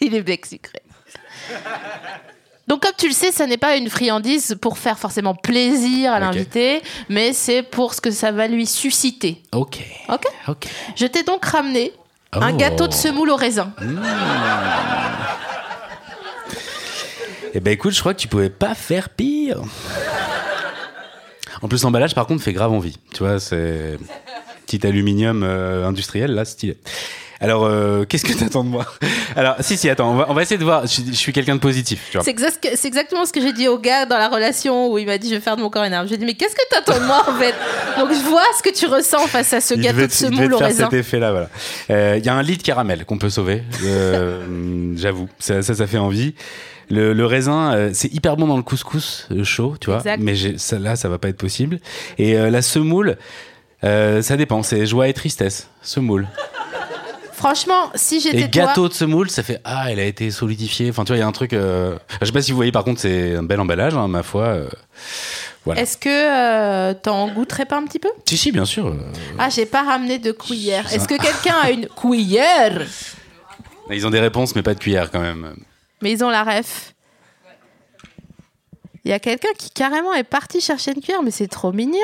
Il 0.00 0.14
est 0.14 0.22
bec 0.22 0.46
sucré. 0.46 0.82
Donc, 2.68 2.82
comme 2.82 2.92
tu 2.98 3.06
le 3.06 3.14
sais, 3.14 3.30
ça 3.30 3.46
n'est 3.46 3.56
pas 3.58 3.76
une 3.76 3.88
friandise 3.88 4.56
pour 4.60 4.76
faire 4.78 4.98
forcément 4.98 5.34
plaisir 5.34 6.12
à 6.12 6.18
l'invité, 6.20 6.82
mais 7.08 7.32
c'est 7.32 7.62
pour 7.62 7.94
ce 7.94 8.00
que 8.00 8.10
ça 8.10 8.32
va 8.32 8.48
lui 8.48 8.66
susciter. 8.66 9.42
Ok. 9.52 9.78
Ok 10.08 10.24
Ok. 10.48 10.66
Je 10.96 11.06
t'ai 11.06 11.22
donc 11.22 11.44
ramené 11.44 11.92
un 12.32 12.52
Oh. 12.52 12.56
gâteau 12.56 12.88
de 12.88 12.92
semoule 12.92 13.30
au 13.30 13.36
raisin. 13.36 13.72
Eh 17.56 17.60
ben 17.60 17.70
écoute, 17.72 17.94
je 17.94 18.00
crois 18.00 18.12
que 18.12 18.18
tu 18.20 18.28
pouvais 18.28 18.50
pas 18.50 18.74
faire 18.74 19.08
pire. 19.08 19.62
En 21.62 21.68
plus, 21.68 21.82
l'emballage, 21.84 22.14
par 22.14 22.26
contre, 22.26 22.42
fait 22.42 22.52
grave 22.52 22.70
envie. 22.70 22.98
Tu 23.14 23.20
vois, 23.22 23.40
c'est 23.40 23.96
petit 24.66 24.86
aluminium 24.86 25.42
euh, 25.42 25.86
industriel, 25.86 26.32
là, 26.34 26.44
stylé. 26.44 26.76
Alors, 27.40 27.64
euh, 27.64 28.04
qu'est-ce 28.04 28.24
que 28.26 28.32
t'attends 28.34 28.62
de 28.62 28.68
moi? 28.68 28.84
Alors, 29.36 29.54
si, 29.60 29.78
si, 29.78 29.88
attends, 29.88 30.10
on 30.12 30.16
va, 30.16 30.26
on 30.28 30.34
va 30.34 30.42
essayer 30.42 30.58
de 30.58 30.64
voir. 30.64 30.82
Je, 30.82 30.88
suis- 30.92 31.06
je 31.06 31.12
suis 31.12 31.32
quelqu'un 31.32 31.54
de 31.54 31.60
positif, 31.60 32.08
tu 32.10 32.18
vois. 32.18 32.24
C'est 32.24 32.30
exact- 32.30 32.68
c'est 32.74 32.88
exactement 32.88 33.24
ce 33.24 33.32
que 33.32 33.40
j'ai 33.40 33.52
dit 33.54 33.68
au 33.68 33.78
gars 33.78 34.04
dans 34.04 34.18
la 34.18 34.28
relation 34.28 34.90
où 34.92 34.98
il 34.98 35.06
m'a 35.06 35.16
dit 35.16 35.30
je 35.30 35.34
vais 35.36 35.40
faire 35.40 35.56
de 35.56 35.62
mon 35.62 35.70
corps 35.70 35.84
une 35.84 35.92
arme. 35.94 36.06
J'ai 36.08 36.16
dit 36.18 36.24
mais 36.26 36.34
qu'est-ce 36.34 36.54
que 36.54 36.62
t'attends 36.70 36.98
de 37.00 37.04
moi 37.06 37.24
en 37.28 37.34
fait? 37.38 37.54
Donc 37.98 38.10
je 38.12 38.28
vois 38.28 38.42
ce 38.58 38.62
que 38.62 38.74
tu 38.74 38.86
ressens 38.86 39.26
face 39.28 39.52
à 39.54 39.60
ce 39.62 39.74
Il 39.74 39.80
gâteau 39.80 39.96
devait 39.96 40.06
de 40.08 40.12
semoule 40.12 40.52
au 40.54 40.58
raisin. 40.58 40.84
cet 40.90 40.94
effet-là, 40.94 41.30
voilà. 41.32 41.48
Euh, 41.90 42.16
Il 42.18 42.24
y 42.24 42.28
a 42.28 42.34
un 42.34 42.42
lit 42.42 42.56
de 42.58 42.62
caramel 42.62 43.04
qu'on 43.06 43.18
peut 43.18 43.30
sauver. 43.30 43.62
J'avoue, 44.96 45.28
ça, 45.38 45.62
ça, 45.62 45.74
ça 45.74 45.86
fait 45.86 45.98
envie. 45.98 46.34
Le, 46.88 47.12
le 47.12 47.26
raisin, 47.26 47.74
euh, 47.74 47.90
c'est 47.92 48.12
hyper 48.12 48.36
bon 48.36 48.46
dans 48.46 48.56
le 48.56 48.62
couscous 48.62 49.26
euh, 49.32 49.42
chaud, 49.42 49.74
tu 49.80 49.90
vois. 49.90 49.98
Exact. 49.98 50.20
Mais 50.22 50.36
ça, 50.56 50.78
là, 50.78 50.94
ça 50.96 51.08
va 51.08 51.18
pas 51.18 51.28
être 51.28 51.36
possible. 51.36 51.80
Et 52.18 52.36
euh, 52.36 52.50
la 52.50 52.62
semoule, 52.62 53.16
ça 53.82 54.36
dépend. 54.36 54.62
C'est 54.62 54.86
joie 54.86 55.08
et 55.08 55.14
tristesse. 55.14 55.68
Semoule. 55.82 56.26
Franchement, 57.32 57.90
si 57.94 58.20
j'étais 58.20 58.42
Et 58.42 58.50
toi, 58.50 58.66
gâteau 58.66 58.88
de 58.88 58.94
semoule, 58.94 59.30
ça 59.30 59.42
fait 59.42 59.60
ah, 59.64 59.92
elle 59.92 60.00
a 60.00 60.04
été 60.04 60.30
solidifiée. 60.30 60.88
Enfin, 60.90 61.04
tu 61.04 61.08
vois, 61.08 61.18
il 61.18 61.20
y 61.20 61.22
a 61.22 61.26
un 61.26 61.32
truc. 61.32 61.52
Je 61.52 61.98
sais 62.22 62.32
pas 62.32 62.42
si 62.42 62.50
vous 62.50 62.56
voyez. 62.56 62.72
Par 62.72 62.82
contre, 62.82 63.00
c'est 63.00 63.36
un 63.36 63.42
bel 63.42 63.60
emballage, 63.60 63.94
hein, 63.94 64.08
ma 64.08 64.22
foi. 64.22 64.60
Voilà. 65.64 65.80
est-ce 65.80 65.98
que 65.98 66.92
t'en 66.94 67.28
goûterais 67.32 67.66
pas 67.66 67.76
un 67.76 67.84
petit 67.84 67.98
peu? 67.98 68.08
Si, 68.24 68.36
si, 68.36 68.52
bien 68.52 68.64
sûr. 68.64 68.96
Ah, 69.38 69.50
j'ai 69.50 69.66
pas 69.66 69.82
ramené 69.82 70.18
de 70.18 70.32
cuillère. 70.32 70.92
Est-ce 70.92 71.06
que 71.06 71.20
quelqu'un 71.20 71.56
a 71.62 71.70
une 71.70 71.88
cuillère? 71.88 72.86
Ils 73.90 74.06
ont 74.06 74.10
des 74.10 74.20
réponses, 74.20 74.56
mais 74.56 74.62
pas 74.62 74.74
de 74.74 74.80
cuillère 74.80 75.10
quand 75.10 75.20
même. 75.20 75.54
Mais 76.06 76.12
ils 76.12 76.22
ont 76.22 76.30
la 76.30 76.44
ref. 76.44 76.94
Il 79.04 79.10
y 79.10 79.12
a 79.12 79.18
quelqu'un 79.18 79.48
qui 79.58 79.70
carrément 79.70 80.14
est 80.14 80.22
parti 80.22 80.60
chercher 80.60 80.92
une 80.92 81.00
cuillère, 81.02 81.24
mais 81.24 81.32
c'est 81.32 81.48
trop 81.48 81.72
mignon. 81.72 81.98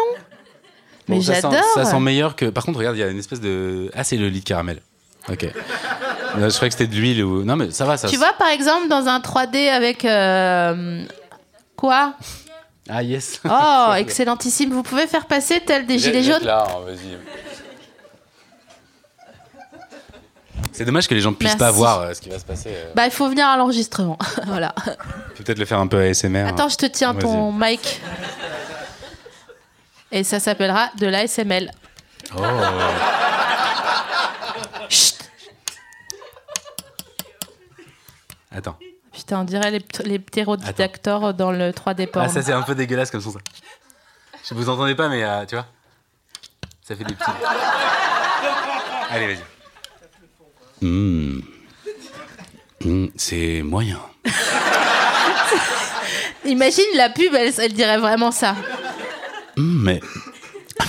Mais 1.06 1.16
Bon, 1.18 1.22
j'adore. 1.22 1.54
Ça 1.74 1.84
sent 1.84 2.00
meilleur 2.00 2.34
que. 2.34 2.46
Par 2.46 2.64
contre, 2.64 2.80
regarde, 2.80 2.96
il 2.96 2.98
y 2.98 3.04
a 3.04 3.06
une 3.06 3.20
espèce 3.20 3.40
de. 3.40 3.92
Ah, 3.94 4.02
c'est 4.02 4.16
le 4.16 4.26
lit 4.28 4.40
de 4.40 4.44
caramel. 4.44 4.80
Ok. 5.28 5.46
Je 5.46 6.48
croyais 6.48 6.48
que 6.48 6.76
c'était 6.76 6.88
de 6.88 6.96
l'huile 6.96 7.22
ou. 7.22 7.44
Non, 7.44 7.54
mais 7.54 7.70
ça 7.70 7.84
va, 7.84 7.96
ça. 7.96 8.08
Tu 8.08 8.16
vois, 8.16 8.32
par 8.32 8.48
exemple, 8.48 8.88
dans 8.88 9.06
un 9.06 9.20
3D 9.20 9.70
avec. 9.70 10.04
euh, 10.04 11.04
Quoi? 11.76 12.14
Ah, 12.88 13.04
yes. 13.04 13.40
Oh, 13.48 13.92
excellentissime. 13.98 14.72
Vous 14.72 14.82
pouvez 14.82 15.06
faire 15.06 15.26
passer 15.26 15.60
tel 15.64 15.86
des 15.86 16.00
gilets 16.00 16.24
jaunes 16.24 16.42
Là, 16.42 16.66
hein, 16.68 16.80
vas-y. 16.84 17.18
C'est 20.72 20.84
dommage 20.84 21.08
que 21.08 21.14
les 21.14 21.20
gens 21.20 21.32
puissent 21.32 21.50
Merci. 21.50 21.58
pas 21.58 21.70
voir 21.70 22.00
euh, 22.00 22.14
ce 22.14 22.20
qui 22.20 22.28
va 22.30 22.38
se 22.38 22.44
passer. 22.44 22.70
euh. 22.72 22.92
Bah, 22.94 23.04
il 23.06 23.10
faut 23.10 23.28
venir 23.28 23.46
à 23.46 23.56
l'enregistrement. 23.56 24.18
voilà. 24.46 24.74
Peux 25.36 25.44
peut-être 25.44 25.58
le 25.58 25.64
faire 25.64 25.78
un 25.80 25.86
peu 25.86 26.00
ASMR. 26.02 26.46
Attends, 26.48 26.68
je 26.68 26.76
te 26.76 26.86
tiens 26.86 27.12
Vas-y. 27.12 27.22
ton 27.22 27.52
mic. 27.52 28.00
Et 30.12 30.24
ça 30.24 30.40
s'appellera 30.40 30.90
de 30.98 31.06
l'ASML. 31.06 31.70
Oh. 32.36 32.42
Chut 34.88 35.14
Attends. 38.54 38.78
Putain, 39.12 39.40
on 39.40 39.44
dirait 39.44 39.70
les, 39.70 39.80
pt- 39.80 40.04
les 40.04 40.18
ptérodacteurs 40.18 41.34
dans 41.34 41.52
le 41.52 41.70
3D 41.70 42.06
porn. 42.06 42.26
Ah, 42.26 42.28
ça, 42.28 42.42
c'est 42.42 42.52
un 42.52 42.62
peu 42.62 42.74
dégueulasse 42.74 43.10
comme 43.10 43.20
son, 43.20 43.32
ça. 43.32 43.38
Je 44.48 44.54
vous 44.54 44.68
entendez 44.68 44.94
pas, 44.94 45.08
mais 45.08 45.22
euh, 45.22 45.44
tu 45.46 45.54
vois. 45.54 45.66
Ça 46.82 46.96
fait 46.96 47.04
des 47.04 47.14
petits. 47.14 47.30
Allez, 49.10 49.26
vas-y. 49.28 49.44
Mmh. 50.82 51.40
Mmh, 52.84 53.06
c'est 53.16 53.62
moyen. 53.62 54.00
Imagine 56.44 56.84
la 56.96 57.08
pub, 57.10 57.32
elle, 57.34 57.52
elle 57.58 57.72
dirait 57.72 57.98
vraiment 57.98 58.32
ça. 58.32 58.56
Mmh, 59.56 59.82
mais. 59.84 60.00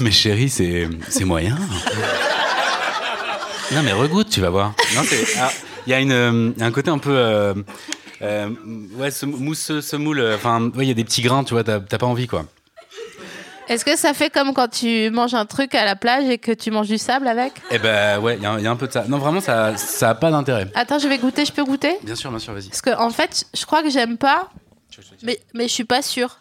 Mais 0.02 0.10
chérie, 0.12 0.50
c'est. 0.50 0.88
C'est 1.10 1.26
moyen. 1.26 1.56
non, 3.72 3.84
mais 3.84 3.94
regoute, 3.94 4.30
tu 4.30 4.42
vas 4.42 4.50
voir. 4.50 4.74
Ah, 4.98 5.52
Il 5.86 5.92
y 5.92 5.94
a 5.94 6.00
une, 6.00 6.54
un 6.60 6.72
côté 6.72 6.90
un 6.90 6.98
peu. 6.98 7.16
euh, 7.16 7.54
euh, 8.24 8.50
ouais, 8.98 9.12
ce 9.12 9.26
mousse 9.28 9.80
semoule. 9.82 10.20
euh, 10.20 10.36
Enfin, 10.36 10.64
ouais, 10.76 10.86
il 10.86 10.88
y 10.88 10.92
a 10.92 10.96
des 10.96 11.04
petits 11.04 11.22
grains, 11.22 11.44
tu 11.44 11.54
vois, 11.54 11.64
t'as 11.64 11.80
t'as 11.80 11.98
pas 12.00 12.08
envie, 12.08 12.26
quoi. 12.28 12.46
Est-ce 13.70 13.86
que 13.86 13.96
ça 13.96 14.14
fait 14.14 14.30
comme 14.30 14.54
quand 14.54 14.68
tu 14.68 15.10
manges 15.10 15.34
un 15.34 15.46
truc 15.46 15.74
à 15.74 15.86
la 15.86 15.96
plage 15.96 16.26
et 16.30 16.38
que 16.38 16.52
tu 16.52 16.70
manges 16.70 16.88
du 16.90 16.98
sable 16.98 17.28
avec 17.28 17.54
Eh 17.72 17.80
ben, 17.80 18.20
ouais, 18.20 18.36
il 18.38 18.44
y, 18.44 18.46
a 18.46 18.52
un- 18.52 18.58
il 18.60 18.64
y 18.64 18.68
a 18.68 18.72
un 18.72 18.76
peu 18.76 18.88
de 18.88 18.92
ça. 18.92 19.06
Non, 19.08 19.18
vraiment, 19.20 19.40
ça, 19.40 19.78
ça 19.78 20.10
a 20.10 20.16
pas 20.16 20.30
d'intérêt. 20.32 20.68
Attends, 20.76 21.00
je 21.00 21.08
vais 21.08 21.18
goûter, 21.18 21.46
je 21.46 21.52
peux 21.54 21.64
goûter? 21.64 21.98
Bien 22.04 22.16
sûr, 22.16 22.30
bien 22.30 22.40
sûr, 22.40 22.54
vas-y. 22.54 22.68
Parce 22.70 22.82
que 22.82 22.90
en 22.98 23.10
fait, 23.10 23.46
je 23.54 23.66
crois 23.66 23.82
que 23.82 23.90
j'aime 23.90 24.18
pas, 24.18 24.50
mais, 25.24 25.40
mais 25.54 25.68
je 25.68 25.74
suis 25.74 25.86
pas 25.86 26.02
sûre. 26.02 26.40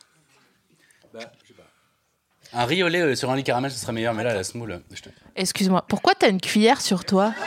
Un 2.54 2.66
riz 2.66 2.82
au 2.82 2.88
lait 2.88 3.00
euh, 3.00 3.14
sur 3.14 3.30
un 3.30 3.36
lit 3.36 3.44
caramel, 3.44 3.70
ce 3.70 3.78
serait 3.78 3.92
meilleur, 3.92 4.12
mais 4.12 4.24
là, 4.24 4.34
la 4.34 4.44
semoule. 4.44 4.72
euh, 4.72 4.78
je 4.92 5.00
te- 5.00 5.08
Excuse-moi, 5.36 5.84
pourquoi 5.88 6.14
t'as 6.14 6.28
une 6.28 6.40
cuillère 6.40 6.80
sur 6.80 7.04
toi? 7.04 7.32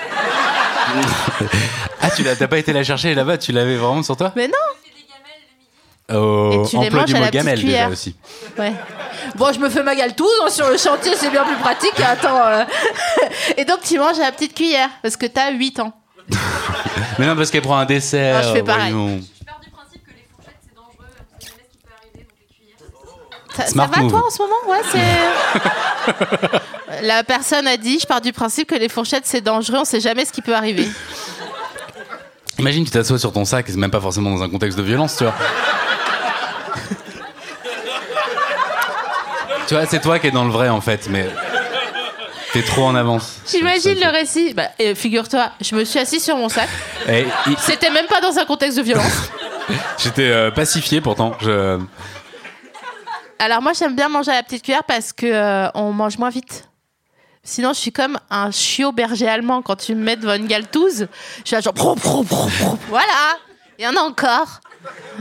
Ah, 2.01 2.11
tu 2.15 2.21
l'as 2.23 2.35
t'as 2.35 2.47
pas 2.47 2.59
été 2.59 2.71
la 2.73 2.83
chercher 2.83 3.15
là-bas, 3.15 3.37
tu 3.39 3.51
l'avais 3.51 3.75
vraiment 3.77 4.03
sur 4.03 4.15
toi? 4.15 4.31
Mais 4.35 4.47
non 4.47 6.15
Au 6.15 6.63
Et 6.63 6.69
tu 6.69 6.77
les 6.77 6.85
emploi 6.85 7.01
manges 7.01 7.07
du 7.13 7.15
mot 7.15 7.29
gamelle 7.31 7.55
déjà 7.55 7.67
cuillère. 7.67 7.89
aussi. 7.89 8.15
Ouais. 8.59 8.73
Bon, 9.35 9.51
je 9.51 9.59
me 9.59 9.69
fais 9.69 9.83
ma 9.83 9.95
galtouze 9.95 10.29
hein, 10.43 10.49
sur 10.49 10.69
le 10.69 10.77
chantier, 10.77 11.13
c'est 11.15 11.29
bien 11.29 11.43
plus 11.43 11.55
pratique. 11.57 11.99
Attends. 11.99 12.37
euh. 12.45 12.63
Et 13.57 13.65
donc, 13.65 13.81
tu 13.83 13.97
manges 13.97 14.19
à 14.19 14.23
la 14.23 14.31
petite 14.31 14.53
cuillère 14.53 14.89
parce 15.01 15.17
que 15.17 15.25
t'as 15.25 15.51
8 15.51 15.79
ans. 15.79 15.93
Mais 17.19 17.27
non, 17.27 17.35
parce 17.35 17.51
qu'elle 17.51 17.61
prend 17.61 17.77
un 17.77 17.85
dessert. 17.85 18.37
Ah, 18.39 18.41
je 18.41 18.53
fais 18.53 18.63
pareil. 18.63 18.91
voyons. 18.91 19.21
Je 19.39 19.45
pars 19.45 19.59
du 19.59 19.69
principe 19.69 20.01
que 20.05 20.11
les 20.11 20.25
fourchettes 20.27 20.57
c'est 20.65 20.75
dangereux, 20.75 20.99
on 20.99 21.05
sait 21.35 21.41
jamais 21.41 21.65
ce 21.65 21.71
qui 21.71 21.81
peut 21.81 21.93
arriver. 22.03 22.25
Ça, 23.55 23.65
ça 23.67 23.85
va 23.87 24.01
move. 24.01 24.11
toi 24.11 24.25
en 24.25 24.29
ce 24.29 24.41
moment 24.41 24.61
Ouais, 24.67 24.81
c'est. 24.91 25.17
La 27.01 27.23
personne 27.23 27.67
a 27.67 27.77
dit, 27.77 27.99
je 27.99 28.05
pars 28.05 28.21
du 28.21 28.31
principe 28.33 28.69
que 28.69 28.75
les 28.75 28.89
fourchettes 28.89 29.25
c'est 29.25 29.41
dangereux, 29.41 29.79
on 29.81 29.85
sait 29.85 29.99
jamais 29.99 30.25
ce 30.25 30.31
qui 30.31 30.41
peut 30.41 30.55
arriver. 30.55 30.87
Imagine, 32.57 32.85
tu 32.85 32.91
t'assois 32.91 33.19
sur 33.19 33.33
ton 33.33 33.43
sac, 33.43 33.67
et 33.67 33.71
c'est 33.71 33.77
même 33.77 33.91
pas 33.91 33.99
forcément 33.99 34.31
dans 34.31 34.41
un 34.43 34.49
contexte 34.49 34.77
de 34.77 34.83
violence, 34.83 35.17
tu 35.17 35.25
vois. 35.25 35.33
Tu 39.67 39.73
vois, 39.75 39.85
c'est 39.85 39.99
toi 40.01 40.19
qui 40.19 40.27
es 40.27 40.31
dans 40.31 40.45
le 40.45 40.51
vrai 40.51 40.69
en 40.69 40.81
fait, 40.81 41.07
mais 41.09 41.27
t'es 42.53 42.61
trop 42.63 42.83
en 42.85 42.95
avance. 42.95 43.39
J'imagine 43.47 43.99
le 43.99 44.09
récit. 44.11 44.53
Bah, 44.53 44.69
et 44.79 44.95
figure-toi, 44.95 45.51
je 45.61 45.75
me 45.75 45.83
suis 45.83 45.99
assis 45.99 46.19
sur 46.19 46.37
mon 46.37 46.49
sac. 46.49 46.69
ça- 47.05 47.13
Et 47.13 47.25
il- 47.47 47.57
C'était 47.57 47.89
même 47.89 48.07
pas 48.07 48.21
dans 48.21 48.37
un 48.37 48.45
contexte 48.45 48.77
de 48.77 48.83
violence. 48.83 49.29
J'étais 49.97 50.29
euh, 50.29 50.51
pacifié 50.51 51.01
pourtant. 51.01 51.33
Je... 51.41 51.79
Alors 53.39 53.61
moi 53.61 53.73
j'aime 53.73 53.95
bien 53.95 54.07
manger 54.09 54.31
à 54.31 54.35
la 54.35 54.43
petite 54.43 54.63
cuillère 54.63 54.83
parce 54.85 55.11
que 55.11 55.25
euh, 55.25 55.67
on 55.75 55.91
mange 55.91 56.17
moins 56.17 56.29
vite. 56.29 56.69
Sinon 57.43 57.73
je 57.73 57.79
suis 57.79 57.91
comme 57.91 58.17
un 58.29 58.49
chiot 58.51 58.91
berger 58.91 59.27
allemand 59.27 59.61
quand 59.61 59.75
tu 59.75 59.93
me 59.93 60.01
mets 60.03 60.15
devant 60.15 60.35
une 60.35 60.47
galtouze. 60.47 61.07
Je 61.39 61.41
suis 61.45 61.55
là 61.55 61.61
genre 61.61 61.73
prou, 61.73 61.95
prou, 61.95 62.23
prou, 62.23 62.49
prou. 62.59 62.77
voilà. 62.89 63.37
Il 63.77 63.83
y 63.83 63.87
en 63.87 63.95
a 63.95 63.99
encore. 64.01 64.61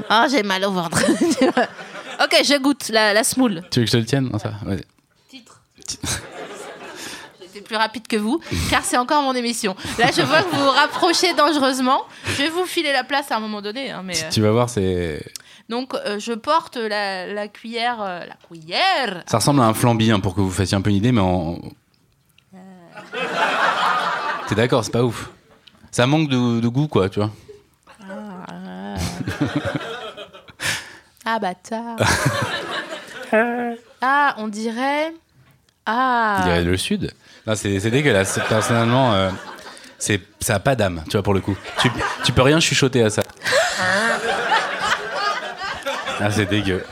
Ah 0.09 0.27
j'ai 0.31 0.43
mal 0.43 0.65
au 0.65 0.71
ventre. 0.71 0.99
ok 2.23 2.43
je 2.45 2.59
goûte 2.61 2.89
la, 2.91 3.13
la 3.13 3.25
smoule. 3.25 3.63
Tu 3.71 3.81
veux 3.81 3.85
que 3.85 3.91
je 3.91 3.93
te 3.93 3.97
le 3.99 4.05
tienne 4.07 4.29
Non, 4.33 4.39
ça 4.39 4.51
va. 4.51 4.57
Vas-y. 4.71 4.85
Titre. 5.29 5.61
J'étais 7.43 7.61
plus 7.61 7.77
rapide 7.77 8.07
que 8.09 8.17
vous 8.17 8.41
car 8.71 8.85
c'est 8.85 8.97
encore 8.97 9.23
mon 9.23 9.35
émission. 9.35 9.77
Là 9.99 10.07
je 10.17 10.23
vois 10.23 10.43
que 10.43 10.55
vous 10.55 10.63
vous 10.63 10.71
rapprochez 10.71 11.35
dangereusement. 11.35 12.03
Je 12.27 12.43
vais 12.43 12.49
vous 12.49 12.67
filer 12.67 12.93
la 12.93 13.05
place 13.05 13.31
à 13.31 13.37
un 13.37 13.41
moment 13.41 13.63
donné. 13.63 13.91
hein, 13.91 14.03
mais, 14.05 14.17
euh, 14.17 14.29
Tu 14.31 14.41
vas 14.41 14.51
voir, 14.51 14.69
c'est. 14.69 15.25
Donc 15.69 15.95
euh, 15.95 16.19
je 16.19 16.33
porte 16.33 16.77
la, 16.77 17.27
la 17.27 17.49
cuillère, 17.49 18.01
euh, 18.03 18.21
la 18.27 18.35
cuillère. 18.49 19.23
Ça 19.27 19.39
ressemble 19.39 19.61
à 19.61 19.65
un 19.65 19.75
flambi 19.75 20.11
hein, 20.11 20.21
pour 20.21 20.35
que 20.35 20.41
vous 20.41 20.51
fassiez 20.51 20.77
un 20.77 20.81
peu 20.83 20.91
une 20.91 20.97
idée, 20.97 21.13
mais 21.13 21.21
en. 21.21 21.59
T'es 24.49 24.55
d'accord, 24.57 24.85
c'est 24.85 24.91
pas 24.93 25.05
ouf. 25.05 25.31
Ça 25.91 26.07
manque 26.07 26.29
de, 26.29 26.61
de 26.61 26.69
goût, 26.69 26.89
quoi, 26.89 27.09
tu 27.09 27.21
vois. 27.21 27.31
Ah 31.25 31.39
bâtard. 31.39 31.97
ah 34.03 34.35
on 34.39 34.49
dirait. 34.49 35.13
Ah. 35.87 36.41
Il 36.45 36.49
y 36.49 36.53
a 36.53 36.61
le 36.63 36.77
sud. 36.77 37.13
Non, 37.47 37.55
c'est 37.55 37.79
c'est 37.81 37.91
dégueulasse. 37.91 38.39
Personnellement, 38.49 39.13
euh, 39.15 39.31
c'est 39.99 40.21
ça 40.41 40.57
a 40.57 40.59
pas 40.61 40.77
d'âme, 40.77 41.03
tu 41.07 41.13
vois, 41.13 41.23
pour 41.23 41.35
le 41.35 41.41
coup. 41.41 41.57
Tu, 41.81 41.91
tu 42.25 42.33
peux 42.33 42.43
rien 42.43 42.61
chuchoter 42.61 43.03
à 43.03 43.11
ça. 43.11 43.23
Ah, 46.21 46.31
c'est 46.31 46.47
dégueu. 46.47 46.85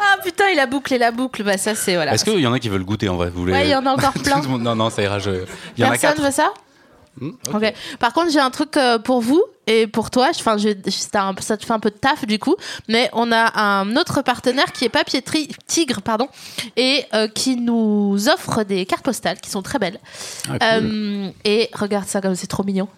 Ah 0.00 0.16
putain 0.24 0.46
il 0.52 0.58
a 0.58 0.66
bouclé 0.66 0.98
la 0.98 1.10
boucle. 1.12 1.42
Bah 1.44 1.58
ça 1.58 1.74
c'est 1.74 1.94
voilà. 1.94 2.14
Est-ce 2.14 2.24
qu'il 2.24 2.40
y 2.40 2.46
en 2.46 2.52
a 2.52 2.58
qui 2.58 2.68
veulent 2.68 2.84
goûter 2.84 3.08
en 3.08 3.16
vrai 3.16 3.30
vous 3.30 3.40
voulez... 3.40 3.52
Ouais, 3.52 3.66
il 3.66 3.70
y 3.70 3.74
en 3.74 3.84
a 3.86 3.90
encore 3.92 4.12
Tout 4.14 4.22
plein. 4.22 4.40
le 4.40 4.48
monde- 4.48 4.62
Non, 4.62 4.74
non, 4.74 4.90
ça 4.90 5.02
ira. 5.02 5.18
Je... 5.18 5.30
Il 5.76 5.82
y 5.82 5.84
en 5.84 5.88
a 5.88 5.90
Personne 5.90 6.10
quatre. 6.10 6.22
veut 6.22 6.30
ça 6.30 6.52
Hmm, 7.20 7.30
ok. 7.52 7.74
Par 7.98 8.12
contre, 8.12 8.30
j'ai 8.30 8.38
un 8.38 8.50
truc 8.50 8.76
euh, 8.76 8.98
pour 9.00 9.20
vous 9.20 9.42
et 9.72 9.86
pour 9.86 10.10
toi. 10.10 10.28
Enfin, 10.30 10.56
je- 10.58 10.68
c'est 10.88 11.16
un- 11.16 11.34
ça 11.40 11.56
te 11.56 11.64
fait 11.64 11.72
un 11.72 11.78
peu 11.80 11.90
de 11.90 11.96
taf 11.96 12.26
du 12.26 12.38
coup, 12.38 12.56
mais 12.88 13.08
on 13.12 13.30
a 13.32 13.58
un 13.60 13.96
autre 13.96 14.22
partenaire 14.22 14.72
qui 14.72 14.84
est 14.84 14.88
Papier 14.88 15.22
Tigre, 15.66 16.02
pardon, 16.02 16.28
et 16.76 17.04
euh, 17.14 17.28
qui 17.28 17.56
nous 17.56 18.28
offre 18.28 18.62
des 18.64 18.84
cartes 18.86 19.04
postales 19.04 19.40
qui 19.40 19.48
sont 19.50 19.62
très 19.62 19.78
belles. 19.78 19.98
Ah, 20.48 20.58
cool. 20.58 20.58
Euh, 20.62 21.30
et 21.44 21.70
regarde 21.72 22.06
ça 22.06 22.20
comme 22.20 22.34
c'est 22.34 22.46
trop 22.46 22.64
mignon. 22.64 22.88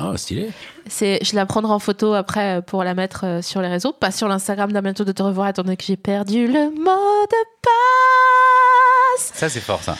Oh, 0.00 0.14
stylé. 0.18 0.50
C'est, 0.86 1.18
je 1.24 1.34
la 1.34 1.46
prendrai 1.46 1.72
en 1.72 1.78
photo 1.78 2.12
après 2.12 2.60
pour 2.66 2.84
la 2.84 2.92
mettre 2.92 3.24
euh, 3.24 3.40
sur 3.42 3.62
les 3.62 3.68
réseaux, 3.68 3.92
pas 3.92 4.10
sur 4.10 4.28
l'Instagram 4.28 4.70
d'un 4.70 4.82
bientôt 4.82 5.04
de 5.04 5.12
te 5.12 5.22
revoir, 5.22 5.48
étant 5.48 5.62
donné 5.62 5.78
que 5.78 5.84
j'ai 5.84 5.96
perdu 5.96 6.46
le 6.46 6.64
mot 6.70 7.26
de 7.26 7.44
passe. 7.62 9.32
Ça, 9.34 9.48
c'est 9.48 9.60
fort, 9.60 9.82
ça. 9.82 9.96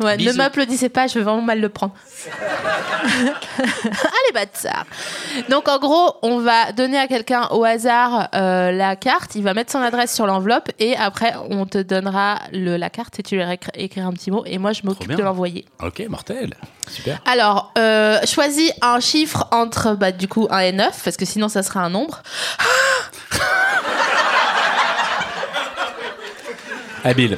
Ouais, 0.00 0.16
ne 0.16 0.32
m'applaudissez 0.32 0.88
pas, 0.88 1.06
je 1.06 1.14
vais 1.14 1.24
vraiment 1.24 1.42
mal 1.42 1.60
le 1.60 1.68
prendre. 1.68 1.94
Allez, 3.58 4.32
bâtard. 4.34 4.84
Donc, 5.48 5.68
en 5.68 5.78
gros, 5.78 6.16
on 6.22 6.40
va 6.40 6.72
donner 6.72 6.98
à 6.98 7.08
quelqu'un 7.08 7.48
au 7.50 7.64
hasard 7.64 8.28
euh, 8.34 8.70
la 8.70 8.96
carte, 8.96 9.34
il 9.34 9.42
va 9.42 9.54
mettre 9.54 9.72
son 9.72 9.80
adresse 9.80 10.14
sur 10.14 10.26
l'enveloppe 10.26 10.70
et 10.78 10.96
après, 10.96 11.34
on 11.50 11.66
te 11.66 11.78
donnera 11.78 12.38
le, 12.52 12.76
la 12.76 12.90
carte 12.90 13.18
et 13.18 13.22
tu 13.22 13.36
lui 13.36 13.42
écris 13.42 13.70
écrire 13.74 14.06
un 14.06 14.12
petit 14.12 14.30
mot 14.30 14.44
et 14.46 14.58
moi, 14.58 14.72
je 14.72 14.82
m'occupe 14.84 15.12
de 15.12 15.22
l'envoyer. 15.22 15.64
Ok, 15.82 16.02
mortel. 16.08 16.54
Super. 16.88 17.20
Alors, 17.26 17.72
euh, 17.78 18.18
choisis 18.24 18.72
un 18.82 19.00
chiffre 19.00 19.48
entre, 19.50 19.94
bah, 19.94 20.12
du 20.12 20.28
coup, 20.28 20.46
1 20.50 20.58
et 20.60 20.72
9, 20.72 21.02
parce 21.04 21.16
que 21.16 21.24
sinon, 21.24 21.48
ça 21.48 21.62
sera 21.62 21.80
un 21.80 21.90
nombre. 21.90 22.22
Habile. 27.04 27.36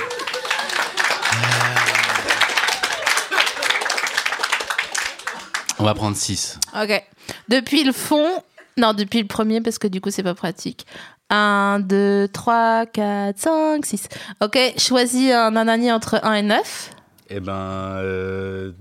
On 5.80 5.84
va 5.84 5.94
prendre 5.94 6.16
6. 6.16 6.58
Ok. 6.80 7.02
Depuis 7.48 7.84
le 7.84 7.92
fond, 7.92 8.28
non, 8.76 8.92
depuis 8.92 9.20
le 9.20 9.26
premier, 9.26 9.60
parce 9.60 9.78
que 9.78 9.88
du 9.88 10.00
coup, 10.00 10.10
c'est 10.10 10.22
pas 10.22 10.34
pratique. 10.34 10.86
1, 11.30 11.80
2, 11.80 12.28
3, 12.32 12.86
4, 12.86 13.38
5, 13.38 13.86
6. 13.86 14.08
Ok, 14.42 14.58
choisis 14.78 15.32
un 15.32 15.52
nanani 15.52 15.90
entre 15.90 16.20
1 16.22 16.34
et 16.34 16.42
9. 16.42 16.90
Eh 17.30 17.40
ben, 17.40 17.52
euh, 17.52 18.72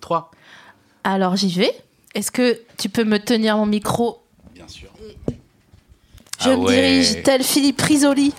3. 0.00 0.30
Alors, 1.04 1.34
j'y 1.36 1.48
vais. 1.48 1.74
Est-ce 2.14 2.30
que 2.30 2.60
tu 2.78 2.88
peux 2.88 3.04
me 3.04 3.18
tenir 3.18 3.56
mon 3.56 3.66
micro? 3.66 4.22
Bien 4.54 4.68
sûr. 4.68 4.90
Je 6.40 6.50
Ah 6.50 6.56
me 6.56 6.56
ouais. 6.56 6.74
dirige 6.74 7.22
tel 7.24 7.42
Philippe 7.42 7.80
Risoli. 7.80 8.32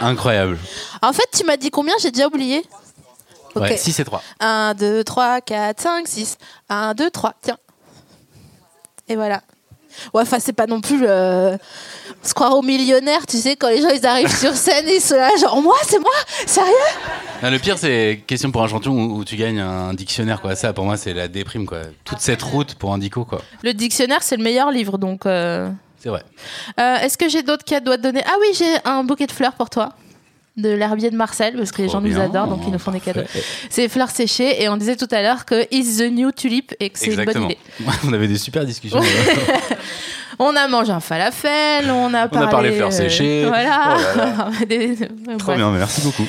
Incroyable. 0.00 0.58
En 1.02 1.12
fait, 1.12 1.26
tu 1.34 1.44
m'as 1.44 1.56
dit 1.56 1.70
combien? 1.70 1.94
J'ai 2.02 2.10
déjà 2.10 2.26
oublié. 2.26 2.64
Ok. 3.56 3.62
Ouais, 3.62 3.76
6 3.76 4.00
et 4.00 4.04
3. 4.04 4.22
1, 4.40 4.74
2, 4.74 5.04
3, 5.04 5.40
4, 5.40 5.80
5, 5.80 6.06
6. 6.08 6.38
1, 6.68 6.94
2, 6.94 7.10
3. 7.10 7.34
Tiens. 7.42 7.58
Et 9.08 9.16
voilà. 9.16 9.40
Ouais, 10.12 10.22
enfin, 10.22 10.38
c'est 10.40 10.52
pas 10.52 10.66
non 10.66 10.82
plus 10.82 11.00
le. 11.00 11.56
Se 12.22 12.34
croire 12.34 12.54
au 12.54 12.60
millionnaire, 12.60 13.24
tu 13.26 13.38
sais, 13.38 13.56
quand 13.56 13.68
les 13.68 13.80
gens 13.80 13.88
ils 13.88 14.04
arrivent 14.04 14.34
sur 14.36 14.52
scène, 14.54 14.84
ils 14.88 15.00
sont 15.00 15.14
là, 15.16 15.30
genre, 15.40 15.62
moi, 15.62 15.76
c'est 15.88 15.98
moi? 15.98 16.10
Sérieux? 16.44 16.70
Non, 17.42 17.50
le 17.50 17.58
pire, 17.58 17.78
c'est 17.78 18.22
question 18.26 18.50
pour 18.50 18.62
un 18.62 18.68
champion 18.68 18.92
où, 18.92 19.18
où 19.18 19.24
tu 19.24 19.36
gagnes 19.36 19.60
un 19.60 19.94
dictionnaire, 19.94 20.42
quoi. 20.42 20.54
Ça, 20.54 20.72
pour 20.74 20.84
moi, 20.84 20.98
c'est 20.98 21.14
la 21.14 21.28
déprime, 21.28 21.64
quoi. 21.66 21.78
Toute 22.04 22.20
cette 22.20 22.42
route 22.42 22.74
pour 22.74 22.92
un 22.92 22.98
dico, 22.98 23.24
quoi. 23.24 23.40
Le 23.62 23.72
dictionnaire, 23.72 24.22
c'est 24.22 24.36
le 24.36 24.42
meilleur 24.42 24.70
livre, 24.70 24.98
donc. 24.98 25.24
euh, 25.24 25.70
C'est 25.98 26.10
vrai. 26.10 26.22
euh, 26.78 26.96
Est-ce 26.96 27.16
que 27.16 27.28
j'ai 27.30 27.42
d'autres 27.42 27.64
cadeaux 27.64 27.92
à 27.92 27.96
te 27.96 28.02
donner? 28.02 28.22
Ah 28.26 28.34
oui, 28.40 28.48
j'ai 28.52 28.76
un 28.84 29.02
bouquet 29.02 29.26
de 29.26 29.32
fleurs 29.32 29.52
pour 29.54 29.70
toi. 29.70 29.90
De 30.56 30.70
l'herbier 30.70 31.10
de 31.10 31.16
Marcel, 31.16 31.54
parce 31.54 31.70
que 31.70 31.82
les 31.82 31.88
gens 31.90 32.00
nous 32.00 32.18
adorent, 32.18 32.48
donc 32.48 32.60
ils 32.66 32.72
nous 32.72 32.78
font 32.78 32.90
des 32.90 33.00
cadeaux. 33.00 33.20
C'est 33.68 33.88
fleurs 33.90 34.08
séchées, 34.10 34.62
et 34.62 34.70
on 34.70 34.78
disait 34.78 34.96
tout 34.96 35.08
à 35.10 35.20
l'heure 35.20 35.44
que 35.44 35.66
Is 35.70 35.98
the 35.98 36.10
new 36.10 36.32
tulip, 36.32 36.72
et 36.80 36.88
que 36.88 36.98
c'est 36.98 37.08
une 37.08 37.16
bonne 37.16 37.28
Exactement. 37.28 37.48
idée. 37.50 37.58
On 38.08 38.12
avait 38.14 38.26
des 38.28 38.38
super 38.38 38.64
discussions. 38.64 39.00
On 40.38 40.54
a 40.54 40.68
mangé 40.68 40.92
un 40.92 41.00
falafel, 41.00 41.90
on 41.90 42.12
a 42.12 42.28
parlé. 42.28 42.50
parlé 42.50 42.72
fleurs 42.72 42.92
séchées. 42.92 43.46
Voilà. 43.46 43.96
Oh 43.96 44.18
là 44.18 44.50
Des- 44.68 44.96
Trop 45.38 45.54
bien, 45.54 45.70
merci 45.70 46.02
beaucoup. 46.02 46.26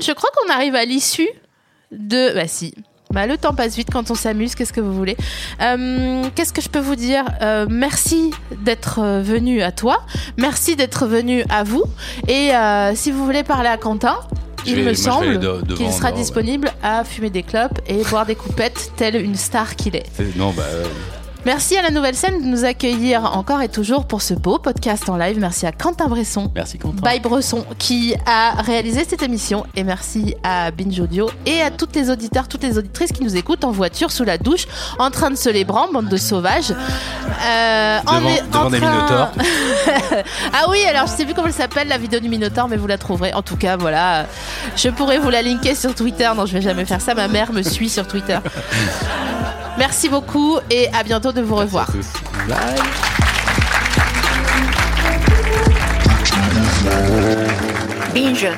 Je 0.00 0.12
crois 0.12 0.30
qu'on 0.36 0.52
arrive 0.52 0.74
à 0.76 0.84
l'issue 0.84 1.28
de. 1.90 2.32
Bah 2.34 2.46
si. 2.46 2.74
Bah, 3.12 3.26
le 3.26 3.36
temps 3.38 3.54
passe 3.54 3.76
vite 3.76 3.88
quand 3.92 4.10
on 4.10 4.14
s'amuse, 4.14 4.54
qu'est-ce 4.54 4.72
que 4.72 4.80
vous 4.80 4.92
voulez 4.92 5.16
Euh, 5.62 6.24
Qu'est-ce 6.34 6.52
que 6.52 6.60
je 6.60 6.68
peux 6.68 6.80
vous 6.80 6.96
dire? 6.96 7.24
Euh, 7.42 7.66
Merci 7.70 8.32
d'être 8.62 8.98
euh, 9.00 9.22
venu 9.22 9.62
à 9.62 9.70
toi, 9.70 9.98
merci 10.36 10.74
d'être 10.74 11.06
venu 11.06 11.44
à 11.48 11.62
vous. 11.62 11.84
Et 12.26 12.54
euh, 12.54 12.92
si 12.96 13.12
vous 13.12 13.24
voulez 13.24 13.44
parler 13.44 13.68
à 13.68 13.76
Quentin, 13.76 14.16
Je 14.64 14.70
il 14.70 14.76
vais- 14.76 14.82
me 14.90 14.94
semble 14.94 15.38
de- 15.38 15.62
qu'il 15.76 15.92
sera 15.92 16.08
dehors, 16.08 16.12
ouais. 16.18 16.22
disponible 16.24 16.72
à 16.82 17.04
fumer 17.04 17.30
des 17.30 17.42
clopes 17.44 17.78
et 17.86 18.02
boire 18.04 18.26
des 18.26 18.34
coupettes, 18.34 18.90
tel 18.96 19.14
une 19.16 19.36
star 19.36 19.76
qu'il 19.76 19.94
est. 19.94 20.06
Non, 20.36 20.50
bah. 20.50 20.62
Merci 21.46 21.76
à 21.76 21.82
la 21.82 21.90
nouvelle 21.90 22.14
scène 22.14 22.40
de 22.40 22.46
nous 22.46 22.64
accueillir 22.64 23.36
encore 23.36 23.60
et 23.60 23.68
toujours 23.68 24.06
pour 24.06 24.22
ce 24.22 24.32
beau 24.32 24.58
podcast 24.58 25.06
en 25.10 25.16
live. 25.18 25.38
Merci 25.38 25.66
à 25.66 25.72
Quentin 25.72 26.08
Bresson. 26.08 26.50
Merci, 26.54 26.78
Quentin. 26.78 27.02
By 27.06 27.20
Bresson 27.20 27.66
qui 27.78 28.14
a 28.24 28.62
réalisé 28.62 29.04
cette 29.06 29.22
émission 29.22 29.66
et 29.76 29.84
merci 29.84 30.34
à 30.42 30.70
Binge 30.70 30.98
Audio 31.00 31.28
et 31.44 31.60
à 31.60 31.70
toutes 31.70 31.94
les 31.96 32.08
auditeurs, 32.08 32.48
toutes 32.48 32.62
les 32.62 32.78
auditrices 32.78 33.12
qui 33.12 33.22
nous 33.22 33.36
écoutent 33.36 33.64
en 33.64 33.72
voiture, 33.72 34.10
sous 34.10 34.24
la 34.24 34.38
douche, 34.38 34.66
en 34.98 35.10
train 35.10 35.30
de 35.30 35.34
se 35.36 35.50
les 35.50 35.64
branler, 35.66 35.92
bande 35.92 36.08
de 36.08 36.16
sauvages. 36.16 36.70
Euh, 36.70 37.98
en 38.06 38.20
Devant- 38.20 38.64
en 38.66 38.70
des 38.70 38.80
minotaures. 38.80 39.32
ah 40.54 40.64
oui, 40.70 40.82
alors 40.88 41.06
je 41.08 41.12
sais 41.12 41.26
plus 41.26 41.34
comment 41.34 41.48
elle 41.48 41.52
s'appelle 41.52 41.88
la 41.88 41.98
vidéo 41.98 42.20
du 42.20 42.30
Minotaure, 42.30 42.68
mais 42.68 42.78
vous 42.78 42.86
la 42.86 42.96
trouverez. 42.96 43.34
En 43.34 43.42
tout 43.42 43.56
cas, 43.56 43.76
voilà, 43.76 44.24
je 44.76 44.88
pourrais 44.88 45.18
vous 45.18 45.28
la 45.28 45.42
linker 45.42 45.76
sur 45.76 45.94
Twitter. 45.94 46.30
Non, 46.34 46.46
je 46.46 46.54
vais 46.54 46.62
jamais 46.62 46.86
faire 46.86 47.02
ça. 47.02 47.12
Ma 47.14 47.28
mère 47.28 47.52
me 47.52 47.62
suit 47.62 47.90
sur 47.90 48.06
Twitter. 48.06 48.38
Merci 49.76 50.08
beaucoup 50.08 50.58
et 50.70 50.88
à 50.94 51.02
bientôt 51.02 51.32
de 51.34 51.42
vous 51.42 51.56
revoir. 51.56 51.86
Tous. 51.86 52.06
Bye. 52.48 52.56
Binge. 58.14 58.48